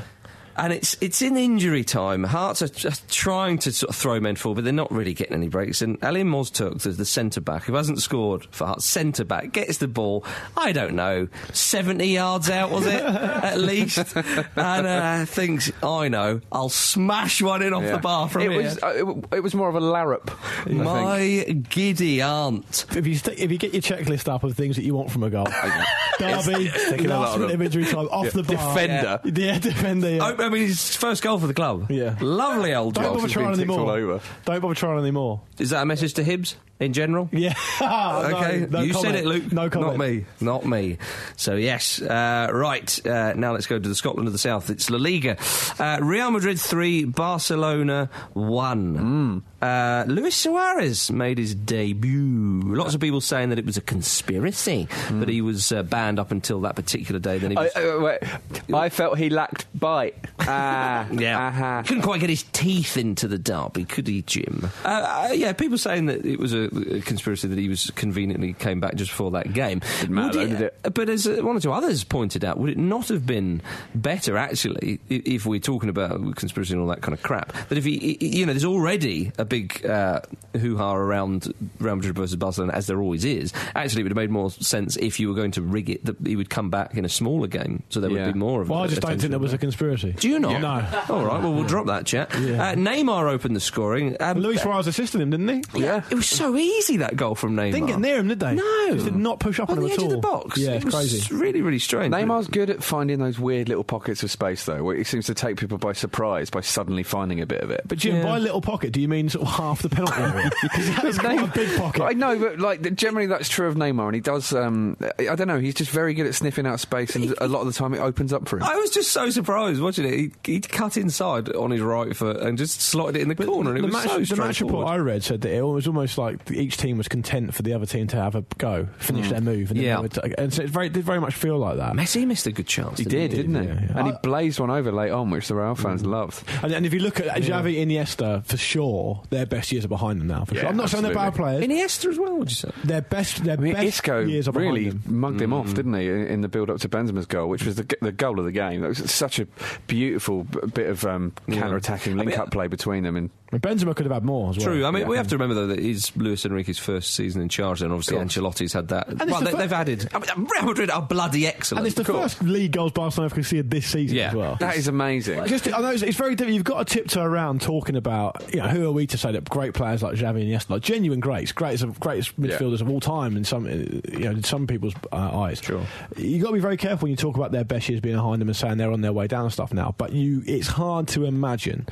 And 0.57 0.73
it's 0.73 0.97
it's 1.01 1.21
in 1.23 1.37
injury 1.37 1.83
time. 1.85 2.23
Hearts 2.25 2.63
are 2.63 2.69
just 2.69 3.09
trying 3.11 3.59
to 3.59 3.73
sort 3.73 3.91
of 3.91 3.97
throw 3.97 4.21
men 4.21 4.37
forward, 4.37 4.57
but 4.57 4.65
they're 4.65 4.73
not 4.73 4.93
really 4.93 5.13
getting 5.15 5.35
any 5.35 5.49
breaks. 5.49 5.83
And 5.83 5.99
Alim 6.03 6.31
Öztürk, 6.31 6.81
the, 6.83 6.91
the 6.91 7.05
centre 7.05 7.41
back, 7.41 7.65
who 7.65 7.75
hasn't 7.75 8.01
scored 8.01 8.47
for 8.53 8.67
Hearts, 8.67 8.85
centre 8.85 9.25
back, 9.25 9.53
gets 9.53 9.79
the 9.79 9.89
ball. 9.89 10.25
I 10.57 10.73
don't 10.73 10.95
know, 10.95 11.29
seventy 11.53 12.07
yards 12.09 12.49
out 12.51 12.71
was 12.71 12.87
it 12.87 13.03
at 13.03 13.59
least, 13.59 14.15
and 14.17 14.87
uh, 14.87 15.25
thinks 15.27 15.73
I 15.83 16.09
know 16.09 16.41
I'll 16.53 16.69
smash 16.69 17.43
one 17.43 17.63
in 17.63 17.73
off 17.75 17.83
Yeah. 17.83 17.93
the 17.93 17.99
bar 17.99 18.29
from 18.29 18.43
it 18.43 18.51
here. 18.53 18.63
was 18.63 18.83
uh, 18.83 18.87
it, 18.95 19.25
it 19.37 19.41
was 19.41 19.55
more 19.55 19.69
of 19.69 19.75
a 19.75 19.81
larrup. 19.81 20.31
I 20.61 20.65
think. 20.65 20.83
My 20.83 21.43
giddy 21.69 22.23
aunt. 22.23 22.87
If 22.95 23.07
you, 23.07 23.17
st- 23.17 23.39
if 23.39 23.51
you 23.51 23.59
get 23.59 23.73
your 23.73 23.83
checklist 23.83 24.29
up 24.33 24.45
of 24.45 24.57
things 24.57 24.77
that 24.77 24.85
you 24.85 24.95
want 24.95 25.11
from 25.11 25.25
a 25.25 25.31
goal, 25.31 25.47
Derby, 26.19 26.71
taking 26.89 27.09
last 27.09 27.39
minute 27.39 27.55
of 27.55 27.63
injury 27.63 27.85
time, 27.87 28.07
off 28.09 28.27
Yeah. 28.27 28.31
the 28.31 28.43
bar. 28.45 28.75
Defender. 28.75 29.21
Yeah, 29.25 29.59
defender. 29.59 30.11
Yeah. 30.11 30.44
I 30.45 30.49
mean, 30.51 30.67
his 30.67 30.95
first 30.97 31.23
goal 31.23 31.39
for 31.39 31.47
the 31.47 31.55
club. 31.55 31.91
Yeah. 31.91 32.17
lovely 32.21 32.75
old 32.75 32.95
Don't 32.95 33.05
job. 33.05 33.15
bother 33.17 33.29
trying 33.29 33.47
been 33.53 33.59
ticked 33.61 33.71
anymore. 33.71 33.97
over. 33.97 34.21
Don't 34.45 34.61
bother 34.61 34.75
trying 34.75 34.99
anymore. 34.99 35.41
Is 35.59 35.71
that 35.71 35.83
a 35.83 35.87
message 35.87 36.15
to 36.15 36.25
Hibs 36.25 36.57
in 36.81 36.93
general? 36.93 37.29
Yeah. 37.33 37.55
okay, 37.81 38.67
No, 38.71 38.79
no 38.79 38.81
you 38.83 38.93
said 38.95 39.15
it, 39.15 39.25
Luke. 39.25 39.53
No 39.53 39.71
comment. 39.71 39.97
Not 39.97 40.07
me. 40.07 40.25
Not 40.41 40.67
me. 40.67 40.99
So 41.37 41.55
yes, 41.57 42.01
uh, 42.03 42.49
right. 42.53 43.07
Uh, 43.07 43.33
now 43.35 43.53
let's 43.53 43.67
go 43.67 43.79
to 43.79 43.89
the 43.89 43.95
Scotland 43.95 44.27
of 44.27 44.33
the 44.33 44.39
South. 44.39 44.71
It's 44.71 44.91
La 44.91 44.99
Liga. 44.99 45.37
Uh, 45.79 45.99
Real 46.03 46.31
Madrid 46.31 46.59
three, 46.59 47.05
Barcelona 47.05 48.11
one. 48.33 49.43
Uh, 49.63 50.05
Luis 50.09 50.37
Suarez 50.37 51.11
made 51.11 51.39
his 51.39 51.55
debut. 51.55 52.61
Lots 52.67 52.95
of 52.95 53.01
people 53.01 53.23
saying 53.23 53.49
that 53.49 53.59
it 53.59 53.65
was 53.65 53.79
a 53.79 53.81
conspiracy, 53.81 54.89
but 55.11 55.29
he 55.29 55.41
was 55.41 55.73
uh, 55.73 55.83
banned 55.83 56.19
up 56.19 56.31
until 56.31 56.61
that 56.63 56.77
particular 56.77 57.19
day. 57.19 57.39
Then 57.39 57.53
he 57.53 57.57
I, 57.57 57.63
was. 57.63 57.77
uh, 57.77 57.99
wait, 58.03 58.75
I 58.75 58.89
felt 58.91 59.17
he 59.17 59.31
lacked 59.31 59.67
bite. 59.79 60.17
Ah, 60.47 61.09
yeah, 61.11 61.39
aha. 61.39 61.83
couldn't 61.87 62.03
quite 62.03 62.21
get 62.21 62.29
his 62.29 62.43
teeth 62.53 62.99
into 62.99 63.27
the 63.27 63.39
derby, 63.39 63.87
could 63.87 64.07
he, 64.07 64.21
Jim? 64.23 64.71
Uh, 64.85 64.89
uh, 65.31 65.33
yeah, 65.33 65.55
people 65.55 65.79
saying 65.79 66.05
that 66.07 66.25
it 66.27 66.39
was 66.39 66.53
a, 66.53 66.69
a 66.77 67.01
conspiracy 67.01 67.49
that 67.49 67.59
he 67.59 67.69
was 67.69 67.91
conveniently 67.95 68.53
came 68.55 68.81
back 68.81 68.95
just 68.97 69.11
before 69.11 69.31
that 69.33 69.53
game. 69.53 69.81
Didn't 70.01 70.15
matter, 70.15 70.39
Would 70.39 70.51
though, 70.51 70.53
did 70.57 70.61
it? 70.85 70.95
But 70.95 71.09
as 71.09 71.27
uh, 71.27 71.37
one 71.43 71.57
or 71.57 71.61
two 71.61 71.73
others 71.73 72.05
pointed 72.05 72.45
out, 72.45 72.59
would 72.59 72.71
it 72.71 72.79
not 72.79 73.09
have 73.09 73.27
been 73.27 73.63
better 73.95 74.37
actually 74.37 75.01
if 75.09 75.47
we're 75.47 75.61
talking 75.61 75.89
about 75.89 76.37
conspiracy 76.37 76.73
and 76.75 76.83
all 76.83 76.89
that 76.89 77.03
kind 77.03 77.15
of 77.15 77.23
crap? 77.23 77.53
That 77.69 77.79
if 77.79 77.85
he, 77.85 77.95
i- 78.21 78.25
i- 78.25 78.29
you 78.29 78.47
know, 78.47 78.53
there's 78.53 78.65
already 78.65 79.33
a 79.39 79.45
big 79.45 79.85
uh, 79.87 80.21
hoo 80.61 80.77
ha 80.77 80.95
around 80.95 81.53
Real 81.79 81.97
Madrid 81.97 82.15
versus 82.17 82.37
Barcelona, 82.37 82.73
as 82.73 82.87
there 82.87 83.01
always 83.01 83.25
is. 83.25 83.53
Actually, 83.75 84.01
it 84.01 84.05
would 84.05 84.13
have 84.13 84.17
made 84.17 84.31
more 84.31 84.51
sense 84.51 84.97
if 84.97 85.19
you 85.21 85.29
were 85.29 85.35
going 85.35 85.51
to 85.53 85.63
rig 85.63 85.91
it 85.91 86.05
that 86.05 86.17
he 86.27 86.37
would 86.37 86.51
come 86.51 86.71
back 86.71 86.95
in 86.97 87.05
a 87.05 87.09
smaller 87.09 87.47
game, 87.47 87.83
so 87.91 88.01
there 88.01 88.11
Yeah. 88.11 88.27
would 88.27 88.35
be 88.35 88.39
more 88.39 88.63
of. 88.63 88.69
Well, 88.69 88.81
I 88.81 88.85
a- 88.87 88.89
just 88.89 89.01
don't 89.03 89.19
think 89.19 89.31
there 89.31 89.39
was 89.39 89.53
a 89.53 89.59
conspiracy. 89.59 90.13
Do 90.19 90.29
you 90.29 90.39
not? 90.39 90.61
No. 90.61 91.15
All 91.15 91.25
right. 91.25 91.43
Well, 91.43 91.53
we'll 91.55 91.65
drop 91.65 91.87
that 91.87 92.07
chat. 92.07 92.31
Yeah. 92.39 92.71
Uh, 92.71 92.75
Neymar 92.75 93.31
opened 93.31 93.55
the 93.57 93.61
scoring. 93.61 94.17
Um, 94.21 94.39
Luis 94.39 94.63
Suarez 94.63 94.87
assisted 94.87 95.21
him, 95.21 95.31
didn't 95.31 95.49
he? 95.75 95.83
Yeah. 95.83 96.03
It 96.11 96.15
was 96.15 96.27
so 96.27 96.54
easy 96.63 96.99
that 96.99 97.17
goal 97.17 97.35
from 97.35 97.57
Neymar. 97.57 97.73
Didn't 97.73 97.87
get 97.87 97.99
near 98.01 98.19
him, 98.19 98.29
did 98.29 98.41
they? 98.41 98.55
No. 98.55 98.91
Just 98.95 99.05
did 99.07 99.17
not 99.17 99.41
push 99.41 99.59
up 99.61 99.71
on 99.71 99.79
on 99.79 99.83
the 99.85 99.89
him 99.89 99.93
edge 99.93 99.99
at 99.99 100.05
of 100.05 100.11
the 100.11 100.17
box. 100.19 100.59
Yeah, 100.59 100.71
it 100.73 100.77
it's 100.77 100.85
was 100.87 100.95
crazy. 100.95 101.35
Really, 101.35 101.63
really 101.63 101.79
strange. 101.79 102.15
Neymar's 102.15 102.49
good 102.49 102.71
at 102.71 102.83
finding 102.83 103.19
those 103.19 103.39
weird 103.39 103.69
little 103.69 103.85
pockets 103.85 104.23
of 104.23 104.31
space, 104.31 104.65
though, 104.65 104.83
where 104.85 104.97
he 104.97 105.05
seems 105.05 105.27
to 105.27 105.35
take 105.35 105.57
people 105.57 105.79
by 105.79 105.93
surprise 105.93 106.51
by 106.51 106.61
suddenly 106.61 107.03
finding 107.03 107.41
a 107.41 107.47
bit 107.47 107.61
of 107.63 107.71
it. 107.71 107.83
But 107.87 107.99
Jim, 107.99 108.17
Yeah. 108.17 108.23
by 108.25 108.39
little 108.39 108.61
pocket, 108.61 108.93
do 108.93 109.01
you 109.01 109.09
mean 109.09 109.29
sort 109.29 109.47
of 109.47 109.55
half 109.55 109.83
the 109.83 109.89
penalty 109.89 110.21
area? 110.21 110.51
'Cause 110.71 110.87
that 110.97 111.05
is 111.05 111.19
quite 111.19 111.43
a 111.43 111.47
big 111.47 111.77
pocket. 111.79 112.03
I 112.05 112.13
know, 112.13 112.39
but 112.39 112.59
like 112.61 112.95
generally 112.95 113.27
that's 113.27 113.49
true 113.49 113.67
of 113.69 113.75
Neymar, 113.77 114.07
and 114.07 114.15
he 114.15 114.21
does. 114.21 114.53
Um, 114.53 114.97
I 115.19 115.35
don't 115.35 115.49
know. 115.49 115.59
He's 115.61 115.75
just 115.75 115.91
very 115.91 116.15
good 116.15 116.27
at 116.27 116.35
sniffing 116.35 116.67
out 116.67 116.81
space, 116.81 117.15
and 117.17 117.35
a 117.41 117.49
lot 117.49 117.61
of 117.61 117.67
the 117.67 117.73
time 117.73 117.95
it 117.95 117.99
opens 118.01 118.33
up 118.33 118.49
for 118.49 118.57
him. 118.59 118.65
I 118.65 118.77
was 118.77 118.91
just 118.91 119.11
so 119.13 119.31
surprised 119.31 119.81
watching 119.81 120.05
it. 120.07 120.15
He, 120.15 120.33
he 120.45 120.61
cut 120.61 120.97
inside 120.97 121.49
on 121.55 121.71
his 121.71 121.81
right 121.81 122.15
foot 122.17 122.39
and 122.41 122.57
just 122.59 122.81
slotted 122.81 123.17
it 123.17 123.23
in 123.23 123.29
the 123.29 123.35
corner. 123.35 123.71
And 123.71 123.79
it 123.79 123.83
the 123.83 123.87
was 123.89 123.95
match, 123.95 124.29
so 124.29 124.35
the 124.37 124.43
match 124.43 124.61
report. 124.61 124.87
I 124.89 124.97
read 124.97 125.23
said 125.25 125.41
that 125.43 125.53
it 125.53 125.63
was 125.63 125.87
almost 125.87 126.19
like 126.19 126.44
each 126.51 126.77
team 126.77 126.99
was 126.99 127.09
content 127.09 127.55
for 127.55 127.63
the 127.63 127.73
other 127.73 127.87
team 127.87 128.07
to 128.09 128.17
have 128.17 128.35
a 128.35 128.43
go, 128.59 128.87
finish 128.99 129.27
mm. 129.27 129.31
their 129.31 129.41
move, 129.41 129.71
and, 129.71 129.79
then 129.81 129.87
Yeah. 129.87 130.07
t- 130.07 130.35
and 130.39 130.53
so 130.53 130.63
it 130.63 130.71
very, 130.71 130.89
did 130.89 131.05
very 131.05 131.21
much 131.21 131.35
feel 131.35 131.59
like 131.59 131.77
that. 131.77 131.93
Messi 131.95 132.27
missed 132.27 132.47
a 132.47 132.53
good 132.53 132.67
chance. 132.67 132.99
he 132.99 133.05
did, 133.05 133.31
didn't 133.31 133.55
he? 133.55 133.69
yeah, 133.69 133.81
yeah. 133.89 133.99
And 133.99 134.07
he 134.09 134.13
blazed 134.23 134.61
one 134.61 134.71
over 134.71 134.93
late 134.93 135.11
on, 135.11 135.31
which 135.31 135.49
the 135.49 135.55
Real 135.55 135.75
fans 135.75 136.03
mm. 136.03 136.07
loved. 136.11 136.43
And, 136.63 136.73
and 136.73 136.87
if 136.87 136.93
you 136.95 137.01
look 137.01 137.21
at 137.21 137.27
Xavi, 137.43 137.77
Iniesta, 137.85 138.45
for 138.47 138.57
sure, 138.57 139.23
their 139.31 139.47
best 139.47 139.73
years 139.73 139.85
are 139.85 139.89
behind 139.89 140.21
them 140.21 140.29
now. 140.29 140.45
For 140.45 140.55
Yeah, 140.55 140.61
sure. 140.63 140.71
I'm 140.71 140.77
not 140.77 140.91
saying 140.91 141.03
they're 141.05 141.15
bad 141.15 141.35
players. 141.35 141.65
Iniesta 141.65 142.11
as 142.11 142.19
well. 142.19 142.37
Would 142.39 142.51
you 142.51 142.57
say? 142.57 142.71
Their 142.85 143.03
best, 143.03 143.45
their 143.45 143.57
I 143.57 143.61
mean, 143.61 143.75
best 143.75 143.87
Isco 143.87 144.21
years 144.21 144.49
are 144.49 144.53
behind 144.53 144.75
really 144.75 144.91
them. 144.91 145.03
mugged 145.07 145.41
him 145.41 145.53
off, 145.53 145.69
mm. 145.69 145.75
didn't 145.75 145.95
he, 145.95 146.09
in, 146.09 146.27
in 146.27 146.41
the 146.41 146.49
build-up 146.49 146.79
to 146.81 146.89
Benzema's 146.89 147.27
goal, 147.27 147.49
which 147.49 147.65
was 147.65 147.77
the, 147.77 147.97
the 148.01 148.13
goal 148.13 148.39
of 148.39 148.45
the 148.45 148.53
game. 148.53 148.81
That 148.81 148.89
was 148.89 149.11
such 149.11 149.39
a 149.39 149.47
beautiful 149.87 150.45
bit 150.45 150.89
of 150.89 151.05
um, 151.05 151.33
counter-attacking 151.51 152.17
link-up 152.17 152.51
play 152.51 152.67
between 152.67 153.03
them. 153.05 153.17
And 153.17 153.31
Benzema 153.53 153.95
could 153.95 154.07
have 154.07 154.13
had 154.13 154.25
more 154.25 154.51
as 154.51 154.59
well. 154.59 154.67
True. 154.67 154.85
I 154.85 154.91
mean, 154.91 155.03
Yeah. 155.03 155.09
we 155.09 155.17
have 155.17 155.29
to 155.29 155.37
remember 155.37 155.55
though 155.55 155.69
that 155.69 155.79
it's 155.79 156.17
Luis 156.17 156.34
Enrique's 156.45 156.79
first 156.79 157.15
season 157.15 157.41
in 157.43 157.49
charge, 157.49 157.83
and 157.83 157.93
obviously 157.93 158.17
Ancelotti's 158.17 158.73
had 158.73 158.89
that. 158.89 159.09
it's 159.09 159.25
Well, 159.27 159.41
the 159.41 159.45
they, 159.47 159.51
fir- 159.53 159.57
they've 159.59 159.73
added. 159.73 160.09
I 160.15 160.19
mean, 160.19 160.49
Real 160.55 160.65
Madrid 160.65 160.91
are 160.91 161.03
bloody 161.03 161.47
excellent. 161.47 161.81
and 161.81 161.87
it's 161.87 161.97
the 161.97 162.01
Of 162.13 162.23
first 162.23 162.43
league 162.43 162.73
goals 162.73 162.93
Barcelona 162.93 163.29
have 163.29 163.35
conceded 163.35 163.71
this 163.71 163.87
season 163.87 164.17
Yeah. 164.17 164.29
as 164.29 164.35
well. 164.35 164.57
that 164.61 164.77
is 164.77 164.89
amazing. 164.89 165.45
Just, 165.47 165.73
I 165.73 165.81
know 165.81 165.91
it's, 165.91 166.03
it's 166.03 166.17
very 166.17 166.35
difficult. 166.35 166.55
You've 166.55 166.65
got 166.65 166.87
to 166.87 166.95
tiptoe 166.95 167.23
around 167.23 167.61
talking 167.61 167.97
about, 167.97 168.43
you 168.53 168.61
know, 168.61 168.69
who 168.69 168.87
are 168.89 168.93
we 168.93 169.07
to 169.09 169.19
say 169.19 169.33
that 169.33 169.49
great 169.49 169.75
players 169.75 170.03
like 170.03 170.15
Xavi 170.17 170.41
and 170.43 170.51
Iniesta, 170.51 170.71
like 170.71 170.83
genuine 170.83 171.21
greats, 171.21 171.53
greatest 171.53 171.85
of 171.85 171.99
greatest 172.01 172.41
midfielders 172.41 172.81
of 172.81 172.89
all 172.91 173.01
time 173.01 173.37
in 173.37 173.45
some, 173.45 173.67
uh, 173.67 173.71
you 173.71 174.25
know, 174.25 174.31
in 174.31 174.43
some 174.45 174.67
people's 174.67 174.95
uh, 175.13 175.17
eyes. 175.41 175.61
Sure. 175.63 175.85
You 176.17 176.41
got 176.41 176.49
to 176.49 176.55
be 176.55 176.61
very 176.61 176.77
careful 176.77 177.07
when 177.07 177.11
you 177.11 177.17
talk 177.17 177.37
about 177.37 177.53
their 177.53 177.65
best 177.65 177.89
years 177.89 178.01
being 178.01 178.17
behind 178.17 178.41
them 178.41 178.49
and 178.49 178.57
saying 178.57 178.79
they're 178.79 178.93
on 178.93 179.01
their 179.03 179.13
way 179.13 179.27
down 179.27 179.43
and 179.45 179.53
stuff 179.53 179.73
now. 179.73 179.95
But 179.99 180.13
you, 180.13 180.43
it's 180.47 180.69
hard 180.69 181.09
to 181.09 181.25
imagine 181.25 181.87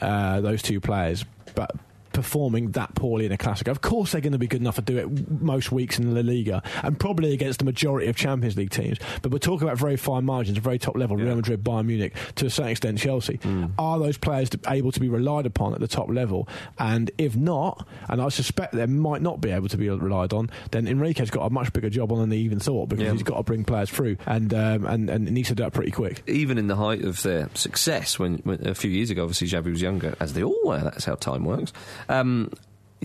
uh, 0.00 0.40
those 0.40 0.62
two 0.62 0.80
players, 0.80 1.24
but. 1.54 1.70
Performing 2.16 2.70
that 2.70 2.94
poorly 2.94 3.26
in 3.26 3.32
a 3.32 3.36
classic. 3.36 3.68
Of 3.68 3.82
course, 3.82 4.12
they're 4.12 4.22
going 4.22 4.32
to 4.32 4.38
be 4.38 4.46
good 4.46 4.62
enough 4.62 4.76
to 4.76 4.80
do 4.82 4.96
it 4.96 5.30
most 5.42 5.70
weeks 5.70 5.98
in 5.98 6.14
La 6.14 6.22
Liga 6.22 6.62
and 6.82 6.98
probably 6.98 7.34
against 7.34 7.58
the 7.58 7.66
majority 7.66 8.06
of 8.08 8.16
Champions 8.16 8.56
League 8.56 8.70
teams. 8.70 8.96
But 9.20 9.32
we're 9.32 9.38
talking 9.38 9.68
about 9.68 9.76
very 9.78 9.96
fine 9.98 10.24
margins, 10.24 10.56
very 10.56 10.78
top 10.78 10.96
level 10.96 11.18
Real 11.18 11.36
Madrid, 11.36 11.62
Bayern 11.62 11.84
Munich, 11.86 12.14
to 12.36 12.46
a 12.46 12.50
certain 12.50 12.70
extent 12.70 12.98
Chelsea. 12.98 13.38
Are 13.78 13.98
those 13.98 14.16
players 14.16 14.48
able 14.66 14.92
to 14.92 14.98
be 15.00 15.10
relied 15.10 15.44
upon 15.44 15.74
at 15.74 15.80
the 15.80 15.86
top 15.88 16.08
level? 16.08 16.48
And 16.78 17.10
if 17.18 17.36
not, 17.36 17.86
and 18.08 18.22
I 18.22 18.30
suspect 18.30 18.72
they 18.72 18.86
might 18.86 19.20
not 19.20 19.42
be 19.42 19.50
able 19.50 19.68
to 19.68 19.76
be 19.76 19.90
relied 19.90 20.32
on, 20.32 20.48
then 20.70 20.86
Enrique's 20.88 21.28
got 21.30 21.44
a 21.44 21.50
much 21.50 21.70
bigger 21.74 21.90
job 21.90 22.12
on 22.12 22.20
than 22.20 22.30
he 22.30 22.38
even 22.38 22.60
thought 22.60 22.88
because 22.88 23.04
Yeah. 23.04 23.12
he's 23.12 23.22
got 23.24 23.36
to 23.36 23.42
bring 23.42 23.62
players 23.64 23.90
through 23.90 24.16
and 24.26 24.54
um, 24.54 24.86
and 24.86 25.10
and 25.10 25.30
needs 25.30 25.48
to 25.48 25.54
do 25.54 25.64
that 25.64 25.74
pretty 25.74 25.90
quick. 25.90 26.22
even 26.26 26.56
in 26.56 26.66
the 26.66 26.76
height 26.76 27.04
of 27.04 27.22
their 27.22 27.50
success, 27.52 28.18
when, 28.18 28.36
when 28.38 28.66
a 28.66 28.74
few 28.74 28.90
years 28.90 29.10
ago, 29.10 29.22
obviously 29.24 29.48
Xavi 29.48 29.70
was 29.70 29.82
younger, 29.82 30.14
as 30.18 30.32
they 30.32 30.42
all 30.42 30.56
were. 30.64 30.80
That's 30.80 31.04
how 31.04 31.14
time 31.16 31.44
works. 31.44 31.74
Um, 32.08 32.50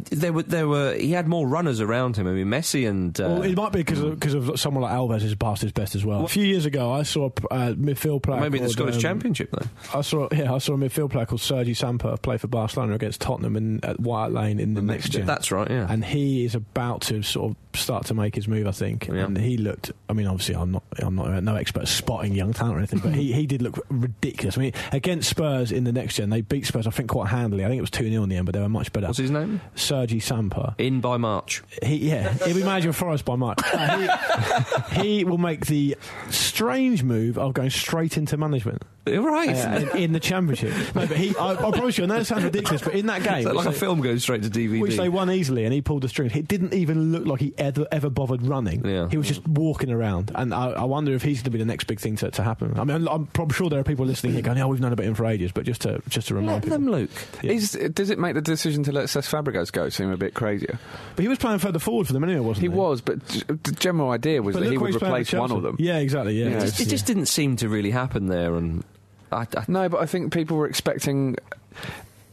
there 0.09 0.31
were 0.31 0.43
there 0.43 0.69
were 0.69 0.93
he 0.95 1.11
had 1.11 1.27
more 1.27 1.45
runners 1.45 1.81
around 1.81 2.15
him. 2.15 2.25
I 2.25 2.31
mean, 2.31 2.47
Messi 2.47 2.87
and 2.89 3.19
uh, 3.19 3.23
Well, 3.25 3.41
it 3.43 3.55
might 3.57 3.73
be 3.73 3.79
because 3.79 3.99
of, 4.01 4.17
'cause 4.21 4.33
of 4.33 4.57
someone 4.59 4.83
like 4.83 4.93
Alves 4.93 5.21
has 5.21 5.35
passed 5.35 5.61
his 5.61 5.73
best 5.73 5.95
as 5.95 6.05
well. 6.05 6.23
A 6.23 6.29
few 6.29 6.45
years 6.45 6.65
ago, 6.65 6.91
I 6.93 7.03
saw 7.03 7.25
a 7.51 7.53
uh, 7.53 7.73
midfield 7.73 8.23
player. 8.23 8.39
maybe 8.39 8.57
in 8.59 8.63
the 8.63 8.69
Scottish 8.69 8.95
um, 8.95 9.01
Championship 9.01 9.49
though. 9.51 9.67
I 9.93 10.01
saw, 10.01 10.29
yeah, 10.31 10.53
I 10.53 10.59
saw 10.59 10.73
a 10.73 10.77
midfield 10.77 11.11
player 11.11 11.25
called 11.25 11.41
Sergi 11.41 11.73
Samper 11.73 12.19
play 12.21 12.37
for 12.37 12.47
Barcelona 12.47 12.95
against 12.95 13.19
Tottenham 13.19 13.57
in, 13.57 13.83
at 13.83 13.99
White 13.99 14.31
Lane 14.31 14.59
in 14.61 14.75
the, 14.75 14.81
next 14.81 15.09
gen. 15.09 15.25
That's 15.25 15.51
right. 15.51 15.69
Yeah. 15.69 15.87
and 15.89 16.05
he 16.05 16.45
is 16.45 16.55
about 16.55 17.01
to 17.03 17.21
sort 17.21 17.51
of 17.51 17.70
start 17.75 18.05
to 18.07 18.13
make 18.13 18.35
his 18.35 18.47
move, 18.47 18.67
I 18.67 18.71
think. 18.71 19.07
Yeah. 19.07 19.25
And 19.25 19.37
he 19.37 19.57
looked. 19.57 19.91
I 20.09 20.13
mean, 20.13 20.27
obviously, 20.27 20.55
I'm 20.55 20.71
not. 20.71 20.83
I'm 20.99 21.15
not 21.15 21.43
no 21.43 21.55
expert 21.55 21.83
at 21.83 21.87
spotting 21.87 22.33
young 22.33 22.53
talent 22.53 22.75
or 22.75 22.77
anything, 22.79 22.99
but 22.99 23.13
he, 23.13 23.31
he 23.33 23.45
did 23.47 23.61
look 23.61 23.79
ridiculous. 23.89 24.57
I 24.57 24.61
mean, 24.61 24.73
against 24.91 25.29
Spurs 25.29 25.71
in 25.71 25.83
the 25.83 25.91
next 25.91 26.15
gen, 26.15 26.29
they 26.29 26.41
beat 26.41 26.65
Spurs, 26.65 26.87
I 26.87 26.91
think, 26.91 27.09
quite 27.09 27.29
handily. 27.29 27.63
I 27.65 27.67
think 27.67 27.77
it 27.79 27.81
was 27.81 27.89
two 27.91 28.09
0 28.09 28.23
in 28.23 28.29
the 28.29 28.35
end, 28.37 28.45
but 28.45 28.53
they 28.53 28.61
were 28.61 28.69
much 28.69 28.91
better. 28.93 29.07
What's 29.07 29.19
his 29.19 29.31
name? 29.31 29.61
Sergi 29.75 30.19
Samper. 30.19 30.75
In 30.77 31.01
by 31.01 31.17
March. 31.17 31.63
He, 31.83 32.09
yeah, 32.09 32.33
he'll 32.45 32.55
be 32.55 32.63
managing 32.63 32.91
Forest 32.91 33.25
by 33.25 33.35
March. 33.35 33.59
Uh, 33.73 34.61
he, 34.91 35.17
he 35.17 35.23
will 35.23 35.37
make 35.37 35.65
the 35.65 35.95
strange 36.29 37.03
move 37.03 37.37
of 37.37 37.53
going 37.53 37.69
straight 37.69 38.17
into 38.17 38.37
management 38.37 38.81
Right. 39.07 39.49
uh, 39.55 39.79
in, 39.93 39.97
in 39.97 40.11
the 40.11 40.19
championship. 40.19 40.71
No, 40.93 41.07
but 41.07 41.17
he, 41.17 41.35
I, 41.35 41.53
I 41.53 41.71
promise 41.71 41.97
you, 41.97 42.03
I 42.03 42.07
know 42.07 42.17
it 42.17 42.25
sounds 42.25 42.43
ridiculous, 42.43 42.81
but 42.83 42.93
in 42.93 43.07
that 43.07 43.23
game, 43.23 43.47
It's 43.47 43.55
like 43.55 43.65
a 43.65 43.71
they- 43.71 43.75
film 43.75 44.01
goes 44.01 44.21
straight 44.21 44.43
to 44.43 44.49
DVD. 44.49 44.79
which 44.79 44.95
they 44.97 45.09
won 45.09 45.31
easily, 45.31 45.65
and 45.65 45.73
he 45.73 45.81
pulled 45.81 46.03
the 46.03 46.07
strings. 46.09 46.35
It 46.35 46.47
didn't 46.47 46.73
even 46.75 47.11
look 47.11 47.25
like 47.25 47.39
he 47.39 47.53
ever 47.61 47.85
ever 47.91 48.09
bothered 48.09 48.41
running. 48.45 48.85
Yeah. 48.85 49.07
He 49.09 49.15
was 49.17 49.27
just 49.27 49.47
walking 49.47 49.89
around, 49.91 50.31
and 50.35 50.53
I, 50.53 50.71
I 50.71 50.83
wonder 50.83 51.13
if 51.13 51.21
he's 51.23 51.37
going 51.39 51.45
to 51.45 51.49
be 51.51 51.59
the 51.59 51.65
next 51.65 51.85
big 51.85 51.99
thing 52.01 52.17
to, 52.17 52.31
to 52.31 52.43
happen. 52.43 52.77
I 52.77 52.83
mean, 52.83 52.95
I'm, 52.97 53.07
I'm 53.07 53.27
probably 53.27 53.53
sure 53.55 53.69
there 53.69 53.79
are 53.79 53.83
people 53.83 54.05
listening 54.05 54.33
here 54.33 54.41
going, 54.41 54.59
"Oh, 54.59 54.67
we've 54.67 54.81
known 54.81 54.91
about 54.91 55.05
him 55.05 55.13
for 55.15 55.25
ages," 55.25 55.51
but 55.53 55.63
just 55.65 55.81
to 55.81 56.01
just 56.09 56.27
to 56.29 56.35
remind 56.35 56.55
Let 56.55 56.63
people. 56.63 56.77
them, 56.79 56.89
Luke. 56.91 57.09
Yeah. 57.41 57.51
Is, 57.53 57.71
does 57.93 58.09
it 58.09 58.19
make 58.19 58.33
the 58.33 58.41
decision 58.41 58.83
to 58.83 58.91
let 58.91 59.05
Cesc 59.05 59.29
Fabregas 59.29 59.71
go 59.71 59.87
seem 59.89 60.11
a 60.11 60.17
bit 60.17 60.33
crazier? 60.33 60.79
But 61.15 61.21
he 61.23 61.29
was 61.29 61.37
playing 61.37 61.59
further 61.59 61.79
forward 61.79 62.07
for 62.07 62.13
them 62.13 62.23
anyway, 62.23 62.39
wasn't 62.41 62.63
He 62.63 62.69
he? 62.71 62.75
was, 62.77 62.99
but 63.01 63.25
g- 63.29 63.43
the 63.47 63.71
general 63.73 64.09
idea 64.11 64.41
was 64.41 64.53
But 64.55 64.61
that 64.61 64.65
look 64.65 64.71
he 64.73 64.77
where 64.77 64.83
would 64.87 64.93
he's 64.93 64.99
playing 64.99 65.13
at 65.13 65.17
replace 65.19 65.33
one 65.39 65.49
Chelsea. 65.49 65.57
of 65.57 65.63
them. 65.63 65.75
Yeah, 65.79 65.97
exactly. 65.99 66.33
Yeah, 66.39 66.49
Yeah, 66.49 66.57
It 66.57 66.61
just, 66.61 66.81
it 66.81 66.87
just 66.89 67.05
didn't 67.05 67.27
seem 67.27 67.55
to 67.57 67.69
really 67.69 67.91
happen 67.91 68.27
there, 68.27 68.55
and 68.55 68.83
I, 69.31 69.41
I, 69.55 69.63
No, 69.67 69.87
but 69.87 70.01
I 70.01 70.07
think 70.07 70.33
people 70.33 70.57
were 70.57 70.67
expecting 70.67 71.37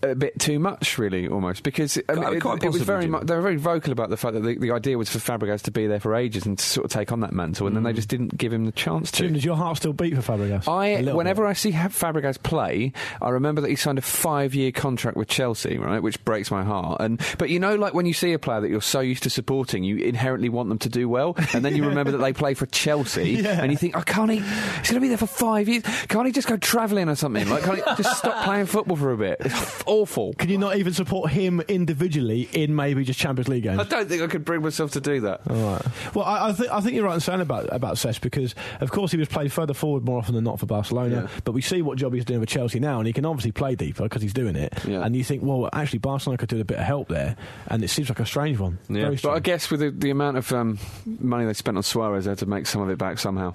a 0.03 0.15
bit 0.15 0.39
too 0.39 0.59
much, 0.59 0.99
really, 0.99 1.29
almost 1.29 1.63
because 1.63 1.99
I 2.09 2.15
mean, 2.15 2.35
it, 2.35 2.41
quite 2.41 2.63
it 2.63 2.71
was 2.71 2.83
very 2.83 3.03
Jim. 3.03 3.13
much. 3.13 3.27
They 3.27 3.35
were 3.35 3.41
very 3.43 3.57
vocal 3.57 3.93
about 3.93 4.11
the 4.11 4.17
fact 4.17 4.35
that 4.35 4.41
the, 4.41 4.57
the 4.59 4.71
idea 4.71 4.97
was 4.97 5.09
for 5.09 5.19
Fabregas 5.19 5.63
to 5.63 5.71
be 5.71 5.87
there 5.87 6.01
for 6.01 6.15
ages 6.15 6.47
and 6.47 6.59
to 6.59 6.65
sort 6.65 6.85
of 6.85 6.91
take 6.91 7.13
on 7.13 7.21
that 7.21 7.33
mantle, 7.33 7.67
and 7.67 7.75
then 7.75 7.83
they 7.83 7.93
mm. 7.93 7.97
just 7.97 8.09
didn't 8.09 8.37
give 8.37 8.53
him 8.53 8.65
the 8.65 8.73
chance 8.73 9.11
to. 9.13 9.23
Jim, 9.25 9.35
does 9.35 9.45
your 9.45 9.57
heart 9.57 9.77
still 9.79 9.93
beat 9.93 10.15
for 10.15 10.23
Fabregas? 10.23 10.69
I, 10.69 10.87
A 10.87 11.03
little 11.03 11.17
whenever 11.17 11.43
bit. 11.43 11.51
I 11.51 11.53
see 11.55 11.73
Fabregas 11.73 12.43
play, 12.43 12.93
I 13.21 13.31
remember 13.31 13.61
that 13.61 13.71
he 13.71 13.77
signed 13.77 13.99
a 13.99 14.03
five-year 14.03 14.73
contract 14.73 15.17
with 15.17 15.29
Chelsea, 15.29 15.79
right, 15.79 16.03
which 16.03 16.23
breaks 16.25 16.51
my 16.51 16.63
heart. 16.65 17.01
And 17.01 17.21
but 17.39 17.51
you 17.51 17.59
know, 17.59 17.75
like 17.75 17.95
when 17.95 18.07
you 18.07 18.15
see 18.15 18.33
a 18.33 18.39
player 18.39 18.61
that 18.61 18.71
you're 18.71 18.81
so 18.81 19.01
used 19.01 19.25
to 19.25 19.31
supporting, 19.31 19.85
you 19.85 19.97
inherently 19.97 20.49
want 20.49 20.69
them 20.69 20.79
to 20.79 20.89
do 20.89 21.09
well, 21.09 21.35
and 21.53 21.65
then 21.65 21.75
you 21.75 21.85
remember 21.89 22.13
that 22.13 22.19
they 22.19 22.33
play 22.33 22.55
for 22.55 22.67
Chelsea, 22.67 23.31
Yeah. 23.31 23.61
and 23.61 23.73
you 23.73 23.79
think, 23.79 23.97
oh, 23.97 24.03
can't 24.03 24.31
he? 24.31 24.39
He's 24.39 24.91
going 24.91 24.95
to 24.95 25.01
be 25.01 25.09
there 25.09 25.19
for 25.19 25.27
five 25.27 25.69
years. 25.69 25.83
Can't 26.09 26.27
he 26.27 26.33
just 26.33 26.49
go 26.49 26.57
travelling 26.57 27.09
or 27.09 27.15
something? 27.15 27.49
Like, 27.49 27.65
can't 27.65 27.79
he 27.79 28.03
just 28.03 28.19
stop 28.19 28.45
playing 28.45 28.67
football 28.67 28.97
for 28.97 29.13
a 29.13 29.17
bit? 29.17 29.41
It's 29.89 29.95
awful. 29.95 30.35
Can 30.35 30.51
you 30.51 30.59
not 30.59 30.77
even 30.77 30.93
support 30.93 31.31
him 31.31 31.63
individually 31.63 32.49
in 32.53 32.77
maybe 32.77 33.05
just 33.05 33.19
Champions 33.19 33.49
League 33.49 33.63
games? 33.63 33.81
I 33.81 33.85
don't 33.85 34.07
think 34.07 34.21
I 34.21 34.27
could 34.27 34.45
bring 34.45 34.61
myself 34.61 34.93
to 34.93 35.01
do 35.01 35.21
that. 35.23 35.41
All 35.49 35.57
right. 35.57 36.15
Well, 36.15 36.27
I, 36.27 36.49
I, 36.49 36.53
think 36.53 36.71
I 36.71 36.81
think 36.81 36.95
you're 36.95 37.07
right 37.07 37.15
in 37.15 37.21
saying 37.21 37.41
about 37.41 37.73
about 37.73 37.95
Cesc 37.97 38.21
because, 38.21 38.55
of 38.81 38.91
course, 38.91 39.13
he 39.13 39.17
was 39.17 39.29
played 39.29 39.51
further 39.51 39.73
forward 39.73 40.05
more 40.05 40.19
often 40.19 40.35
than 40.35 40.45
not 40.45 40.61
for 40.61 40.67
Barcelona. 40.67 41.23
Yeah. 41.23 41.41
But 41.45 41.53
we 41.53 41.63
see 41.63 41.81
what 41.81 41.97
job 41.97 42.13
he's 42.13 42.27
doing 42.27 42.41
with 42.41 42.51
Chelsea 42.51 42.81
now, 42.81 42.99
and 42.99 43.07
he 43.07 43.15
can 43.15 43.25
obviously 43.25 43.53
play 43.53 43.77
deeper 43.77 44.03
because 44.03 44.21
he's 44.21 44.35
doing 44.35 44.57
it. 44.57 44.75
Yeah. 44.87 45.03
And 45.03 45.17
you 45.17 45.25
think, 45.25 45.43
well, 45.43 45.71
actually, 45.73 46.01
Barcelona 46.01 46.37
could 46.37 46.51
do 46.51 46.61
a 46.61 46.65
bit 46.65 46.79
of 46.79 46.85
help 46.85 47.09
there, 47.09 47.37
and 47.69 47.83
it 47.83 47.89
seems 47.89 48.11
like 48.11 48.21
a 48.21 48.27
strange 48.27 48.59
one. 48.59 48.79
Yeah. 48.91 49.05
Very 49.05 49.17
But 49.23 49.31
I 49.31 49.41
guess 49.41 49.71
with 49.71 49.81
the, 49.81 49.91
the 49.91 50.11
amount 50.11 50.37
of 50.37 50.53
um, 50.53 50.79
money 51.07 51.47
they 51.47 51.55
spent 51.55 51.79
on 51.79 51.83
Suarez, 51.83 52.27
they 52.27 52.33
had 52.33 52.39
to 52.39 52.47
make 52.47 52.67
some 52.67 52.83
of 52.83 52.91
it 52.91 52.99
back 52.99 53.19
somehow. 53.19 53.55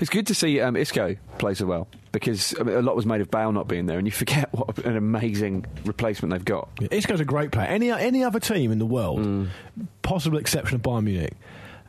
It's 0.00 0.10
good 0.10 0.26
to 0.28 0.34
see 0.34 0.60
um, 0.60 0.76
Isco 0.76 1.16
play 1.38 1.54
so 1.54 1.66
well 1.66 1.88
because 2.12 2.54
I 2.58 2.62
mean, 2.62 2.76
a 2.76 2.82
lot 2.82 2.96
was 2.96 3.06
made 3.06 3.20
of 3.20 3.30
Bale 3.30 3.52
not 3.52 3.68
being 3.68 3.86
there, 3.86 3.98
and 3.98 4.06
you 4.06 4.10
forget 4.24 4.52
what 4.52 4.78
an 4.78 4.96
amazing 4.96 5.66
replacement 5.84 6.32
they've 6.32 6.44
got. 6.44 6.68
Isco's 6.90 7.20
a 7.20 7.24
great 7.24 7.50
player. 7.52 7.66
Any 7.66 7.90
any 7.90 8.24
other 8.24 8.40
team 8.40 8.72
in 8.72 8.78
the 8.78 8.86
world, 8.86 9.20
Mm. 9.20 9.48
possible 10.02 10.38
exception 10.38 10.76
of 10.76 10.82
Bayern 10.82 11.04
Munich. 11.04 11.34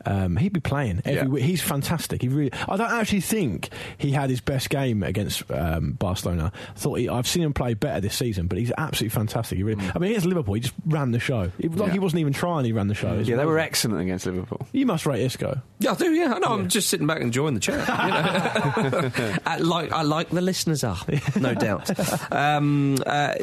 Um, 0.06 0.36
he'd 0.36 0.52
be 0.52 0.60
playing 0.60 1.02
every 1.04 1.12
Yeah. 1.14 1.24
week. 1.26 1.44
He's 1.44 1.60
fantastic. 1.62 2.22
He 2.22 2.28
really. 2.28 2.50
I 2.68 2.76
don't 2.76 2.90
actually 2.90 3.20
think 3.20 3.68
he 3.98 4.12
had 4.12 4.30
his 4.30 4.40
best 4.40 4.70
game 4.70 5.02
against 5.02 5.42
um, 5.50 5.92
Barcelona. 5.92 6.52
I 6.74 6.78
thought 6.78 6.94
he, 6.98 7.08
I've 7.08 7.26
seen 7.26 7.42
him 7.42 7.52
play 7.52 7.74
better 7.74 8.00
this 8.00 8.14
season, 8.16 8.46
but 8.46 8.58
he's 8.58 8.72
absolutely 8.78 9.14
fantastic. 9.14 9.58
He 9.58 9.62
really, 9.64 9.84
I 9.94 9.98
mean, 9.98 10.10
against 10.10 10.26
Liverpool, 10.26 10.54
he 10.54 10.60
just 10.60 10.74
ran 10.86 11.10
the 11.12 11.20
show. 11.20 11.50
It, 11.58 11.70
like 11.76 11.80
Mm. 11.80 11.86
Yeah. 11.86 11.92
he 11.92 11.98
wasn't 11.98 12.20
even 12.20 12.32
trying. 12.32 12.64
He 12.64 12.72
ran 12.72 12.88
the 12.88 12.94
show. 12.94 13.12
It's 13.14 13.28
Yeah, 13.28 13.36
they 13.36 13.44
were 13.44 13.58
excellent 13.58 14.00
against 14.00 14.26
Liverpool. 14.26 14.66
You 14.72 14.86
must 14.86 15.06
rate 15.06 15.22
Isco. 15.22 15.60
Yeah, 15.80 15.92
I 15.92 15.94
do. 15.94 16.12
Yeah, 16.12 16.34
I 16.34 16.38
know. 16.38 16.48
I'm 16.48 16.68
just 16.68 16.88
sitting 16.88 17.06
back 17.06 17.20
enjoying 17.20 17.54
the 17.54 17.60
chat. 17.60 17.78
You 17.88 18.92
know? 18.92 19.10
I 19.46 19.58
like 19.58 19.92
I 19.92 20.02
like 20.02 20.30
the 20.30 20.40
listeners 20.40 20.84
are, 20.84 20.98
no 21.38 21.54
doubt. 21.66 21.90
Um, 22.32 22.98
uh, 23.06 23.34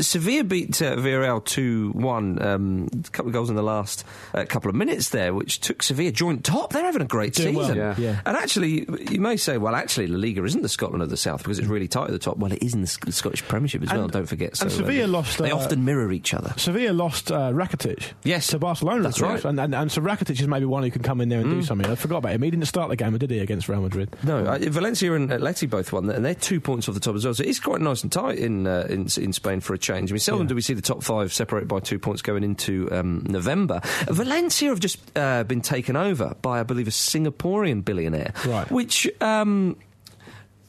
Sevilla 0.00 0.44
beat 0.44 0.80
uh, 0.82 0.96
Villarreal 0.96 1.44
two 1.44 1.90
one. 1.92 2.40
Um, 2.42 2.88
a 2.92 3.10
couple 3.10 3.28
of 3.28 3.32
goals 3.32 3.50
in 3.50 3.56
the 3.56 3.62
last 3.62 4.04
uh, 4.34 4.44
couple 4.48 4.68
of 4.68 4.74
minutes 4.76 5.10
there, 5.10 5.32
which 5.34 5.60
took 5.60 5.82
Sevilla 5.82 5.95
joint 6.12 6.44
top. 6.44 6.72
They're 6.72 6.84
having 6.84 7.02
a 7.02 7.06
great 7.06 7.34
Doing 7.34 7.54
well, 7.54 7.64
season. 7.66 7.76
yeah. 7.78 7.94
Yeah. 7.98 8.20
And 8.26 8.36
actually, 8.36 8.86
you 9.10 9.20
may 9.20 9.36
say, 9.36 9.58
well, 9.58 9.74
actually, 9.74 10.06
La 10.06 10.18
Liga 10.18 10.44
isn't 10.44 10.62
the 10.62 10.68
Scotland 10.68 11.02
of 11.02 11.10
the 11.10 11.16
South 11.16 11.42
because 11.42 11.58
it's 11.58 11.68
really 11.68 11.88
tight 11.88 12.04
at 12.04 12.10
the 12.10 12.18
top. 12.18 12.36
Well, 12.38 12.52
it 12.52 12.62
is 12.62 12.74
in 12.74 12.80
the 12.82 12.86
Sc- 12.86 13.10
Scottish 13.12 13.42
Premiership 13.46 13.82
as 13.82 13.92
well. 13.92 14.08
Don't 14.08 14.26
forget. 14.26 14.60
and 14.60 14.70
Sevilla 14.72 15.04
um, 15.04 15.12
lost, 15.12 15.38
They 15.38 15.50
uh, 15.50 15.56
often 15.56 15.84
mirror 15.84 16.12
each 16.12 16.34
other. 16.34 16.52
Sevilla 16.56 16.92
lost 16.92 17.30
uh, 17.32 17.50
Rakitic. 17.52 18.12
Yes. 18.24 18.46
to 18.48 18.58
Barcelona. 18.58 19.02
That's 19.02 19.20
right. 19.20 19.44
And, 19.44 19.58
and 19.60 19.74
and 19.74 19.90
so 19.92 20.00
Rakitic 20.02 20.40
is 20.40 20.46
maybe 20.46 20.66
one 20.66 20.82
who 20.82 20.90
can 20.90 21.02
come 21.02 21.20
in 21.20 21.28
there 21.28 21.40
and 21.40 21.50
do 21.50 21.62
something. 21.62 21.90
I 21.90 21.94
forgot 21.94 22.18
about 22.18 22.32
him. 22.32 22.42
He 22.42 22.50
didn't 22.50 22.66
start 22.66 22.88
the 22.90 22.96
game, 22.96 23.16
did 23.18 23.30
he, 23.30 23.38
against 23.38 23.68
Real 23.68 23.80
Madrid? 23.82 24.14
No, 24.22 24.38
uh, 24.44 24.58
Valencia 24.60 25.12
and 25.14 25.30
Atleti 25.30 25.68
both 25.70 25.92
won, 25.92 26.08
and 26.10 26.24
they're 26.24 26.34
two 26.34 26.60
points 26.60 26.88
off 26.88 26.94
the 26.94 27.00
top 27.00 27.14
as 27.14 27.24
well. 27.24 27.34
So 27.34 27.44
it's 27.44 27.60
quite 27.60 27.80
nice 27.80 28.02
and 28.02 28.10
tight 28.10 28.38
in 28.38 28.66
uh, 28.66 28.86
in, 28.88 29.02
in 29.18 29.32
Spain 29.32 29.60
for 29.60 29.74
a 29.74 29.78
change. 29.78 30.10
I 30.10 30.14
mean, 30.14 30.20
seldom 30.20 30.46
Yeah. 30.46 30.48
do 30.50 30.54
we 30.56 30.62
see 30.62 30.74
the 30.74 30.82
top 30.82 31.02
five 31.02 31.32
separated 31.32 31.68
by 31.68 31.80
two 31.80 31.98
points 31.98 32.22
going 32.22 32.42
into 32.42 32.88
um, 32.90 33.24
November. 33.28 33.80
Valencia 34.08 34.70
have 34.70 34.80
just 34.80 34.98
uh, 35.16 35.44
been 35.44 35.60
taken 35.60 35.85
over 35.94 36.34
by, 36.42 36.58
I 36.58 36.62
believe, 36.64 36.88
a 36.88 36.90
Singaporean 36.90 37.84
billionaire, 37.84 38.32
Right. 38.46 38.68
Which. 38.70 39.08
Um, 39.20 39.76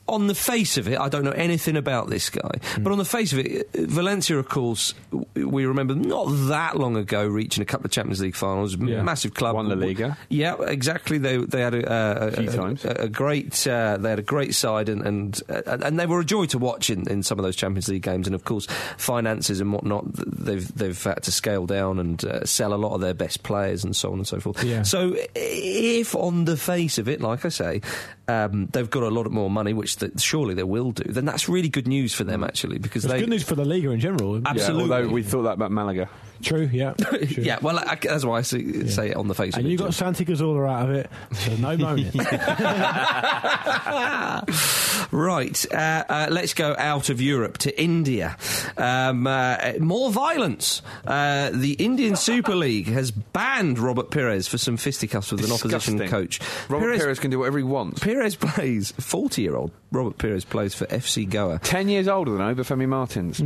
on 0.07 0.27
the 0.27 0.35
face 0.35 0.77
of 0.77 0.87
it, 0.87 0.99
I 0.99 1.09
don't 1.09 1.23
know 1.23 1.31
anything 1.31 1.75
about 1.77 2.09
this 2.09 2.29
guy, 2.29 2.49
Hmm. 2.75 2.83
but 2.83 2.91
on 2.91 2.97
the 2.97 3.05
face 3.05 3.33
of 3.33 3.39
it, 3.39 3.69
Valencia, 3.73 4.37
of 4.37 4.47
course, 4.49 4.93
we 5.35 5.65
remember 5.65 5.95
not 5.95 6.25
that 6.47 6.77
long 6.77 6.95
ago 6.97 7.25
reaching 7.27 7.61
a 7.61 7.65
couple 7.65 7.85
of 7.85 7.91
Champions 7.91 8.21
League 8.21 8.35
finals, 8.35 8.75
Yeah. 8.77 9.01
massive 9.03 9.33
club, 9.33 9.55
Won 9.55 9.67
La 9.69 9.75
Liga. 9.75 10.17
Yeah, 10.29 10.55
exactly. 10.61 11.17
They 11.17 11.37
they 11.37 11.61
had 11.61 11.73
a, 11.73 11.91
uh, 11.91 12.27
a, 12.27 12.31
Few 12.31 12.49
a- 12.49 12.53
times. 12.53 12.85
a, 12.85 12.89
a 13.03 13.09
great 13.09 13.67
uh, 13.67 13.97
they 13.97 14.09
had 14.09 14.19
a 14.19 14.23
great 14.23 14.55
side 14.55 14.89
and 14.89 15.01
and, 15.05 15.41
uh, 15.49 15.77
and 15.81 15.99
they 15.99 16.05
were 16.05 16.19
a 16.21 16.25
joy 16.25 16.45
to 16.47 16.57
watch 16.57 16.89
in, 16.89 17.07
in 17.09 17.23
some 17.23 17.37
of 17.39 17.43
those 17.43 17.55
Champions 17.55 17.87
League 17.89 18.01
games 18.03 18.27
and 18.27 18.35
of 18.35 18.43
course 18.45 18.67
finances 18.97 19.59
and 19.59 19.71
whatnot 19.73 20.05
they've 20.15 20.73
they've 20.75 21.03
had 21.03 21.21
to 21.23 21.31
scale 21.31 21.65
down 21.65 21.99
and 21.99 22.23
uh, 22.25 22.45
sell 22.45 22.73
a 22.73 22.75
lot 22.75 22.93
of 22.93 23.01
their 23.01 23.13
best 23.13 23.43
players 23.43 23.83
and 23.83 23.95
so 23.95 24.11
on 24.11 24.19
and 24.19 24.27
so 24.27 24.39
forth. 24.39 24.63
Yeah. 24.63 24.83
So 24.83 25.15
if 25.35 26.15
on 26.15 26.45
the 26.45 26.57
face 26.57 26.97
of 26.97 27.07
it, 27.07 27.21
like 27.21 27.45
I 27.45 27.49
say, 27.49 27.81
um, 28.27 28.67
they've 28.67 28.89
got 28.89 29.03
a 29.03 29.09
lot 29.09 29.29
more 29.31 29.49
money, 29.49 29.73
which 29.73 29.97
th- 29.97 30.19
surely 30.19 30.53
they 30.53 30.63
will 30.63 30.91
do, 30.91 31.03
then 31.11 31.25
that's 31.25 31.47
really 31.47 31.69
good 31.69 31.87
news 31.87 32.13
for 32.13 32.23
them 32.23 32.43
actually 32.43 32.77
because 32.77 33.05
It's 33.05 33.13
they 33.13 33.19
good 33.19 33.29
news 33.29 33.43
for 33.43 33.55
the 33.55 33.65
Liga 33.65 33.89
in 33.91 33.99
general. 33.99 34.41
Absolutely. 34.45 34.89
Yeah, 34.89 34.95
although 34.95 35.09
we 35.13 35.23
thought 35.23 35.43
that 35.43 35.53
about 35.53 35.71
Malaga. 35.71 36.09
True, 36.41 36.69
yeah. 36.71 36.93
True. 36.97 37.19
yeah, 37.37 37.59
well, 37.61 37.79
I, 37.79 37.97
that's 38.01 38.25
why 38.25 38.39
I 38.39 38.41
say, 38.41 38.85
say 38.87 39.09
it 39.09 39.15
on 39.17 39.27
the 39.27 39.35
face 39.35 39.55
And 39.55 39.65
of 39.65 39.67
it. 39.67 39.71
you 39.71 39.77
got 39.77 39.85
Jim. 39.85 39.91
Santi 39.93 40.25
Cazorla 40.25 40.69
out 40.69 40.89
of 40.89 40.95
it, 40.95 41.09
so 41.33 41.55
no 41.55 41.77
moaning. 41.77 42.11
right, 45.11 45.65
uh, 45.73 46.03
uh, 46.09 46.27
let's 46.29 46.53
go 46.53 46.75
out 46.77 47.09
of 47.09 47.21
Europe 47.21 47.57
to 47.59 47.81
India. 47.81 48.37
Um, 48.77 49.27
uh, 49.27 49.73
more 49.79 50.11
violence. 50.11 50.81
Uh, 51.05 51.49
the 51.53 51.73
Indian 51.73 52.15
Super 52.15 52.55
League 52.55 52.87
has 52.87 53.11
banned 53.11 53.79
Robert 53.79 54.11
Pires 54.11 54.47
for 54.47 54.57
some 54.57 54.77
fisticuffs 54.77 55.31
with 55.31 55.43
an 55.45 55.51
opposition 55.51 55.99
coach. 56.07 56.39
Robert 56.69 56.87
Pires, 56.87 57.01
Pires 57.03 57.19
can 57.19 57.31
do 57.31 57.39
whatever 57.39 57.57
he 57.57 57.63
wants. 57.63 57.99
Pires 57.99 58.35
plays, 58.35 58.91
40 58.99 59.41
year 59.41 59.55
old 59.55 59.71
Robert 59.91 60.17
Pires 60.17 60.45
plays 60.45 60.73
for 60.75 60.85
FC 60.87 61.27
Goa. 61.29 61.59
Ten 61.59 61.89
years 61.89 62.07
older 62.07 62.31
than 62.31 62.41
Obafemi 62.41 62.87
Martins. 62.87 63.39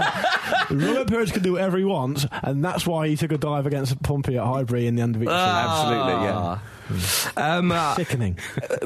Robert 0.70 1.08
Pires 1.08 1.32
can 1.32 1.42
do 1.42 1.52
whatever 1.52 1.78
he 1.78 1.84
wants, 1.84 2.26
and 2.42 2.64
that's 2.64 2.86
why 2.86 3.08
he 3.08 3.16
took 3.16 3.32
a 3.32 3.38
dive 3.38 3.66
against 3.66 4.02
Pompey 4.02 4.36
at 4.36 4.44
Highbury 4.44 4.86
in 4.86 4.96
the 4.96 5.02
under 5.02 5.18
Ah. 5.28 5.80
Absolutely, 5.80 6.24
yeah. 6.24 6.58
Um, 7.36 7.72
uh, 7.72 7.94
Sickening. 7.96 8.38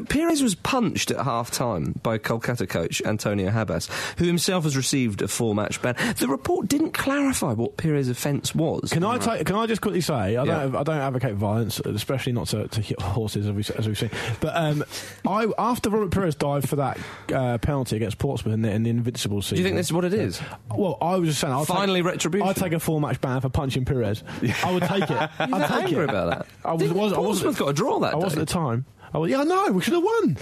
Pires 0.09 0.41
was 0.43 0.55
punched 0.55 1.11
at 1.11 1.23
half 1.23 1.51
time 1.51 1.99
by 2.03 2.17
Kolkata 2.17 2.67
coach 2.67 3.01
Antonio 3.05 3.49
Habas, 3.49 3.89
who 4.17 4.25
himself 4.25 4.63
has 4.63 4.75
received 4.77 5.21
a 5.21 5.27
four 5.27 5.55
match 5.55 5.81
ban. 5.81 5.95
The 6.17 6.27
report 6.27 6.67
didn't 6.67 6.91
clarify 6.91 7.53
what 7.53 7.77
Pires' 7.77 8.09
offence 8.09 8.53
was. 8.55 8.91
Can 8.91 9.03
I 9.03 9.17
take, 9.17 9.45
can 9.45 9.55
I 9.55 9.65
just 9.65 9.81
quickly 9.81 10.01
say 10.01 10.13
I 10.13 10.29
Yeah. 10.29 10.45
don't 10.45 10.75
I 10.75 10.83
don't 10.83 10.97
advocate 10.97 11.35
violence, 11.35 11.79
especially 11.79 12.33
not 12.33 12.47
to, 12.47 12.67
to 12.67 12.81
hit 12.81 13.01
horses 13.01 13.47
as, 13.47 13.51
we, 13.53 13.63
as 13.77 13.87
we've 13.87 13.97
seen. 13.97 14.11
But 14.39 14.55
um, 14.55 14.83
I 15.27 15.47
after 15.57 15.89
Robert 15.89 16.11
Pires 16.11 16.35
dived 16.35 16.69
for 16.69 16.75
that 16.77 16.97
uh, 17.33 17.57
penalty 17.59 17.95
against 17.95 18.17
Portsmouth 18.17 18.53
in 18.53 18.61
the, 18.61 18.71
in 18.71 18.83
the 18.83 18.89
Invincible 18.89 19.41
season. 19.41 19.55
Do 19.57 19.61
you 19.61 19.67
think 19.67 19.77
this 19.77 19.87
is 19.87 19.93
what 19.93 20.05
it 20.05 20.13
is? 20.13 20.41
Well, 20.75 20.97
I 21.01 21.15
was 21.17 21.29
just 21.29 21.41
saying. 21.41 21.53
I'll 21.53 21.65
Finally 21.65 22.01
take, 22.01 22.11
retribution. 22.11 22.47
I'd 22.47 22.55
take 22.55 22.73
a 22.73 22.79
four 22.79 22.99
match 23.01 23.19
ban 23.21 23.41
for 23.41 23.49
punching 23.49 23.85
Pires. 23.85 24.23
I 24.63 24.71
would 24.71 24.83
take 24.83 25.03
it. 25.09 25.11
I'd 25.39 25.67
take 25.67 25.85
angry 25.85 26.03
it. 26.03 26.09
about 26.09 26.29
that? 26.29 26.47
I 26.65 26.73
was, 26.73 26.91
was, 26.91 27.13
I 27.13 27.15
Portsmouth 27.15 27.57
got 27.57 27.69
a 27.69 27.73
draw 27.73 27.92
that 28.01 28.13
I 28.13 28.17
wasn't 28.17 28.35
day? 28.35 28.41
at 28.41 28.47
the 28.47 28.53
time. 28.53 28.85
I 29.13 29.17
was, 29.19 29.29
yeah, 29.31 29.41
I 29.41 29.43
know. 29.43 29.71
We 29.71 29.81
should 29.81 29.93
have 29.93 30.03
won. 30.03 30.37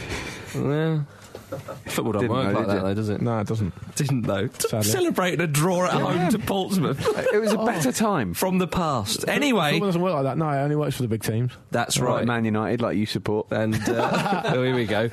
Yeah. 0.55 1.01
Football 1.87 2.13
don't 2.13 2.21
Didn't 2.21 2.29
work 2.37 2.45
know, 2.45 2.51
like 2.53 2.57
did 2.59 2.69
that, 2.69 2.75
you? 2.75 2.81
though, 2.81 2.93
does 2.93 3.09
it? 3.09 3.21
No, 3.21 3.39
it 3.39 3.47
doesn't. 3.47 3.95
Didn't 3.95 4.21
though. 4.21 4.47
Sadly. 4.57 4.83
Celebrating 4.89 5.41
a 5.41 5.47
draw 5.47 5.83
at 5.83 5.91
home 5.91 6.29
to 6.29 6.39
Portsmouth 6.39 7.05
It 7.33 7.39
was 7.41 7.51
a 7.51 7.57
better 7.57 7.91
time. 7.91 8.33
from 8.33 8.57
the 8.57 8.67
past. 8.67 9.27
Anyway, 9.27 9.71
Football 9.73 9.87
doesn't 9.89 10.01
work 10.01 10.13
like 10.13 10.23
that. 10.23 10.37
No, 10.37 10.47
it 10.49 10.61
only 10.61 10.77
works 10.77 10.95
for 10.95 11.01
the 11.01 11.09
big 11.09 11.23
teams. 11.23 11.51
that's 11.69 11.99
Like 11.99 12.07
right. 12.07 12.25
Man 12.25 12.45
United, 12.45 12.79
like 12.81 12.95
you 12.95 13.05
support. 13.05 13.47
And 13.51 13.75
uh, 13.89 14.43
oh, 14.45 14.63
here 14.63 14.73
we 14.73 14.85
go. 14.85 15.03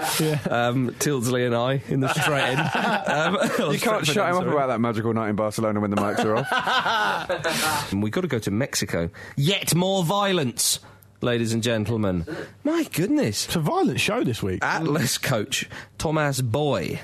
Um, 0.49 0.91
Tyldesley 1.01 1.45
and 1.45 1.57
I 1.57 1.83
in 1.89 1.99
the 1.99 2.13
straight 2.15 2.57
end. 2.57 2.61
Um, 3.09 3.73
You 3.73 3.81
can't 3.81 4.07
shut 4.07 4.29
him 4.31 4.37
up 4.37 4.47
about 4.47 4.69
that 4.69 4.81
magical 4.81 5.13
night 5.13 5.31
in 5.31 5.35
Barcelona 5.35 5.81
when 5.81 5.91
the 5.91 5.97
mics 5.97 6.25
are 6.25 6.37
off. 6.37 7.93
And 7.93 8.01
we 8.01 8.11
got 8.11 8.21
to 8.21 8.29
go 8.29 8.39
to 8.39 8.53
Mexico. 8.53 9.11
Yet 9.37 9.75
more 9.75 10.05
violence, 10.05 10.79
ladies 11.21 11.53
and 11.53 11.63
gentlemen. 11.63 12.27
My 12.65 12.85
goodness. 12.93 13.47
It's 13.47 13.57
a 13.57 13.61
violent 13.61 14.01
show 14.01 14.25
this 14.25 14.43
week. 14.43 14.61
Atlas 14.63 15.19
coach 15.19 15.69
Thomas 15.99 16.41
Boy. 16.41 17.01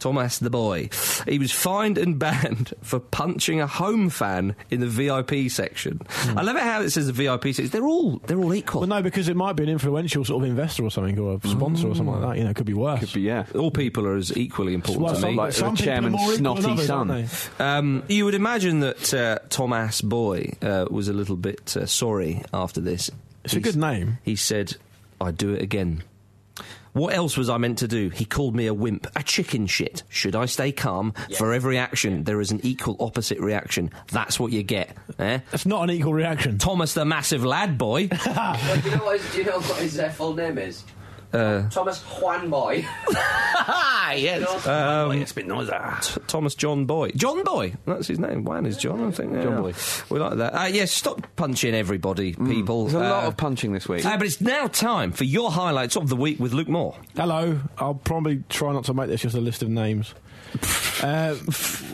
Thomas 0.00 0.38
the 0.38 0.50
boy. 0.50 0.88
He 1.26 1.38
was 1.38 1.52
fined 1.52 1.98
and 1.98 2.18
banned 2.18 2.74
for 2.82 3.00
punching 3.00 3.60
a 3.60 3.66
home 3.66 4.10
fan 4.10 4.54
in 4.70 4.80
the 4.80 4.86
VIP 4.86 5.50
section. 5.50 6.00
I 6.36 6.42
love 6.42 6.56
it 6.56 6.62
how 6.62 6.80
it 6.82 6.90
says 6.90 7.06
the 7.06 7.12
VIP 7.12 7.44
section. 7.54 7.68
They're 7.68 7.86
all 7.86 8.18
they're 8.26 8.38
all 8.38 8.54
equal. 8.54 8.80
Well, 8.82 8.88
no, 8.88 9.02
because 9.02 9.28
it 9.28 9.36
might 9.36 9.54
be 9.54 9.62
an 9.64 9.68
influential 9.68 10.24
sort 10.24 10.42
of 10.44 10.48
investor 10.50 10.84
or 10.84 10.90
something, 10.90 11.18
or 11.18 11.40
a 11.42 11.48
sponsor 11.48 11.88
or 11.88 11.94
something 11.94 12.14
like 12.20 12.22
that. 12.30 12.38
You 12.38 12.44
know, 12.44 12.50
it 12.50 12.56
could 12.56 12.66
be 12.66 12.74
worse. 12.74 13.00
Could 13.00 13.12
be, 13.12 13.22
yeah. 13.22 13.44
all 13.54 13.70
people 13.70 14.06
are 14.06 14.16
as 14.16 14.36
equally 14.36 14.74
important 14.74 15.04
Well, 15.04 15.14
to 15.14 15.20
some, 15.20 15.30
me. 15.30 15.36
like 15.36 15.52
some 15.52 15.74
the 15.74 15.78
people 15.78 15.82
are 15.82 15.94
chairman's 15.94 16.12
more 16.14 16.32
equal 16.32 16.54
than 16.54 16.62
snotty 16.62 16.72
others, 16.72 16.86
son. 16.86 17.08
they? 17.08 17.64
Um, 17.64 18.02
you 18.08 18.24
would 18.24 18.34
imagine 18.34 18.80
that 18.80 19.14
uh, 19.14 19.38
Thomas 19.48 20.00
Boy 20.00 20.52
uh, 20.62 20.86
was 20.90 21.08
a 21.08 21.12
little 21.12 21.36
bit 21.36 21.76
uh, 21.76 21.86
sorry 21.86 22.42
after 22.52 22.80
this. 22.80 23.10
It's 23.44 23.54
a 23.54 23.60
good 23.60 23.76
name. 23.76 24.18
He 24.22 24.36
said, 24.36 24.76
I'd 25.20 25.36
do 25.38 25.52
it 25.54 25.62
again. 25.62 26.02
What 26.98 27.14
else 27.14 27.36
was 27.36 27.48
I 27.48 27.58
meant 27.58 27.78
to 27.78 27.86
do? 27.86 28.08
He 28.08 28.24
called 28.24 28.56
me 28.56 28.66
a 28.66 28.74
wimp, 28.74 29.06
a 29.14 29.22
chicken 29.22 29.68
shit. 29.68 30.02
Should 30.08 30.34
I 30.34 30.46
stay 30.46 30.72
calm? 30.72 31.14
For 31.36 31.52
every 31.52 31.78
action, 31.78 32.24
there 32.24 32.40
is 32.40 32.50
an 32.50 32.58
equal 32.64 32.96
opposite 32.98 33.38
reaction. 33.38 33.92
That's 34.10 34.40
what 34.40 34.50
you 34.50 34.64
get. 34.64 34.96
Eh? 35.16 35.38
That's 35.52 35.64
not 35.64 35.84
an 35.84 35.90
equal 35.90 36.12
reaction. 36.12 36.58
Thomas 36.58 36.94
the 36.94 37.04
massive 37.04 37.44
lad 37.44 37.78
boy. 37.78 38.08
Well, 38.38 38.80
do 38.80 38.90
you 38.90 38.96
know 38.96 39.04
what 39.04 39.20
his, 39.20 39.32
do 39.32 39.38
you 39.38 39.44
know 39.44 39.60
what 39.60 39.80
his 39.80 39.98
uh, 39.98 40.08
full 40.10 40.34
name 40.34 40.58
is? 40.58 40.82
Thomas 41.30 42.00
Juan 42.20 42.48
Boy. 42.50 42.84
ah, 43.16 44.12
yes. 44.12 44.66
Um, 44.66 45.12
it's 45.12 45.32
been 45.32 45.48
noisy. 45.48 45.72
T- 46.02 46.20
Thomas 46.26 46.54
John 46.54 46.86
Boy. 46.86 47.10
John 47.10 47.44
Boy. 47.44 47.74
That's 47.86 48.06
his 48.08 48.18
name. 48.18 48.44
Juan 48.44 48.66
is 48.66 48.76
John, 48.76 49.06
I 49.06 49.10
think. 49.10 49.32
John. 49.42 49.62
Boy. 49.62 49.74
We 50.10 50.18
like 50.18 50.38
that. 50.38 50.54
Uh, 50.54 50.64
yes, 50.66 50.90
stop 50.92 51.26
punching 51.36 51.74
everybody, 51.74 52.32
people. 52.34 52.84
There's 52.84 52.94
a 52.94 53.00
lot 53.00 53.24
Uh, 53.24 53.28
of 53.28 53.36
punching 53.36 53.72
this 53.72 53.88
week. 53.88 54.04
uh, 54.04 54.16
but 54.16 54.26
it's 54.26 54.40
now 54.40 54.66
time 54.68 55.12
for 55.12 55.24
your 55.24 55.50
highlights 55.50 55.96
of 55.96 56.08
the 56.08 56.16
week 56.16 56.38
with 56.40 56.52
Luke 56.52 56.68
Moore. 56.68 56.96
Hello. 57.16 57.60
I'll 57.76 57.94
probably 57.94 58.42
try 58.48 58.72
not 58.72 58.84
to 58.84 58.94
make 58.94 59.08
this 59.08 59.20
just 59.22 59.34
a 59.36 59.40
list 59.40 59.62
of 59.62 59.68
names. 59.68 60.14
Uh, 61.02 61.36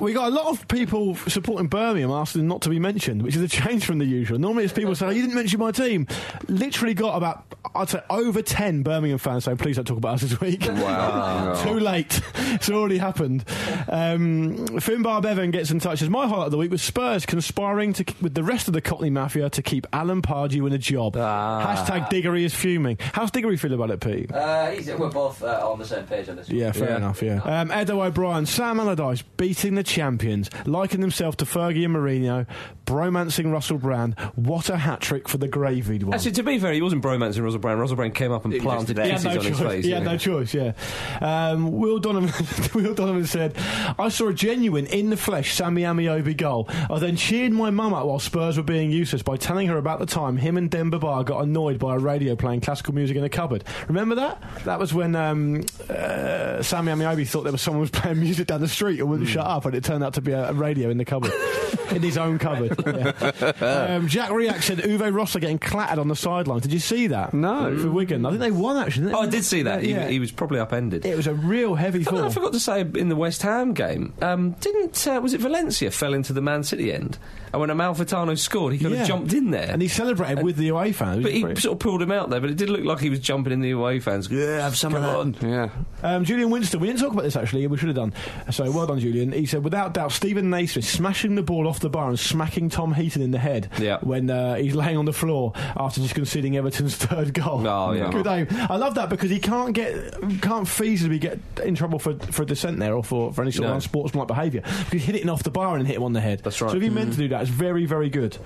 we 0.01 0.13
got 0.13 0.29
a 0.33 0.35
lot 0.35 0.47
of 0.47 0.67
people 0.69 1.15
supporting 1.29 1.67
Birmingham 1.69 2.11
asking 2.11 2.47
not 2.49 2.63
to 2.63 2.69
be 2.71 2.79
mentioned, 2.79 3.23
which 3.23 3.37
is 3.37 3.43
a 3.43 3.49
change 3.49 3.85
from 3.85 3.99
the 3.99 4.05
usual. 4.05 4.39
Normally, 4.39 4.65
it's 4.65 4.73
people 4.73 4.95
saying, 4.95 5.15
You 5.17 5.23
didn't 5.23 5.35
mention 5.35 5.61
my 5.61 5.71
team. 5.73 6.07
Literally 6.49 6.95
got 6.95 7.17
about, 7.17 7.55
I'd 7.75 7.89
say, 7.91 8.01
over 8.11 8.41
10 8.43 8.83
Birmingham 8.83 9.19
fans 9.19 9.45
saying, 9.45 9.59
Please 9.59 9.77
don't 9.77 9.85
talk 9.87 9.99
about 9.99 10.15
us 10.15 10.23
this 10.23 10.41
week. 10.41 10.63
Wow. 10.67 11.55
Too 11.65 11.79
late. 11.81 12.21
It's 12.55 12.71
already 12.71 12.99
happened. 12.99 13.45
Um, 13.89 14.57
Finbar 14.79 15.21
Bevan 15.21 15.51
gets 15.51 15.73
in 15.73 15.81
touch. 15.81 15.99
Says, 15.99 16.09
My 16.09 16.29
highlight 16.29 16.47
of 16.47 16.51
the 16.53 16.57
week 16.57 16.71
was 16.71 16.83
Spurs 16.83 17.27
conspiring 17.27 17.93
to, 17.95 18.05
with 18.23 18.35
the 18.35 18.45
rest 18.45 18.69
of 18.69 18.75
the 18.75 18.81
Cockney 18.81 19.11
Mafia 19.11 19.51
to 19.51 19.61
keep 19.61 19.89
Alan 19.93 20.23
Pardew 20.23 20.65
in 20.69 20.73
a 20.73 20.79
job. 20.79 21.15
Hashtag 21.17 22.09
Diggory 22.11 22.45
is 22.45 22.55
fuming. 22.55 22.97
How's 23.13 23.33
Diggory 23.33 23.57
feel 23.57 23.73
about 23.75 23.91
it, 23.91 23.99
Pete? 24.01 24.33
Uh, 24.33 24.71
he's, 24.71 24.87
we're 24.93 25.11
both 25.11 25.43
uh, 25.43 25.69
on 25.69 25.81
the 25.81 25.85
same 25.85 26.07
page 26.07 26.29
on 26.29 26.37
this. 26.37 26.49
one. 26.49 26.57
Yeah, 26.57 26.71
fair 26.71 26.91
Yeah. 26.91 26.97
enough, 26.97 27.23
yeah. 27.23 27.41
Um, 27.43 27.73
Edo 27.73 28.01
O'Brien, 28.01 28.44
Sam 28.49 28.79
Allardyce 28.81 29.23
beating 29.37 29.75
the 29.75 29.83
champions, 29.83 30.51
liking 30.67 31.01
himself 31.01 31.37
to 31.39 31.45
Fergie 31.45 31.85
and 31.85 31.95
Mourinho, 31.95 32.47
bromancing 32.87 33.51
Russell 33.53 33.79
Brand. 33.79 34.19
What 34.35 34.69
a 34.69 34.77
hat 34.77 35.01
trick 35.01 35.29
for 35.29 35.39
the 35.39 35.49
gravied 35.49 36.03
one. 36.03 36.15
Actually, 36.15 36.33
to 36.33 36.43
be 36.43 36.59
fair, 36.59 36.73
he 36.73 36.83
wasn't 36.83 37.03
bromancing 37.03 37.43
Russell 37.43 37.61
Brand. 37.61 37.81
Russell 37.81 37.97
Brand 37.97 38.15
came 38.15 38.33
up 38.33 38.45
and 38.45 38.53
He 38.55 38.61
planted 38.61 38.97
there. 38.97 39.09
kisses 39.09 39.25
no 39.25 39.31
on 39.31 39.37
his 39.37 39.47
choice. 39.59 39.59
face. 39.69 39.85
He 39.85 39.91
had 39.93 40.05
no 40.05 40.17
choice, 40.19 40.55
yeah. 40.55 40.73
Um, 41.21 41.73
Will, 41.73 41.99
Donovan, 41.99 42.33
Will 42.75 42.95
Donovan 42.95 43.27
said, 43.27 43.57
I 43.99 44.09
saw 44.09 44.29
a 44.29 44.35
genuine, 44.35 44.87
in 44.87 45.11
the 45.11 45.17
flesh 45.17 45.55
Sammy 45.55 45.83
Ameobi 45.83 46.37
goal. 46.37 46.69
I 46.91 46.99
then 46.99 47.17
cheered 47.17 47.53
my 47.53 47.71
mum 47.71 47.95
up 47.95 48.07
while 48.07 48.19
Spurs 48.19 48.57
were 48.57 48.63
being 48.63 48.91
useless 48.91 49.23
by 49.23 49.37
telling 49.37 49.69
her 49.69 49.79
about 49.79 49.99
the 49.99 50.07
time 50.07 50.37
him 50.37 50.57
and 50.57 50.71
Demba 50.71 50.99
Ba 50.99 51.23
got 51.25 51.43
annoyed 51.43 51.79
by 51.79 51.95
a 51.95 51.99
radio 51.99 52.37
playing 52.37 52.61
classical 52.61 52.95
music 52.95 53.17
in 53.17 53.23
the 53.23 53.29
cupboard. 53.29 53.65
Remember 53.89 54.15
that? 54.17 54.43
That 54.65 54.79
was 54.79 54.93
when 54.93 55.15
um, 55.17 55.63
uh, 55.89 56.63
Sammy 56.63 56.93
Ameobi 56.93 57.27
thought 57.27 57.43
there 57.43 57.53
was 57.53 57.63
someone 57.63 57.81
was 57.81 57.91
playing 57.91 58.21
music 58.21 58.34
down 58.43 58.61
the 58.61 58.69
street 58.69 59.01
and 59.01 59.09
wouldn't 59.09 59.29
shut 59.29 59.47
up, 59.47 59.65
and 59.65 59.75
it 59.75 59.85
turned 59.85 60.05
out 60.05 60.15
to 60.15 60.21
be 60.21 60.33
a, 60.33 60.51
a 60.51 60.53
radio 60.53 60.91
in 60.91 60.99
the 60.99 61.05
cupboard. 61.05 61.33
in 61.91 62.03
his 62.03 62.17
own 62.17 62.39
cupboard. 62.39 62.75
Yeah. 62.87 63.97
Um, 63.97 64.09
Jack 64.09 64.31
Riak 64.31 64.63
said 64.63 64.79
Uwe 64.79 65.13
Rosler 65.13 65.41
getting 65.41 65.59
clattered 65.59 65.99
on 65.99 66.09
the 66.09 66.17
sidelines. 66.17 66.63
Did 66.63 66.73
you 66.73 66.79
see 66.79 67.09
that? 67.09 67.35
No. 67.35 67.77
For 67.79 67.91
Wigan. 67.91 68.25
I 68.25 68.31
think 68.31 68.41
they 68.41 68.51
won, 68.51 68.77
actually. 68.77 69.07
didn't 69.07 69.17
Oh, 69.17 69.23
I 69.23 69.27
did 69.27 69.45
see 69.45 69.63
that. 69.63 69.83
He, 69.83 69.91
Yeah. 69.91 70.09
he 70.09 70.19
was 70.19 70.33
probably 70.33 70.59
upended. 70.61 71.05
It 71.05 71.17
was 71.17 71.27
a 71.27 71.35
real 71.35 71.75
heavy 71.75 72.01
no, 72.01 72.05
fall. 72.05 72.25
I 72.25 72.31
forgot 72.31 72.53
to 72.53 72.61
say 72.61 72.81
in 72.81 73.09
the 73.09 73.17
West 73.17 73.43
Ham 73.43 73.75
game, 73.75 74.13
um, 74.23 74.53
didn't 74.61 75.07
uh, 75.07 75.21
was 75.21 75.35
it 75.35 75.41
Valencia 75.41 75.91
fell 75.91 76.15
into 76.15 76.33
the 76.33 76.41
Man 76.43 76.65
City 76.65 76.93
end, 76.93 77.19
and 77.55 77.61
when 77.61 77.71
Amalfitano 77.71 78.39
scored, 78.39 78.73
he 78.75 78.79
kind 78.79 78.95
Yeah. 78.95 79.03
of 79.03 79.09
jumped 79.09 79.33
in 79.33 79.51
there, 79.51 79.71
And 79.71 79.81
he 79.81 79.89
celebrated 79.89 80.43
with 80.43 80.57
the 80.57 80.69
away 80.69 80.93
fans. 80.93 81.23
but 81.23 81.33
he 81.33 81.41
sort 81.57 81.75
of 81.75 81.79
pulled 81.79 82.03
him 82.03 82.11
out 82.13 82.31
there. 82.31 82.41
But 82.41 82.51
it 82.51 82.57
did 82.57 82.69
look 82.69 82.85
like 82.85 83.01
he 83.01 83.11
was 83.11 83.21
jumping 83.21 83.53
in 83.53 83.61
the 83.61 83.71
away 83.71 84.01
fans. 84.01 84.29
Yeah, 84.31 84.61
have 84.61 84.77
some 84.77 84.95
of 84.95 85.03
that. 85.41 85.47
Yeah. 85.49 85.69
Um, 86.03 86.25
Julian 86.25 86.51
Winston, 86.51 86.81
we 86.81 86.87
didn't 86.89 87.01
talk 87.01 87.13
about 87.13 87.23
this 87.23 87.37
actually, 87.37 87.67
we 87.67 87.77
should 87.77 87.89
have 87.89 87.97
done. 87.97 88.13
So 88.51 88.71
well 88.71 88.87
done, 88.87 88.99
Julian. 89.01 89.33
He 89.33 89.47
said, 89.47 89.65
without 89.65 89.95
doubt, 89.95 90.13
Steven 90.13 90.51
Naismith 90.51 90.85
smashing 90.85 91.35
the 91.35 91.43
ball 91.43 91.67
off 91.69 91.81
the 91.81 91.89
bar 91.91 92.09
and 92.09 92.19
smacking 92.19 92.69
Tom 92.69 92.93
Heaton 92.95 93.23
in 93.23 93.31
the 93.31 93.39
head 93.39 93.71
Yeah. 93.79 93.99
when 94.03 94.29
uh, 94.31 94.57
he's 94.57 94.75
laying 94.75 94.97
on 94.97 95.05
the 95.05 95.13
floor 95.13 95.53
after 95.77 96.01
just 96.01 96.15
conceding 96.15 96.57
Everton's 96.57 96.97
third 97.05 97.33
goal. 97.35 97.67
Oh, 97.67 97.93
yeah. 97.93 98.11
Good 98.11 98.27
aim. 98.27 98.47
I 98.51 98.77
love 98.77 98.95
that 98.97 99.09
because 99.09 99.31
he 99.31 99.39
can't 99.39 99.73
get, 99.75 99.95
can't 100.43 100.67
feasibly 100.67 101.21
get 101.21 101.39
in 101.65 101.75
trouble 101.75 101.99
for, 101.99 102.15
for 102.19 102.45
dissent 102.45 102.79
there 102.79 102.95
or 102.95 103.05
for, 103.05 103.33
for 103.33 103.43
any 103.43 103.51
sort 103.53 103.65
No. 103.65 103.71
of 103.71 103.75
unsportsmanlike 103.77 104.29
behaviour. 104.29 104.61
Because 104.63 104.91
he 104.91 104.99
hit 104.99 105.17
it 105.17 105.29
off 105.29 105.43
the 105.43 105.51
bar 105.51 105.77
and 105.77 105.87
hit 105.87 105.97
him 105.97 106.03
on 106.03 106.13
the 106.13 106.21
head. 106.21 106.41
That's 106.43 106.61
right. 106.61 106.71
So 106.71 106.77
if 106.77 106.83
he 106.83 106.91
meant 106.91 107.13
to 107.13 107.19
do 107.19 107.29
that, 107.29 107.44
it's 107.45 107.53
very, 107.53 107.85
very 107.85 108.09
good. 108.09 108.39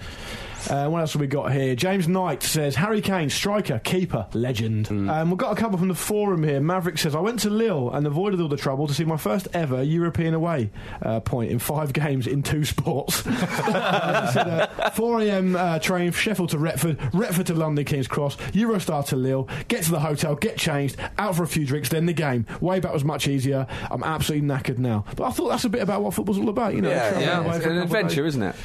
Uh, 0.69 0.89
what 0.89 1.01
else 1.01 1.13
have 1.13 1.21
we 1.21 1.27
got 1.27 1.53
here? 1.53 1.75
James 1.75 2.09
Knight 2.09 2.43
says 2.43 2.75
Harry 2.77 3.01
Kane, 3.01 3.31
striker, 3.31 3.79
keeper, 3.79 4.27
legend. 4.35 4.89
Um, 4.89 5.31
we've 5.31 5.39
got 5.39 5.53
a 5.57 5.61
couple 5.61 5.79
from 5.79 5.89
the 5.89 5.95
forum 5.95 6.43
here. 6.43 6.61
Maverick 6.61 6.99
says 6.99 7.15
I 7.15 7.21
went 7.21 7.41
to 7.41 7.51
Lille 7.51 7.91
and 7.91 8.07
avoided 8.07 8.41
all 8.41 8.49
the 8.49 8.57
trouble 8.57 8.87
to 8.87 8.95
see 8.95 9.05
my 9.05 9.17
first 9.17 9.49
ever 9.55 9.83
European 9.83 10.35
away 10.35 10.71
uh, 11.03 11.21
point 11.21 11.51
in 11.51 11.59
five 11.59 11.93
games 11.99 12.27
in 12.27 12.43
two 12.43 12.65
sports. 12.65 13.25
Uh, 13.69 14.33
said, 14.33 14.47
uh, 14.49 14.91
4 14.91 15.21
a.m. 15.23 15.57
Uh, 15.57 15.79
train 15.79 16.11
Sheffield 16.13 16.51
to 16.51 16.59
Retford, 16.59 16.99
Retford 17.13 17.47
to 17.47 17.55
London 17.55 17.85
King's 17.85 18.09
Cross, 18.09 18.37
Eurostar 18.53 19.05
to 19.07 19.17
Lille. 19.17 19.49
Get 19.69 19.85
to 19.85 19.91
the 19.91 20.01
hotel, 20.01 20.35
get 20.35 20.57
changed, 20.57 20.97
out 21.19 21.37
for 21.37 21.43
a 21.43 21.47
few 21.47 21.67
drinks, 21.67 21.89
then 21.89 22.07
the 22.07 22.13
game. 22.13 22.47
Way 22.61 22.81
back 22.81 22.93
was 22.93 23.05
much 23.05 23.29
easier. 23.29 23.67
I'm 23.91 24.03
absolutely 24.03 24.49
knackered 24.49 24.79
now. 24.79 25.05
But 25.17 25.25
I 25.25 25.31
thought 25.31 25.49
that's 25.49 25.65
a 25.65 25.69
bit 25.69 25.83
about 25.83 26.03
what 26.03 26.15
football's 26.15 26.39
all 26.39 26.49
about. 26.49 26.75
You 26.75 26.83
know, 26.83 26.91
travelling 26.91 27.23
yeah. 27.23 27.55
It's 27.57 27.67
an 27.67 27.77
adventure, 27.79 28.27
isn't 28.27 28.43
it? 28.43 28.57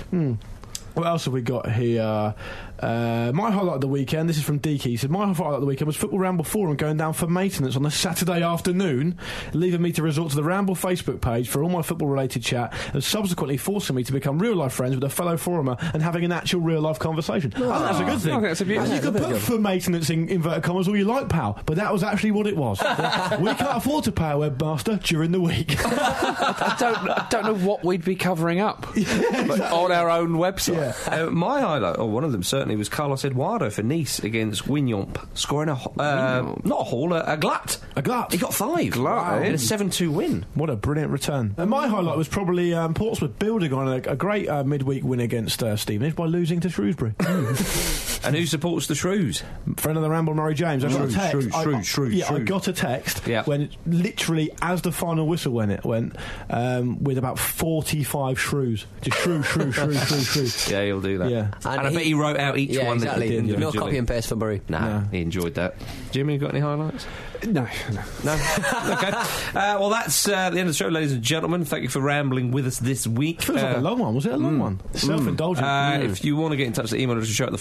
What 0.94 1.08
else 1.08 1.26
have 1.26 1.34
we 1.34 1.42
got 1.42 1.72
here? 1.72 2.36
Uh, 2.80 3.32
my 3.34 3.50
highlight 3.52 3.76
of 3.76 3.82
the 3.82 3.88
weekend, 3.88 4.28
this 4.28 4.38
is 4.38 4.44
from 4.44 4.60
Deaky. 4.60 4.82
He 4.82 4.98
said, 4.98 5.10
My 5.10 5.32
highlight 5.32 5.54
of 5.56 5.62
the 5.62 5.68
weekend 5.68 5.88
was 5.88 5.96
Football 5.96 6.20
Ramble 6.20 6.44
Forum 6.44 6.76
going 6.76 6.98
down 6.98 7.14
for 7.14 7.28
maintenance 7.28 7.76
on 7.78 7.86
a 7.86 7.92
Saturday 7.92 8.42
afternoon, 8.42 9.18
leaving 9.54 9.82
me 9.82 9.92
to 9.94 10.02
resort 10.04 10.32
to 10.32 10.36
the 10.36 10.44
Ramble 10.44 10.76
Facebook 10.76 11.22
page 11.22 11.48
for 11.48 11.64
all 11.64 11.70
my 11.70 11.82
football 11.82 12.08
related 12.10 12.44
chat, 12.44 12.74
and 12.94 13.04
subsequently 13.04 13.58
forcing 13.58 13.96
me 13.96 14.04
to 14.04 14.12
become 14.12 14.40
real 14.40 14.56
life 14.56 14.74
friends 14.74 14.96
with 14.96 15.04
a 15.04 15.10
fellow 15.10 15.38
forumer 15.38 15.78
and 15.94 16.02
having 16.04 16.26
an 16.26 16.32
actual 16.32 16.62
real 16.62 16.82
life 16.82 17.00
conversation. 17.00 17.54
I 17.56 17.60
think 17.60 17.70
that's 17.70 18.00
a 18.00 18.04
good 18.04 18.20
thing. 18.20 18.34
I 18.34 18.40
that's 18.42 18.62
a 18.62 18.66
beautiful 18.66 18.94
You 18.96 19.02
thing. 19.02 19.14
can 19.14 19.32
put 19.32 19.42
for 19.42 19.60
maintenance 19.60 20.10
in 20.10 20.28
inverted 20.28 20.64
commas 20.64 20.88
all 20.88 20.98
you 20.98 21.06
like, 21.06 21.30
pal, 21.30 21.60
but 21.66 21.78
that 21.78 21.94
was 21.94 22.04
actually 22.04 22.32
what 22.32 22.48
it 22.48 22.58
was. 22.58 22.80
we 23.40 23.54
can't 23.54 23.78
afford 23.78 24.04
to 24.06 24.12
pay 24.12 24.32
a 24.32 24.36
webmaster 24.36 25.02
during 25.04 25.32
the 25.32 25.40
week. 25.42 25.76
I 25.86 26.76
don't, 26.80 26.98
I 27.10 27.28
don't 27.30 27.46
know 27.46 27.68
what 27.68 27.84
we'd 27.84 28.04
be 28.04 28.16
covering 28.16 28.60
up 28.60 28.88
Like, 28.96 29.62
on 29.72 29.92
our 29.92 30.10
own 30.10 30.32
website. 30.34 30.74
Yeah. 31.08 31.26
Uh, 31.28 31.30
my 31.30 31.62
highlight, 31.62 31.98
or 32.00 32.10
one 32.10 32.24
of 32.24 32.32
them 32.32 32.44
certainly, 32.44 32.63
was 32.70 32.90
Carlos 32.90 33.26
Eduardo 33.26 33.70
for 33.70 33.84
Nice 33.84 34.20
against 34.20 34.66
Guingamp, 34.66 35.26
scoring 35.34 35.70
a 35.70 35.74
uh, 35.74 36.56
not 36.64 36.82
a 36.82 36.84
haul, 36.84 37.14
a, 37.14 37.24
a 37.26 37.38
glut. 37.38 37.80
A 37.96 38.02
glut. 38.02 38.32
He 38.32 38.38
got 38.38 38.54
five. 38.54 38.92
Glut, 38.92 39.44
in 39.44 39.52
eh? 39.52 39.56
a 39.56 39.58
seven-two 39.58 40.12
win. 40.12 40.46
What 40.54 40.70
a 40.70 40.76
brilliant 40.76 41.12
return. 41.12 41.56
And 41.58 41.70
my 41.70 41.88
highlight 41.88 42.18
was 42.18 42.28
probably 42.28 42.74
um, 42.74 42.94
Portsmouth 42.94 43.38
building 43.40 43.74
on 43.74 43.88
a, 43.88 43.96
a 44.12 44.16
great 44.16 44.48
uh, 44.48 44.64
midweek 44.64 45.04
win 45.04 45.20
against 45.20 45.62
uh, 45.64 45.76
Stevenage 45.78 46.16
by 46.16 46.26
losing 46.26 46.60
to 46.62 46.70
Shrewsbury. 46.70 47.14
And 48.26 48.36
who 48.36 48.46
supports 48.46 48.88
the 48.88 48.96
Shrews? 48.96 49.44
Friend 49.78 49.98
of 49.98 50.04
the 50.04 50.10
Ramble, 50.10 50.34
Murray 50.34 50.54
James. 50.54 50.84
I 50.86 50.90
got 50.90 50.98
Shrews, 50.98 51.14
a 51.16 51.18
text. 51.18 51.32
Shrews, 51.32 51.54
I- 51.54 51.64
Shrews, 51.64 51.88
Shrews, 51.88 52.14
yeah, 52.16 52.34
I 52.34 52.40
got 52.40 52.68
a 52.68 52.74
text 52.74 53.28
Yeah. 53.28 53.44
when 53.44 53.70
literally 53.86 54.52
as 54.62 54.82
the 54.82 54.92
final 54.92 55.28
whistle 55.28 55.54
went, 55.54 55.72
it 55.72 55.84
went 55.84 56.16
um, 56.50 57.04
with 57.04 57.18
about 57.18 57.40
forty-five 57.40 58.40
shrews. 58.40 58.86
Just 59.02 59.18
shrew, 59.20 59.44
shrew, 59.44 59.72
shrew, 59.72 59.94
shrew, 59.94 60.46
shrew. 60.48 60.74
Yeah, 60.74 60.86
he'll 60.86 61.02
do 61.02 61.18
that. 61.20 61.30
Yeah. 61.30 61.52
And, 61.66 61.80
And 61.80 61.88
I 61.88 61.94
bet 61.94 62.02
he 62.04 62.14
wrote 62.14 62.38
out 62.38 62.58
each 62.58 62.72
yeah, 62.72 62.88
one 62.88 62.98
exactly. 62.98 63.30
that 63.36 63.42
he 63.44 63.48
did 63.52 63.60
No 63.60 63.72
copy 63.72 63.98
and 63.98 64.08
paste 64.08 64.30
for 64.30 64.36
Murray. 64.36 64.62
Nah, 64.70 65.00
No. 65.00 65.08
he 65.12 65.22
enjoyed 65.22 65.56
that. 65.56 65.76
Jimmy, 66.12 66.38
got 66.38 66.52
any 66.52 66.60
highlights? 66.60 67.06
No, 67.46 67.68
no. 67.92 68.02
No. 68.24 68.34
okay. 68.94 69.10
Uh, 69.10 69.78
well, 69.80 69.90
that's 69.90 70.28
uh, 70.30 70.50
the 70.50 70.60
end 70.60 70.70
of 70.70 70.74
the 70.74 70.74
show, 70.74 70.88
ladies 70.88 71.12
and 71.12 71.22
gentlemen. 71.22 71.66
Thank 71.66 71.84
you 71.84 71.90
for 71.90 72.00
rambling 72.00 72.52
with 72.52 72.66
us 72.68 72.80
this 72.80 73.06
week. 73.06 73.40
It 73.42 73.46
Feels 73.46 73.62
like 73.62 73.76
Uh, 73.76 73.80
a 73.80 73.82
long 73.82 74.00
one. 74.00 74.16
Was 74.16 74.26
it 74.26 74.32
a 74.34 74.38
long 74.38 74.60
one? 74.60 74.80
Self-indulgent. 74.94 75.66
Uh, 75.66 76.00
If 76.04 76.24
you 76.24 76.38
want 76.38 76.52
to 76.54 76.58
get 76.58 76.68
in 76.68 76.74
touch, 76.74 76.90
the 76.92 76.98
email 76.98 77.18
address 77.18 77.30
is 77.30 77.36
show 77.36 77.46
at 77.46 77.52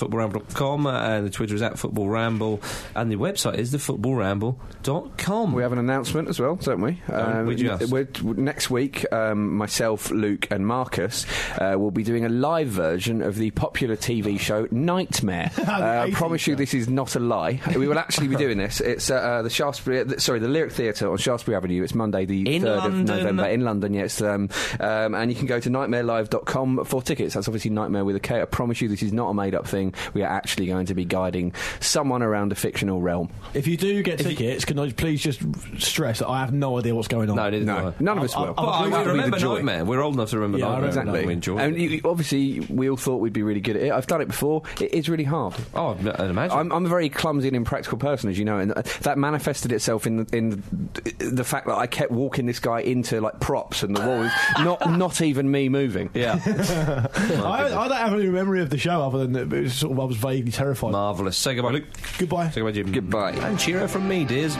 thefootballramble.com, 0.52 0.86
uh, 0.86 1.00
and 1.00 1.26
the 1.26 1.30
Twitter 1.30 1.54
is 1.54 1.62
at 1.62 1.74
footballramble, 1.74 2.60
and 2.94 3.10
the 3.10 3.16
website 3.16 3.56
is 3.58 3.72
thefootballramble.com. 3.72 5.52
We 5.52 5.62
have 5.62 5.72
an 5.72 5.78
announcement 5.78 6.28
as 6.28 6.40
well, 6.40 6.56
don't 6.56 6.80
we? 6.80 7.00
Um, 7.12 7.46
would 7.46 7.60
you 7.60 7.70
ask? 7.70 7.90
we're, 7.90 8.08
next 8.22 8.70
week, 8.70 9.10
um, 9.12 9.56
myself, 9.56 10.10
Luke, 10.10 10.48
and 10.50 10.66
Marcus 10.66 11.26
uh, 11.58 11.74
will 11.78 11.90
be 11.90 12.02
doing 12.02 12.24
a 12.24 12.28
live 12.28 12.68
version 12.68 13.22
of 13.22 13.36
the 13.36 13.50
popular 13.52 13.96
TV 13.96 14.38
show 14.38 14.66
Knightmare. 14.70 15.50
uh, 15.58 16.06
I 16.06 16.10
promise 16.12 16.46
you, 16.46 16.54
this 16.56 16.74
is 16.74 16.88
not 16.88 17.16
a 17.16 17.20
lie. 17.20 17.60
we 17.76 17.88
will 17.88 17.98
actually 17.98 18.28
be 18.28 18.36
doing 18.36 18.58
this. 18.58 18.80
It's 18.80 19.10
uh, 19.10 19.16
uh, 19.16 19.42
the 19.42 19.50
Shaftesbury, 19.50 20.04
th- 20.04 20.20
sorry, 20.20 20.38
the 20.38 20.48
Lyric 20.48 20.72
Theatre 20.72 21.10
on 21.10 21.18
Shaftesbury 21.18 21.56
Avenue. 21.56 21.82
It's 21.82 21.94
Monday, 21.94 22.24
the 22.24 22.54
In 22.54 22.62
third 22.62 22.78
London. 22.78 23.00
of 23.00 23.06
November 23.06 23.46
in 23.46 23.62
London. 23.62 23.94
Yes, 23.94 24.20
um, 24.22 24.48
um, 24.80 25.14
and 25.14 25.30
you 25.30 25.36
can 25.36 25.46
go 25.46 25.60
to 25.60 25.70
knightmarelive.com 25.70 26.84
for 26.84 27.02
tickets. 27.02 27.34
That's 27.34 27.48
obviously 27.48 27.70
Knightmare 27.70 28.04
with 28.04 28.16
a 28.16 28.20
K. 28.20 28.40
I 28.40 28.44
promise 28.44 28.80
you, 28.80 28.88
this 28.88 29.02
is 29.02 29.12
not 29.12 29.30
a 29.30 29.34
made-up 29.34 29.66
thing. 29.66 29.94
We 30.14 30.22
are 30.22 30.41
actually 30.42 30.66
going 30.66 30.86
to 30.86 30.94
be 30.94 31.04
guiding 31.04 31.54
someone 31.78 32.20
around 32.20 32.50
a 32.50 32.54
fictional 32.56 33.00
realm. 33.00 33.30
if 33.54 33.68
you 33.68 33.76
do 33.76 34.02
get 34.02 34.18
tickets, 34.18 34.64
can 34.64 34.76
I 34.78 34.90
please 34.90 35.22
just 35.22 35.40
stress 35.78 36.18
that 36.18 36.28
I 36.28 36.40
have 36.40 36.52
no 36.52 36.78
idea 36.80 36.94
what's 36.96 37.06
going 37.08 37.30
on? 37.30 37.36
no, 37.36 37.50
No, 37.50 37.94
none 38.00 38.18
of 38.18 38.24
us 38.24 38.34
I'll- 38.34 38.46
will. 38.46 38.48
I'll- 38.48 38.54
But 38.56 38.62
I'll- 38.72 38.94
I'll- 38.96 39.04
remember 39.06 39.36
the 39.36 39.40
joy. 39.40 39.54
Knightmare. 39.54 39.84
We're 39.84 40.02
old 40.02 40.14
enough 40.14 40.30
to 40.30 40.36
remember 40.38 40.58
Yeah, 40.58 40.66
Knightmare. 40.70 40.88
Exactly. 40.88 41.26
We 41.26 41.32
enjoyed 41.32 41.60
and 41.60 41.76
it. 41.76 41.80
you, 41.80 42.00
obviously, 42.04 42.60
we 42.68 42.90
all 42.90 42.96
thought 42.96 43.18
we'd 43.18 43.32
be 43.32 43.42
really 43.44 43.60
good 43.60 43.76
at 43.76 43.82
it. 43.82 43.92
I've 43.92 44.06
done 44.08 44.20
it 44.20 44.26
before. 44.28 44.62
It 44.80 44.92
is 44.92 45.08
really 45.08 45.24
hard. 45.24 45.54
Oh, 45.74 45.90
I'd 45.90 46.30
imagine. 46.30 46.58
I'm, 46.58 46.72
I'm 46.72 46.86
a 46.86 46.88
very 46.88 47.08
clumsy 47.08 47.46
and 47.48 47.56
impractical 47.56 47.98
person, 47.98 48.30
as 48.30 48.38
you 48.38 48.44
know, 48.44 48.58
and 48.58 48.72
uh, 48.72 48.82
that 49.02 49.16
manifested 49.18 49.70
itself 49.72 50.06
in 50.06 50.16
the, 50.24 50.36
in 50.36 50.62
the, 51.04 51.30
the 51.30 51.44
fact 51.44 51.66
that 51.68 51.76
I 51.76 51.86
kept 51.86 52.10
walking 52.10 52.46
this 52.46 52.58
guy 52.58 52.80
into 52.80 53.20
like 53.20 53.38
props 53.38 53.82
and 53.84 53.94
the 53.96 54.00
walls, 54.04 54.30
not 54.60 54.90
not 54.98 55.20
even 55.20 55.50
me 55.50 55.68
moving. 55.68 56.10
yeah. 56.14 56.40
I, 57.14 57.72
I 57.74 57.88
don't 57.88 57.96
have 57.96 58.12
any 58.14 58.26
memory 58.26 58.60
of 58.62 58.70
the 58.70 58.78
show 58.78 59.02
other 59.02 59.18
than 59.18 59.32
that 59.32 59.52
it 59.52 59.62
was 59.62 59.74
sort 59.74 59.92
of, 59.92 60.00
I 60.00 60.04
was 60.04 60.16
vaguely 60.16 60.31
terrified. 60.40 60.92
Marvellous. 60.92 61.36
Say 61.36 61.54
goodbye, 61.54 61.72
Luke. 61.72 61.84
Goodbye. 62.18 62.50
Say 62.50 62.60
goodbye, 62.60 62.72
Jim. 62.72 62.92
Goodbye. 62.92 63.32
And 63.32 63.58
cheerio 63.58 63.86
from 63.86 64.08
me, 64.08 64.24
dears. 64.24 64.56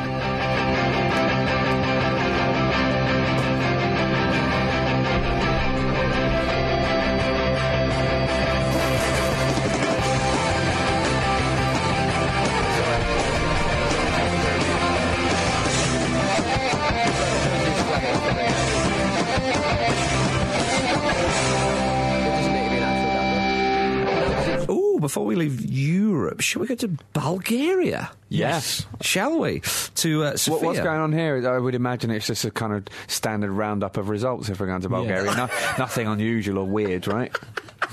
We 25.32 25.48
leave 25.48 25.64
Europe, 25.64 26.40
should 26.40 26.60
we 26.60 26.66
go 26.66 26.74
to 26.74 26.88
Bulgaria? 27.14 28.10
Yes. 28.28 28.86
Shall 29.00 29.38
we? 29.38 29.60
To 29.96 30.24
uh, 30.24 30.36
Sofia. 30.36 30.54
What, 30.54 30.66
what's 30.66 30.80
going 30.80 31.00
on 31.00 31.12
here? 31.12 31.48
I 31.48 31.58
would 31.58 31.74
imagine 31.74 32.10
it's 32.10 32.26
just 32.26 32.44
a 32.44 32.50
kind 32.50 32.72
of 32.74 32.84
standard 33.06 33.50
roundup 33.50 33.96
of 33.96 34.08
results 34.08 34.48
if 34.48 34.60
we're 34.60 34.66
going 34.66 34.82
to 34.82 34.88
Bulgaria. 34.88 35.34
No, 35.34 35.48
nothing 35.78 36.06
unusual 36.06 36.58
or 36.58 36.66
weird, 36.66 37.06
right? 37.06 37.34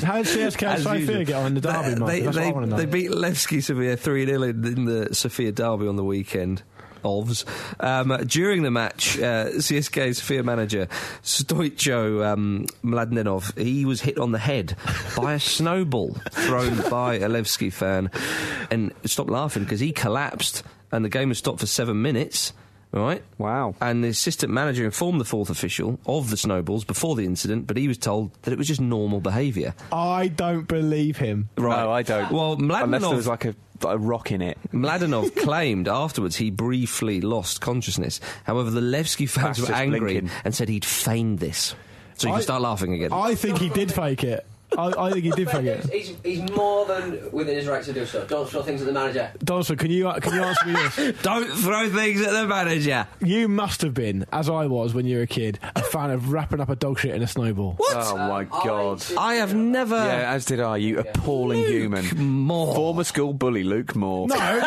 How 0.03 0.17
did 0.17 0.25
CSKA 0.27 0.79
Sofia 0.79 1.23
get 1.25 1.35
on 1.35 1.47
in 1.47 1.53
the 1.55 1.61
derby, 1.61 1.99
Mark? 1.99 2.11
They, 2.11 2.21
That's 2.21 2.35
what 2.35 2.43
I 2.43 2.47
they, 2.47 2.51
want 2.53 2.65
to 2.65 2.69
know. 2.71 2.77
they 2.77 2.85
beat 2.85 3.11
Levski 3.11 3.61
Sofia 3.63 3.97
3 3.97 4.25
0 4.25 4.43
in, 4.43 4.65
in 4.65 4.85
the 4.85 5.13
Sofia 5.15 5.51
derby 5.51 5.87
on 5.87 5.95
the 5.95 6.03
weekend. 6.03 6.63
Ovs. 7.03 7.45
Um, 7.79 8.17
during 8.25 8.63
the 8.63 8.71
match, 8.71 9.17
uh, 9.17 9.49
CSKA 9.51 10.15
Sofia 10.15 10.43
manager 10.43 10.87
Stoycho 11.23 12.25
um, 12.25 12.65
Mladenov, 12.83 13.57
he 13.57 13.85
was 13.85 14.01
hit 14.01 14.17
on 14.17 14.31
the 14.31 14.39
head 14.39 14.75
by 15.15 15.33
a 15.33 15.39
snowball 15.39 16.15
thrown 16.31 16.77
by 16.89 17.15
a 17.15 17.29
Levski 17.29 17.71
fan. 17.71 18.11
And 18.71 18.93
stop 19.05 19.29
laughing 19.29 19.63
because 19.63 19.79
he 19.79 19.91
collapsed 19.91 20.63
and 20.91 21.05
the 21.05 21.09
game 21.09 21.29
was 21.29 21.37
stopped 21.37 21.59
for 21.59 21.67
seven 21.67 22.01
minutes. 22.01 22.53
Right? 22.91 23.21
Wow. 23.37 23.75
And 23.81 24.03
the 24.03 24.07
assistant 24.07 24.51
manager 24.51 24.83
informed 24.83 25.21
the 25.21 25.25
fourth 25.25 25.51
official 25.51 25.99
of 26.07 26.31
the 26.31 26.37
snowballs 26.37 26.83
before 26.83 27.15
the 27.15 27.23
incident, 27.25 27.67
but 27.67 27.77
he 27.77 27.87
was 27.87 27.99
told 27.99 28.33
that 28.41 28.51
it 28.51 28.57
was 28.57 28.67
just 28.67 28.81
normal 28.81 29.19
behaviour. 29.21 29.75
I 29.91 30.27
don't 30.27 30.67
believe 30.67 31.17
him. 31.17 31.49
Right. 31.55 31.83
No, 31.83 31.91
I 31.91 32.01
don't. 32.01 32.31
Well, 32.31 32.53
Unless 32.53 33.01
there 33.03 33.15
was 33.15 33.27
like 33.27 33.45
a, 33.45 33.55
a 33.83 33.95
rock 33.97 34.31
in 34.31 34.41
it. 34.41 34.57
Mladenov 34.73 35.35
claimed 35.43 35.87
afterwards 35.87 36.35
he 36.37 36.49
briefly 36.49 37.21
lost 37.21 37.61
consciousness. 37.61 38.19
However, 38.45 38.71
the 38.71 38.81
Levski 38.81 39.29
fans 39.29 39.57
That's 39.57 39.69
were 39.69 39.75
angry 39.75 39.99
blinking. 39.99 40.31
and 40.43 40.55
said 40.55 40.67
he'd 40.67 40.83
feigned 40.85 41.37
this. 41.37 41.75
So 42.15 42.27
you 42.27 42.33
I- 42.33 42.37
can 42.37 42.43
start 42.43 42.61
laughing 42.63 42.93
again. 42.95 43.13
I 43.13 43.35
think 43.35 43.59
he 43.59 43.69
did 43.69 43.93
fake 43.93 44.23
it. 44.23 44.47
I, 44.77 44.93
I 45.07 45.11
think 45.11 45.23
he 45.25 45.31
did 45.31 45.49
fake 45.49 45.65
it. 45.65 45.89
He's, 45.91 46.15
he's 46.23 46.51
more 46.51 46.85
than 46.85 47.31
within 47.31 47.55
his 47.55 47.67
right 47.67 47.83
to 47.83 47.91
do 47.93 48.05
so. 48.05 48.25
Don't 48.27 48.47
throw 48.49 48.61
things 48.61 48.81
at 48.81 48.87
the 48.87 48.93
manager. 48.93 49.31
Donaldson, 49.43 49.77
can 49.77 49.89
you 49.91 50.11
can 50.21 50.33
you 50.33 50.43
answer 50.43 50.65
me 50.67 50.73
this? 50.73 50.95
Don't 51.23 51.47
throw 51.47 51.89
things 51.89 52.21
at 52.21 52.31
the 52.31 52.45
manager. 52.47 53.07
You 53.19 53.47
must 53.47 53.81
have 53.81 53.93
been, 53.93 54.25
as 54.31 54.47
I 54.49 54.67
was 54.67 54.93
when 54.93 55.05
you 55.05 55.17
were 55.17 55.23
a 55.23 55.27
kid, 55.27 55.59
a 55.75 55.81
fan 55.81 56.11
of 56.11 56.31
wrapping 56.31 56.59
up 56.61 56.69
a 56.69 56.75
dog 56.75 56.99
shit 56.99 57.15
in 57.15 57.23
a 57.23 57.27
snowball. 57.27 57.73
What? 57.77 57.97
Oh 57.97 58.15
my 58.17 58.41
Um, 58.43 58.49
I 58.53 58.63
god. 58.65 58.99
did- 58.99 59.17
I 59.17 59.33
have 59.35 59.53
never. 59.55 59.95
Yeah, 59.95 60.31
as 60.33 60.45
did 60.45 60.59
I. 60.59 60.77
You 60.77 60.99
appalling 60.99 61.59
human. 61.65 62.05
Moore. 62.17 62.75
Former 62.75 63.03
school 63.03 63.33
bully 63.33 63.63
Luke 63.63 63.95
Moore. 63.95 64.27
No, 64.27 64.35
no, 64.35 64.39
no. 64.41 64.61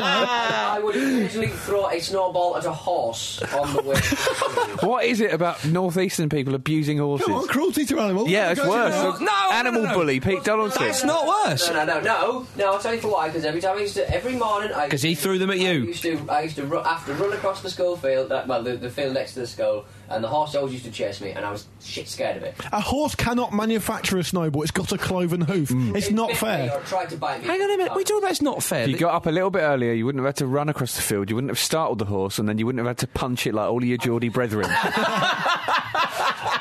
I 0.00 0.80
would 0.82 0.96
occasionally 0.96 1.48
throw 1.48 1.88
a 1.88 2.00
snowball 2.00 2.56
at 2.56 2.64
a 2.64 2.72
horse 2.72 3.42
on 3.42 3.74
the 3.74 3.82
way. 3.82 3.94
to 3.96 4.00
the 4.00 4.16
field. 4.16 4.82
What 4.82 5.04
is 5.04 5.20
it 5.20 5.32
about 5.32 5.64
northeastern 5.64 6.28
people 6.28 6.54
abusing 6.54 6.98
horses? 6.98 7.26
Come 7.26 7.36
on, 7.36 7.46
cruelty 7.48 7.84
to 7.86 8.00
animals. 8.00 8.28
Yeah, 8.28 8.50
it's 8.50 8.60
Go 8.60 8.66
to 8.66 8.67
worse. 8.68 9.20
No, 9.20 9.26
no, 9.26 9.48
Animal 9.52 9.82
no, 9.82 9.88
no. 9.88 9.94
bully 9.94 10.20
Pete 10.20 10.44
Donaldson. 10.44 10.82
That's 10.86 11.04
not 11.04 11.26
worse. 11.26 11.68
No, 11.68 11.84
no, 11.84 11.84
no, 11.84 12.00
no, 12.00 12.46
no. 12.56 12.72
I'll 12.72 12.78
tell 12.78 12.94
you 12.94 13.00
for 13.00 13.08
why. 13.12 13.28
Because 13.28 13.44
every 13.44 13.60
time 13.60 13.76
I 13.76 13.80
used 13.82 13.94
to, 13.94 14.08
every 14.14 14.34
morning, 14.36 14.72
I 14.72 14.88
'Cause 14.88 15.02
he 15.02 15.14
threw 15.14 15.38
them 15.38 15.50
at 15.50 15.58
you. 15.58 15.68
I 15.70 15.86
used 15.86 16.02
to, 16.02 16.20
I 16.28 16.40
used 16.42 16.56
to 16.56 16.64
ru- 16.64 16.82
have 16.82 17.04
to 17.06 17.14
run 17.14 17.32
across 17.32 17.62
the 17.62 17.70
school 17.70 17.96
field, 17.96 18.30
uh, 18.32 18.44
well, 18.46 18.62
the, 18.62 18.76
the 18.76 18.90
field 18.90 19.14
next 19.14 19.34
to 19.34 19.40
the 19.40 19.46
school, 19.46 19.84
and 20.10 20.22
the 20.22 20.28
horse 20.28 20.54
always 20.54 20.72
used 20.72 20.84
to 20.86 20.90
chase 20.90 21.20
me, 21.20 21.30
and 21.30 21.44
I 21.44 21.50
was 21.50 21.66
shit 21.82 22.08
scared 22.08 22.36
of 22.36 22.42
it. 22.42 22.54
A 22.72 22.80
horse 22.80 23.14
cannot 23.14 23.52
manufacture 23.52 24.18
a 24.18 24.24
snowball. 24.24 24.62
It's 24.62 24.70
got 24.70 24.92
a 24.92 24.98
cloven 24.98 25.40
hoof. 25.40 25.70
It's 25.96 26.08
It 26.08 26.14
not 26.14 26.32
fair. 26.32 26.80
Tried 26.86 27.10
to 27.10 27.16
bite 27.16 27.40
me. 27.42 27.46
Hang 27.48 27.60
on 27.60 27.70
a 27.70 27.76
minute. 27.76 27.94
We 27.96 28.04
talk 28.04 28.18
about 28.18 28.30
it's 28.30 28.42
not 28.42 28.62
fair. 28.62 28.82
If 28.84 28.90
you 28.90 28.96
got 28.98 29.14
up 29.14 29.26
a 29.26 29.30
little 29.30 29.50
bit 29.50 29.60
earlier, 29.62 29.92
you 29.92 30.04
wouldn't 30.06 30.20
have 30.24 30.28
had 30.28 30.36
to 30.36 30.46
run 30.46 30.68
across 30.68 30.94
the 30.96 31.02
field. 31.02 31.28
You 31.30 31.36
wouldn't 31.36 31.50
have 31.50 31.58
startled 31.58 31.98
the 31.98 32.04
horse, 32.06 32.38
and 32.38 32.48
then 32.48 32.58
you 32.58 32.66
wouldn't 32.66 32.78
have 32.80 32.86
had 32.88 32.98
to 32.98 33.06
punch 33.08 33.46
it 33.46 33.54
like 33.54 33.68
all 33.70 33.78
of 33.78 33.84
your 33.84 33.98
Geordie 33.98 34.28
brethren. 34.28 34.66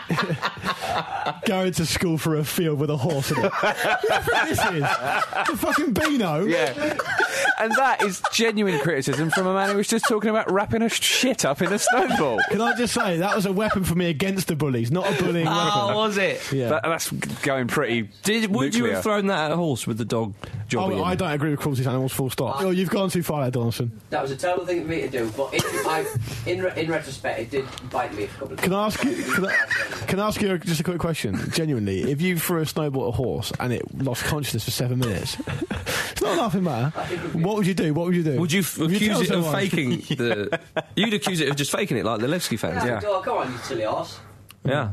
Going 1.45 1.71
to 1.73 1.85
school 1.85 2.17
for 2.17 2.35
a 2.35 2.43
field 2.43 2.79
with 2.79 2.89
a 2.89 2.97
horse 2.97 3.31
in 3.31 3.37
it. 3.43 3.51
What 3.51 3.77
do 3.83 4.47
this 4.49 4.59
is? 4.59 4.81
The 4.81 5.57
fucking 5.57 5.93
Beano? 5.93 6.45
yeah. 6.45 6.97
And 7.59 7.71
that 7.75 8.03
is 8.03 8.21
genuine 8.31 8.79
criticism 8.79 9.31
from 9.31 9.47
a 9.47 9.53
man 9.53 9.69
who 9.71 9.77
was 9.77 9.87
just 9.87 10.05
talking 10.07 10.29
about 10.29 10.51
wrapping 10.51 10.81
a 10.83 10.89
shit 10.89 11.43
up 11.45 11.61
in 11.61 11.71
a 11.73 11.79
snowball. 11.79 12.39
Can 12.49 12.61
I 12.61 12.75
just 12.77 12.93
say, 12.93 13.17
that 13.17 13.35
was 13.35 13.45
a 13.45 13.51
weapon 13.51 13.83
for 13.83 13.95
me 13.95 14.09
against 14.09 14.47
the 14.47 14.55
bullies, 14.55 14.91
not 14.91 15.07
a 15.11 15.23
bullying 15.23 15.47
Oh, 15.49 15.85
weapon. 15.87 15.95
was 15.95 16.17
it? 16.17 16.51
Yeah. 16.51 16.69
That, 16.69 16.83
that's 16.83 17.09
going 17.11 17.67
pretty. 17.67 18.09
Did 18.23 18.53
would 18.53 18.75
you 18.75 18.85
have 18.85 19.03
thrown 19.03 19.27
that 19.27 19.45
at 19.45 19.51
a 19.51 19.55
horse 19.55 19.87
with 19.87 19.97
the 19.97 20.05
dog? 20.05 20.35
Oh, 20.75 21.03
I 21.03 21.15
don't 21.15 21.31
agree 21.31 21.51
with 21.51 21.59
cruelty 21.59 21.83
to 21.83 21.89
animals, 21.89 22.11
full 22.13 22.29
stop. 22.29 22.61
Oh, 22.61 22.69
you've 22.71 22.89
gone 22.89 23.09
too 23.09 23.23
far 23.23 23.41
there, 23.41 23.51
Donaldson. 23.51 23.99
That 24.09 24.21
was 24.21 24.31
a 24.31 24.35
terrible 24.35 24.65
thing 24.65 24.81
for 24.83 24.87
me 24.89 25.01
to 25.01 25.09
do, 25.09 25.31
but 25.35 25.53
in, 25.53 25.61
I, 25.63 26.05
in, 26.45 26.61
re- 26.61 26.73
in 26.75 26.91
retrospect, 26.91 27.39
it 27.39 27.49
did 27.49 27.65
bite 27.89 28.13
me 28.13 28.23
a 28.23 28.27
couple 28.27 28.51
of 28.53 28.57
Can 28.57 28.73
I 28.73 28.89
times. 28.89 28.95
ask 28.97 29.05
you, 29.05 29.23
can 29.33 29.45
I, 29.45 29.55
can 30.07 30.19
I 30.19 30.27
ask 30.27 30.41
you 30.41 30.57
just 30.59 30.81
a 30.81 30.83
quick 30.83 30.99
question? 30.99 31.16
Genuinely, 31.51 32.11
if 32.11 32.21
you 32.21 32.37
threw 32.37 32.61
a 32.61 32.65
snowball 32.65 33.03
at 33.05 33.09
a 33.09 33.11
horse 33.11 33.51
and 33.59 33.73
it 33.73 33.83
lost 34.03 34.23
consciousness 34.25 34.65
for 34.65 34.71
seven 34.71 34.99
minutes, 34.99 35.37
it's 36.11 36.21
not 36.21 36.37
a 36.37 36.41
laughing 36.41 36.63
matter. 36.63 36.89
What 37.37 37.55
would 37.57 37.67
you 37.67 37.73
do? 37.73 37.93
What 37.93 38.05
would 38.07 38.15
you 38.15 38.23
do? 38.23 38.39
Would 38.39 38.51
you 38.51 38.59
f- 38.61 38.77
Would 38.77 38.91
you 38.91 38.97
accuse 38.97 39.21
it 39.21 39.27
tell 39.27 39.39
of 39.39 39.45
someone? 39.45 39.61
faking 39.61 39.89
the? 40.17 40.59
You'd 40.95 41.13
accuse 41.13 41.39
it 41.41 41.49
of 41.49 41.55
just 41.55 41.71
faking 41.71 41.97
it, 41.97 42.05
like 42.05 42.19
the 42.21 42.27
Levski 42.27 42.57
fans. 42.59 42.83
Yeah. 42.85 43.01
Oh, 43.05 43.21
come 43.21 43.37
on, 43.37 43.51
you 43.51 43.57
silly 43.59 43.83
horse. 43.83 44.19
Yeah. 44.67 44.91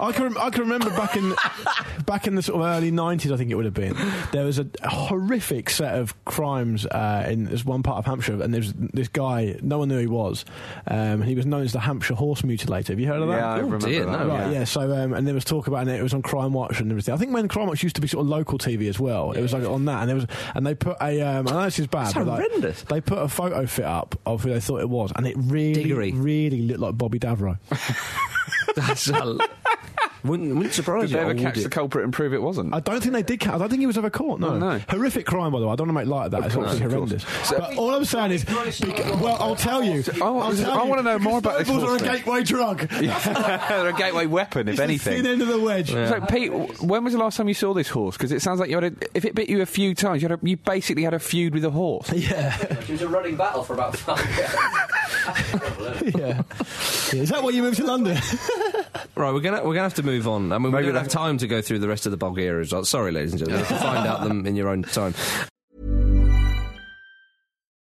I 0.00 0.12
can 0.12 0.36
I 0.36 0.50
can 0.50 0.62
remember 0.62 0.90
back 0.90 1.16
in 1.16 1.34
back 2.06 2.26
in 2.26 2.34
the 2.34 2.42
sort 2.42 2.60
of 2.60 2.66
early 2.66 2.90
nineties, 2.90 3.30
I 3.32 3.36
think 3.36 3.50
it 3.50 3.54
would 3.54 3.64
have 3.64 3.74
been. 3.74 3.96
There 4.32 4.44
was 4.44 4.58
a 4.58 4.66
horrific 4.84 5.70
set 5.70 5.94
of 5.94 6.14
crimes 6.24 6.86
uh, 6.86 7.26
in 7.28 7.44
this 7.44 7.64
one 7.64 7.82
part 7.82 7.98
of 7.98 8.06
Hampshire, 8.06 8.42
and 8.42 8.52
there's 8.52 8.72
this 8.74 9.08
guy. 9.08 9.56
No 9.62 9.78
one 9.78 9.88
knew 9.88 9.94
who 9.96 10.00
he 10.00 10.06
was. 10.06 10.44
Um, 10.86 11.22
he 11.22 11.34
was 11.34 11.46
known 11.46 11.62
as 11.62 11.72
the 11.72 11.80
Hampshire 11.80 12.14
Horse 12.14 12.42
Mutilator. 12.42 12.88
Have 12.88 13.00
you 13.00 13.06
heard 13.06 13.22
of 13.22 13.28
that? 13.28 13.36
Yeah, 13.38 13.48
I 13.54 13.58
Oh, 13.58 13.62
remember 13.62 13.86
dear, 13.86 14.04
that. 14.06 14.10
no. 14.20 14.26
Right, 14.28 14.52
yeah. 14.52 14.58
yeah. 14.60 14.64
So, 14.64 14.92
um, 14.92 15.12
and 15.14 15.26
there 15.26 15.34
was 15.34 15.44
talk 15.44 15.66
about 15.66 15.86
it. 15.88 15.98
It 15.98 16.02
was 16.02 16.14
on 16.14 16.22
Crime 16.22 16.52
Watch 16.52 16.80
and 16.80 16.90
everything. 16.90 17.14
I 17.14 17.16
think 17.16 17.32
when 17.32 17.48
Crime 17.48 17.66
Watch 17.68 17.82
used 17.82 17.94
to 17.96 18.00
be 18.02 18.08
sort 18.08 18.22
of 18.22 18.28
local 18.28 18.58
TV 18.58 18.88
as 18.88 18.98
well, 18.98 19.32
it 19.32 19.40
was 19.42 19.52
like 19.52 19.64
on 19.64 19.84
that, 19.86 20.00
and 20.00 20.08
there 20.08 20.16
was, 20.16 20.26
and 20.54 20.66
they 20.66 20.74
put 20.74 20.96
a. 21.00 21.20
Um, 21.22 21.48
I 21.48 21.52
know 21.52 21.64
this 21.64 21.78
is 21.78 21.86
bad, 21.86 22.06
That's 22.06 22.14
but 22.14 22.26
like, 22.26 22.42
horrendous. 22.46 22.82
they 22.82 23.00
put 23.00 23.18
a 23.18 23.28
photo 23.28 23.66
fit 23.66 23.84
up 23.84 24.18
of 24.26 24.42
who 24.42 24.50
they 24.50 24.60
thought 24.60 24.80
it 24.80 24.88
was, 24.90 25.12
and 25.16 25.26
it 25.26 25.36
really, 25.38 25.82
Diggory. 25.84 26.12
really 26.12 26.62
looked 26.62 26.80
like 26.80 26.98
Bobby 26.98 27.18
Davro. 27.18 27.58
That's 28.76 29.03
a, 29.10 29.36
wouldn't, 30.24 30.54
wouldn't 30.54 30.74
surprise 30.74 31.02
Did 31.02 31.10
you. 31.10 31.16
they 31.16 31.22
ever 31.22 31.34
catch 31.34 31.56
would 31.56 31.64
the 31.66 31.68
culprit 31.70 32.04
and 32.04 32.12
prove 32.12 32.32
it 32.32 32.42
wasn't? 32.42 32.74
I 32.74 32.80
don't 32.80 33.00
think 33.00 33.12
they 33.12 33.22
did. 33.22 33.40
Ca- 33.40 33.54
I 33.54 33.58
don't 33.58 33.68
think 33.68 33.80
he 33.80 33.86
was 33.86 33.98
ever 33.98 34.10
caught. 34.10 34.40
No. 34.40 34.48
Oh, 34.48 34.58
no. 34.58 34.78
horrific 34.88 35.26
crime, 35.26 35.52
by 35.52 35.60
the 35.60 35.66
way. 35.66 35.72
I 35.72 35.76
don't 35.76 35.88
want 35.88 35.98
to 35.98 36.04
make 36.04 36.06
light 36.08 36.24
of 36.26 36.30
that. 36.32 36.44
it's 36.46 36.54
course, 36.54 36.70
absolutely 36.72 36.96
of 36.96 37.08
course. 37.08 37.22
horrendous. 37.24 37.50
but 37.70 37.76
all 37.78 37.94
I'm 37.94 38.04
saying 38.04 38.30
is, 38.32 38.44
bec- 38.44 39.20
well, 39.20 39.36
I'll 39.40 39.56
tell 39.56 39.82
you. 39.84 40.02
I- 40.14 40.24
I'll 40.24 40.54
tell 40.54 40.78
I 40.80 40.82
you, 40.84 40.88
wanna 40.90 41.02
know 41.02 41.18
more 41.18 41.38
about 41.38 41.58
this 41.58 41.68
because 41.68 41.82
horse 41.82 41.92
are 41.92 41.96
a 41.96 41.98
thing. 42.08 42.16
gateway 42.24 42.42
drug. 42.42 42.80
They're 42.88 43.88
a 43.88 43.92
gateway 43.92 44.26
weapon, 44.26 44.68
if 44.68 44.78
It's 44.80 45.04
the 45.04 45.10
thin 45.10 45.26
end 45.26 45.42
of 45.42 45.48
the 45.48 45.58
wedge. 45.60 45.90
So, 45.90 46.20
Pete, 46.28 46.52
when 46.82 47.04
was 47.04 47.12
the 47.12 47.18
last 47.18 47.36
time 47.36 47.48
you 47.48 47.54
saw 47.54 47.74
this 47.74 47.88
horse? 47.88 48.16
Because 48.16 48.32
it 48.32 48.40
sounds 48.42 48.60
like 48.60 48.70
you 48.70 48.76
had 48.80 48.84
a, 48.84 48.92
if 49.14 49.24
it 49.24 49.34
bit 49.34 49.48
you 49.48 49.60
a 49.62 49.66
few 49.66 49.94
times, 49.94 50.22
you, 50.22 50.28
had 50.28 50.38
a, 50.42 50.46
you 50.46 50.56
basically 50.56 51.02
had 51.02 51.14
a 51.14 51.18
feud 51.18 51.54
with 51.54 51.64
a 51.64 51.70
horse. 51.70 52.10
Yeah, 52.14 52.56
It 52.62 52.88
was 52.88 53.02
a 53.02 53.08
running 53.08 53.36
battle 53.36 53.62
for 53.64 53.74
about 53.74 53.96
five 53.96 54.24
years. 54.36 56.14
yeah. 56.16 56.42
Is 57.12 57.28
that 57.30 57.42
why 57.42 57.50
you 57.50 57.62
moved 57.62 57.76
to 57.78 57.84
London? 57.84 58.16
Right, 59.16 59.32
we're 59.32 59.40
gonna 59.40 59.58
we're 59.64 59.74
gonna 59.74 59.82
have 59.82 59.94
to 59.94 60.02
move 60.02 60.13
on. 60.22 60.52
I 60.52 60.58
mean, 60.58 60.72
we 60.72 60.80
Maybe 60.80 60.86
don't 60.86 60.96
have 60.96 61.08
time 61.08 61.38
to 61.38 61.46
go 61.46 61.60
through 61.60 61.80
the 61.80 61.88
rest 61.88 62.06
of 62.06 62.12
the 62.12 62.16
Bulgaria 62.16 62.54
results. 62.54 62.90
Sorry, 62.90 63.12
ladies 63.12 63.32
and 63.32 63.40
gentlemen, 63.40 63.60
you 63.60 63.66
have 63.66 63.78
to 63.78 63.84
find 63.84 64.06
out 64.06 64.24
them 64.24 64.46
in 64.46 64.56
your 64.56 64.68
own 64.68 64.82
time. 64.82 65.14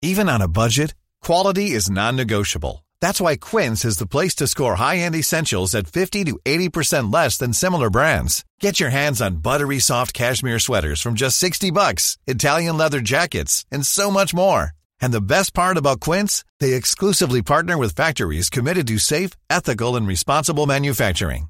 Even 0.02 0.28
on 0.28 0.42
a 0.42 0.48
budget, 0.48 0.96
quality 1.22 1.72
is 1.72 1.90
non-negotiable. 1.90 2.86
That's 3.00 3.22
why 3.22 3.36
Quince 3.36 3.86
is 3.86 3.98
the 3.98 4.08
place 4.08 4.36
to 4.36 4.48
score 4.48 4.76
high-end 4.76 5.16
essentials 5.16 5.76
at 5.76 5.88
50 5.88 6.24
to 6.26 6.40
80% 6.46 7.14
less 7.14 7.38
than 7.38 7.54
similar 7.54 7.90
brands. 7.90 8.44
Get 8.60 8.80
your 8.80 8.90
hands 8.90 9.22
on 9.22 9.38
buttery 9.38 9.80
soft 9.80 10.14
cashmere 10.14 10.60
sweaters 10.60 11.02
from 11.02 11.16
just 11.16 11.38
60 11.38 11.72
bucks, 11.72 12.18
Italian 12.28 12.78
leather 12.78 13.02
jackets, 13.02 13.66
and 13.72 13.86
so 13.86 14.10
much 14.10 14.34
more. 14.34 14.72
And 15.02 15.14
the 15.14 15.22
best 15.22 15.54
part 15.54 15.78
about 15.78 16.00
Quince, 16.00 16.46
they 16.62 16.74
exclusively 16.74 17.42
partner 17.42 17.78
with 17.78 17.96
factories 17.96 18.50
committed 18.50 18.88
to 18.88 18.98
safe, 18.98 19.32
ethical, 19.50 19.98
and 19.98 20.08
responsible 20.08 20.66
manufacturing. 20.66 21.50